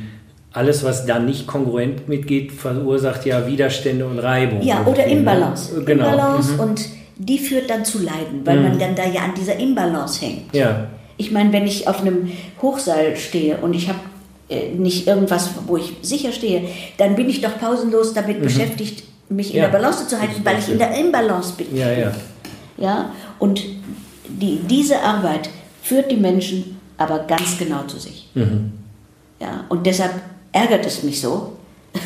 alles, 0.53 0.83
was 0.83 1.05
da 1.05 1.19
nicht 1.19 1.47
kongruent 1.47 2.07
mitgeht, 2.07 2.51
verursacht 2.51 3.25
ja 3.25 3.47
Widerstände 3.47 4.05
und 4.05 4.19
Reibung. 4.19 4.61
Ja, 4.61 4.85
oder 4.85 5.05
Imbalance. 5.05 5.83
Genau. 5.83 6.05
Imbalance 6.05 6.53
mhm. 6.53 6.59
und 6.59 6.85
die 7.17 7.39
führt 7.39 7.69
dann 7.69 7.83
zu 7.83 7.99
Leiden, 7.99 8.45
weil 8.45 8.57
mhm. 8.57 8.63
man 8.63 8.79
dann 8.79 8.95
da 8.95 9.05
ja 9.05 9.21
an 9.21 9.33
dieser 9.35 9.57
Imbalance 9.57 10.23
hängt. 10.23 10.53
Ja. 10.55 10.87
Ich 11.17 11.31
meine, 11.31 11.51
wenn 11.51 11.65
ich 11.65 11.87
auf 11.87 12.01
einem 12.01 12.31
Hochseil 12.61 13.15
stehe 13.17 13.57
und 13.57 13.73
ich 13.73 13.87
habe 13.89 13.99
äh, 14.49 14.69
nicht 14.69 15.07
irgendwas, 15.07 15.49
wo 15.65 15.77
ich 15.77 15.93
sicher 16.01 16.31
stehe, 16.31 16.67
dann 16.97 17.15
bin 17.15 17.29
ich 17.29 17.41
doch 17.41 17.57
pausenlos 17.57 18.13
damit 18.13 18.39
mhm. 18.39 18.43
beschäftigt, 18.43 19.03
mich 19.29 19.51
in 19.51 19.57
ja. 19.57 19.63
der 19.63 19.71
Balance 19.71 20.07
zu 20.07 20.19
halten, 20.19 20.41
weil 20.43 20.59
ich 20.59 20.69
in 20.69 20.77
der 20.77 20.95
Imbalance 20.95 21.53
bin. 21.57 21.75
Ja, 21.75 21.91
ja. 21.91 22.11
Ja, 22.77 23.11
und 23.39 23.63
die, 24.27 24.59
diese 24.69 24.99
Arbeit 25.01 25.49
führt 25.81 26.11
die 26.11 26.17
Menschen 26.17 26.79
aber 26.97 27.19
ganz 27.19 27.57
genau 27.57 27.83
zu 27.83 27.97
sich. 27.97 28.29
Mhm. 28.33 28.73
Ja, 29.39 29.65
und 29.69 29.85
deshalb 29.85 30.13
ärgert 30.53 30.85
es 30.85 31.03
mich 31.03 31.19
so, 31.19 31.57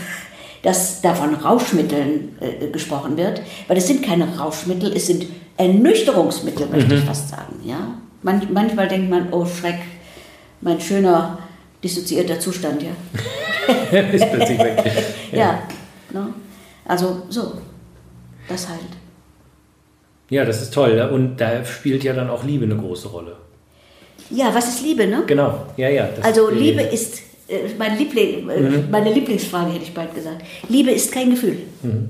dass 0.63 1.01
da 1.01 1.13
von 1.13 1.35
Rauschmitteln 1.35 2.35
äh, 2.39 2.67
gesprochen 2.67 3.15
wird, 3.17 3.41
weil 3.67 3.77
es 3.77 3.85
sind 3.85 4.03
keine 4.03 4.37
Rauschmittel, 4.37 4.91
es 4.95 5.07
sind 5.07 5.27
Ernüchterungsmittel, 5.57 6.67
möchte 6.67 6.95
mhm. 6.95 6.99
ich 7.01 7.05
fast 7.05 7.29
sagen. 7.29 7.59
Ja? 7.63 7.95
Man, 8.23 8.47
manchmal 8.51 8.87
denkt 8.87 9.09
man, 9.09 9.31
oh 9.31 9.45
Schreck, 9.45 9.79
mein 10.61 10.81
schöner 10.81 11.37
dissoziierter 11.83 12.39
Zustand, 12.39 12.81
ja. 12.81 12.89
ist 14.11 14.31
plötzlich 14.31 14.57
weg. 14.57 14.83
Ja, 15.31 15.37
ja 15.37 15.59
ne? 16.13 16.33
also 16.85 17.23
so, 17.29 17.53
das 18.47 18.69
halt. 18.69 18.79
Ja, 20.29 20.45
das 20.45 20.61
ist 20.61 20.73
toll. 20.73 20.99
Und 21.13 21.37
da 21.37 21.63
spielt 21.63 22.03
ja 22.03 22.13
dann 22.13 22.29
auch 22.29 22.43
Liebe 22.43 22.65
eine 22.65 22.77
große 22.77 23.09
Rolle. 23.09 23.35
Ja, 24.29 24.53
was 24.53 24.67
ist 24.67 24.81
Liebe, 24.81 25.07
ne? 25.07 25.23
Genau, 25.25 25.65
ja, 25.77 25.89
ja. 25.89 26.09
also 26.21 26.49
Liebe 26.49 26.81
ist 26.81 27.19
äh, 27.19 27.21
mein 27.77 27.97
Liebling, 27.97 28.49
äh, 28.49 28.59
mhm. 28.59 28.91
meine 28.91 29.13
Lieblingsfrage, 29.13 29.71
hätte 29.71 29.83
ich 29.83 29.93
bald 29.93 30.13
gesagt. 30.13 30.43
Liebe 30.67 30.91
ist 30.91 31.11
kein 31.11 31.29
Gefühl. 31.29 31.59
Mhm. 31.81 32.09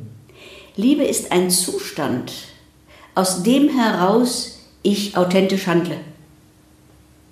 Liebe 0.75 1.03
ist 1.03 1.31
ein 1.31 1.49
Zustand, 1.49 2.31
aus 3.15 3.43
dem 3.43 3.69
heraus 3.69 4.59
ich 4.83 5.17
authentisch 5.17 5.67
handle. 5.67 5.97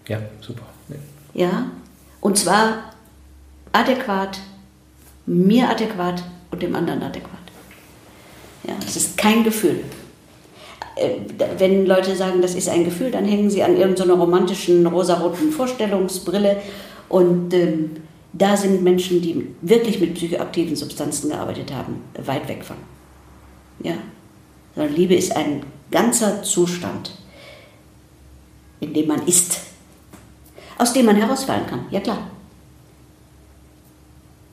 Ja, 0.08 0.20
super. 0.42 0.64
Ja, 1.34 1.46
ja? 1.46 1.72
und 2.22 2.38
zwar 2.38 2.92
adäquat, 3.72 4.40
mir 5.26 5.70
adäquat 5.70 6.24
und 6.52 6.62
dem 6.62 6.76
anderen 6.76 7.04
adäquat. 7.04 7.32
Ja, 8.68 8.74
es 8.86 8.96
ist 8.96 9.18
kein 9.18 9.44
Gefühl. 9.44 9.82
Äh, 10.96 11.10
wenn 11.58 11.86
Leute 11.86 12.16
sagen, 12.16 12.42
das 12.42 12.56
ist 12.56 12.70
ein 12.70 12.86
Gefühl, 12.86 13.12
dann 13.12 13.26
hängen 13.26 13.50
sie 13.50 13.62
an 13.64 13.78
irgendeiner 13.78 14.14
romantischen 14.14 14.86
rosaroten 14.88 15.52
Vorstellungsbrille 15.52 16.62
und 17.10 17.54
ähm, 17.54 17.92
da 18.34 18.58
sind 18.58 18.84
Menschen, 18.84 19.22
die 19.22 19.48
wirklich 19.62 20.00
mit 20.00 20.14
psychoaktiven 20.16 20.76
Substanzen 20.76 21.30
gearbeitet 21.30 21.74
haben, 21.74 22.02
weit 22.26 22.48
weg 22.48 22.66
von. 22.66 22.76
Ja. 23.82 23.96
Sondern 24.76 24.94
Liebe 24.94 25.16
ist 25.16 25.36
ein 25.36 25.64
ganzer 25.90 26.44
Zustand, 26.44 27.12
in 28.82 28.94
dem 28.94 29.08
man 29.08 29.26
ist, 29.26 29.62
aus 30.78 30.92
dem 30.92 31.06
man 31.06 31.16
herausfallen 31.16 31.66
kann. 31.68 31.86
Ja 31.92 32.02
klar. 32.02 32.30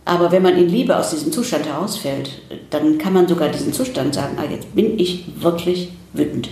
Aber 0.04 0.30
wenn 0.30 0.42
man 0.42 0.56
in 0.56 0.68
Liebe 0.68 0.96
aus 0.96 1.10
diesem 1.10 1.32
Zustand 1.32 1.66
herausfällt, 1.66 2.42
dann 2.70 2.98
kann 2.98 3.12
man 3.12 3.26
sogar 3.26 3.48
diesen 3.48 3.72
Zustand 3.72 4.14
sagen, 4.14 4.36
ah, 4.38 4.44
jetzt 4.48 4.74
bin 4.74 4.98
ich 4.98 5.26
wirklich 5.40 5.92
wütend. 6.12 6.48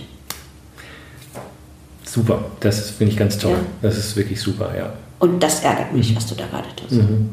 Super, 2.05 2.43
das 2.59 2.91
finde 2.91 3.13
ich 3.13 3.19
ganz 3.19 3.37
toll. 3.37 3.51
Ja. 3.51 3.59
Das 3.81 3.97
ist 3.97 4.15
wirklich 4.15 4.41
super, 4.41 4.75
ja. 4.75 4.93
Und 5.21 5.41
das 5.41 5.63
ärgert 5.63 5.93
mich, 5.93 6.11
mhm. 6.11 6.15
was 6.15 6.25
du 6.25 6.33
da 6.33 6.47
gerade 6.47 6.67
tust. 6.75 6.93
Mhm. 6.93 7.29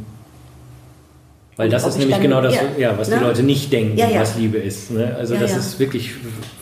Weil 1.56 1.70
das 1.70 1.86
ist 1.86 1.96
nämlich 1.96 2.16
dann, 2.16 2.22
genau 2.22 2.42
das, 2.42 2.54
ja, 2.54 2.62
ja 2.76 2.98
was 2.98 3.08
ne? 3.08 3.16
die 3.16 3.24
Leute 3.24 3.42
nicht 3.42 3.72
denken, 3.72 3.96
ja, 3.96 4.10
ja. 4.10 4.20
was 4.20 4.36
Liebe 4.36 4.58
ist. 4.58 4.90
Ne? 4.90 5.16
Also 5.16 5.36
das 5.36 5.56
ist 5.56 5.78
wirklich 5.78 6.12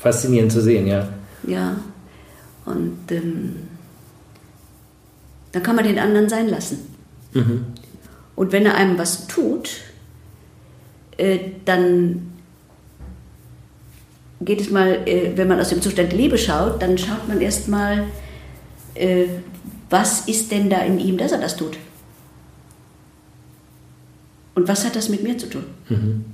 faszinierend 0.01 0.53
zu 0.53 0.63
sehen, 0.63 0.87
ja. 0.87 1.09
Ja, 1.45 1.77
und 2.65 2.99
ähm, 3.11 3.57
dann 5.51 5.65
kann 5.65 5.75
man 5.75 5.85
den 5.85 5.99
anderen 5.99 6.29
sein 6.29 6.49
lassen. 6.49 6.95
Mhm. 7.35 7.67
Und 8.37 8.53
wenn 8.53 8.65
er 8.65 8.77
einem 8.77 8.97
was 8.97 9.27
tut, 9.27 9.71
äh, 11.17 11.41
dann 11.65 12.35
geht 14.41 14.61
es 14.61 14.71
mal, 14.71 15.01
äh, 15.09 15.33
wenn 15.35 15.49
man 15.49 15.59
aus 15.59 15.71
dem 15.71 15.83
Zustand 15.83 16.13
Liebe 16.13 16.39
schaut, 16.39 16.81
dann 16.81 16.97
schaut 16.97 17.27
man 17.27 17.41
erstmal, 17.41 18.05
äh, 18.95 19.27
was 19.91 20.27
ist 20.29 20.51
denn 20.51 20.71
da 20.71 20.79
in 20.81 20.99
ihm, 20.99 21.17
dass 21.17 21.33
er 21.33 21.39
das 21.39 21.57
tut? 21.57 21.77
Und 24.55 24.69
was 24.69 24.85
hat 24.85 24.97
das 24.97 25.09
mit 25.09 25.23
mir 25.23 25.37
zu 25.37 25.49
tun? 25.49 25.65
Mhm. 25.89 26.25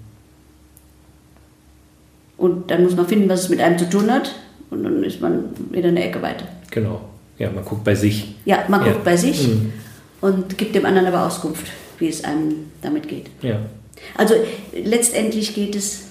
Und 2.36 2.70
dann 2.70 2.84
muss 2.84 2.96
man 2.96 3.06
finden, 3.06 3.28
was 3.28 3.42
es 3.42 3.48
mit 3.48 3.60
einem 3.60 3.78
zu 3.78 3.88
tun 3.90 4.10
hat. 4.10 4.34
Und 4.70 4.84
dann 4.84 5.04
ist 5.04 5.20
man 5.20 5.44
wieder 5.70 5.88
eine 5.88 6.04
Ecke 6.04 6.22
weiter. 6.22 6.46
Genau. 6.70 7.00
Ja, 7.38 7.50
man 7.50 7.64
guckt 7.64 7.84
bei 7.84 7.94
sich. 7.94 8.36
Ja, 8.44 8.64
man 8.68 8.84
ja. 8.84 8.92
guckt 8.92 9.04
bei 9.04 9.16
sich 9.16 9.48
mhm. 9.48 9.72
und 10.20 10.56
gibt 10.56 10.74
dem 10.74 10.86
anderen 10.86 11.08
aber 11.08 11.26
Auskunft, 11.26 11.66
wie 11.98 12.08
es 12.08 12.24
einem 12.24 12.70
damit 12.80 13.08
geht. 13.08 13.26
Ja. 13.42 13.58
Also 14.16 14.34
letztendlich 14.72 15.54
geht 15.54 15.74
es, 15.76 16.04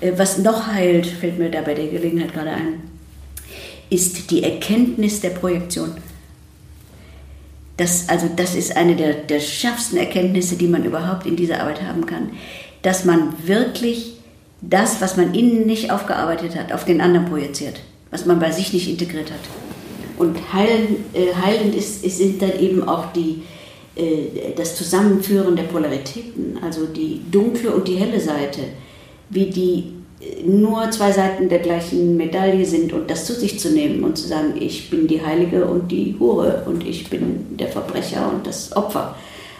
äh, 0.00 0.12
was 0.16 0.38
noch 0.38 0.66
heilt, 0.66 1.06
fällt 1.06 1.38
mir 1.38 1.50
da 1.50 1.62
bei 1.62 1.74
der 1.74 1.86
Gelegenheit 1.88 2.32
gerade 2.32 2.50
ein, 2.50 2.82
ist 3.90 4.30
die 4.30 4.42
Erkenntnis 4.42 5.20
der 5.20 5.30
Projektion. 5.30 5.92
Das, 7.78 8.08
also 8.08 8.28
das 8.34 8.54
ist 8.54 8.76
eine 8.76 8.96
der, 8.96 9.14
der 9.14 9.40
schärfsten 9.40 9.98
Erkenntnisse, 9.98 10.56
die 10.56 10.66
man 10.66 10.84
überhaupt 10.84 11.26
in 11.26 11.36
dieser 11.36 11.60
Arbeit 11.60 11.82
haben 11.82 12.04
kann. 12.06 12.30
Dass 12.82 13.04
man 13.04 13.32
wirklich 13.46 14.18
das, 14.60 15.00
was 15.00 15.16
man 15.16 15.32
innen 15.32 15.66
nicht 15.66 15.90
aufgearbeitet 15.90 16.56
hat, 16.56 16.72
auf 16.72 16.84
den 16.84 17.00
anderen 17.00 17.26
projiziert, 17.26 17.80
was 18.10 18.26
man 18.26 18.40
bei 18.40 18.50
sich 18.50 18.72
nicht 18.72 18.90
integriert 18.90 19.30
hat. 19.30 19.40
Und 20.18 20.36
heilend, 20.52 20.98
äh, 21.14 21.32
heilend 21.40 21.74
ist, 21.74 22.04
ist, 22.04 22.18
sind 22.18 22.42
dann 22.42 22.58
eben 22.58 22.86
auch 22.86 23.12
die, 23.12 23.42
äh, 23.94 24.52
das 24.56 24.74
Zusammenführen 24.74 25.54
der 25.54 25.62
Polaritäten, 25.62 26.58
also 26.60 26.86
die 26.86 27.20
dunkle 27.30 27.70
und 27.70 27.86
die 27.86 27.94
helle 27.94 28.18
Seite, 28.18 28.62
wie 29.30 29.46
die 29.46 29.97
nur 30.46 30.90
zwei 30.90 31.12
Seiten 31.12 31.48
der 31.48 31.60
gleichen 31.60 32.16
Medaille 32.16 32.64
sind 32.64 32.92
und 32.92 33.08
das 33.08 33.24
zu 33.24 33.34
sich 33.34 33.60
zu 33.60 33.70
nehmen 33.70 34.02
und 34.02 34.18
zu 34.18 34.26
sagen, 34.26 34.54
ich 34.58 34.90
bin 34.90 35.06
die 35.06 35.24
Heilige 35.24 35.64
und 35.64 35.92
die 35.92 36.16
Hure 36.18 36.64
und 36.66 36.84
ich 36.86 37.08
bin 37.08 37.56
der 37.56 37.68
Verbrecher 37.68 38.30
und 38.32 38.46
das 38.46 38.74
Opfer. 38.76 39.14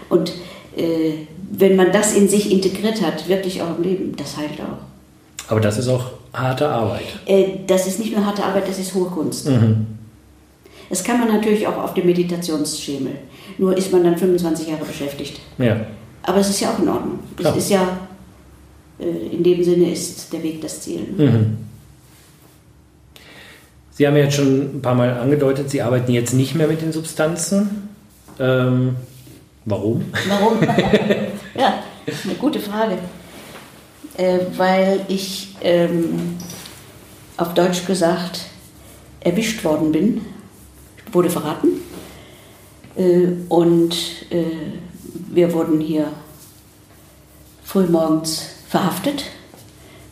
Und 0.09 0.32
äh, 0.76 1.12
wenn 1.51 1.76
man 1.76 1.93
das 1.93 2.14
in 2.14 2.28
sich 2.28 2.51
integriert 2.51 3.02
hat, 3.02 3.28
wirklich 3.28 3.62
auch 3.62 3.76
im 3.76 3.85
Leben, 3.85 4.16
das 4.16 4.36
heilt 4.36 4.60
auch. 4.60 5.51
Aber 5.51 5.60
das 5.60 5.78
ist 5.78 5.89
auch 5.89 6.06
harte 6.32 6.68
Arbeit. 6.68 7.06
Äh, 7.26 7.44
das 7.66 7.86
ist 7.86 8.01
nicht 8.01 8.14
nur 8.14 8.26
harte 8.26 8.43
Arbeit, 8.43 8.68
das 8.68 8.78
ist 8.78 8.94
hohe 8.94 9.09
Kunst. 9.09 9.48
Mhm. 9.48 9.86
Das 10.90 11.05
kann 11.05 11.20
man 11.20 11.28
natürlich 11.28 11.66
auch 11.66 11.76
auf 11.76 11.94
dem 11.94 12.06
Meditationsschemel. 12.06 13.12
Nur 13.59 13.76
ist 13.76 13.93
man 13.93 14.05
dann 14.05 14.16
25 14.16 14.68
Jahre 14.68 14.85
beschäftigt. 14.85 15.40
Ja. 15.59 15.76
Aber 16.22 16.39
es 16.39 16.51
ist 16.51 16.60
ja 16.60 16.72
auch 16.72 16.78
in 16.78 16.89
Ordnung. 16.89 17.18
Es 17.39 17.56
ist 17.56 17.70
ja 17.70 17.98
in 18.98 19.42
dem 19.42 19.62
Sinne 19.62 19.92
ist 19.92 20.32
der 20.32 20.42
Weg 20.42 20.60
das 20.60 20.80
Ziel. 20.80 21.00
Mhm. 21.16 21.58
Sie 23.92 24.06
haben 24.06 24.16
jetzt 24.16 24.36
schon 24.36 24.76
ein 24.76 24.82
paar 24.82 24.94
Mal 24.94 25.18
angedeutet, 25.18 25.70
Sie 25.70 25.82
arbeiten 25.82 26.12
jetzt 26.12 26.32
nicht 26.32 26.54
mehr 26.54 26.68
mit 26.68 26.82
den 26.82 26.92
Substanzen. 26.92 27.88
Ähm, 28.38 28.96
warum? 29.64 30.04
Warum? 30.28 30.62
ja, 31.58 31.82
eine 32.24 32.34
gute 32.34 32.60
Frage. 32.60 32.98
äh, 34.18 34.40
weil 34.56 35.04
ich 35.08 35.56
ähm, 35.62 36.36
auf 37.36 37.54
Deutsch 37.54 37.86
gesagt 37.86 38.40
erwischt 39.20 39.64
worden 39.64 39.92
bin, 39.92 40.20
wurde 41.12 41.30
verraten. 41.30 41.68
Äh, 42.96 43.28
und 43.48 43.94
äh, 44.30 44.44
wir 45.30 45.52
wurden 45.52 45.80
hier 45.80 46.08
frühmorgens 47.64 48.50
verhaftet 48.69 49.24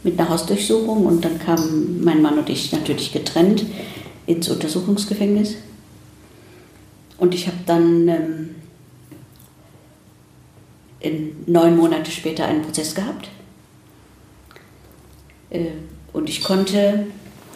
mit 0.02 0.18
einer 0.18 0.28
Hausdurchsuchung 0.28 1.06
und 1.06 1.24
dann 1.24 1.38
kamen 1.38 2.02
mein 2.04 2.22
Mann 2.22 2.38
und 2.38 2.48
ich 2.48 2.72
natürlich 2.72 3.12
getrennt 3.12 3.64
ins 4.26 4.48
Untersuchungsgefängnis. 4.48 5.56
Und 7.18 7.34
ich 7.34 7.46
habe 7.46 7.58
dann 7.66 8.08
ähm, 8.08 8.54
in 11.00 11.44
neun 11.46 11.76
Monate 11.76 12.10
später 12.10 12.46
einen 12.46 12.62
Prozess 12.62 12.94
gehabt. 12.94 13.28
Äh, 15.50 15.70
und 16.12 16.28
ich 16.28 16.42
konnte, 16.42 17.06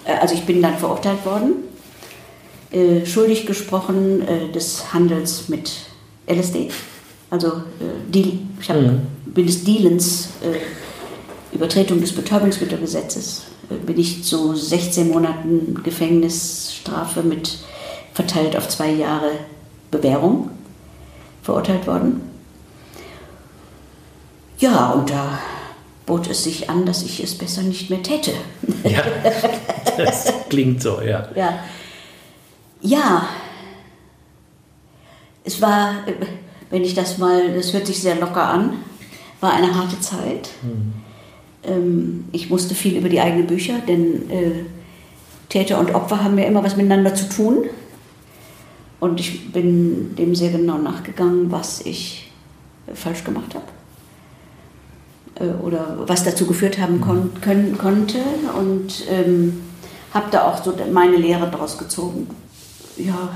äh, 0.04 0.12
also 0.20 0.34
ich 0.34 0.44
bin 0.44 0.62
dann 0.62 0.78
verurteilt 0.78 1.24
worden, 1.24 1.52
äh, 2.72 3.04
schuldig 3.04 3.46
gesprochen 3.46 4.26
äh, 4.26 4.52
des 4.52 4.92
Handels 4.92 5.48
mit 5.48 5.72
LSD. 6.26 6.70
Also 7.30 7.48
äh, 7.48 8.10
Deal, 8.10 8.38
ich 8.60 8.70
hab, 8.70 8.76
mhm. 8.76 9.02
bin 9.26 9.46
des 9.46 9.64
Dealens, 9.64 10.30
äh, 10.42 10.58
Übertretung 11.52 12.00
des 12.00 12.12
Betäubungsmittelgesetzes, 12.12 13.42
bin 13.86 13.98
ich 13.98 14.24
zu 14.24 14.54
16 14.54 15.08
Monaten 15.08 15.80
Gefängnisstrafe 15.82 17.22
mit 17.22 17.58
verteilt 18.14 18.56
auf 18.56 18.68
zwei 18.68 18.90
Jahre 18.90 19.30
Bewährung 19.90 20.50
verurteilt 21.42 21.86
worden. 21.86 22.20
Ja, 24.58 24.90
und 24.90 25.10
da 25.10 25.38
bot 26.06 26.28
es 26.28 26.44
sich 26.44 26.68
an, 26.68 26.84
dass 26.84 27.02
ich 27.02 27.22
es 27.22 27.36
besser 27.36 27.62
nicht 27.62 27.88
mehr 27.88 28.02
täte. 28.02 28.32
Ja, 28.84 29.02
das 29.96 30.32
klingt 30.48 30.82
so, 30.82 31.00
ja. 31.00 31.28
Ja, 31.34 31.58
ja. 32.80 33.28
es 35.44 35.60
war, 35.60 36.04
wenn 36.70 36.84
ich 36.84 36.94
das 36.94 37.18
mal, 37.18 37.54
das 37.54 37.72
hört 37.72 37.86
sich 37.86 38.00
sehr 38.00 38.16
locker 38.16 38.44
an, 38.44 38.78
war 39.40 39.52
eine 39.52 39.74
harte 39.74 40.00
Zeit. 40.00 40.50
Mhm. 40.62 40.92
Ich 42.32 42.48
musste 42.48 42.74
viel 42.74 42.96
über 42.96 43.10
die 43.10 43.20
eigenen 43.20 43.46
Bücher, 43.46 43.74
denn 43.86 44.30
äh, 44.30 44.64
Täter 45.50 45.78
und 45.78 45.94
Opfer 45.94 46.24
haben 46.24 46.38
ja 46.38 46.46
immer 46.46 46.64
was 46.64 46.76
miteinander 46.76 47.14
zu 47.14 47.28
tun. 47.28 47.64
Und 48.98 49.20
ich 49.20 49.52
bin 49.52 50.14
dem 50.16 50.34
sehr 50.34 50.50
genau 50.50 50.78
nachgegangen, 50.78 51.50
was 51.52 51.82
ich 51.84 52.30
falsch 52.94 53.24
gemacht 53.24 53.54
habe. 53.54 53.64
Äh, 55.40 55.62
oder 55.62 55.98
was 56.06 56.24
dazu 56.24 56.46
geführt 56.46 56.78
haben 56.78 56.96
mhm. 56.96 57.00
kon 57.00 57.30
können, 57.40 57.78
konnte 57.78 58.18
und 58.58 59.04
ähm, 59.10 59.60
habe 60.12 60.26
da 60.30 60.48
auch 60.48 60.62
so 60.62 60.74
meine 60.92 61.16
Lehre 61.16 61.50
daraus 61.50 61.78
gezogen. 61.78 62.28
Ja, 62.96 63.30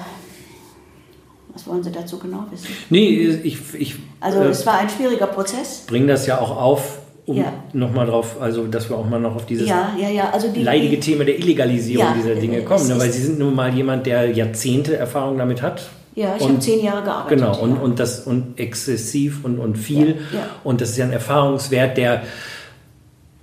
was 1.52 1.66
wollen 1.66 1.82
Sie 1.82 1.92
dazu 1.92 2.18
genau 2.18 2.44
wissen? 2.50 2.66
Nee, 2.90 3.40
ich. 3.42 3.58
ich 3.74 3.96
also, 4.20 4.40
äh, 4.40 4.48
es 4.48 4.66
war 4.66 4.78
ein 4.78 4.90
schwieriger 4.90 5.26
Prozess. 5.26 5.84
Bring 5.86 6.06
das 6.06 6.26
ja 6.26 6.40
auch 6.40 6.56
auf, 6.56 6.98
um 7.26 7.36
ja. 7.36 7.52
nochmal 7.72 8.06
drauf, 8.06 8.36
also 8.40 8.66
dass 8.66 8.90
wir 8.90 8.96
auch 8.96 9.08
mal 9.08 9.18
noch 9.18 9.34
auf 9.34 9.46
dieses 9.46 9.68
ja, 9.68 9.94
ja, 9.98 10.10
ja. 10.10 10.30
Also 10.30 10.48
die, 10.48 10.62
leidige 10.62 11.00
Thema 11.00 11.24
der 11.24 11.38
Illegalisierung 11.38 12.08
dieser 12.16 12.34
Dinge 12.34 12.62
kommen. 12.62 12.86
Ne? 12.86 12.98
Weil 12.98 13.10
Sie 13.10 13.22
sind 13.22 13.38
nun 13.38 13.54
mal 13.54 13.72
jemand, 13.74 14.06
der 14.06 14.30
Jahrzehnte 14.30 14.96
Erfahrung 14.96 15.38
damit 15.38 15.62
hat. 15.62 15.88
Ja, 16.14 16.36
ich 16.38 16.44
habe 16.44 16.58
zehn 16.60 16.84
Jahre 16.84 17.02
gearbeitet. 17.02 17.38
Genau, 17.38 17.58
und, 17.58 17.76
und 17.76 17.98
das 17.98 18.20
und 18.20 18.60
exzessiv 18.60 19.44
und, 19.44 19.58
und 19.58 19.76
viel. 19.76 20.08
Ja, 20.32 20.38
ja. 20.38 20.46
Und 20.62 20.80
das 20.80 20.90
ist 20.90 20.98
ja 20.98 21.06
ein 21.06 21.12
Erfahrungswert, 21.12 21.96
der 21.96 22.22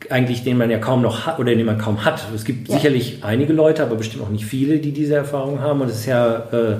eigentlich, 0.09 0.43
den 0.43 0.57
man 0.57 0.69
ja 0.69 0.77
kaum 0.77 1.01
noch 1.01 1.25
hat 1.25 1.39
oder 1.39 1.53
den 1.55 1.65
man 1.65 1.77
kaum 1.77 2.05
hat. 2.05 2.21
Es 2.33 2.45
gibt 2.45 2.69
ja. 2.69 2.75
sicherlich 2.75 3.23
einige 3.23 3.51
Leute, 3.51 3.83
aber 3.83 3.95
bestimmt 3.95 4.23
auch 4.23 4.29
nicht 4.29 4.45
viele, 4.45 4.79
die 4.79 4.91
diese 4.91 5.15
Erfahrung 5.15 5.59
haben. 5.59 5.81
Und 5.81 5.89
es 5.89 5.99
ist 5.99 6.05
ja 6.05 6.35
äh, 6.51 6.75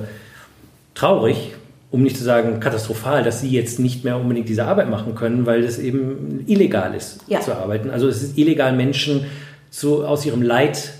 traurig, 0.94 1.54
um 1.92 2.02
nicht 2.02 2.16
zu 2.16 2.24
sagen 2.24 2.58
katastrophal, 2.58 3.22
dass 3.22 3.42
sie 3.42 3.50
jetzt 3.50 3.78
nicht 3.78 4.02
mehr 4.02 4.16
unbedingt 4.16 4.48
diese 4.48 4.64
Arbeit 4.64 4.88
machen 4.88 5.14
können, 5.14 5.44
weil 5.46 5.62
es 5.62 5.78
eben 5.78 6.42
illegal 6.46 6.94
ist 6.94 7.20
zu 7.44 7.54
arbeiten. 7.54 7.90
Also 7.90 8.08
es 8.08 8.22
ist 8.22 8.38
illegal, 8.38 8.74
Menschen 8.74 9.26
zu, 9.70 10.04
aus 10.04 10.24
ihrem 10.24 10.42
Leid 10.42 10.94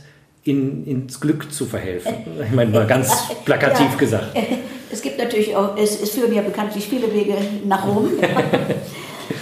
in, 0.45 0.87
ins 0.87 1.21
Glück 1.21 1.53
zu 1.53 1.67
verhelfen. 1.67 2.13
Ich 2.47 2.55
meine 2.55 2.71
mal 2.71 2.87
ganz 2.87 3.11
plakativ 3.45 3.97
gesagt. 3.97 4.37
Es 4.93 5.01
gibt 5.01 5.17
natürlich 5.17 5.57
auch, 5.57 5.75
es, 5.79 6.03
es 6.03 6.11
führen 6.11 6.35
ja 6.35 6.43
bekanntlich 6.43 6.87
viele 6.87 7.11
Wege 7.15 7.35
nach 7.65 7.87
Rom. 7.87 8.11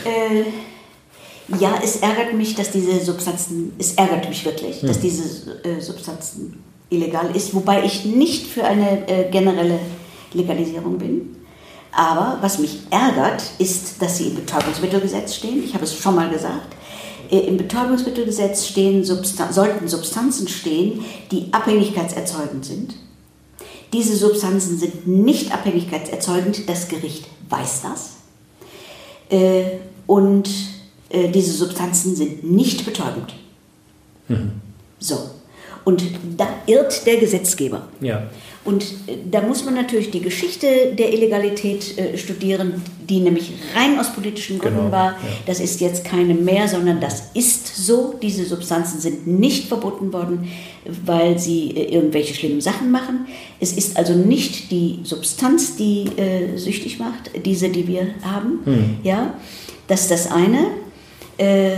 äh, 0.04 0.44
ja, 1.58 1.74
es 1.82 1.96
ärgert 1.96 2.34
mich, 2.34 2.54
dass 2.54 2.70
diese 2.70 3.00
Substanzen, 3.00 3.72
es 3.76 3.94
ärgert 3.94 4.28
mich 4.28 4.44
wirklich, 4.44 4.80
hm. 4.80 4.86
dass 4.86 5.00
diese 5.00 5.58
äh, 5.64 5.80
Substanzen 5.80 6.62
illegal 6.88 7.34
ist, 7.34 7.52
wobei 7.52 7.82
ich 7.84 8.04
nicht 8.04 8.46
für 8.46 8.62
eine 8.62 9.08
äh, 9.08 9.28
generelle 9.28 9.80
Legalisierung 10.34 10.98
bin. 10.98 11.39
Aber 11.92 12.38
was 12.40 12.58
mich 12.58 12.80
ärgert, 12.90 13.42
ist, 13.58 14.00
dass 14.00 14.18
sie 14.18 14.28
im 14.28 14.36
Betäubungsmittelgesetz 14.36 15.34
stehen. 15.34 15.62
Ich 15.64 15.74
habe 15.74 15.84
es 15.84 15.94
schon 15.94 16.14
mal 16.14 16.30
gesagt. 16.30 16.74
Äh, 17.30 17.40
Im 17.40 17.56
Betäubungsmittelgesetz 17.56 18.66
stehen 18.66 19.04
Substan 19.04 19.52
sollten 19.52 19.88
Substanzen 19.88 20.48
stehen, 20.48 21.04
die 21.30 21.52
abhängigkeitserzeugend 21.52 22.64
sind 22.64 22.94
diese 23.92 24.16
Substanzen 24.16 24.78
sind 24.78 25.06
nicht 25.06 25.52
abhängigkeitserzeugend, 25.52 26.68
das 26.68 26.88
Gericht 26.88 27.26
weiß 27.48 27.82
das. 27.82 28.10
Äh, 29.30 29.78
und 30.06 30.48
äh, 31.08 31.28
diese 31.28 31.52
Substanzen 31.52 32.14
sind 32.14 32.44
nicht 32.44 32.84
betäubend. 32.84 33.34
Mhm. 34.28 34.52
So. 34.98 35.30
Und 35.84 36.04
da 36.36 36.48
irrt 36.66 37.06
der 37.06 37.16
Gesetzgeber. 37.16 37.88
Ja. 38.00 38.28
Und 38.64 38.82
äh, 39.06 39.16
da 39.30 39.40
muss 39.40 39.64
man 39.64 39.74
natürlich 39.74 40.10
die 40.10 40.20
Geschichte 40.20 40.94
der 40.98 41.12
Illegalität 41.12 41.96
äh, 41.98 42.18
studieren, 42.18 42.82
die 43.08 43.20
nämlich 43.20 43.52
rein 43.74 43.98
aus 43.98 44.12
politischen 44.12 44.58
Gründen 44.58 44.80
genau, 44.80 44.92
war. 44.92 45.12
Ja. 45.12 45.18
Das 45.46 45.60
ist 45.60 45.80
jetzt 45.80 46.04
keine 46.04 46.34
mehr, 46.34 46.68
sondern 46.68 47.00
das 47.00 47.30
ist 47.34 47.74
so. 47.86 48.14
Diese 48.20 48.44
Substanzen 48.44 49.00
sind 49.00 49.26
nicht 49.26 49.68
verboten 49.68 50.12
worden, 50.12 50.50
weil 51.06 51.38
sie 51.38 51.70
äh, 51.70 51.94
irgendwelche 51.94 52.34
schlimmen 52.34 52.60
Sachen 52.60 52.90
machen. 52.90 53.26
Es 53.60 53.72
ist 53.72 53.96
also 53.96 54.12
nicht 54.12 54.70
die 54.70 55.00
Substanz, 55.04 55.76
die 55.76 56.04
äh, 56.16 56.56
süchtig 56.58 56.98
macht, 56.98 57.30
diese, 57.46 57.70
die 57.70 57.88
wir 57.88 58.08
haben. 58.22 58.60
Hm. 58.64 58.96
Ja, 59.02 59.34
das 59.86 60.02
ist 60.02 60.10
das 60.10 60.30
eine. 60.30 60.66
Äh, 61.38 61.70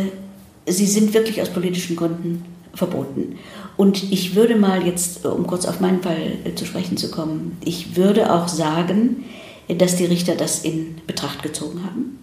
sie 0.66 0.86
sind 0.86 1.14
wirklich 1.14 1.40
aus 1.40 1.50
politischen 1.50 1.94
Gründen 1.94 2.44
verboten. 2.74 3.38
Und 3.76 4.12
ich 4.12 4.34
würde 4.34 4.56
mal 4.56 4.86
jetzt, 4.86 5.24
um 5.24 5.46
kurz 5.46 5.66
auf 5.66 5.80
meinen 5.80 6.02
Fall 6.02 6.38
äh, 6.44 6.54
zu 6.54 6.66
sprechen 6.66 6.96
zu 6.96 7.10
kommen, 7.10 7.56
ich 7.64 7.96
würde 7.96 8.32
auch 8.32 8.48
sagen, 8.48 9.24
dass 9.68 9.96
die 9.96 10.04
Richter 10.04 10.34
das 10.34 10.60
in 10.60 10.96
Betracht 11.06 11.42
gezogen 11.42 11.84
haben. 11.84 12.18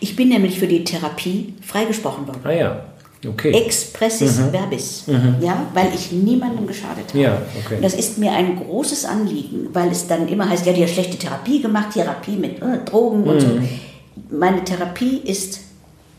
Ich 0.00 0.16
bin 0.16 0.28
nämlich 0.28 0.58
für 0.58 0.66
die 0.66 0.84
Therapie 0.84 1.54
freigesprochen 1.62 2.26
worden. 2.26 2.40
Ah 2.44 2.52
ja. 2.52 2.84
Okay. 3.26 3.52
Expressis 3.52 4.38
mhm. 4.38 4.50
verbis, 4.50 5.04
mhm. 5.06 5.36
ja, 5.40 5.64
weil 5.74 5.94
ich 5.94 6.10
niemandem 6.10 6.66
geschadet 6.66 7.10
habe. 7.10 7.20
Ja, 7.20 7.42
okay. 7.64 7.78
das 7.80 7.94
ist 7.94 8.18
mir 8.18 8.32
ein 8.32 8.56
großes 8.56 9.04
Anliegen, 9.04 9.68
weil 9.72 9.92
es 9.92 10.08
dann 10.08 10.26
immer 10.26 10.48
heißt, 10.48 10.66
ja, 10.66 10.72
die 10.72 10.82
hat 10.82 10.90
schlechte 10.90 11.16
Therapie 11.16 11.62
gemacht, 11.62 11.92
Therapie 11.92 12.32
mit 12.32 12.60
äh, 12.60 12.84
Drogen 12.84 13.22
und 13.22 13.36
mhm. 13.36 13.40
so. 13.40 14.36
Meine 14.36 14.64
Therapie 14.64 15.18
ist 15.18 15.60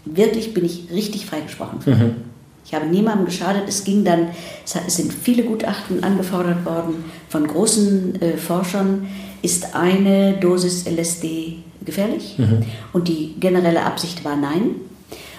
wirklich, 0.05 0.53
bin 0.53 0.63
ich 0.63 0.85
richtig 0.91 1.25
freigesprochen. 1.25 1.79
Mhm. 1.85 2.15
Ich 2.65 2.73
habe 2.73 2.85
niemandem 2.85 3.25
geschadet. 3.25 3.63
Es 3.67 3.83
ging 3.83 4.03
dann, 4.03 4.29
es 4.63 4.95
sind 4.95 5.13
viele 5.13 5.43
Gutachten 5.43 6.03
angefordert 6.03 6.65
worden 6.65 7.05
von 7.29 7.47
großen 7.47 8.21
äh, 8.21 8.37
Forschern. 8.37 9.07
Ist 9.41 9.75
eine 9.75 10.33
Dosis 10.39 10.85
LSD 10.85 11.57
gefährlich? 11.83 12.35
Mhm. 12.37 12.63
Und 12.93 13.07
die 13.07 13.35
generelle 13.39 13.83
Absicht 13.83 14.23
war 14.23 14.35
nein. 14.35 14.75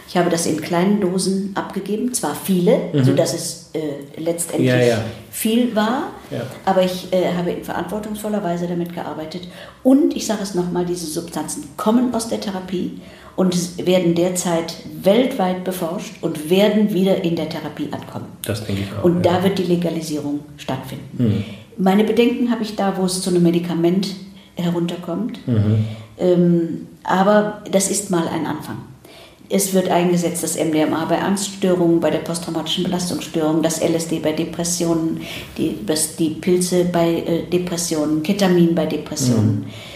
Ich 0.06 0.16
habe 0.16 0.30
das 0.30 0.46
in 0.46 0.60
kleinen 0.60 1.01
Dosen 1.01 1.52
abgegeben, 1.56 2.12
zwar 2.12 2.36
viele, 2.36 2.78
mhm. 2.92 3.05
sodass 3.05 3.34
es 3.34 3.70
äh, 3.72 4.20
letztendlich 4.20 4.68
ja, 4.68 4.78
ja. 4.78 4.98
viel 5.30 5.74
war, 5.74 6.12
ja. 6.30 6.42
aber 6.64 6.82
ich 6.82 7.12
äh, 7.12 7.32
habe 7.34 7.51
in 7.51 7.64
verantwortungsvoller 7.64 8.42
Weise 8.44 8.68
damit 8.68 8.94
gearbeitet. 8.94 9.48
Und 9.82 10.14
ich 10.14 10.26
sage 10.26 10.42
es 10.42 10.55
nochmal, 10.55 10.84
diese 10.84 11.06
Substanzen 11.06 11.70
kommen 11.76 12.14
aus 12.14 12.28
der 12.28 12.40
Therapie 12.40 13.01
und 13.36 13.86
werden 13.86 14.15
derzeit 14.15 14.74
weltweit 15.02 15.65
beforscht 15.65 16.15
und 16.20 16.51
werden 16.51 16.93
wieder 16.93 17.23
in 17.24 17.36
der 17.36 17.48
Therapie 17.48 17.89
ankommen. 17.90 18.27
Das 18.43 18.65
denke 18.65 18.82
ich 18.82 18.89
auch. 18.98 19.05
Und 19.05 19.24
da 19.24 19.43
wird 19.43 19.59
die 19.59 19.65
Legalisierung 19.65 20.40
stattfinden. 20.56 21.09
Mhm. 21.19 21.44
Meine 21.77 22.05
Bedenken 22.05 22.51
habe 22.51 22.62
ich 22.62 22.77
da, 22.77 22.97
wo 22.97 23.05
es 23.05 23.20
zu 23.20 23.31
einem 23.31 23.43
Medikament 23.43 24.15
herunterkommt. 24.55 25.47
Mhm. 25.47 25.85
Ähm, 26.19 26.86
aber 27.02 27.62
das 27.70 27.90
ist 27.90 28.11
mal 28.11 28.28
ein 28.28 28.47
Anfang. 28.47 28.77
Es 29.51 29.74
wird 29.74 29.90
eingesetzt 29.90 30.43
das 30.43 30.56
MDMA 30.56 31.05
bei 31.05 31.20
Angststörungen, 31.20 32.01
bei 32.01 32.11
der 32.11 32.20
posttraumatischen 32.20 32.85
Belastungsstörung, 32.85 33.62
das 33.62 33.82
LSD 33.82 34.20
bei 34.20 34.32
Depressionen, 34.32 35.20
die, 35.59 35.77
die 36.19 36.31
Pilze 36.31 36.86
bei 36.86 37.11
äh, 37.11 37.43
Depressionen, 37.51 38.23
Ketamin 38.23 38.74
bei 38.74 38.86
Depressionen. 38.86 39.61
Mhm 39.61 39.94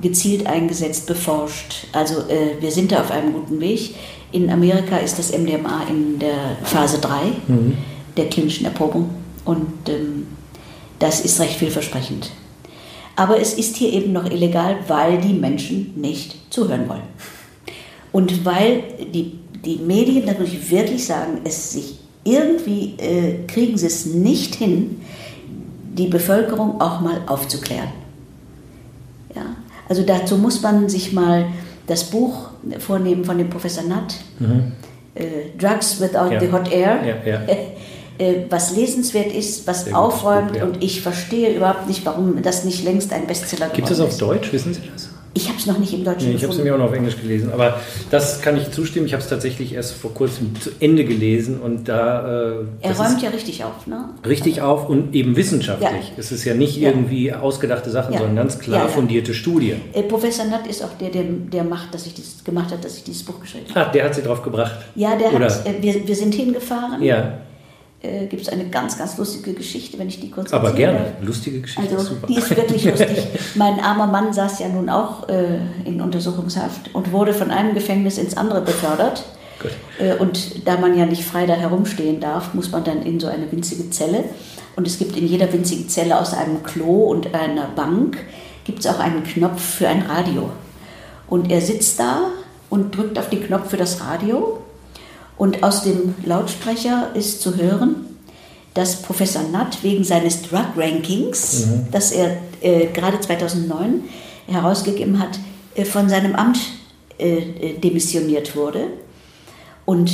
gezielt 0.00 0.46
eingesetzt, 0.46 1.06
beforscht. 1.06 1.86
Also 1.92 2.20
äh, 2.28 2.60
wir 2.60 2.70
sind 2.70 2.92
da 2.92 3.00
auf 3.00 3.10
einem 3.10 3.32
guten 3.32 3.60
Weg. 3.60 3.94
In 4.32 4.50
Amerika 4.50 4.96
ist 4.96 5.18
das 5.18 5.36
MDMA 5.36 5.82
in 5.88 6.18
der 6.18 6.56
Phase 6.64 6.98
3 6.98 7.10
mhm. 7.46 7.76
der 8.16 8.28
klinischen 8.28 8.64
Erprobung 8.64 9.10
und 9.44 9.88
ähm, 9.88 10.26
das 10.98 11.20
ist 11.20 11.40
recht 11.40 11.58
vielversprechend. 11.58 12.30
Aber 13.16 13.40
es 13.40 13.54
ist 13.54 13.76
hier 13.76 13.92
eben 13.92 14.12
noch 14.12 14.28
illegal, 14.30 14.78
weil 14.88 15.20
die 15.20 15.34
Menschen 15.34 15.92
nicht 15.96 16.36
zuhören 16.50 16.88
wollen. 16.88 17.02
Und 18.10 18.44
weil 18.44 18.82
die, 19.12 19.38
die 19.64 19.76
Medien 19.76 20.24
natürlich 20.24 20.70
wirklich 20.70 21.04
sagen, 21.04 21.42
es 21.44 21.72
sich 21.72 21.98
irgendwie 22.24 22.94
äh, 22.98 23.46
kriegen 23.46 23.76
sie 23.76 23.86
es 23.86 24.06
nicht 24.06 24.54
hin, 24.54 25.02
die 25.92 26.06
Bevölkerung 26.06 26.80
auch 26.80 27.00
mal 27.00 27.20
aufzuklären. 27.26 28.03
Ja? 29.34 29.42
Also 29.88 30.02
dazu 30.02 30.36
muss 30.38 30.62
man 30.62 30.88
sich 30.88 31.12
mal 31.12 31.46
das 31.86 32.04
Buch 32.04 32.48
vornehmen 32.78 33.24
von 33.24 33.36
dem 33.36 33.50
Professor 33.50 33.84
Nutt, 33.84 34.14
mhm. 34.38 34.72
äh, 35.14 35.56
Drugs 35.58 36.00
Without 36.00 36.32
ja. 36.32 36.40
the 36.40 36.52
Hot 36.52 36.72
Air, 36.72 37.00
ja. 37.24 37.40
Äh, 38.16 38.44
was 38.48 38.76
lesenswert 38.76 39.32
ist, 39.32 39.66
was 39.66 39.86
Sehr 39.86 39.98
aufräumt 39.98 40.52
Buch, 40.52 40.62
und 40.62 40.84
ich 40.84 41.02
verstehe 41.02 41.52
überhaupt 41.56 41.88
nicht, 41.88 42.06
warum 42.06 42.40
das 42.42 42.62
nicht 42.62 42.84
längst 42.84 43.12
ein 43.12 43.26
Bestseller 43.26 43.66
geworden 43.66 43.82
ist. 43.82 43.88
Gibt 43.88 43.90
es 43.90 44.00
auf 44.00 44.16
Deutsch, 44.16 44.52
wissen 44.52 44.72
Sie 44.72 44.82
das? 44.92 45.08
Ich 45.36 45.48
habe 45.48 45.58
es 45.58 45.66
noch 45.66 45.78
nicht 45.78 45.92
im 45.92 46.04
Deutschen 46.04 46.28
nee, 46.28 46.36
Ich 46.36 46.44
habe 46.44 46.52
es 46.52 46.62
mir 46.62 46.72
auch 46.74 46.78
noch 46.78 46.86
auf 46.86 46.92
Englisch 46.92 47.20
gelesen. 47.20 47.52
Aber 47.52 47.80
das 48.10 48.40
kann 48.40 48.56
ich 48.56 48.70
zustimmen. 48.70 49.06
Ich 49.06 49.12
habe 49.12 49.22
es 49.22 49.28
tatsächlich 49.28 49.74
erst 49.74 49.94
vor 49.94 50.14
kurzem 50.14 50.52
zu 50.60 50.70
Ende 50.78 51.04
gelesen 51.04 51.60
und 51.60 51.88
da. 51.88 52.52
Äh, 52.52 52.64
er 52.82 52.96
räumt 52.96 53.20
ja 53.20 53.30
richtig 53.30 53.64
auf, 53.64 53.86
ne? 53.86 54.10
Richtig 54.26 54.62
auf 54.62 54.88
und 54.88 55.14
eben 55.14 55.36
wissenschaftlich. 55.36 55.90
Ja. 55.90 56.14
Es 56.16 56.30
ist 56.30 56.44
ja 56.44 56.54
nicht 56.54 56.76
ja. 56.76 56.90
irgendwie 56.90 57.32
ausgedachte 57.32 57.90
Sachen, 57.90 58.12
ja. 58.12 58.20
sondern 58.20 58.36
ganz 58.36 58.60
klar 58.60 58.88
fundierte 58.88 59.34
Studien. 59.34 59.80
Äh, 59.92 60.04
Professor 60.04 60.44
Nutt 60.44 60.68
ist 60.68 60.84
auch 60.84 60.96
der, 61.00 61.10
der, 61.10 61.24
der 61.24 61.64
macht, 61.64 61.92
dass 61.92 62.06
ich 62.06 62.14
das 62.14 62.44
gemacht 62.44 62.70
hat, 62.70 62.84
dass 62.84 62.96
ich 62.96 63.02
dieses 63.02 63.24
Buch 63.24 63.40
geschrieben 63.40 63.66
habe. 63.74 63.88
Ah, 63.88 63.92
der 63.92 64.04
hat 64.04 64.14
sie 64.14 64.22
drauf 64.22 64.42
gebracht. 64.42 64.76
Ja, 64.94 65.16
der 65.16 65.34
Oder? 65.34 65.46
hat. 65.46 65.66
Äh, 65.66 65.82
wir, 65.82 66.06
wir 66.06 66.16
sind 66.16 66.34
hingefahren. 66.34 67.02
Ja 67.02 67.38
äh, 68.04 68.26
gibt 68.26 68.42
es 68.42 68.48
eine 68.48 68.66
ganz, 68.66 68.98
ganz 68.98 69.16
lustige 69.16 69.54
Geschichte, 69.54 69.98
wenn 69.98 70.08
ich 70.08 70.20
die 70.20 70.30
kurz 70.30 70.52
Aber 70.52 70.68
erzähle. 70.68 70.92
gerne, 70.92 71.12
lustige 71.22 71.60
Geschichte. 71.60 71.96
Also, 71.96 72.16
die 72.28 72.36
ist 72.36 72.50
wirklich 72.54 72.84
lustig. 72.84 73.26
mein 73.54 73.80
armer 73.80 74.06
Mann 74.06 74.32
saß 74.32 74.58
ja 74.60 74.68
nun 74.68 74.88
auch 74.88 75.28
äh, 75.28 75.58
in 75.84 76.00
Untersuchungshaft 76.00 76.94
und 76.94 77.12
wurde 77.12 77.32
von 77.32 77.50
einem 77.50 77.74
Gefängnis 77.74 78.18
ins 78.18 78.36
andere 78.36 78.60
befördert. 78.60 79.24
Äh, 79.98 80.16
und 80.16 80.66
da 80.66 80.76
man 80.76 80.96
ja 80.98 81.06
nicht 81.06 81.24
frei 81.24 81.46
da 81.46 81.54
herumstehen 81.54 82.20
darf, 82.20 82.54
muss 82.54 82.70
man 82.70 82.84
dann 82.84 83.02
in 83.02 83.18
so 83.18 83.28
eine 83.28 83.50
winzige 83.50 83.90
Zelle. 83.90 84.24
Und 84.76 84.86
es 84.86 84.98
gibt 84.98 85.16
in 85.16 85.26
jeder 85.26 85.52
winzigen 85.52 85.88
Zelle 85.88 86.18
außer 86.20 86.38
einem 86.38 86.62
Klo 86.62 87.04
und 87.04 87.34
einer 87.34 87.68
Bank, 87.68 88.18
gibt 88.64 88.80
es 88.80 88.86
auch 88.86 88.98
einen 88.98 89.24
Knopf 89.24 89.62
für 89.62 89.88
ein 89.88 90.02
Radio. 90.02 90.50
Und 91.28 91.50
er 91.50 91.60
sitzt 91.60 91.98
da 92.00 92.30
und 92.70 92.96
drückt 92.96 93.18
auf 93.18 93.30
den 93.30 93.46
Knopf 93.46 93.70
für 93.70 93.76
das 93.76 94.00
Radio 94.00 94.63
und 95.36 95.62
aus 95.62 95.82
dem 95.82 96.14
Lautsprecher 96.24 97.10
ist 97.14 97.42
zu 97.42 97.56
hören, 97.56 98.06
dass 98.74 99.02
Professor 99.02 99.42
Nutt 99.42 99.82
wegen 99.82 100.04
seines 100.04 100.42
Drug 100.42 100.66
Rankings, 100.76 101.66
mhm. 101.66 101.86
das 101.90 102.12
er 102.12 102.38
äh, 102.60 102.86
gerade 102.86 103.20
2009 103.20 104.04
herausgegeben 104.46 105.18
hat, 105.20 105.38
äh, 105.74 105.84
von 105.84 106.08
seinem 106.08 106.34
Amt 106.34 106.58
äh, 107.18 107.38
äh, 107.38 107.78
demissioniert 107.78 108.56
wurde. 108.56 108.88
Und 109.84 110.10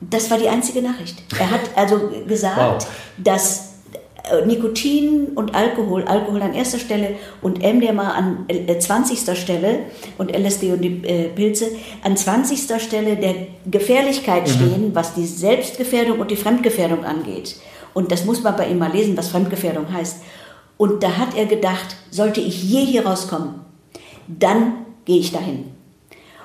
das 0.00 0.30
war 0.30 0.38
die 0.38 0.48
einzige 0.48 0.82
Nachricht. 0.82 1.22
Er 1.38 1.50
hat 1.50 1.60
also 1.76 2.10
gesagt, 2.26 2.84
wow. 2.84 2.88
dass 3.18 3.69
Nikotin 4.46 5.28
und 5.34 5.54
Alkohol, 5.54 6.04
Alkohol 6.04 6.42
an 6.42 6.54
erster 6.54 6.78
Stelle 6.78 7.16
und 7.42 7.58
MDMA 7.58 8.12
an 8.12 8.46
20. 8.78 9.28
Äh, 9.28 9.36
Stelle 9.36 9.78
und 10.18 10.34
LSD 10.36 10.72
und 10.72 10.82
die 10.82 11.02
äh, 11.04 11.28
Pilze 11.28 11.66
an 12.02 12.16
20. 12.16 12.80
Stelle 12.80 13.16
der 13.16 13.34
Gefährlichkeit 13.70 14.46
mhm. 14.46 14.50
stehen, 14.50 14.94
was 14.94 15.14
die 15.14 15.26
Selbstgefährdung 15.26 16.20
und 16.20 16.30
die 16.30 16.36
Fremdgefährdung 16.36 17.04
angeht. 17.04 17.56
Und 17.94 18.12
das 18.12 18.24
muss 18.24 18.42
man 18.42 18.56
bei 18.56 18.68
ihm 18.68 18.78
mal 18.78 18.92
lesen, 18.92 19.16
was 19.16 19.28
Fremdgefährdung 19.28 19.92
heißt. 19.92 20.22
Und 20.76 21.02
da 21.02 21.16
hat 21.18 21.36
er 21.36 21.46
gedacht, 21.46 21.96
sollte 22.10 22.40
ich 22.40 22.62
je 22.62 22.84
hier 22.84 23.06
rauskommen, 23.06 23.56
dann 24.26 24.86
gehe 25.04 25.18
ich 25.18 25.32
dahin. 25.32 25.64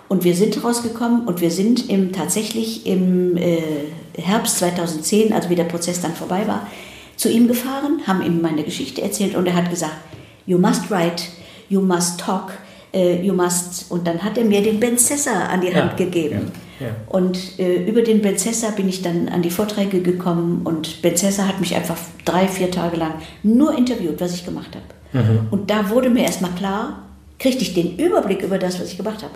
Und 0.07 0.23
wir 0.23 0.35
sind 0.35 0.63
rausgekommen 0.63 1.27
und 1.27 1.41
wir 1.41 1.51
sind 1.51 1.89
im, 1.89 2.11
tatsächlich 2.11 2.85
im 2.85 3.37
äh, 3.37 3.61
Herbst 4.17 4.59
2010, 4.59 5.33
also 5.33 5.49
wie 5.49 5.55
der 5.55 5.63
Prozess 5.63 6.01
dann 6.01 6.13
vorbei 6.13 6.47
war, 6.47 6.67
zu 7.15 7.29
ihm 7.29 7.47
gefahren, 7.47 8.01
haben 8.05 8.21
ihm 8.21 8.41
meine 8.41 8.63
Geschichte 8.63 9.01
erzählt 9.01 9.35
und 9.35 9.47
er 9.47 9.55
hat 9.55 9.69
gesagt, 9.69 9.95
you 10.45 10.57
must 10.57 10.89
write, 10.91 11.23
you 11.69 11.81
must 11.81 12.19
talk, 12.19 12.53
uh, 12.93 12.99
you 12.99 13.33
must. 13.33 13.91
Und 13.91 14.05
dann 14.07 14.23
hat 14.23 14.37
er 14.37 14.45
mir 14.45 14.61
den 14.61 14.79
Ben 14.79 14.97
Cessa 14.97 15.47
an 15.47 15.61
die 15.61 15.73
Hand 15.73 15.99
ja, 15.99 16.05
gegeben. 16.05 16.51
Ja, 16.79 16.87
ja. 16.87 16.95
Und 17.07 17.59
äh, 17.59 17.85
über 17.85 18.01
den 18.01 18.21
Ben 18.21 18.37
Cessa 18.37 18.71
bin 18.71 18.89
ich 18.89 19.01
dann 19.01 19.29
an 19.29 19.41
die 19.41 19.49
Vorträge 19.49 20.01
gekommen 20.01 20.61
und 20.63 21.01
Ben 21.01 21.15
Cessa 21.15 21.47
hat 21.47 21.59
mich 21.59 21.75
einfach 21.75 21.97
drei, 22.25 22.47
vier 22.47 22.71
Tage 22.71 22.97
lang 22.97 23.13
nur 23.43 23.77
interviewt, 23.77 24.19
was 24.19 24.33
ich 24.33 24.45
gemacht 24.45 24.71
habe. 24.75 25.23
Mhm. 25.23 25.47
Und 25.51 25.69
da 25.69 25.89
wurde 25.89 26.09
mir 26.09 26.23
erstmal 26.23 26.51
klar, 26.51 27.03
kriegte 27.39 27.63
ich 27.63 27.73
den 27.73 27.97
Überblick 27.97 28.41
über 28.41 28.57
das, 28.57 28.79
was 28.79 28.91
ich 28.91 28.97
gemacht 28.97 29.23
habe. 29.23 29.33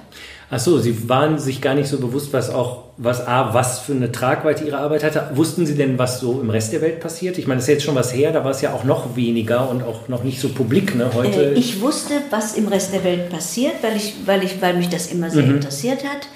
Ach 0.52 0.60
so, 0.60 0.80
Sie 0.80 1.08
waren 1.08 1.38
sich 1.38 1.62
gar 1.62 1.76
nicht 1.76 1.88
so 1.88 2.00
bewusst, 2.00 2.34
was 2.34 2.50
auch, 2.50 2.86
was 2.98 3.26
A, 3.28 3.54
was 3.54 3.80
für 3.80 3.94
eine 3.94 4.12
Tragweite 4.12 4.64
Ihre 4.64 4.80
Arbeit 4.80 5.04
hatte. 5.04 5.30
Wussten 5.36 5.68
Sie 5.68 5.76
denn, 5.76 6.00
was 6.00 6.20
so 6.20 6.42
im 6.42 6.50
Rest 6.50 6.74
der 6.74 6.82
Welt 6.82 7.00
passiert? 7.00 7.38
Ich 7.38 7.46
meine, 7.46 7.60
das 7.60 7.68
ist 7.68 7.74
jetzt 7.74 7.84
schon 7.84 7.94
was 7.94 8.14
her, 8.16 8.32
da 8.32 8.44
war 8.44 8.52
es 8.52 8.62
ja 8.62 8.74
auch 8.74 8.84
noch 8.84 9.16
weniger 9.16 9.70
und 9.70 9.84
auch 9.84 10.08
noch 10.08 10.24
nicht 10.24 10.42
so 10.42 10.50
publik, 10.50 10.96
ne, 10.96 11.12
heute. 11.14 11.54
Äh, 11.54 11.54
ich 11.54 11.82
wusste, 11.82 12.16
was 12.32 12.56
im 12.56 12.68
Rest 12.68 12.94
der 12.94 13.04
Welt 13.04 13.30
passiert, 13.30 13.76
weil 13.82 13.96
ich, 13.96 14.16
weil 14.26 14.44
ich, 14.44 14.60
weil 14.60 14.76
mich 14.76 14.90
das 14.90 15.08
immer 15.08 15.30
sehr 15.30 15.44
mhm. 15.44 15.56
interessiert 15.56 16.04
hat. 16.04 16.28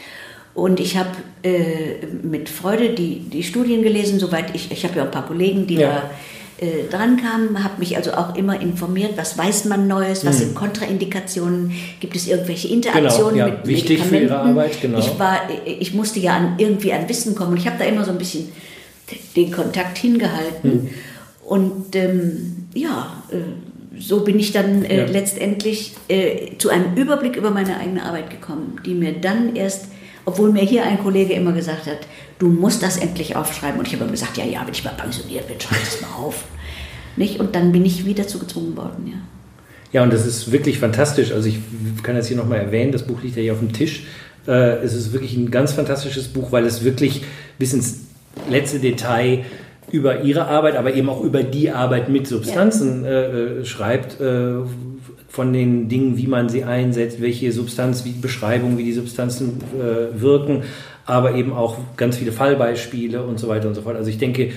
Und 0.53 0.79
ich 0.79 0.97
habe 0.97 1.09
äh, 1.41 2.05
mit 2.21 2.49
Freude 2.49 2.89
die, 2.91 3.19
die 3.19 3.41
Studien 3.41 3.81
gelesen, 3.81 4.19
soweit 4.19 4.53
ich, 4.53 4.71
ich 4.71 4.83
habe 4.85 4.97
ja 4.97 5.05
ein 5.05 5.11
paar 5.11 5.25
Kollegen, 5.25 5.65
die 5.65 5.75
ja. 5.75 5.89
da 5.89 6.09
äh, 6.63 6.89
dran 6.89 7.17
kam, 7.17 7.61
habe 7.61 7.79
mich 7.79 7.97
also 7.97 8.13
auch 8.13 8.35
immer 8.35 8.61
informiert, 8.61 9.11
was 9.17 9.37
weiß 9.37 9.65
man 9.65 9.87
Neues, 9.87 10.25
was 10.25 10.39
hm. 10.39 10.45
sind 10.45 10.55
Kontraindikationen, 10.55 11.73
gibt 11.99 12.15
es 12.15 12.27
irgendwelche 12.27 12.69
Interaktionen 12.69 13.33
genau, 13.33 13.47
ja, 13.47 13.53
mit 13.53 13.67
wichtig 13.67 13.99
Medikamenten. 13.99 14.27
für 14.27 14.33
Ihre 14.33 14.39
Arbeit, 14.39 14.81
genau. 14.81 14.99
Ich, 14.99 15.19
war, 15.19 15.41
ich 15.65 15.93
musste 15.93 16.19
ja 16.19 16.37
an, 16.37 16.55
irgendwie 16.57 16.93
an 16.93 17.09
Wissen 17.09 17.35
kommen 17.35 17.51
und 17.51 17.57
ich 17.57 17.67
habe 17.67 17.77
da 17.77 17.85
immer 17.85 18.05
so 18.05 18.11
ein 18.11 18.17
bisschen 18.17 18.49
den 19.35 19.51
Kontakt 19.51 19.97
hingehalten. 19.97 20.71
Hm. 20.71 20.89
Und 21.45 21.95
ähm, 21.95 22.67
ja, 22.73 23.23
äh, 23.29 23.99
so 23.99 24.21
bin 24.21 24.39
ich 24.39 24.53
dann 24.53 24.85
äh, 24.85 24.99
ja. 24.99 25.05
letztendlich 25.05 25.93
äh, 26.07 26.57
zu 26.57 26.69
einem 26.69 26.95
Überblick 26.95 27.35
über 27.35 27.51
meine 27.51 27.77
eigene 27.77 28.03
Arbeit 28.03 28.29
gekommen, 28.29 28.79
die 28.85 28.93
mir 28.93 29.11
dann 29.11 29.55
erst 29.55 29.87
obwohl 30.25 30.51
mir 30.51 30.63
hier 30.63 30.83
ein 30.83 30.99
Kollege 30.99 31.33
immer 31.33 31.51
gesagt 31.51 31.85
hat, 31.87 31.99
du 32.43 32.49
musst 32.49 32.83
das 32.83 32.97
endlich 32.97 33.35
aufschreiben. 33.35 33.79
Und 33.79 33.87
ich 33.87 33.93
habe 33.93 34.03
immer 34.03 34.11
gesagt, 34.11 34.37
ja, 34.37 34.43
ja, 34.43 34.61
wenn 34.65 34.73
ich 34.73 34.83
mal 34.83 34.91
pensioniert 34.91 35.47
bin, 35.47 35.59
schreibe 35.59 35.81
ich 35.81 35.89
das 35.89 36.01
mal 36.01 36.15
auf. 36.17 36.43
Nicht? 37.15 37.39
Und 37.39 37.55
dann 37.55 37.71
bin 37.71 37.85
ich 37.85 38.05
wieder 38.05 38.27
zu 38.27 38.37
gezwungen 38.39 38.75
worden, 38.75 39.07
ja. 39.07 39.17
Ja, 39.93 40.01
und 40.01 40.11
das 40.11 40.25
ist 40.25 40.51
wirklich 40.51 40.79
fantastisch. 40.79 41.31
Also 41.31 41.47
ich 41.47 41.59
kann 42.01 42.15
das 42.15 42.27
hier 42.27 42.35
nochmal 42.35 42.57
erwähnen, 42.57 42.91
das 42.91 43.03
Buch 43.03 43.21
liegt 43.21 43.35
ja 43.35 43.43
hier 43.43 43.53
auf 43.53 43.59
dem 43.59 43.73
Tisch. 43.73 44.05
Äh, 44.47 44.77
es 44.83 44.93
ist 44.93 45.13
wirklich 45.13 45.37
ein 45.37 45.51
ganz 45.51 45.73
fantastisches 45.73 46.27
Buch, 46.27 46.51
weil 46.51 46.65
es 46.65 46.83
wirklich 46.83 47.23
bis 47.59 47.73
ins 47.73 47.99
letzte 48.49 48.79
Detail 48.79 49.45
über 49.91 50.23
ihre 50.23 50.47
Arbeit, 50.47 50.75
aber 50.75 50.95
eben 50.95 51.09
auch 51.09 51.21
über 51.21 51.43
die 51.43 51.69
Arbeit 51.69 52.09
mit 52.09 52.25
Substanzen 52.25 53.03
ja. 53.03 53.11
Äh, 53.11 53.59
äh, 53.59 53.65
schreibt, 53.65 54.19
äh, 54.19 54.55
von 55.33 55.51
den 55.53 55.89
Dingen, 55.89 56.17
wie 56.17 56.27
man 56.27 56.49
sie 56.49 56.63
einsetzt, 56.63 57.21
welche 57.21 57.51
Substanz, 57.51 58.05
wie 58.05 58.11
Beschreibungen, 58.11 58.77
wie 58.77 58.83
die 58.83 58.93
Substanzen 58.93 59.61
äh, 59.73 60.19
wirken, 60.21 60.63
aber 61.05 61.35
eben 61.35 61.53
auch 61.53 61.77
ganz 61.97 62.17
viele 62.17 62.31
Fallbeispiele 62.31 63.23
und 63.23 63.39
so 63.39 63.47
weiter 63.47 63.67
und 63.67 63.75
so 63.75 63.81
fort. 63.81 63.95
Also 63.95 64.09
ich 64.09 64.17
denke, 64.17 64.51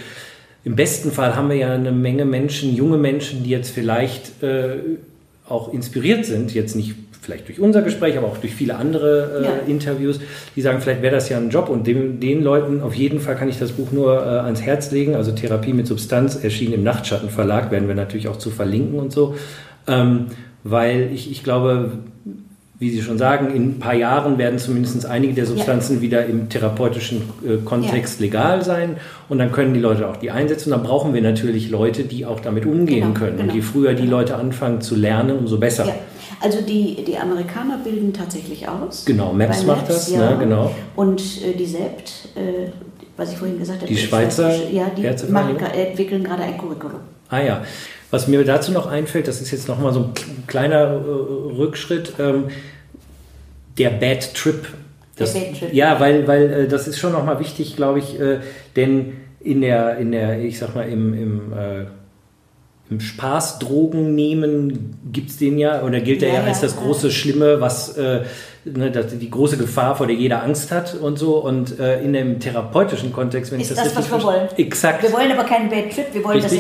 im 0.64 0.76
besten 0.76 1.10
Fall 1.10 1.36
haben 1.36 1.48
wir 1.48 1.56
ja 1.56 1.72
eine 1.72 1.92
Menge 1.92 2.24
Menschen, 2.24 2.74
junge 2.74 2.98
Menschen, 2.98 3.44
die 3.44 3.50
jetzt 3.50 3.70
vielleicht 3.70 4.42
äh, 4.42 4.78
auch 5.48 5.72
inspiriert 5.72 6.24
sind, 6.24 6.54
jetzt 6.54 6.74
nicht 6.74 6.94
vielleicht 7.26 7.48
durch 7.48 7.58
unser 7.58 7.82
Gespräch, 7.82 8.16
aber 8.16 8.28
auch 8.28 8.38
durch 8.38 8.54
viele 8.54 8.76
andere 8.76 9.40
äh, 9.40 9.44
ja. 9.44 9.52
Interviews, 9.66 10.20
die 10.54 10.60
sagen, 10.60 10.80
vielleicht 10.80 11.02
wäre 11.02 11.14
das 11.14 11.28
ja 11.28 11.36
ein 11.38 11.50
Job 11.50 11.68
und 11.68 11.86
dem, 11.86 12.20
den 12.20 12.42
Leuten 12.42 12.80
auf 12.80 12.94
jeden 12.94 13.18
Fall 13.18 13.34
kann 13.36 13.48
ich 13.48 13.58
das 13.58 13.72
Buch 13.72 13.90
nur 13.90 14.14
äh, 14.14 14.28
ans 14.40 14.62
Herz 14.62 14.92
legen. 14.92 15.16
Also 15.16 15.32
Therapie 15.32 15.72
mit 15.72 15.88
Substanz 15.88 16.36
erschien 16.36 16.72
im 16.72 16.84
Nachtschattenverlag, 16.84 17.70
werden 17.70 17.88
wir 17.88 17.96
natürlich 17.96 18.28
auch 18.28 18.36
zu 18.38 18.50
verlinken 18.50 18.98
und 18.98 19.12
so. 19.12 19.34
Ähm, 19.88 20.26
weil 20.62 21.10
ich, 21.12 21.30
ich 21.30 21.44
glaube, 21.44 21.98
wie 22.78 22.90
Sie 22.90 23.00
schon 23.00 23.16
sagen, 23.16 23.54
in 23.54 23.70
ein 23.70 23.78
paar 23.78 23.94
Jahren 23.94 24.36
werden 24.36 24.58
zumindest 24.58 25.06
einige 25.06 25.32
der 25.32 25.46
Substanzen 25.46 25.96
ja. 25.96 26.02
wieder 26.02 26.26
im 26.26 26.50
therapeutischen 26.50 27.22
äh, 27.42 27.56
Kontext 27.64 28.20
ja. 28.20 28.26
legal 28.26 28.64
sein 28.64 28.96
und 29.30 29.38
dann 29.38 29.50
können 29.50 29.72
die 29.72 29.80
Leute 29.80 30.06
auch 30.08 30.16
die 30.16 30.30
einsetzen. 30.30 30.72
Und 30.72 30.78
dann 30.78 30.86
brauchen 30.86 31.14
wir 31.14 31.22
natürlich 31.22 31.70
Leute, 31.70 32.04
die 32.04 32.26
auch 32.26 32.40
damit 32.40 32.66
umgehen 32.66 33.00
genau, 33.00 33.18
können. 33.18 33.38
Genau. 33.38 33.48
Und 33.48 33.54
je 33.54 33.62
früher 33.62 33.94
die 33.94 34.02
genau. 34.02 34.18
Leute 34.18 34.36
anfangen 34.36 34.82
zu 34.82 34.94
lernen, 34.94 35.38
umso 35.38 35.58
besser. 35.58 35.86
Ja. 35.86 35.94
Also 36.42 36.60
die, 36.60 37.02
die 37.02 37.16
Amerikaner 37.16 37.78
bilden 37.78 38.12
tatsächlich 38.12 38.68
aus. 38.68 39.06
Genau, 39.06 39.32
Maps 39.32 39.64
macht 39.64 39.88
das, 39.88 40.10
ne, 40.10 40.36
genau. 40.38 40.70
Und 40.94 41.22
äh, 41.42 41.56
die 41.56 41.64
SEPT, 41.64 42.28
äh, 42.34 42.70
was 43.16 43.32
ich 43.32 43.38
vorhin 43.38 43.58
gesagt 43.58 43.80
habe, 43.80 43.88
die 43.88 43.96
Schweizer, 43.96 44.54
ja, 44.70 44.90
die 44.94 45.32
machen, 45.32 45.56
entwickeln 45.56 46.22
gerade 46.22 46.42
ein 46.42 46.58
Curriculum. 46.58 47.00
Ah 47.30 47.40
ja. 47.40 47.62
Was 48.10 48.28
mir 48.28 48.44
dazu 48.44 48.72
noch 48.72 48.86
einfällt, 48.86 49.28
das 49.28 49.40
ist 49.40 49.50
jetzt 49.50 49.68
nochmal 49.68 49.92
so 49.92 50.00
ein 50.00 50.12
kleiner 50.46 50.82
äh, 50.82 51.56
Rückschritt, 51.56 52.14
ähm, 52.18 52.44
der 53.78 53.90
Bad 53.90 54.34
Trip. 54.34 54.66
Das, 55.16 55.34
ja, 55.72 55.98
weil, 55.98 56.28
weil 56.28 56.52
äh, 56.52 56.68
das 56.68 56.86
ist 56.86 56.98
schon 56.98 57.12
nochmal 57.12 57.40
wichtig, 57.40 57.74
glaube 57.74 57.98
ich, 57.98 58.20
äh, 58.20 58.40
denn 58.76 59.14
in 59.40 59.60
der, 59.60 59.96
in 59.98 60.12
der, 60.12 60.40
ich 60.40 60.58
sag 60.58 60.74
mal, 60.74 60.88
im, 60.88 61.14
im, 61.14 61.52
äh, 61.52 61.86
im 62.90 63.00
Spaß 63.00 63.58
Drogen 63.58 64.14
nehmen 64.14 64.98
gibt 65.12 65.30
es 65.30 65.38
den 65.38 65.58
ja, 65.58 65.82
oder 65.82 66.00
gilt 66.00 66.22
er 66.22 66.28
ja, 66.28 66.34
ja, 66.40 66.44
als 66.44 66.60
das 66.60 66.76
große 66.76 67.10
Schlimme, 67.10 67.60
was 67.60 67.96
äh, 67.96 68.22
ne, 68.74 68.90
das, 68.90 69.18
die 69.18 69.30
große 69.30 69.56
Gefahr, 69.56 69.96
vor 69.96 70.06
der 70.06 70.16
jeder 70.16 70.42
Angst 70.42 70.70
hat 70.70 70.94
und 70.94 71.18
so. 71.18 71.38
Und 71.38 71.78
äh, 71.78 72.02
in 72.02 72.12
dem 72.12 72.40
therapeutischen 72.40 73.12
Kontext, 73.12 73.52
wenn 73.52 73.60
ist 73.60 73.70
ich 73.70 73.76
das, 73.76 73.94
das 73.94 73.96
was 73.96 74.10
wir 74.10 74.22
wollen. 74.22 74.48
Exakt. 74.56 75.02
Wir 75.02 75.12
wollen 75.12 75.30
aber 75.32 75.44
keinen 75.44 75.68
Bad 75.68 75.92
Trip, 75.92 76.06
wir 76.12 76.24
wollen 76.24 76.42
das, 76.42 76.52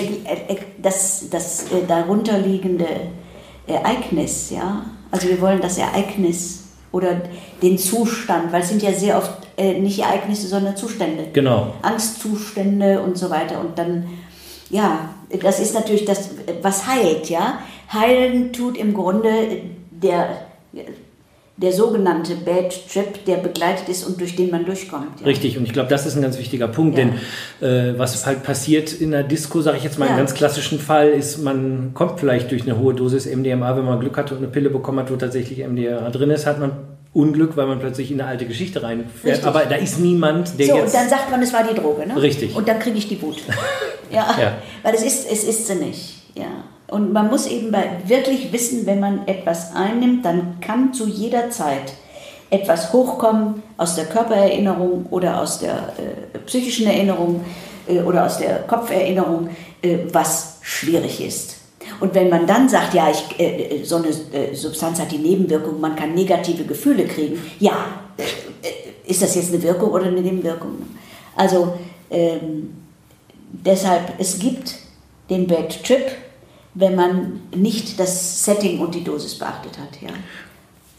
das, 0.82 1.30
das 1.30 1.62
äh, 1.72 1.86
darunterliegende 1.86 2.86
Ereignis, 3.66 4.50
ja. 4.50 4.86
Also 5.10 5.28
wir 5.28 5.40
wollen 5.40 5.60
das 5.60 5.78
Ereignis 5.78 6.64
oder 6.92 7.20
den 7.62 7.78
Zustand, 7.78 8.52
weil 8.52 8.62
es 8.62 8.68
sind 8.68 8.82
ja 8.82 8.92
sehr 8.92 9.18
oft 9.18 9.32
äh, 9.56 9.78
nicht 9.78 9.98
Ereignisse, 10.00 10.46
sondern 10.48 10.76
Zustände. 10.76 11.26
Genau. 11.32 11.74
Angstzustände 11.82 13.00
und 13.00 13.16
so 13.16 13.30
weiter. 13.30 13.60
Und 13.60 13.78
dann, 13.78 14.06
ja, 14.70 15.10
das 15.42 15.60
ist 15.60 15.74
natürlich 15.74 16.04
das, 16.04 16.30
was 16.62 16.86
heilt, 16.86 17.28
ja. 17.30 17.58
Heilen 17.92 18.52
tut 18.52 18.76
im 18.76 18.94
Grunde 18.94 19.30
der, 19.90 20.28
der 21.58 21.72
sogenannte 21.72 22.34
Bad 22.34 22.74
Trip, 22.92 23.24
der 23.24 23.36
begleitet 23.36 23.88
ist 23.88 24.04
und 24.04 24.20
durch 24.20 24.36
den 24.36 24.50
man 24.50 24.66
durchkommt. 24.66 25.20
Ja. 25.20 25.26
Richtig, 25.26 25.56
und 25.56 25.64
ich 25.64 25.72
glaube, 25.72 25.88
das 25.88 26.04
ist 26.04 26.14
ein 26.14 26.22
ganz 26.22 26.38
wichtiger 26.38 26.68
Punkt, 26.68 26.98
ja. 26.98 27.04
denn 27.04 27.14
äh, 27.66 27.98
was 27.98 28.26
halt 28.26 28.42
passiert 28.42 28.92
in 28.92 29.10
der 29.10 29.22
Disco, 29.22 29.62
sage 29.62 29.78
ich 29.78 29.84
jetzt 29.84 29.98
mal, 29.98 30.04
ja. 30.04 30.12
im 30.12 30.18
ganz 30.18 30.34
klassischen 30.34 30.78
Fall, 30.78 31.08
ist, 31.08 31.38
man 31.38 31.92
kommt 31.94 32.20
vielleicht 32.20 32.50
durch 32.50 32.62
eine 32.62 32.78
hohe 32.78 32.92
Dosis 32.92 33.24
MDMA, 33.24 33.74
wenn 33.74 33.86
man 33.86 34.00
Glück 34.00 34.18
hat 34.18 34.32
und 34.32 34.38
eine 34.38 34.48
Pille 34.48 34.68
bekommen 34.68 34.98
hat, 34.98 35.10
wo 35.10 35.16
tatsächlich 35.16 35.66
MDMA 35.66 36.10
drin 36.10 36.30
ist, 36.30 36.44
hat 36.44 36.60
man 36.60 36.72
Unglück, 37.14 37.56
weil 37.56 37.66
man 37.66 37.78
plötzlich 37.78 38.10
in 38.10 38.20
eine 38.20 38.28
alte 38.28 38.44
Geschichte 38.44 38.82
reinfährt. 38.82 39.36
Richtig. 39.36 39.46
Aber 39.46 39.64
da 39.64 39.76
ist 39.76 39.98
niemand, 39.98 40.58
der 40.58 40.66
so, 40.66 40.76
jetzt... 40.76 40.92
So, 40.92 40.98
und 40.98 41.04
dann 41.04 41.08
sagt 41.08 41.30
man, 41.30 41.42
es 41.42 41.52
war 41.54 41.64
die 41.64 41.74
Droge, 41.74 42.06
ne? 42.06 42.20
Richtig. 42.20 42.54
Und 42.54 42.68
dann 42.68 42.78
kriege 42.78 42.98
ich 42.98 43.08
die 43.08 43.20
Wut. 43.22 43.38
ja, 44.10 44.36
ja, 44.38 44.58
weil 44.82 44.94
es 44.94 45.02
ist, 45.02 45.32
es 45.32 45.44
ist 45.44 45.66
sie 45.66 45.76
nicht, 45.76 46.16
ja. 46.34 46.44
Und 46.88 47.12
man 47.12 47.28
muss 47.28 47.46
eben 47.46 47.74
wirklich 48.06 48.52
wissen, 48.52 48.86
wenn 48.86 49.00
man 49.00 49.26
etwas 49.26 49.74
einnimmt, 49.74 50.24
dann 50.24 50.60
kann 50.60 50.92
zu 50.92 51.06
jeder 51.06 51.50
Zeit 51.50 51.94
etwas 52.48 52.92
hochkommen 52.92 53.62
aus 53.76 53.96
der 53.96 54.04
Körpererinnerung 54.04 55.06
oder 55.10 55.40
aus 55.40 55.58
der 55.58 55.74
äh, 55.74 56.38
psychischen 56.46 56.86
Erinnerung 56.86 57.44
äh, 57.88 58.00
oder 58.00 58.24
aus 58.24 58.38
der 58.38 58.60
Kopferinnerung, 58.60 59.48
äh, 59.82 59.98
was 60.12 60.58
schwierig 60.62 61.24
ist. 61.24 61.56
Und 62.00 62.14
wenn 62.14 62.28
man 62.28 62.46
dann 62.46 62.68
sagt, 62.68 62.94
ja, 62.94 63.10
ich, 63.10 63.40
äh, 63.40 63.82
so 63.84 63.96
eine 63.96 64.08
äh, 64.08 64.54
Substanz 64.54 65.00
hat 65.00 65.10
die 65.10 65.18
Nebenwirkung, 65.18 65.80
man 65.80 65.96
kann 65.96 66.14
negative 66.14 66.64
Gefühle 66.64 67.06
kriegen, 67.06 67.40
ja, 67.58 67.86
äh, 68.16 69.10
ist 69.10 69.22
das 69.22 69.34
jetzt 69.34 69.52
eine 69.52 69.62
Wirkung 69.62 69.90
oder 69.90 70.06
eine 70.06 70.20
Nebenwirkung? 70.20 70.82
Also 71.36 71.74
ähm, 72.10 72.74
deshalb, 73.50 74.14
es 74.18 74.38
gibt 74.38 74.76
den 75.30 75.46
Bad 75.46 75.82
Trip, 75.84 76.12
wenn 76.76 76.94
man 76.94 77.40
nicht 77.54 77.98
das 77.98 78.44
Setting 78.44 78.80
und 78.80 78.94
die 78.94 79.02
Dosis 79.02 79.34
beachtet 79.38 79.78
hat. 79.78 80.00
Ja. 80.02 80.10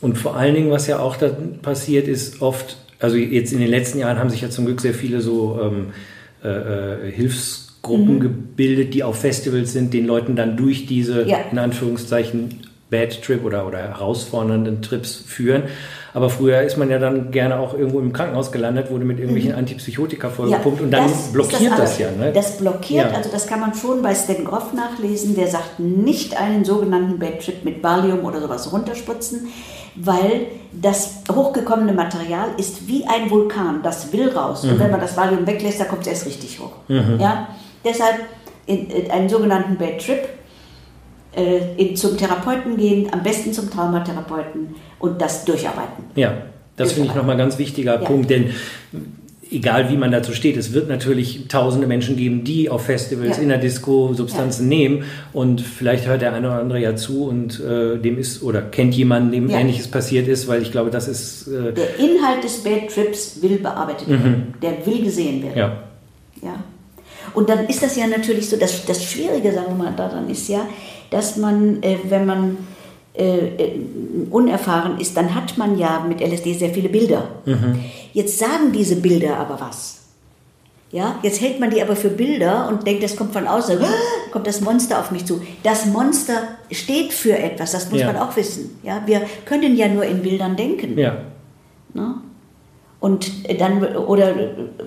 Und 0.01 0.17
vor 0.17 0.35
allen 0.35 0.55
Dingen, 0.55 0.71
was 0.71 0.87
ja 0.87 0.99
auch 0.99 1.15
da 1.15 1.29
passiert, 1.61 2.07
ist 2.07 2.41
oft, 2.41 2.77
also 2.99 3.15
jetzt 3.15 3.53
in 3.53 3.59
den 3.59 3.69
letzten 3.69 3.99
Jahren 3.99 4.17
haben 4.17 4.29
sich 4.29 4.41
ja 4.41 4.49
zum 4.49 4.65
Glück 4.65 4.81
sehr 4.81 4.93
viele 4.93 5.21
so 5.21 5.59
ähm, 5.61 5.87
äh, 6.43 6.49
äh 7.07 7.11
Hilfs 7.11 7.67
Gruppen 7.83 8.15
mhm. 8.15 8.19
gebildet, 8.19 8.93
die 8.93 9.03
auf 9.03 9.21
Festivals 9.21 9.71
sind, 9.71 9.93
den 9.93 10.05
Leuten 10.05 10.35
dann 10.35 10.57
durch 10.57 10.85
diese, 10.87 11.25
ja. 11.25 11.37
in 11.51 11.57
Anführungszeichen, 11.57 12.61
Bad 12.89 13.21
Trip 13.21 13.43
oder, 13.43 13.67
oder 13.67 13.79
herausfordernden 13.79 14.81
Trips 14.81 15.15
führen. 15.15 15.63
Aber 16.13 16.29
früher 16.29 16.61
ist 16.61 16.77
man 16.77 16.89
ja 16.89 16.99
dann 16.99 17.31
gerne 17.31 17.59
auch 17.59 17.73
irgendwo 17.73 17.99
im 17.99 18.13
Krankenhaus 18.13 18.51
gelandet, 18.51 18.89
wurde 18.89 19.05
mit 19.05 19.19
irgendwelchen 19.19 19.51
mhm. 19.51 19.59
Antipsychotika 19.59 20.29
vollgepumpt 20.29 20.79
ja, 20.79 20.85
und 20.85 20.91
dann 20.91 21.03
das 21.03 21.31
blockiert 21.31 21.71
das, 21.71 21.79
das, 21.79 21.99
ja. 21.99 22.11
Ne? 22.11 22.31
Das 22.33 22.57
blockiert, 22.57 23.11
ja. 23.11 23.17
also 23.17 23.29
das 23.31 23.47
kann 23.47 23.59
man 23.59 23.73
schon 23.73 24.01
bei 24.01 24.15
Stan 24.15 24.43
Groff 24.43 24.73
nachlesen, 24.73 25.35
der 25.35 25.47
sagt, 25.47 25.79
nicht 25.79 26.39
einen 26.39 26.65
sogenannten 26.65 27.19
Bad 27.19 27.43
Trip 27.43 27.63
mit 27.63 27.83
Valium 27.83 28.25
oder 28.25 28.41
sowas 28.41 28.71
runterspritzen, 28.71 29.47
weil 29.95 30.47
das 30.71 31.23
hochgekommene 31.31 31.93
Material 31.93 32.49
ist 32.57 32.87
wie 32.87 33.05
ein 33.05 33.29
Vulkan, 33.29 33.81
das 33.83 34.11
will 34.13 34.29
raus. 34.29 34.63
Mhm. 34.63 34.71
Und 34.71 34.79
wenn 34.79 34.91
man 34.91 35.01
das 35.01 35.17
Valium 35.17 35.45
weglässt, 35.45 35.79
dann 35.79 35.87
kommt 35.87 36.01
es 36.01 36.07
erst 36.07 36.25
richtig 36.25 36.59
hoch. 36.59 36.73
Mhm. 36.87 37.19
Ja? 37.19 37.49
Deshalb 37.83 38.17
in, 38.65 38.89
in 38.89 39.11
einen 39.11 39.29
sogenannten 39.29 39.77
Bad 39.77 39.99
Trip 40.05 40.27
in, 41.37 41.95
zum 41.95 42.17
Therapeuten 42.17 42.77
gehen, 42.77 43.07
am 43.11 43.23
besten 43.23 43.53
zum 43.53 43.69
Traumatherapeuten 43.69 44.75
und 44.99 45.21
das 45.21 45.45
durcharbeiten. 45.45 46.05
Ja, 46.15 46.33
das 46.75 46.93
finde 46.93 47.09
ich 47.09 47.15
nochmal 47.15 47.35
ein 47.35 47.39
ganz 47.39 47.57
wichtiger 47.57 48.01
ja. 48.01 48.07
Punkt, 48.07 48.29
denn 48.29 48.51
egal 49.51 49.89
wie 49.89 49.97
man 49.97 50.11
dazu 50.11 50.33
steht, 50.33 50.57
es 50.57 50.73
wird 50.73 50.89
natürlich 50.89 51.47
tausende 51.47 51.87
Menschen 51.87 52.17
geben, 52.17 52.43
die 52.43 52.69
auf 52.69 52.85
Festivals, 52.85 53.37
ja. 53.37 53.43
in 53.43 53.49
der 53.49 53.57
Disco 53.57 54.13
Substanzen 54.13 54.71
ja. 54.71 54.77
nehmen 54.77 55.03
und 55.33 55.61
vielleicht 55.61 56.07
hört 56.07 56.21
der 56.21 56.33
eine 56.33 56.47
oder 56.47 56.59
andere 56.59 56.79
ja 56.79 56.95
zu 56.95 57.25
und 57.25 57.59
äh, 57.59 57.97
dem 57.97 58.17
ist 58.17 58.43
oder 58.43 58.61
kennt 58.61 58.95
jemanden, 58.95 59.31
dem 59.31 59.49
ja. 59.49 59.59
Ähnliches 59.59 59.87
passiert 59.87 60.27
ist, 60.27 60.47
weil 60.47 60.61
ich 60.61 60.71
glaube, 60.71 60.89
das 60.89 61.07
ist... 61.07 61.47
Äh 61.47 61.73
der 61.73 61.97
Inhalt 61.99 62.43
des 62.43 62.63
Bad 62.63 62.89
Trips 62.93 63.41
will 63.41 63.57
bearbeitet 63.59 64.09
werden, 64.09 64.53
mhm. 64.53 64.59
der 64.61 64.85
will 64.85 65.03
gesehen 65.03 65.43
werden. 65.43 65.57
Ja. 65.57 65.83
ja. 66.41 66.55
Und 67.33 67.49
dann 67.49 67.67
ist 67.67 67.83
das 67.83 67.95
ja 67.95 68.07
natürlich 68.07 68.49
so, 68.49 68.57
das, 68.57 68.85
das 68.85 69.03
Schwierige, 69.03 69.51
sagen 69.51 69.77
wir 69.77 69.85
mal, 69.85 69.93
daran 69.95 70.29
ist 70.29 70.47
ja, 70.47 70.67
dass 71.09 71.37
man, 71.37 71.81
äh, 71.83 71.97
wenn 72.07 72.25
man 72.25 72.57
äh, 73.13 73.37
äh 73.37 73.71
unerfahren 74.29 74.99
ist, 74.99 75.15
dann 75.15 75.33
hat 75.33 75.57
man 75.57 75.77
ja 75.77 76.05
mit 76.07 76.21
LSD 76.21 76.53
sehr 76.53 76.69
viele 76.69 76.89
Bilder. 76.89 77.27
Mhm. 77.45 77.79
Jetzt 78.13 78.37
sagen 78.39 78.71
diese 78.73 78.97
Bilder 78.97 79.37
aber 79.37 79.59
was. 79.59 79.97
Ja, 80.91 81.19
jetzt 81.21 81.41
hält 81.41 81.59
man 81.59 81.69
die 81.69 81.81
aber 81.81 81.97
für 81.97 82.09
Bilder 82.09 82.69
und 82.69 82.87
denkt, 82.87 83.03
das 83.03 83.15
kommt 83.15 83.33
von 83.33 83.45
außen, 83.45 83.77
kommt 84.31 84.47
das 84.47 84.61
Monster 84.61 84.99
auf 84.99 85.11
mich 85.11 85.25
zu. 85.25 85.41
Das 85.63 85.85
Monster 85.85 86.43
steht 86.71 87.11
für 87.11 87.37
etwas, 87.37 87.73
das 87.73 87.91
muss 87.91 87.99
ja. 87.99 88.07
man 88.07 88.17
auch 88.17 88.35
wissen. 88.37 88.79
Ja, 88.83 89.01
wir 89.05 89.21
können 89.45 89.75
ja 89.75 89.89
nur 89.89 90.05
in 90.05 90.21
Bildern 90.21 90.55
denken. 90.55 90.97
Ja. 90.97 91.17
Ne? 91.93 92.15
Und 92.99 93.31
dann, 93.59 93.95
oder 93.95 94.33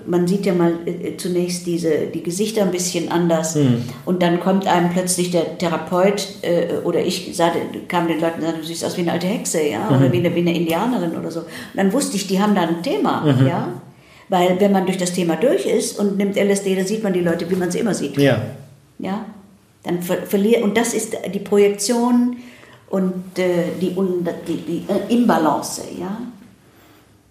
man 0.05 0.27
sieht 0.27 0.45
ja 0.45 0.53
mal 0.53 0.73
äh, 0.85 1.15
zunächst 1.15 1.65
diese, 1.65 2.07
die 2.13 2.21
Gesichter 2.21 2.63
ein 2.63 2.71
bisschen 2.71 3.09
anders. 3.09 3.55
Mhm. 3.55 3.83
Und 4.05 4.21
dann 4.21 4.41
kommt 4.41 4.67
einem 4.67 4.89
plötzlich 4.89 5.31
der 5.31 5.57
Therapeut, 5.57 6.27
äh, 6.41 6.79
oder 6.83 6.99
ich 6.99 7.31
sagte, 7.33 7.59
kam 7.87 8.09
den 8.09 8.19
Leuten 8.19 8.39
und 8.39 8.45
sagte, 8.47 8.59
du 8.59 8.65
siehst 8.65 8.83
aus 8.83 8.97
wie 8.97 9.01
eine 9.01 9.13
alte 9.13 9.27
Hexe, 9.27 9.61
ja, 9.63 9.89
mhm. 9.89 9.95
oder 9.95 10.11
wie 10.11 10.17
eine, 10.17 10.35
wie 10.35 10.41
eine 10.41 10.53
Indianerin 10.53 11.15
oder 11.15 11.31
so. 11.31 11.39
Und 11.39 11.47
dann 11.75 11.93
wusste 11.93 12.17
ich, 12.17 12.27
die 12.27 12.41
haben 12.41 12.53
da 12.53 12.63
ein 12.63 12.83
Thema, 12.83 13.21
mhm. 13.21 13.47
ja. 13.47 13.69
Weil 14.27 14.59
wenn 14.59 14.73
man 14.73 14.85
durch 14.85 14.97
das 14.97 15.13
Thema 15.13 15.35
durch 15.37 15.65
ist 15.65 15.97
und 15.97 16.17
nimmt 16.17 16.35
LSD, 16.35 16.75
dann 16.75 16.85
sieht 16.85 17.03
man 17.03 17.13
die 17.13 17.19
Leute, 17.19 17.49
wie 17.49 17.55
man 17.55 17.71
sie 17.71 17.79
immer 17.79 17.93
sieht. 17.93 18.17
Ja. 18.17 18.41
Ja. 18.99 19.25
Dann 19.83 20.01
ver 20.01 20.17
verliert, 20.25 20.63
und 20.63 20.77
das 20.77 20.93
ist 20.93 21.17
die 21.33 21.39
Projektion 21.39 22.37
und 22.89 23.39
äh, 23.39 23.71
die, 23.79 23.95
die, 24.47 24.57
die 24.57 24.85
äh, 24.87 25.13
Imbalance, 25.13 25.81
ja. 25.99 26.17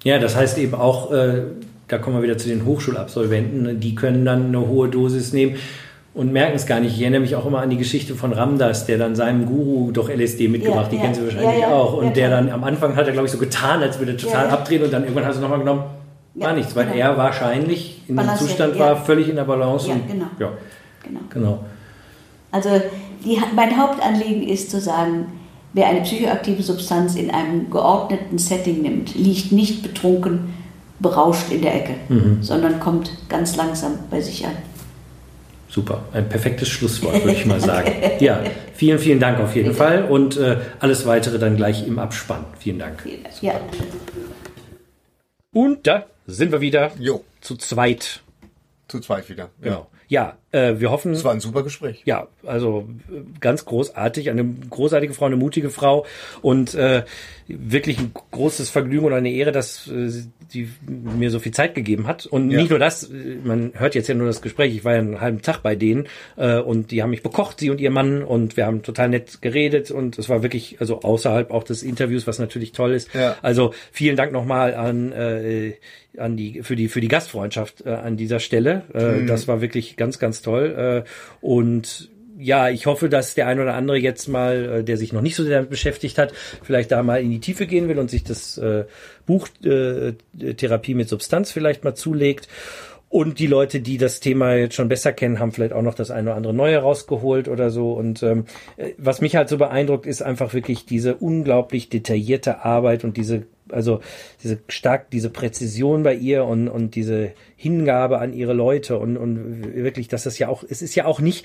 Ja, 0.04 0.18
das 0.18 0.36
heißt 0.36 0.58
eben 0.58 0.74
auch, 0.74 1.12
äh, 1.12 1.42
da 1.88 1.98
kommen 1.98 2.16
wir 2.16 2.22
wieder 2.22 2.38
zu 2.38 2.48
den 2.48 2.64
Hochschulabsolventen, 2.64 3.62
ne, 3.62 3.74
die 3.74 3.94
können 3.94 4.24
dann 4.24 4.46
eine 4.46 4.66
hohe 4.66 4.88
Dosis 4.88 5.32
nehmen 5.32 5.56
und 6.14 6.32
merken 6.32 6.56
es 6.56 6.66
gar 6.66 6.80
nicht. 6.80 6.94
Ich 6.94 7.02
erinnere 7.02 7.20
mich 7.20 7.36
auch 7.36 7.46
immer 7.46 7.60
an 7.60 7.70
die 7.70 7.76
Geschichte 7.76 8.14
von 8.14 8.32
Ramdas, 8.32 8.86
der 8.86 8.98
dann 8.98 9.14
seinem 9.14 9.46
Guru 9.46 9.90
doch 9.92 10.08
LSD 10.08 10.48
mitgebracht, 10.48 10.86
ja, 10.86 10.90
die 10.90 10.96
ja, 10.96 11.02
kennen 11.02 11.14
Sie 11.14 11.24
wahrscheinlich 11.24 11.60
ja, 11.60 11.68
auch. 11.68 11.94
Und 11.94 12.16
der 12.16 12.30
dann 12.30 12.50
am 12.50 12.64
Anfang 12.64 12.96
hat 12.96 13.06
er, 13.06 13.12
glaube 13.12 13.26
ich, 13.26 13.32
so 13.32 13.38
getan, 13.38 13.82
als 13.82 13.98
würde 13.98 14.12
er 14.12 14.18
total 14.18 14.48
abdrehen 14.48 14.82
und 14.82 14.92
dann 14.92 15.02
irgendwann 15.02 15.26
hat 15.26 15.34
er 15.34 15.40
nochmal 15.40 15.58
genommen, 15.58 15.84
war 16.34 16.52
nichts, 16.52 16.74
weil 16.74 16.86
genau. 16.86 16.96
er 16.96 17.16
wahrscheinlich 17.16 18.02
in 18.08 18.16
dem 18.16 18.36
Zustand 18.36 18.78
war, 18.78 18.96
völlig 18.96 19.28
in 19.28 19.36
der 19.36 19.44
Balance. 19.44 19.88
Ja, 19.88 19.96
genau. 20.08 20.26
Ja. 20.38 20.52
genau. 21.02 21.20
genau. 21.28 21.64
Also 22.52 22.70
die, 23.24 23.38
mein 23.54 23.76
Hauptanliegen 23.76 24.42
ist 24.42 24.70
zu 24.70 24.80
sagen, 24.80 25.26
Wer 25.72 25.86
eine 25.86 26.00
psychoaktive 26.00 26.62
Substanz 26.62 27.14
in 27.14 27.30
einem 27.30 27.70
geordneten 27.70 28.38
Setting 28.38 28.82
nimmt, 28.82 29.14
liegt 29.14 29.52
nicht 29.52 29.82
betrunken, 29.82 30.54
berauscht 30.98 31.50
in 31.50 31.62
der 31.62 31.74
Ecke, 31.74 31.94
mhm. 32.08 32.42
sondern 32.42 32.80
kommt 32.80 33.12
ganz 33.28 33.56
langsam 33.56 33.98
bei 34.10 34.20
sich 34.20 34.44
an. 34.46 34.52
Super, 35.68 36.02
ein 36.12 36.28
perfektes 36.28 36.68
Schlusswort, 36.68 37.24
würde 37.24 37.32
ich 37.32 37.46
mal 37.46 37.60
sagen. 37.60 37.92
Ja, 38.18 38.42
vielen, 38.74 38.98
vielen 38.98 39.20
Dank 39.20 39.38
auf 39.38 39.54
jeden 39.54 39.68
Bitte. 39.68 39.78
Fall 39.78 40.04
und 40.04 40.36
äh, 40.36 40.58
alles 40.80 41.06
weitere 41.06 41.38
dann 41.38 41.56
gleich 41.56 41.86
im 41.86 42.00
Abspann. 42.00 42.44
Vielen 42.58 42.80
Dank. 42.80 43.04
Ja. 43.40 43.60
Und 45.52 45.86
da 45.86 46.06
sind 46.26 46.50
wir 46.50 46.60
wieder 46.60 46.90
jo. 46.98 47.24
zu 47.40 47.56
zweit. 47.56 48.22
Zu 48.88 48.98
zweit 48.98 49.28
wieder. 49.28 49.50
Genau. 49.60 49.86
Ja, 50.08 50.36
äh, 50.52 50.74
wir 50.78 50.90
hoffen. 50.90 51.12
Es 51.12 51.24
war 51.24 51.32
ein 51.32 51.40
super 51.40 51.62
Gespräch. 51.62 52.02
Ja, 52.04 52.28
also 52.44 52.88
ganz 53.40 53.64
großartig, 53.64 54.30
eine 54.30 54.44
großartige 54.44 55.14
Frau, 55.14 55.26
eine 55.26 55.36
mutige 55.36 55.70
Frau 55.70 56.06
und 56.42 56.74
äh, 56.74 57.04
wirklich 57.46 57.98
ein 57.98 58.12
großes 58.30 58.70
Vergnügen 58.70 59.06
und 59.06 59.12
eine 59.12 59.30
Ehre, 59.30 59.52
dass 59.52 59.86
äh, 59.88 60.10
die 60.52 60.68
mir 60.86 61.30
so 61.30 61.38
viel 61.38 61.52
Zeit 61.52 61.74
gegeben 61.74 62.06
hat. 62.06 62.26
Und 62.26 62.50
ja. 62.50 62.58
nicht 62.58 62.70
nur 62.70 62.78
das, 62.78 63.10
man 63.44 63.72
hört 63.74 63.94
jetzt 63.94 64.08
ja 64.08 64.14
nur 64.14 64.26
das 64.26 64.42
Gespräch, 64.42 64.74
ich 64.74 64.84
war 64.84 64.94
ja 64.94 64.98
einen 65.00 65.20
halben 65.20 65.42
Tag 65.42 65.62
bei 65.62 65.76
denen 65.76 66.08
äh, 66.36 66.58
und 66.58 66.90
die 66.90 67.02
haben 67.02 67.10
mich 67.10 67.22
bekocht, 67.22 67.60
sie 67.60 67.70
und 67.70 67.80
ihr 67.80 67.90
Mann, 67.90 68.22
und 68.22 68.56
wir 68.56 68.66
haben 68.66 68.82
total 68.82 69.08
nett 69.08 69.42
geredet 69.42 69.90
und 69.90 70.18
es 70.18 70.28
war 70.28 70.42
wirklich, 70.42 70.80
also 70.80 71.00
außerhalb 71.00 71.50
auch 71.50 71.62
des 71.62 71.82
Interviews, 71.82 72.26
was 72.26 72.38
natürlich 72.38 72.72
toll 72.72 72.92
ist. 72.92 73.14
Ja. 73.14 73.36
Also 73.42 73.72
vielen 73.92 74.16
Dank 74.16 74.32
nochmal 74.32 74.74
an 74.74 75.12
äh, 75.12 75.74
an 76.18 76.36
die 76.36 76.62
für 76.62 76.76
die 76.76 76.88
für 76.88 77.00
die 77.00 77.08
Gastfreundschaft 77.08 77.86
äh, 77.86 77.90
an 77.90 78.16
dieser 78.16 78.40
Stelle. 78.40 78.82
Äh, 78.94 79.20
mhm. 79.20 79.26
Das 79.26 79.48
war 79.48 79.60
wirklich 79.60 79.96
ganz 79.96 80.18
ganz 80.18 80.39
toll 80.42 81.04
äh, 81.06 81.08
und 81.40 82.10
ja, 82.42 82.70
ich 82.70 82.86
hoffe, 82.86 83.10
dass 83.10 83.34
der 83.34 83.48
ein 83.48 83.60
oder 83.60 83.74
andere 83.74 83.98
jetzt 83.98 84.26
mal, 84.26 84.80
äh, 84.80 84.84
der 84.84 84.96
sich 84.96 85.12
noch 85.12 85.20
nicht 85.20 85.36
so 85.36 85.44
sehr 85.44 85.56
damit 85.56 85.70
beschäftigt 85.70 86.16
hat, 86.16 86.32
vielleicht 86.62 86.90
da 86.90 87.02
mal 87.02 87.20
in 87.20 87.30
die 87.30 87.40
Tiefe 87.40 87.66
gehen 87.66 87.88
will 87.88 87.98
und 87.98 88.10
sich 88.10 88.24
das 88.24 88.58
Buch 89.26 89.48
äh, 89.64 90.14
Therapie 90.54 90.94
mit 90.94 91.08
Substanz 91.08 91.52
vielleicht 91.52 91.84
mal 91.84 91.94
zulegt. 91.94 92.48
Und 93.10 93.40
die 93.40 93.48
Leute, 93.48 93.80
die 93.80 93.98
das 93.98 94.20
Thema 94.20 94.54
jetzt 94.54 94.76
schon 94.76 94.88
besser 94.88 95.12
kennen, 95.12 95.40
haben 95.40 95.50
vielleicht 95.50 95.72
auch 95.72 95.82
noch 95.82 95.94
das 95.94 96.12
eine 96.12 96.28
oder 96.28 96.36
andere 96.36 96.54
Neue 96.54 96.78
rausgeholt 96.78 97.48
oder 97.48 97.70
so. 97.70 97.92
Und 97.92 98.22
ähm, 98.22 98.44
äh, 98.76 98.92
was 98.98 99.20
mich 99.20 99.34
halt 99.34 99.48
so 99.48 99.58
beeindruckt, 99.58 100.06
ist 100.06 100.22
einfach 100.22 100.54
wirklich 100.54 100.86
diese 100.86 101.16
unglaublich 101.16 101.88
detaillierte 101.88 102.64
Arbeit 102.64 103.02
und 103.02 103.16
diese, 103.16 103.46
also 103.68 103.98
diese 104.44 104.60
stark, 104.68 105.10
diese 105.10 105.28
Präzision 105.28 106.04
bei 106.04 106.14
ihr 106.14 106.44
und, 106.44 106.68
und 106.68 106.94
diese 106.94 107.32
Hingabe 107.56 108.20
an 108.20 108.32
ihre 108.32 108.52
Leute 108.52 108.96
und, 108.96 109.16
und 109.16 109.74
wirklich, 109.74 110.06
dass 110.06 110.22
das 110.22 110.38
ja 110.38 110.46
auch, 110.46 110.62
es 110.62 110.80
ist 110.80 110.94
ja 110.94 111.04
auch 111.04 111.18
nicht, 111.18 111.44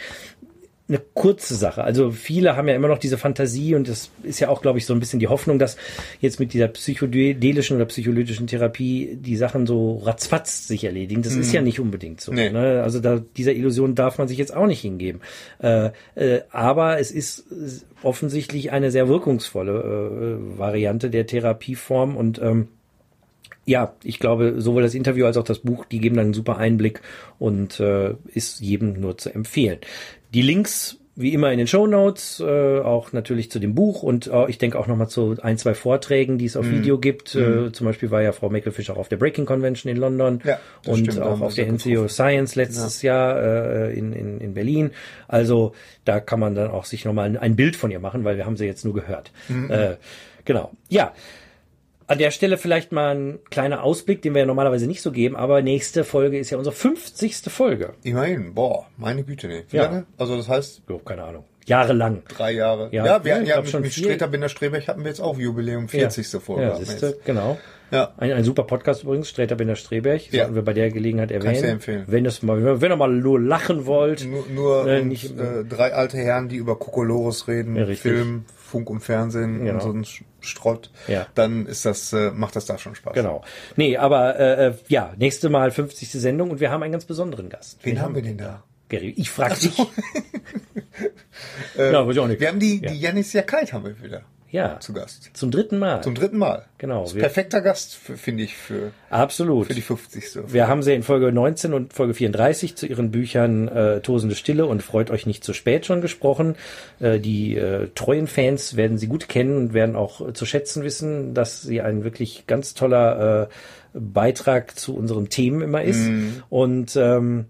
eine 0.88 1.02
kurze 1.16 1.56
Sache. 1.56 1.84
Also 1.84 2.12
viele 2.12 2.56
haben 2.56 2.68
ja 2.68 2.76
immer 2.76 2.88
noch 2.88 3.00
diese 3.00 3.18
Fantasie 3.18 3.74
und 3.74 3.90
das 3.90 4.12
ist 4.22 4.40
ja 4.40 4.50
auch, 4.50 4.62
glaube 4.62 4.78
ich, 4.78 4.86
so 4.86 4.94
ein 4.94 5.00
bisschen 5.00 5.20
die 5.20 5.28
Hoffnung, 5.28 5.58
dass 5.58 5.78
jetzt 6.22 6.40
mit 6.40 6.54
dieser 6.54 6.68
psychedelischen 6.68 7.78
oder 7.78 7.86
psycholytischen 7.86 8.46
Therapie 8.46 9.18
die 9.20 9.36
Sachen 9.36 9.66
so 9.66 9.98
ratzfatz 9.98 10.68
sich 10.68 10.84
erledigen. 10.84 11.24
Das 11.24 11.34
mhm. 11.34 11.42
ist 11.42 11.54
ja 11.54 11.64
nicht 11.64 11.80
unbedingt 11.80 12.22
so. 12.22 12.32
Nee. 12.32 12.52
Ne? 12.52 12.84
Also 12.84 13.00
da, 13.00 13.20
dieser 13.36 13.54
Illusion 13.54 13.96
darf 13.96 14.20
man 14.20 14.28
sich 14.28 14.38
jetzt 14.38 14.56
auch 14.56 14.68
nicht 14.68 14.82
hingeben. 14.82 15.22
Äh, 15.60 15.90
äh, 16.14 16.42
aber 16.52 17.00
es 17.00 17.10
ist 17.10 17.46
offensichtlich 18.04 18.72
eine 18.72 18.92
sehr 18.92 19.08
wirkungsvolle 19.08 19.72
äh, 19.72 20.60
Variante 20.60 21.10
der 21.10 21.26
Therapieform 21.26 22.16
und 22.16 22.40
ähm, 22.40 22.68
ja, 23.66 23.96
ich 24.04 24.20
glaube, 24.20 24.62
sowohl 24.62 24.84
das 24.84 24.94
Interview 24.94 25.26
als 25.26 25.38
auch 25.38 25.44
das 25.44 25.60
Buch, 25.60 25.86
die 25.86 26.00
geben 26.00 26.16
dann 26.16 26.26
einen 26.26 26.34
super 26.34 26.58
Einblick 26.58 27.02
und 27.40 27.80
äh, 27.80 28.14
ist 28.28 28.62
jedem 28.62 29.00
nur 29.00 29.18
zu 29.18 29.34
empfehlen. 29.34 29.80
Die 30.34 30.42
Links 30.42 31.00
wie 31.18 31.34
immer 31.34 31.52
in 31.52 31.58
den 31.58 31.68
Show 31.68 31.88
Notes, 31.88 32.42
äh, 32.42 32.80
auch 32.80 33.14
natürlich 33.14 33.50
zu 33.50 33.60
dem 33.60 33.74
Buch 33.74 34.04
und 34.04 34.28
äh, 34.28 34.50
ich 34.50 34.58
denke 34.58 34.78
auch 34.78 34.88
nochmal 34.88 35.08
zu 35.08 35.36
ein, 35.42 35.58
zwei 35.58 35.74
Vorträgen, 35.74 36.38
die 36.38 36.46
es 36.46 36.58
auf 36.58 36.66
mm. 36.66 36.72
Video 36.72 36.98
gibt. 36.98 37.36
Mm. 37.36 37.38
Äh, 37.38 37.42
mhm. 37.42 37.74
zum 37.74 37.88
Beispiel 37.88 38.12
war 38.12 38.22
ja 38.22 38.34
Frau 38.34 38.50
Meckelfisch 38.50 38.90
auch 38.90 38.98
auf 38.98 39.08
der 39.08 39.16
Breaking 39.16 39.46
Convention 39.46 39.90
in 39.90 39.98
London 39.98 40.42
ja, 40.44 40.60
und 40.86 41.06
stimmt, 41.06 41.22
auch 41.22 41.40
auf 41.40 41.56
der 41.56 41.72
NCO 41.72 42.10
Science 42.10 42.56
letztes 42.56 43.02
ja. 43.02 43.14
Jahr 43.14 43.44
äh, 43.88 43.98
in, 43.98 44.12
in, 44.12 44.42
in 44.42 44.54
Berlin. 44.54 44.92
Also 45.30 45.74
da 46.04 46.20
kann 46.20 46.42
man 46.42 46.54
dann 46.54 46.70
auch 46.70 46.84
sich 46.84 47.06
nochmal 47.06 47.28
ein, 47.28 47.38
ein 47.38 47.56
Bild 47.56 47.78
von 47.78 47.92
ihr 47.92 48.00
machen, 48.02 48.26
weil 48.26 48.36
wir 48.36 48.46
haben 48.46 48.58
sie 48.58 48.66
jetzt 48.66 48.84
nur 48.84 48.94
gehört. 48.94 49.32
Mm. 49.48 49.72
Genau. 50.44 50.72
Ja. 50.90 51.14
An 52.08 52.20
der 52.20 52.30
Stelle 52.32 52.58
vielleicht 52.58 52.92
mal 52.92 53.16
ein 53.16 53.40
kleiner 53.50 53.84
Ausblick, 53.84 54.22
den 54.22 54.34
wir 54.36 54.42
ja 54.42 54.46
normalerweise 54.46 54.86
nicht 54.86 55.02
so 55.02 55.12
geben, 55.12 55.36
aber 55.36 55.64
nächste 55.64 56.04
Folge 56.04 56.38
ist 56.38 56.52
ja 56.52 56.58
unsere 56.58 56.76
50. 56.76 57.36
Folge. 57.48 57.94
Immerhin, 58.04 58.54
boah, 58.54 58.88
meine 58.98 59.24
Güte, 59.24 59.48
nee. 59.48 59.64
Wie 59.70 59.78
ja. 59.78 59.86
lange? 59.86 60.06
Also 60.18 60.38
das 60.38 60.48
heißt. 60.48 60.84
Jo, 60.88 61.00
keine 61.00 61.24
Ahnung. 61.24 61.46
Jahrelang. 61.66 62.22
Drei 62.28 62.52
Jahre. 62.52 62.90
Ja, 62.92 63.06
ja 63.06 63.26
wir 63.26 63.38
ja, 63.38 63.42
ja 63.42 63.62
mit, 63.62 63.70
schon 63.70 63.82
mit 63.82 63.94
Streter 63.94 64.28
Binder 64.28 64.50
Streberch 64.50 64.88
hatten 64.88 65.02
wir 65.02 65.08
jetzt 65.08 65.20
auch 65.20 65.38
Jubiläum, 65.40 65.88
40. 65.88 66.32
Ja. 66.32 66.40
Folge. 66.40 66.62
Ja, 66.62 66.76
siehste, 66.76 67.18
genau. 67.26 67.58
Ja. 67.92 68.14
Ein, 68.18 68.34
ein 68.34 68.44
super 68.44 68.64
Podcast 68.64 69.04
übrigens, 69.04 69.30
Streter 69.30 69.56
Binder 69.56 69.76
Streberch. 69.76 70.30
Ja. 70.32 70.44
Sollten 70.44 70.56
wir 70.56 70.62
bei 70.62 70.74
der 70.74 70.92
Gelegenheit 70.92 71.32
erwähnen. 71.32 71.54
Kannst 71.54 71.64
du 71.64 71.68
empfehlen. 71.68 72.04
Wenn 72.08 72.26
es 72.26 72.44
mal, 72.44 72.82
wenn 72.82 72.92
ihr 72.92 72.96
mal 72.96 73.12
nur 73.12 73.40
lachen 73.40 73.88
wollt. 73.88 74.28
Nur, 74.28 74.46
nur 74.54 74.88
äh, 74.88 75.04
nicht, 75.04 75.40
äh, 75.40 75.64
drei 75.64 75.94
alte 75.94 76.18
Herren, 76.18 76.50
die 76.50 76.58
über 76.58 76.78
Kokolores 76.78 77.48
reden, 77.48 77.76
ja, 77.76 77.88
Film, 77.96 78.46
Funk 78.76 78.90
und 78.90 79.00
Fernsehen 79.00 79.64
genau. 79.64 79.86
und 79.86 80.06
so 80.06 80.22
ein 80.22 80.26
Schrott, 80.42 80.92
ja. 81.08 81.28
dann 81.34 81.66
ist 81.66 81.86
das, 81.86 82.12
äh, 82.12 82.32
macht 82.32 82.58
das 82.58 82.66
da 82.66 82.78
schon 82.78 82.94
Spaß. 82.94 83.14
Genau. 83.14 83.42
Nee, 83.78 83.96
aber 83.96 84.38
äh, 84.38 84.68
äh 84.68 84.74
ja, 84.90 85.14
nächste 85.18 85.50
Mal 85.50 85.72
50. 85.72 86.12
Sendung 86.12 86.52
und 86.52 86.60
wir 86.60 86.72
haben 86.72 86.84
einen 86.84 86.92
ganz 86.92 87.06
besonderen 87.06 87.48
Gast. 87.48 87.80
Wen 87.84 87.96
wir 87.96 88.02
haben 88.02 88.16
wir 88.16 88.22
denn 88.22 88.38
da? 88.38 88.64
Gary, 88.90 89.14
ich 89.16 89.32
frage 89.32 89.56
dich. 89.56 89.78
ja, 91.78 92.10
ich 92.10 92.20
auch 92.20 92.28
nicht. 92.28 92.42
Wir 92.42 92.50
haben 92.50 92.60
die, 92.60 92.82
ja. 92.82 92.92
die 92.92 93.00
Janis 93.00 93.32
Jakait 93.32 93.72
haben 93.72 93.86
wir 93.86 94.04
wieder 94.04 94.24
ja, 94.52 94.80
zu 94.80 94.94
Gast. 94.94 95.32
Zum 95.34 95.52
dritten 95.52 95.80
Mal. 95.80 96.02
Zum 96.02 96.16
dritten 96.16 96.38
Mal. 96.38 96.66
Genau. 96.78 97.04
Perfekter 97.04 97.62
Gast, 97.62 97.96
finde 97.96 98.44
ich, 98.44 98.56
für, 98.56 98.92
absolut. 99.10 99.68
für 99.68 99.74
die 99.74 99.82
50. 99.82 100.54
Wir 100.54 100.68
haben 100.68 100.84
sie 100.84 100.94
in 100.94 101.04
Folge 101.04 101.32
19 101.32 101.74
und 101.74 101.94
Folge 101.94 102.14
34 102.14 102.76
zu 102.76 102.86
ihren 102.86 103.12
Büchern 103.12 103.68
äh, 103.68 104.02
Tosende 104.02 104.36
Stille 104.36 104.66
und 104.66 104.84
Freut 104.84 105.10
euch 105.10 105.26
nicht 105.26 105.44
zu 105.44 105.54
spät 105.54 105.86
schon 105.86 106.00
gesprochen. 106.00 106.56
Äh, 107.00 107.20
die 107.20 107.58
äh, 107.58 107.90
treuen 107.96 108.28
Fans 108.28 108.76
werden 108.76 108.98
sie 108.98 109.08
gut 109.08 109.28
kennen 109.28 109.58
und 109.58 109.74
werden 109.74 109.96
auch 109.96 110.26
äh, 110.26 110.34
zu 110.34 110.46
schätzen 110.46 110.84
wissen, 110.84 111.34
dass 111.34 111.62
sie 111.62 111.82
ein 111.82 112.04
wirklich 112.04 112.46
ganz 112.48 112.76
toller 112.76 113.50
äh, 113.50 114.00
Beitrag 114.00 114.78
zu 114.78 114.96
unseren 114.96 115.30
Themen 115.30 115.62
immer 115.62 115.84
ist. 115.84 116.08
Mm. 116.08 116.44
Und 116.50 116.96
ähm, 116.96 117.46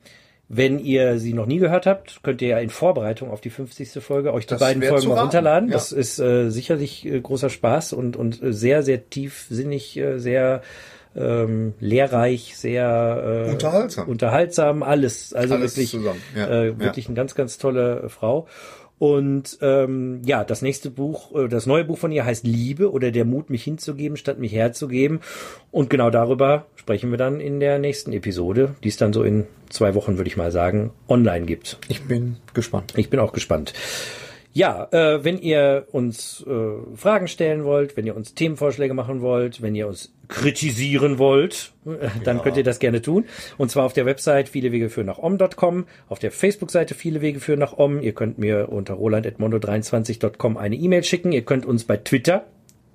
wenn 0.47 0.79
ihr 0.79 1.17
sie 1.17 1.33
noch 1.33 1.47
nie 1.47 1.57
gehört 1.57 1.87
habt, 1.87 2.21
könnt 2.21 2.41
ihr 2.41 2.49
ja 2.49 2.59
in 2.59 2.69
Vorbereitung 2.69 3.31
auf 3.31 3.41
die 3.41 3.49
50. 3.49 4.03
Folge 4.03 4.31
euch 4.33 4.45
die 4.45 4.51
das 4.51 4.59
beiden 4.59 4.83
Folgen 4.83 5.07
mal 5.07 5.19
runterladen. 5.19 5.69
Ja. 5.69 5.73
Das 5.73 5.91
ist 5.91 6.19
äh, 6.19 6.49
sicherlich 6.49 7.05
äh, 7.05 7.19
großer 7.19 7.49
Spaß 7.49 7.93
und, 7.93 8.15
und 8.15 8.41
äh, 8.43 8.53
sehr, 8.53 8.83
sehr 8.83 9.09
tiefsinnig, 9.09 9.97
äh, 9.97 10.19
sehr 10.19 10.61
ähm, 11.15 11.73
lehrreich, 11.79 12.55
sehr 12.57 13.45
äh, 13.47 13.51
unterhaltsam. 13.51 14.07
unterhaltsam, 14.07 14.83
alles. 14.83 15.33
Also 15.33 15.55
alles 15.55 15.77
wirklich, 15.77 15.93
ja. 16.35 16.47
äh, 16.47 16.79
wirklich 16.79 17.05
ja. 17.05 17.09
eine 17.09 17.15
ganz, 17.15 17.33
ganz 17.33 17.57
tolle 17.57 18.09
Frau. 18.09 18.47
Und 18.97 19.57
ähm, 19.61 20.21
ja, 20.25 20.43
das 20.45 20.61
nächste 20.61 20.89
Buch, 20.89 21.35
äh, 21.35 21.47
das 21.49 21.65
neue 21.65 21.83
Buch 21.83 21.97
von 21.97 22.11
ihr 22.11 22.25
heißt 22.25 22.45
Liebe 22.45 22.91
oder 22.91 23.11
der 23.11 23.25
Mut, 23.25 23.49
mich 23.49 23.63
hinzugeben, 23.63 24.15
statt 24.15 24.39
mich 24.39 24.53
herzugeben. 24.53 25.19
Und 25.71 25.89
genau 25.89 26.09
darüber 26.09 26.65
sprechen 26.75 27.11
wir 27.11 27.17
dann 27.17 27.41
in 27.41 27.59
der 27.59 27.77
nächsten 27.77 28.13
Episode, 28.13 28.75
die 28.83 28.87
es 28.89 28.97
dann 28.97 29.11
so 29.11 29.23
in 29.23 29.47
zwei 29.69 29.95
Wochen, 29.95 30.17
würde 30.17 30.29
ich 30.29 30.37
mal 30.37 30.51
sagen, 30.51 30.91
online 31.09 31.45
gibt. 31.45 31.77
Ich 31.89 32.03
bin 32.03 32.37
gespannt. 32.53 32.93
Ich 32.95 33.09
bin 33.09 33.19
auch 33.19 33.33
gespannt. 33.33 33.73
Ja, 34.55 34.87
äh, 34.91 35.21
wenn 35.25 35.37
ihr 35.37 35.85
uns 35.91 36.41
äh, 36.47 36.95
Fragen 36.95 37.27
stellen 37.27 37.65
wollt, 37.65 37.97
wenn 37.97 38.05
ihr 38.07 38.15
uns 38.15 38.35
Themenvorschläge 38.35 38.93
machen 38.93 39.19
wollt, 39.19 39.61
wenn 39.61 39.75
ihr 39.75 39.85
uns 39.85 40.13
kritisieren 40.29 41.19
wollt, 41.19 41.73
äh, 41.85 42.07
dann 42.23 42.37
ja. 42.37 42.43
könnt 42.43 42.55
ihr 42.55 42.63
das 42.63 42.79
gerne 42.79 43.01
tun. 43.01 43.25
Und 43.57 43.69
zwar 43.69 43.83
auf 43.83 43.91
der 43.91 44.05
Website 44.05 44.47
viele 44.47 44.71
Wege 44.71 44.89
führen 44.89 45.07
nach 45.07 45.17
om.com, 45.17 45.87
auf 46.07 46.19
der 46.19 46.31
Facebook-Seite 46.31 46.95
viele 46.95 47.19
Wege 47.19 47.41
führen 47.41 47.59
nach 47.59 47.73
om. 47.73 47.99
Ihr 47.99 48.13
könnt 48.13 48.37
mir 48.37 48.69
unter 48.69 48.93
roland.mondo23.com 48.93 50.55
eine 50.55 50.77
E-Mail 50.77 51.03
schicken. 51.03 51.33
Ihr 51.33 51.43
könnt 51.43 51.65
uns 51.65 51.83
bei 51.83 51.97
Twitter 51.97 52.45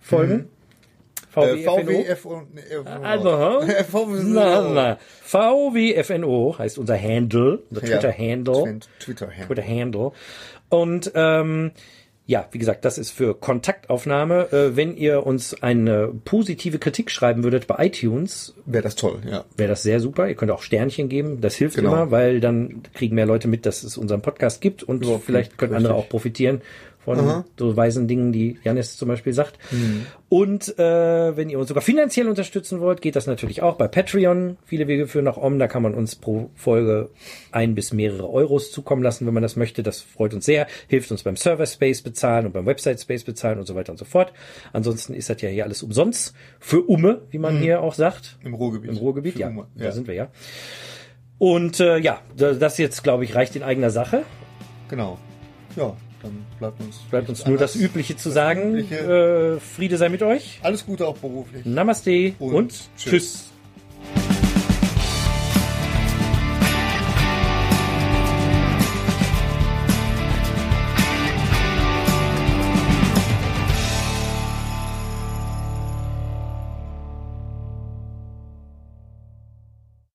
folgen. 0.00 0.34
Mhm. 0.34 0.48
VWFNO. 1.30 2.04
Also, 3.02 3.30
VWFNO. 3.90 4.96
VWFNO 5.22 6.58
heißt 6.58 6.78
unser 6.78 7.00
Handle, 7.00 7.62
unser 7.70 7.82
Twitter-Handle. 7.82 8.80
Twitter-Handle. 8.98 10.12
Und 10.70 11.12
ähm, 11.14 11.72
ja, 12.26 12.46
wie 12.52 12.58
gesagt, 12.58 12.84
das 12.84 12.96
ist 12.96 13.10
für 13.10 13.34
Kontaktaufnahme. 13.34 14.52
Äh, 14.52 14.76
wenn 14.76 14.96
ihr 14.96 15.26
uns 15.26 15.62
eine 15.62 16.12
positive 16.24 16.78
Kritik 16.78 17.10
schreiben 17.10 17.42
würdet 17.42 17.66
bei 17.66 17.86
iTunes, 17.86 18.54
wäre 18.66 18.84
das 18.84 18.94
toll, 18.94 19.18
ja. 19.28 19.44
Wäre 19.56 19.70
das 19.70 19.82
sehr 19.82 19.98
super. 19.98 20.28
Ihr 20.28 20.36
könnt 20.36 20.52
auch 20.52 20.62
Sternchen 20.62 21.08
geben. 21.08 21.40
Das 21.40 21.56
hilft 21.56 21.76
genau. 21.76 21.92
immer, 21.92 22.10
weil 22.12 22.40
dann 22.40 22.82
kriegen 22.94 23.16
mehr 23.16 23.26
Leute 23.26 23.48
mit, 23.48 23.66
dass 23.66 23.82
es 23.82 23.98
unseren 23.98 24.22
Podcast 24.22 24.60
gibt 24.60 24.84
und 24.84 25.02
Überhaupt 25.02 25.24
vielleicht 25.24 25.58
können 25.58 25.72
richtig. 25.72 25.88
andere 25.88 26.00
auch 26.00 26.08
profitieren 26.08 26.62
von 27.04 27.18
Aha. 27.18 27.44
so 27.58 27.76
weisen 27.76 28.08
Dingen, 28.08 28.32
die 28.32 28.58
Janis 28.62 28.96
zum 28.96 29.08
Beispiel 29.08 29.32
sagt. 29.32 29.58
Mhm. 29.72 30.06
Und 30.28 30.78
äh, 30.78 31.36
wenn 31.36 31.48
ihr 31.48 31.58
uns 31.58 31.68
sogar 31.68 31.82
finanziell 31.82 32.28
unterstützen 32.28 32.80
wollt, 32.80 33.00
geht 33.00 33.16
das 33.16 33.26
natürlich 33.26 33.62
auch 33.62 33.76
bei 33.76 33.88
Patreon. 33.88 34.58
Viele 34.64 34.86
Wege 34.86 35.06
führen 35.06 35.24
nach 35.24 35.38
Om. 35.38 35.58
Da 35.58 35.66
kann 35.66 35.82
man 35.82 35.94
uns 35.94 36.14
pro 36.14 36.50
Folge 36.54 37.08
ein 37.52 37.74
bis 37.74 37.92
mehrere 37.92 38.30
Euros 38.30 38.70
zukommen 38.70 39.02
lassen, 39.02 39.26
wenn 39.26 39.34
man 39.34 39.42
das 39.42 39.56
möchte. 39.56 39.82
Das 39.82 40.00
freut 40.00 40.34
uns 40.34 40.44
sehr, 40.44 40.66
hilft 40.88 41.10
uns 41.10 41.22
beim 41.22 41.36
Server 41.36 41.66
Space 41.66 42.02
bezahlen 42.02 42.46
und 42.46 42.52
beim 42.52 42.66
Website 42.66 43.00
Space 43.00 43.24
bezahlen 43.24 43.58
und 43.58 43.66
so 43.66 43.74
weiter 43.74 43.92
und 43.92 43.98
so 43.98 44.04
fort. 44.04 44.32
Ansonsten 44.72 45.14
ist 45.14 45.30
das 45.30 45.40
ja 45.40 45.48
hier 45.48 45.64
alles 45.64 45.82
umsonst. 45.82 46.34
Für 46.58 46.82
Umme, 46.82 47.22
wie 47.30 47.38
man 47.38 47.56
mhm. 47.56 47.62
hier 47.62 47.80
auch 47.80 47.94
sagt. 47.94 48.38
Im 48.44 48.54
Ruhrgebiet. 48.54 48.90
Im 48.90 48.98
Ruhrgebiet, 48.98 49.36
ja, 49.36 49.50
ja. 49.50 49.66
Da 49.74 49.92
sind 49.92 50.06
wir 50.06 50.14
ja. 50.14 50.28
Und 51.38 51.80
äh, 51.80 51.96
ja, 51.96 52.20
das 52.36 52.76
jetzt, 52.76 53.02
glaube 53.02 53.24
ich, 53.24 53.34
reicht 53.34 53.56
in 53.56 53.62
eigener 53.62 53.90
Sache. 53.90 54.22
Genau. 54.88 55.18
Ja, 55.76 55.96
dann 56.22 56.46
bleibt 56.58 56.80
uns, 56.80 56.98
bleibt 57.10 57.28
uns 57.28 57.46
nur 57.46 57.58
das 57.58 57.76
Übliche 57.76 58.16
zu 58.16 58.30
sagen. 58.30 58.76
Übliche. 58.76 59.56
Äh, 59.56 59.60
Friede 59.60 59.96
sei 59.96 60.08
mit 60.08 60.22
euch. 60.22 60.60
Alles 60.62 60.86
Gute 60.86 61.06
auch 61.06 61.16
beruflich. 61.16 61.64
Namaste 61.64 62.34
und, 62.38 62.54
und 62.54 62.70
tschüss. 62.96 63.10
tschüss. 63.10 63.50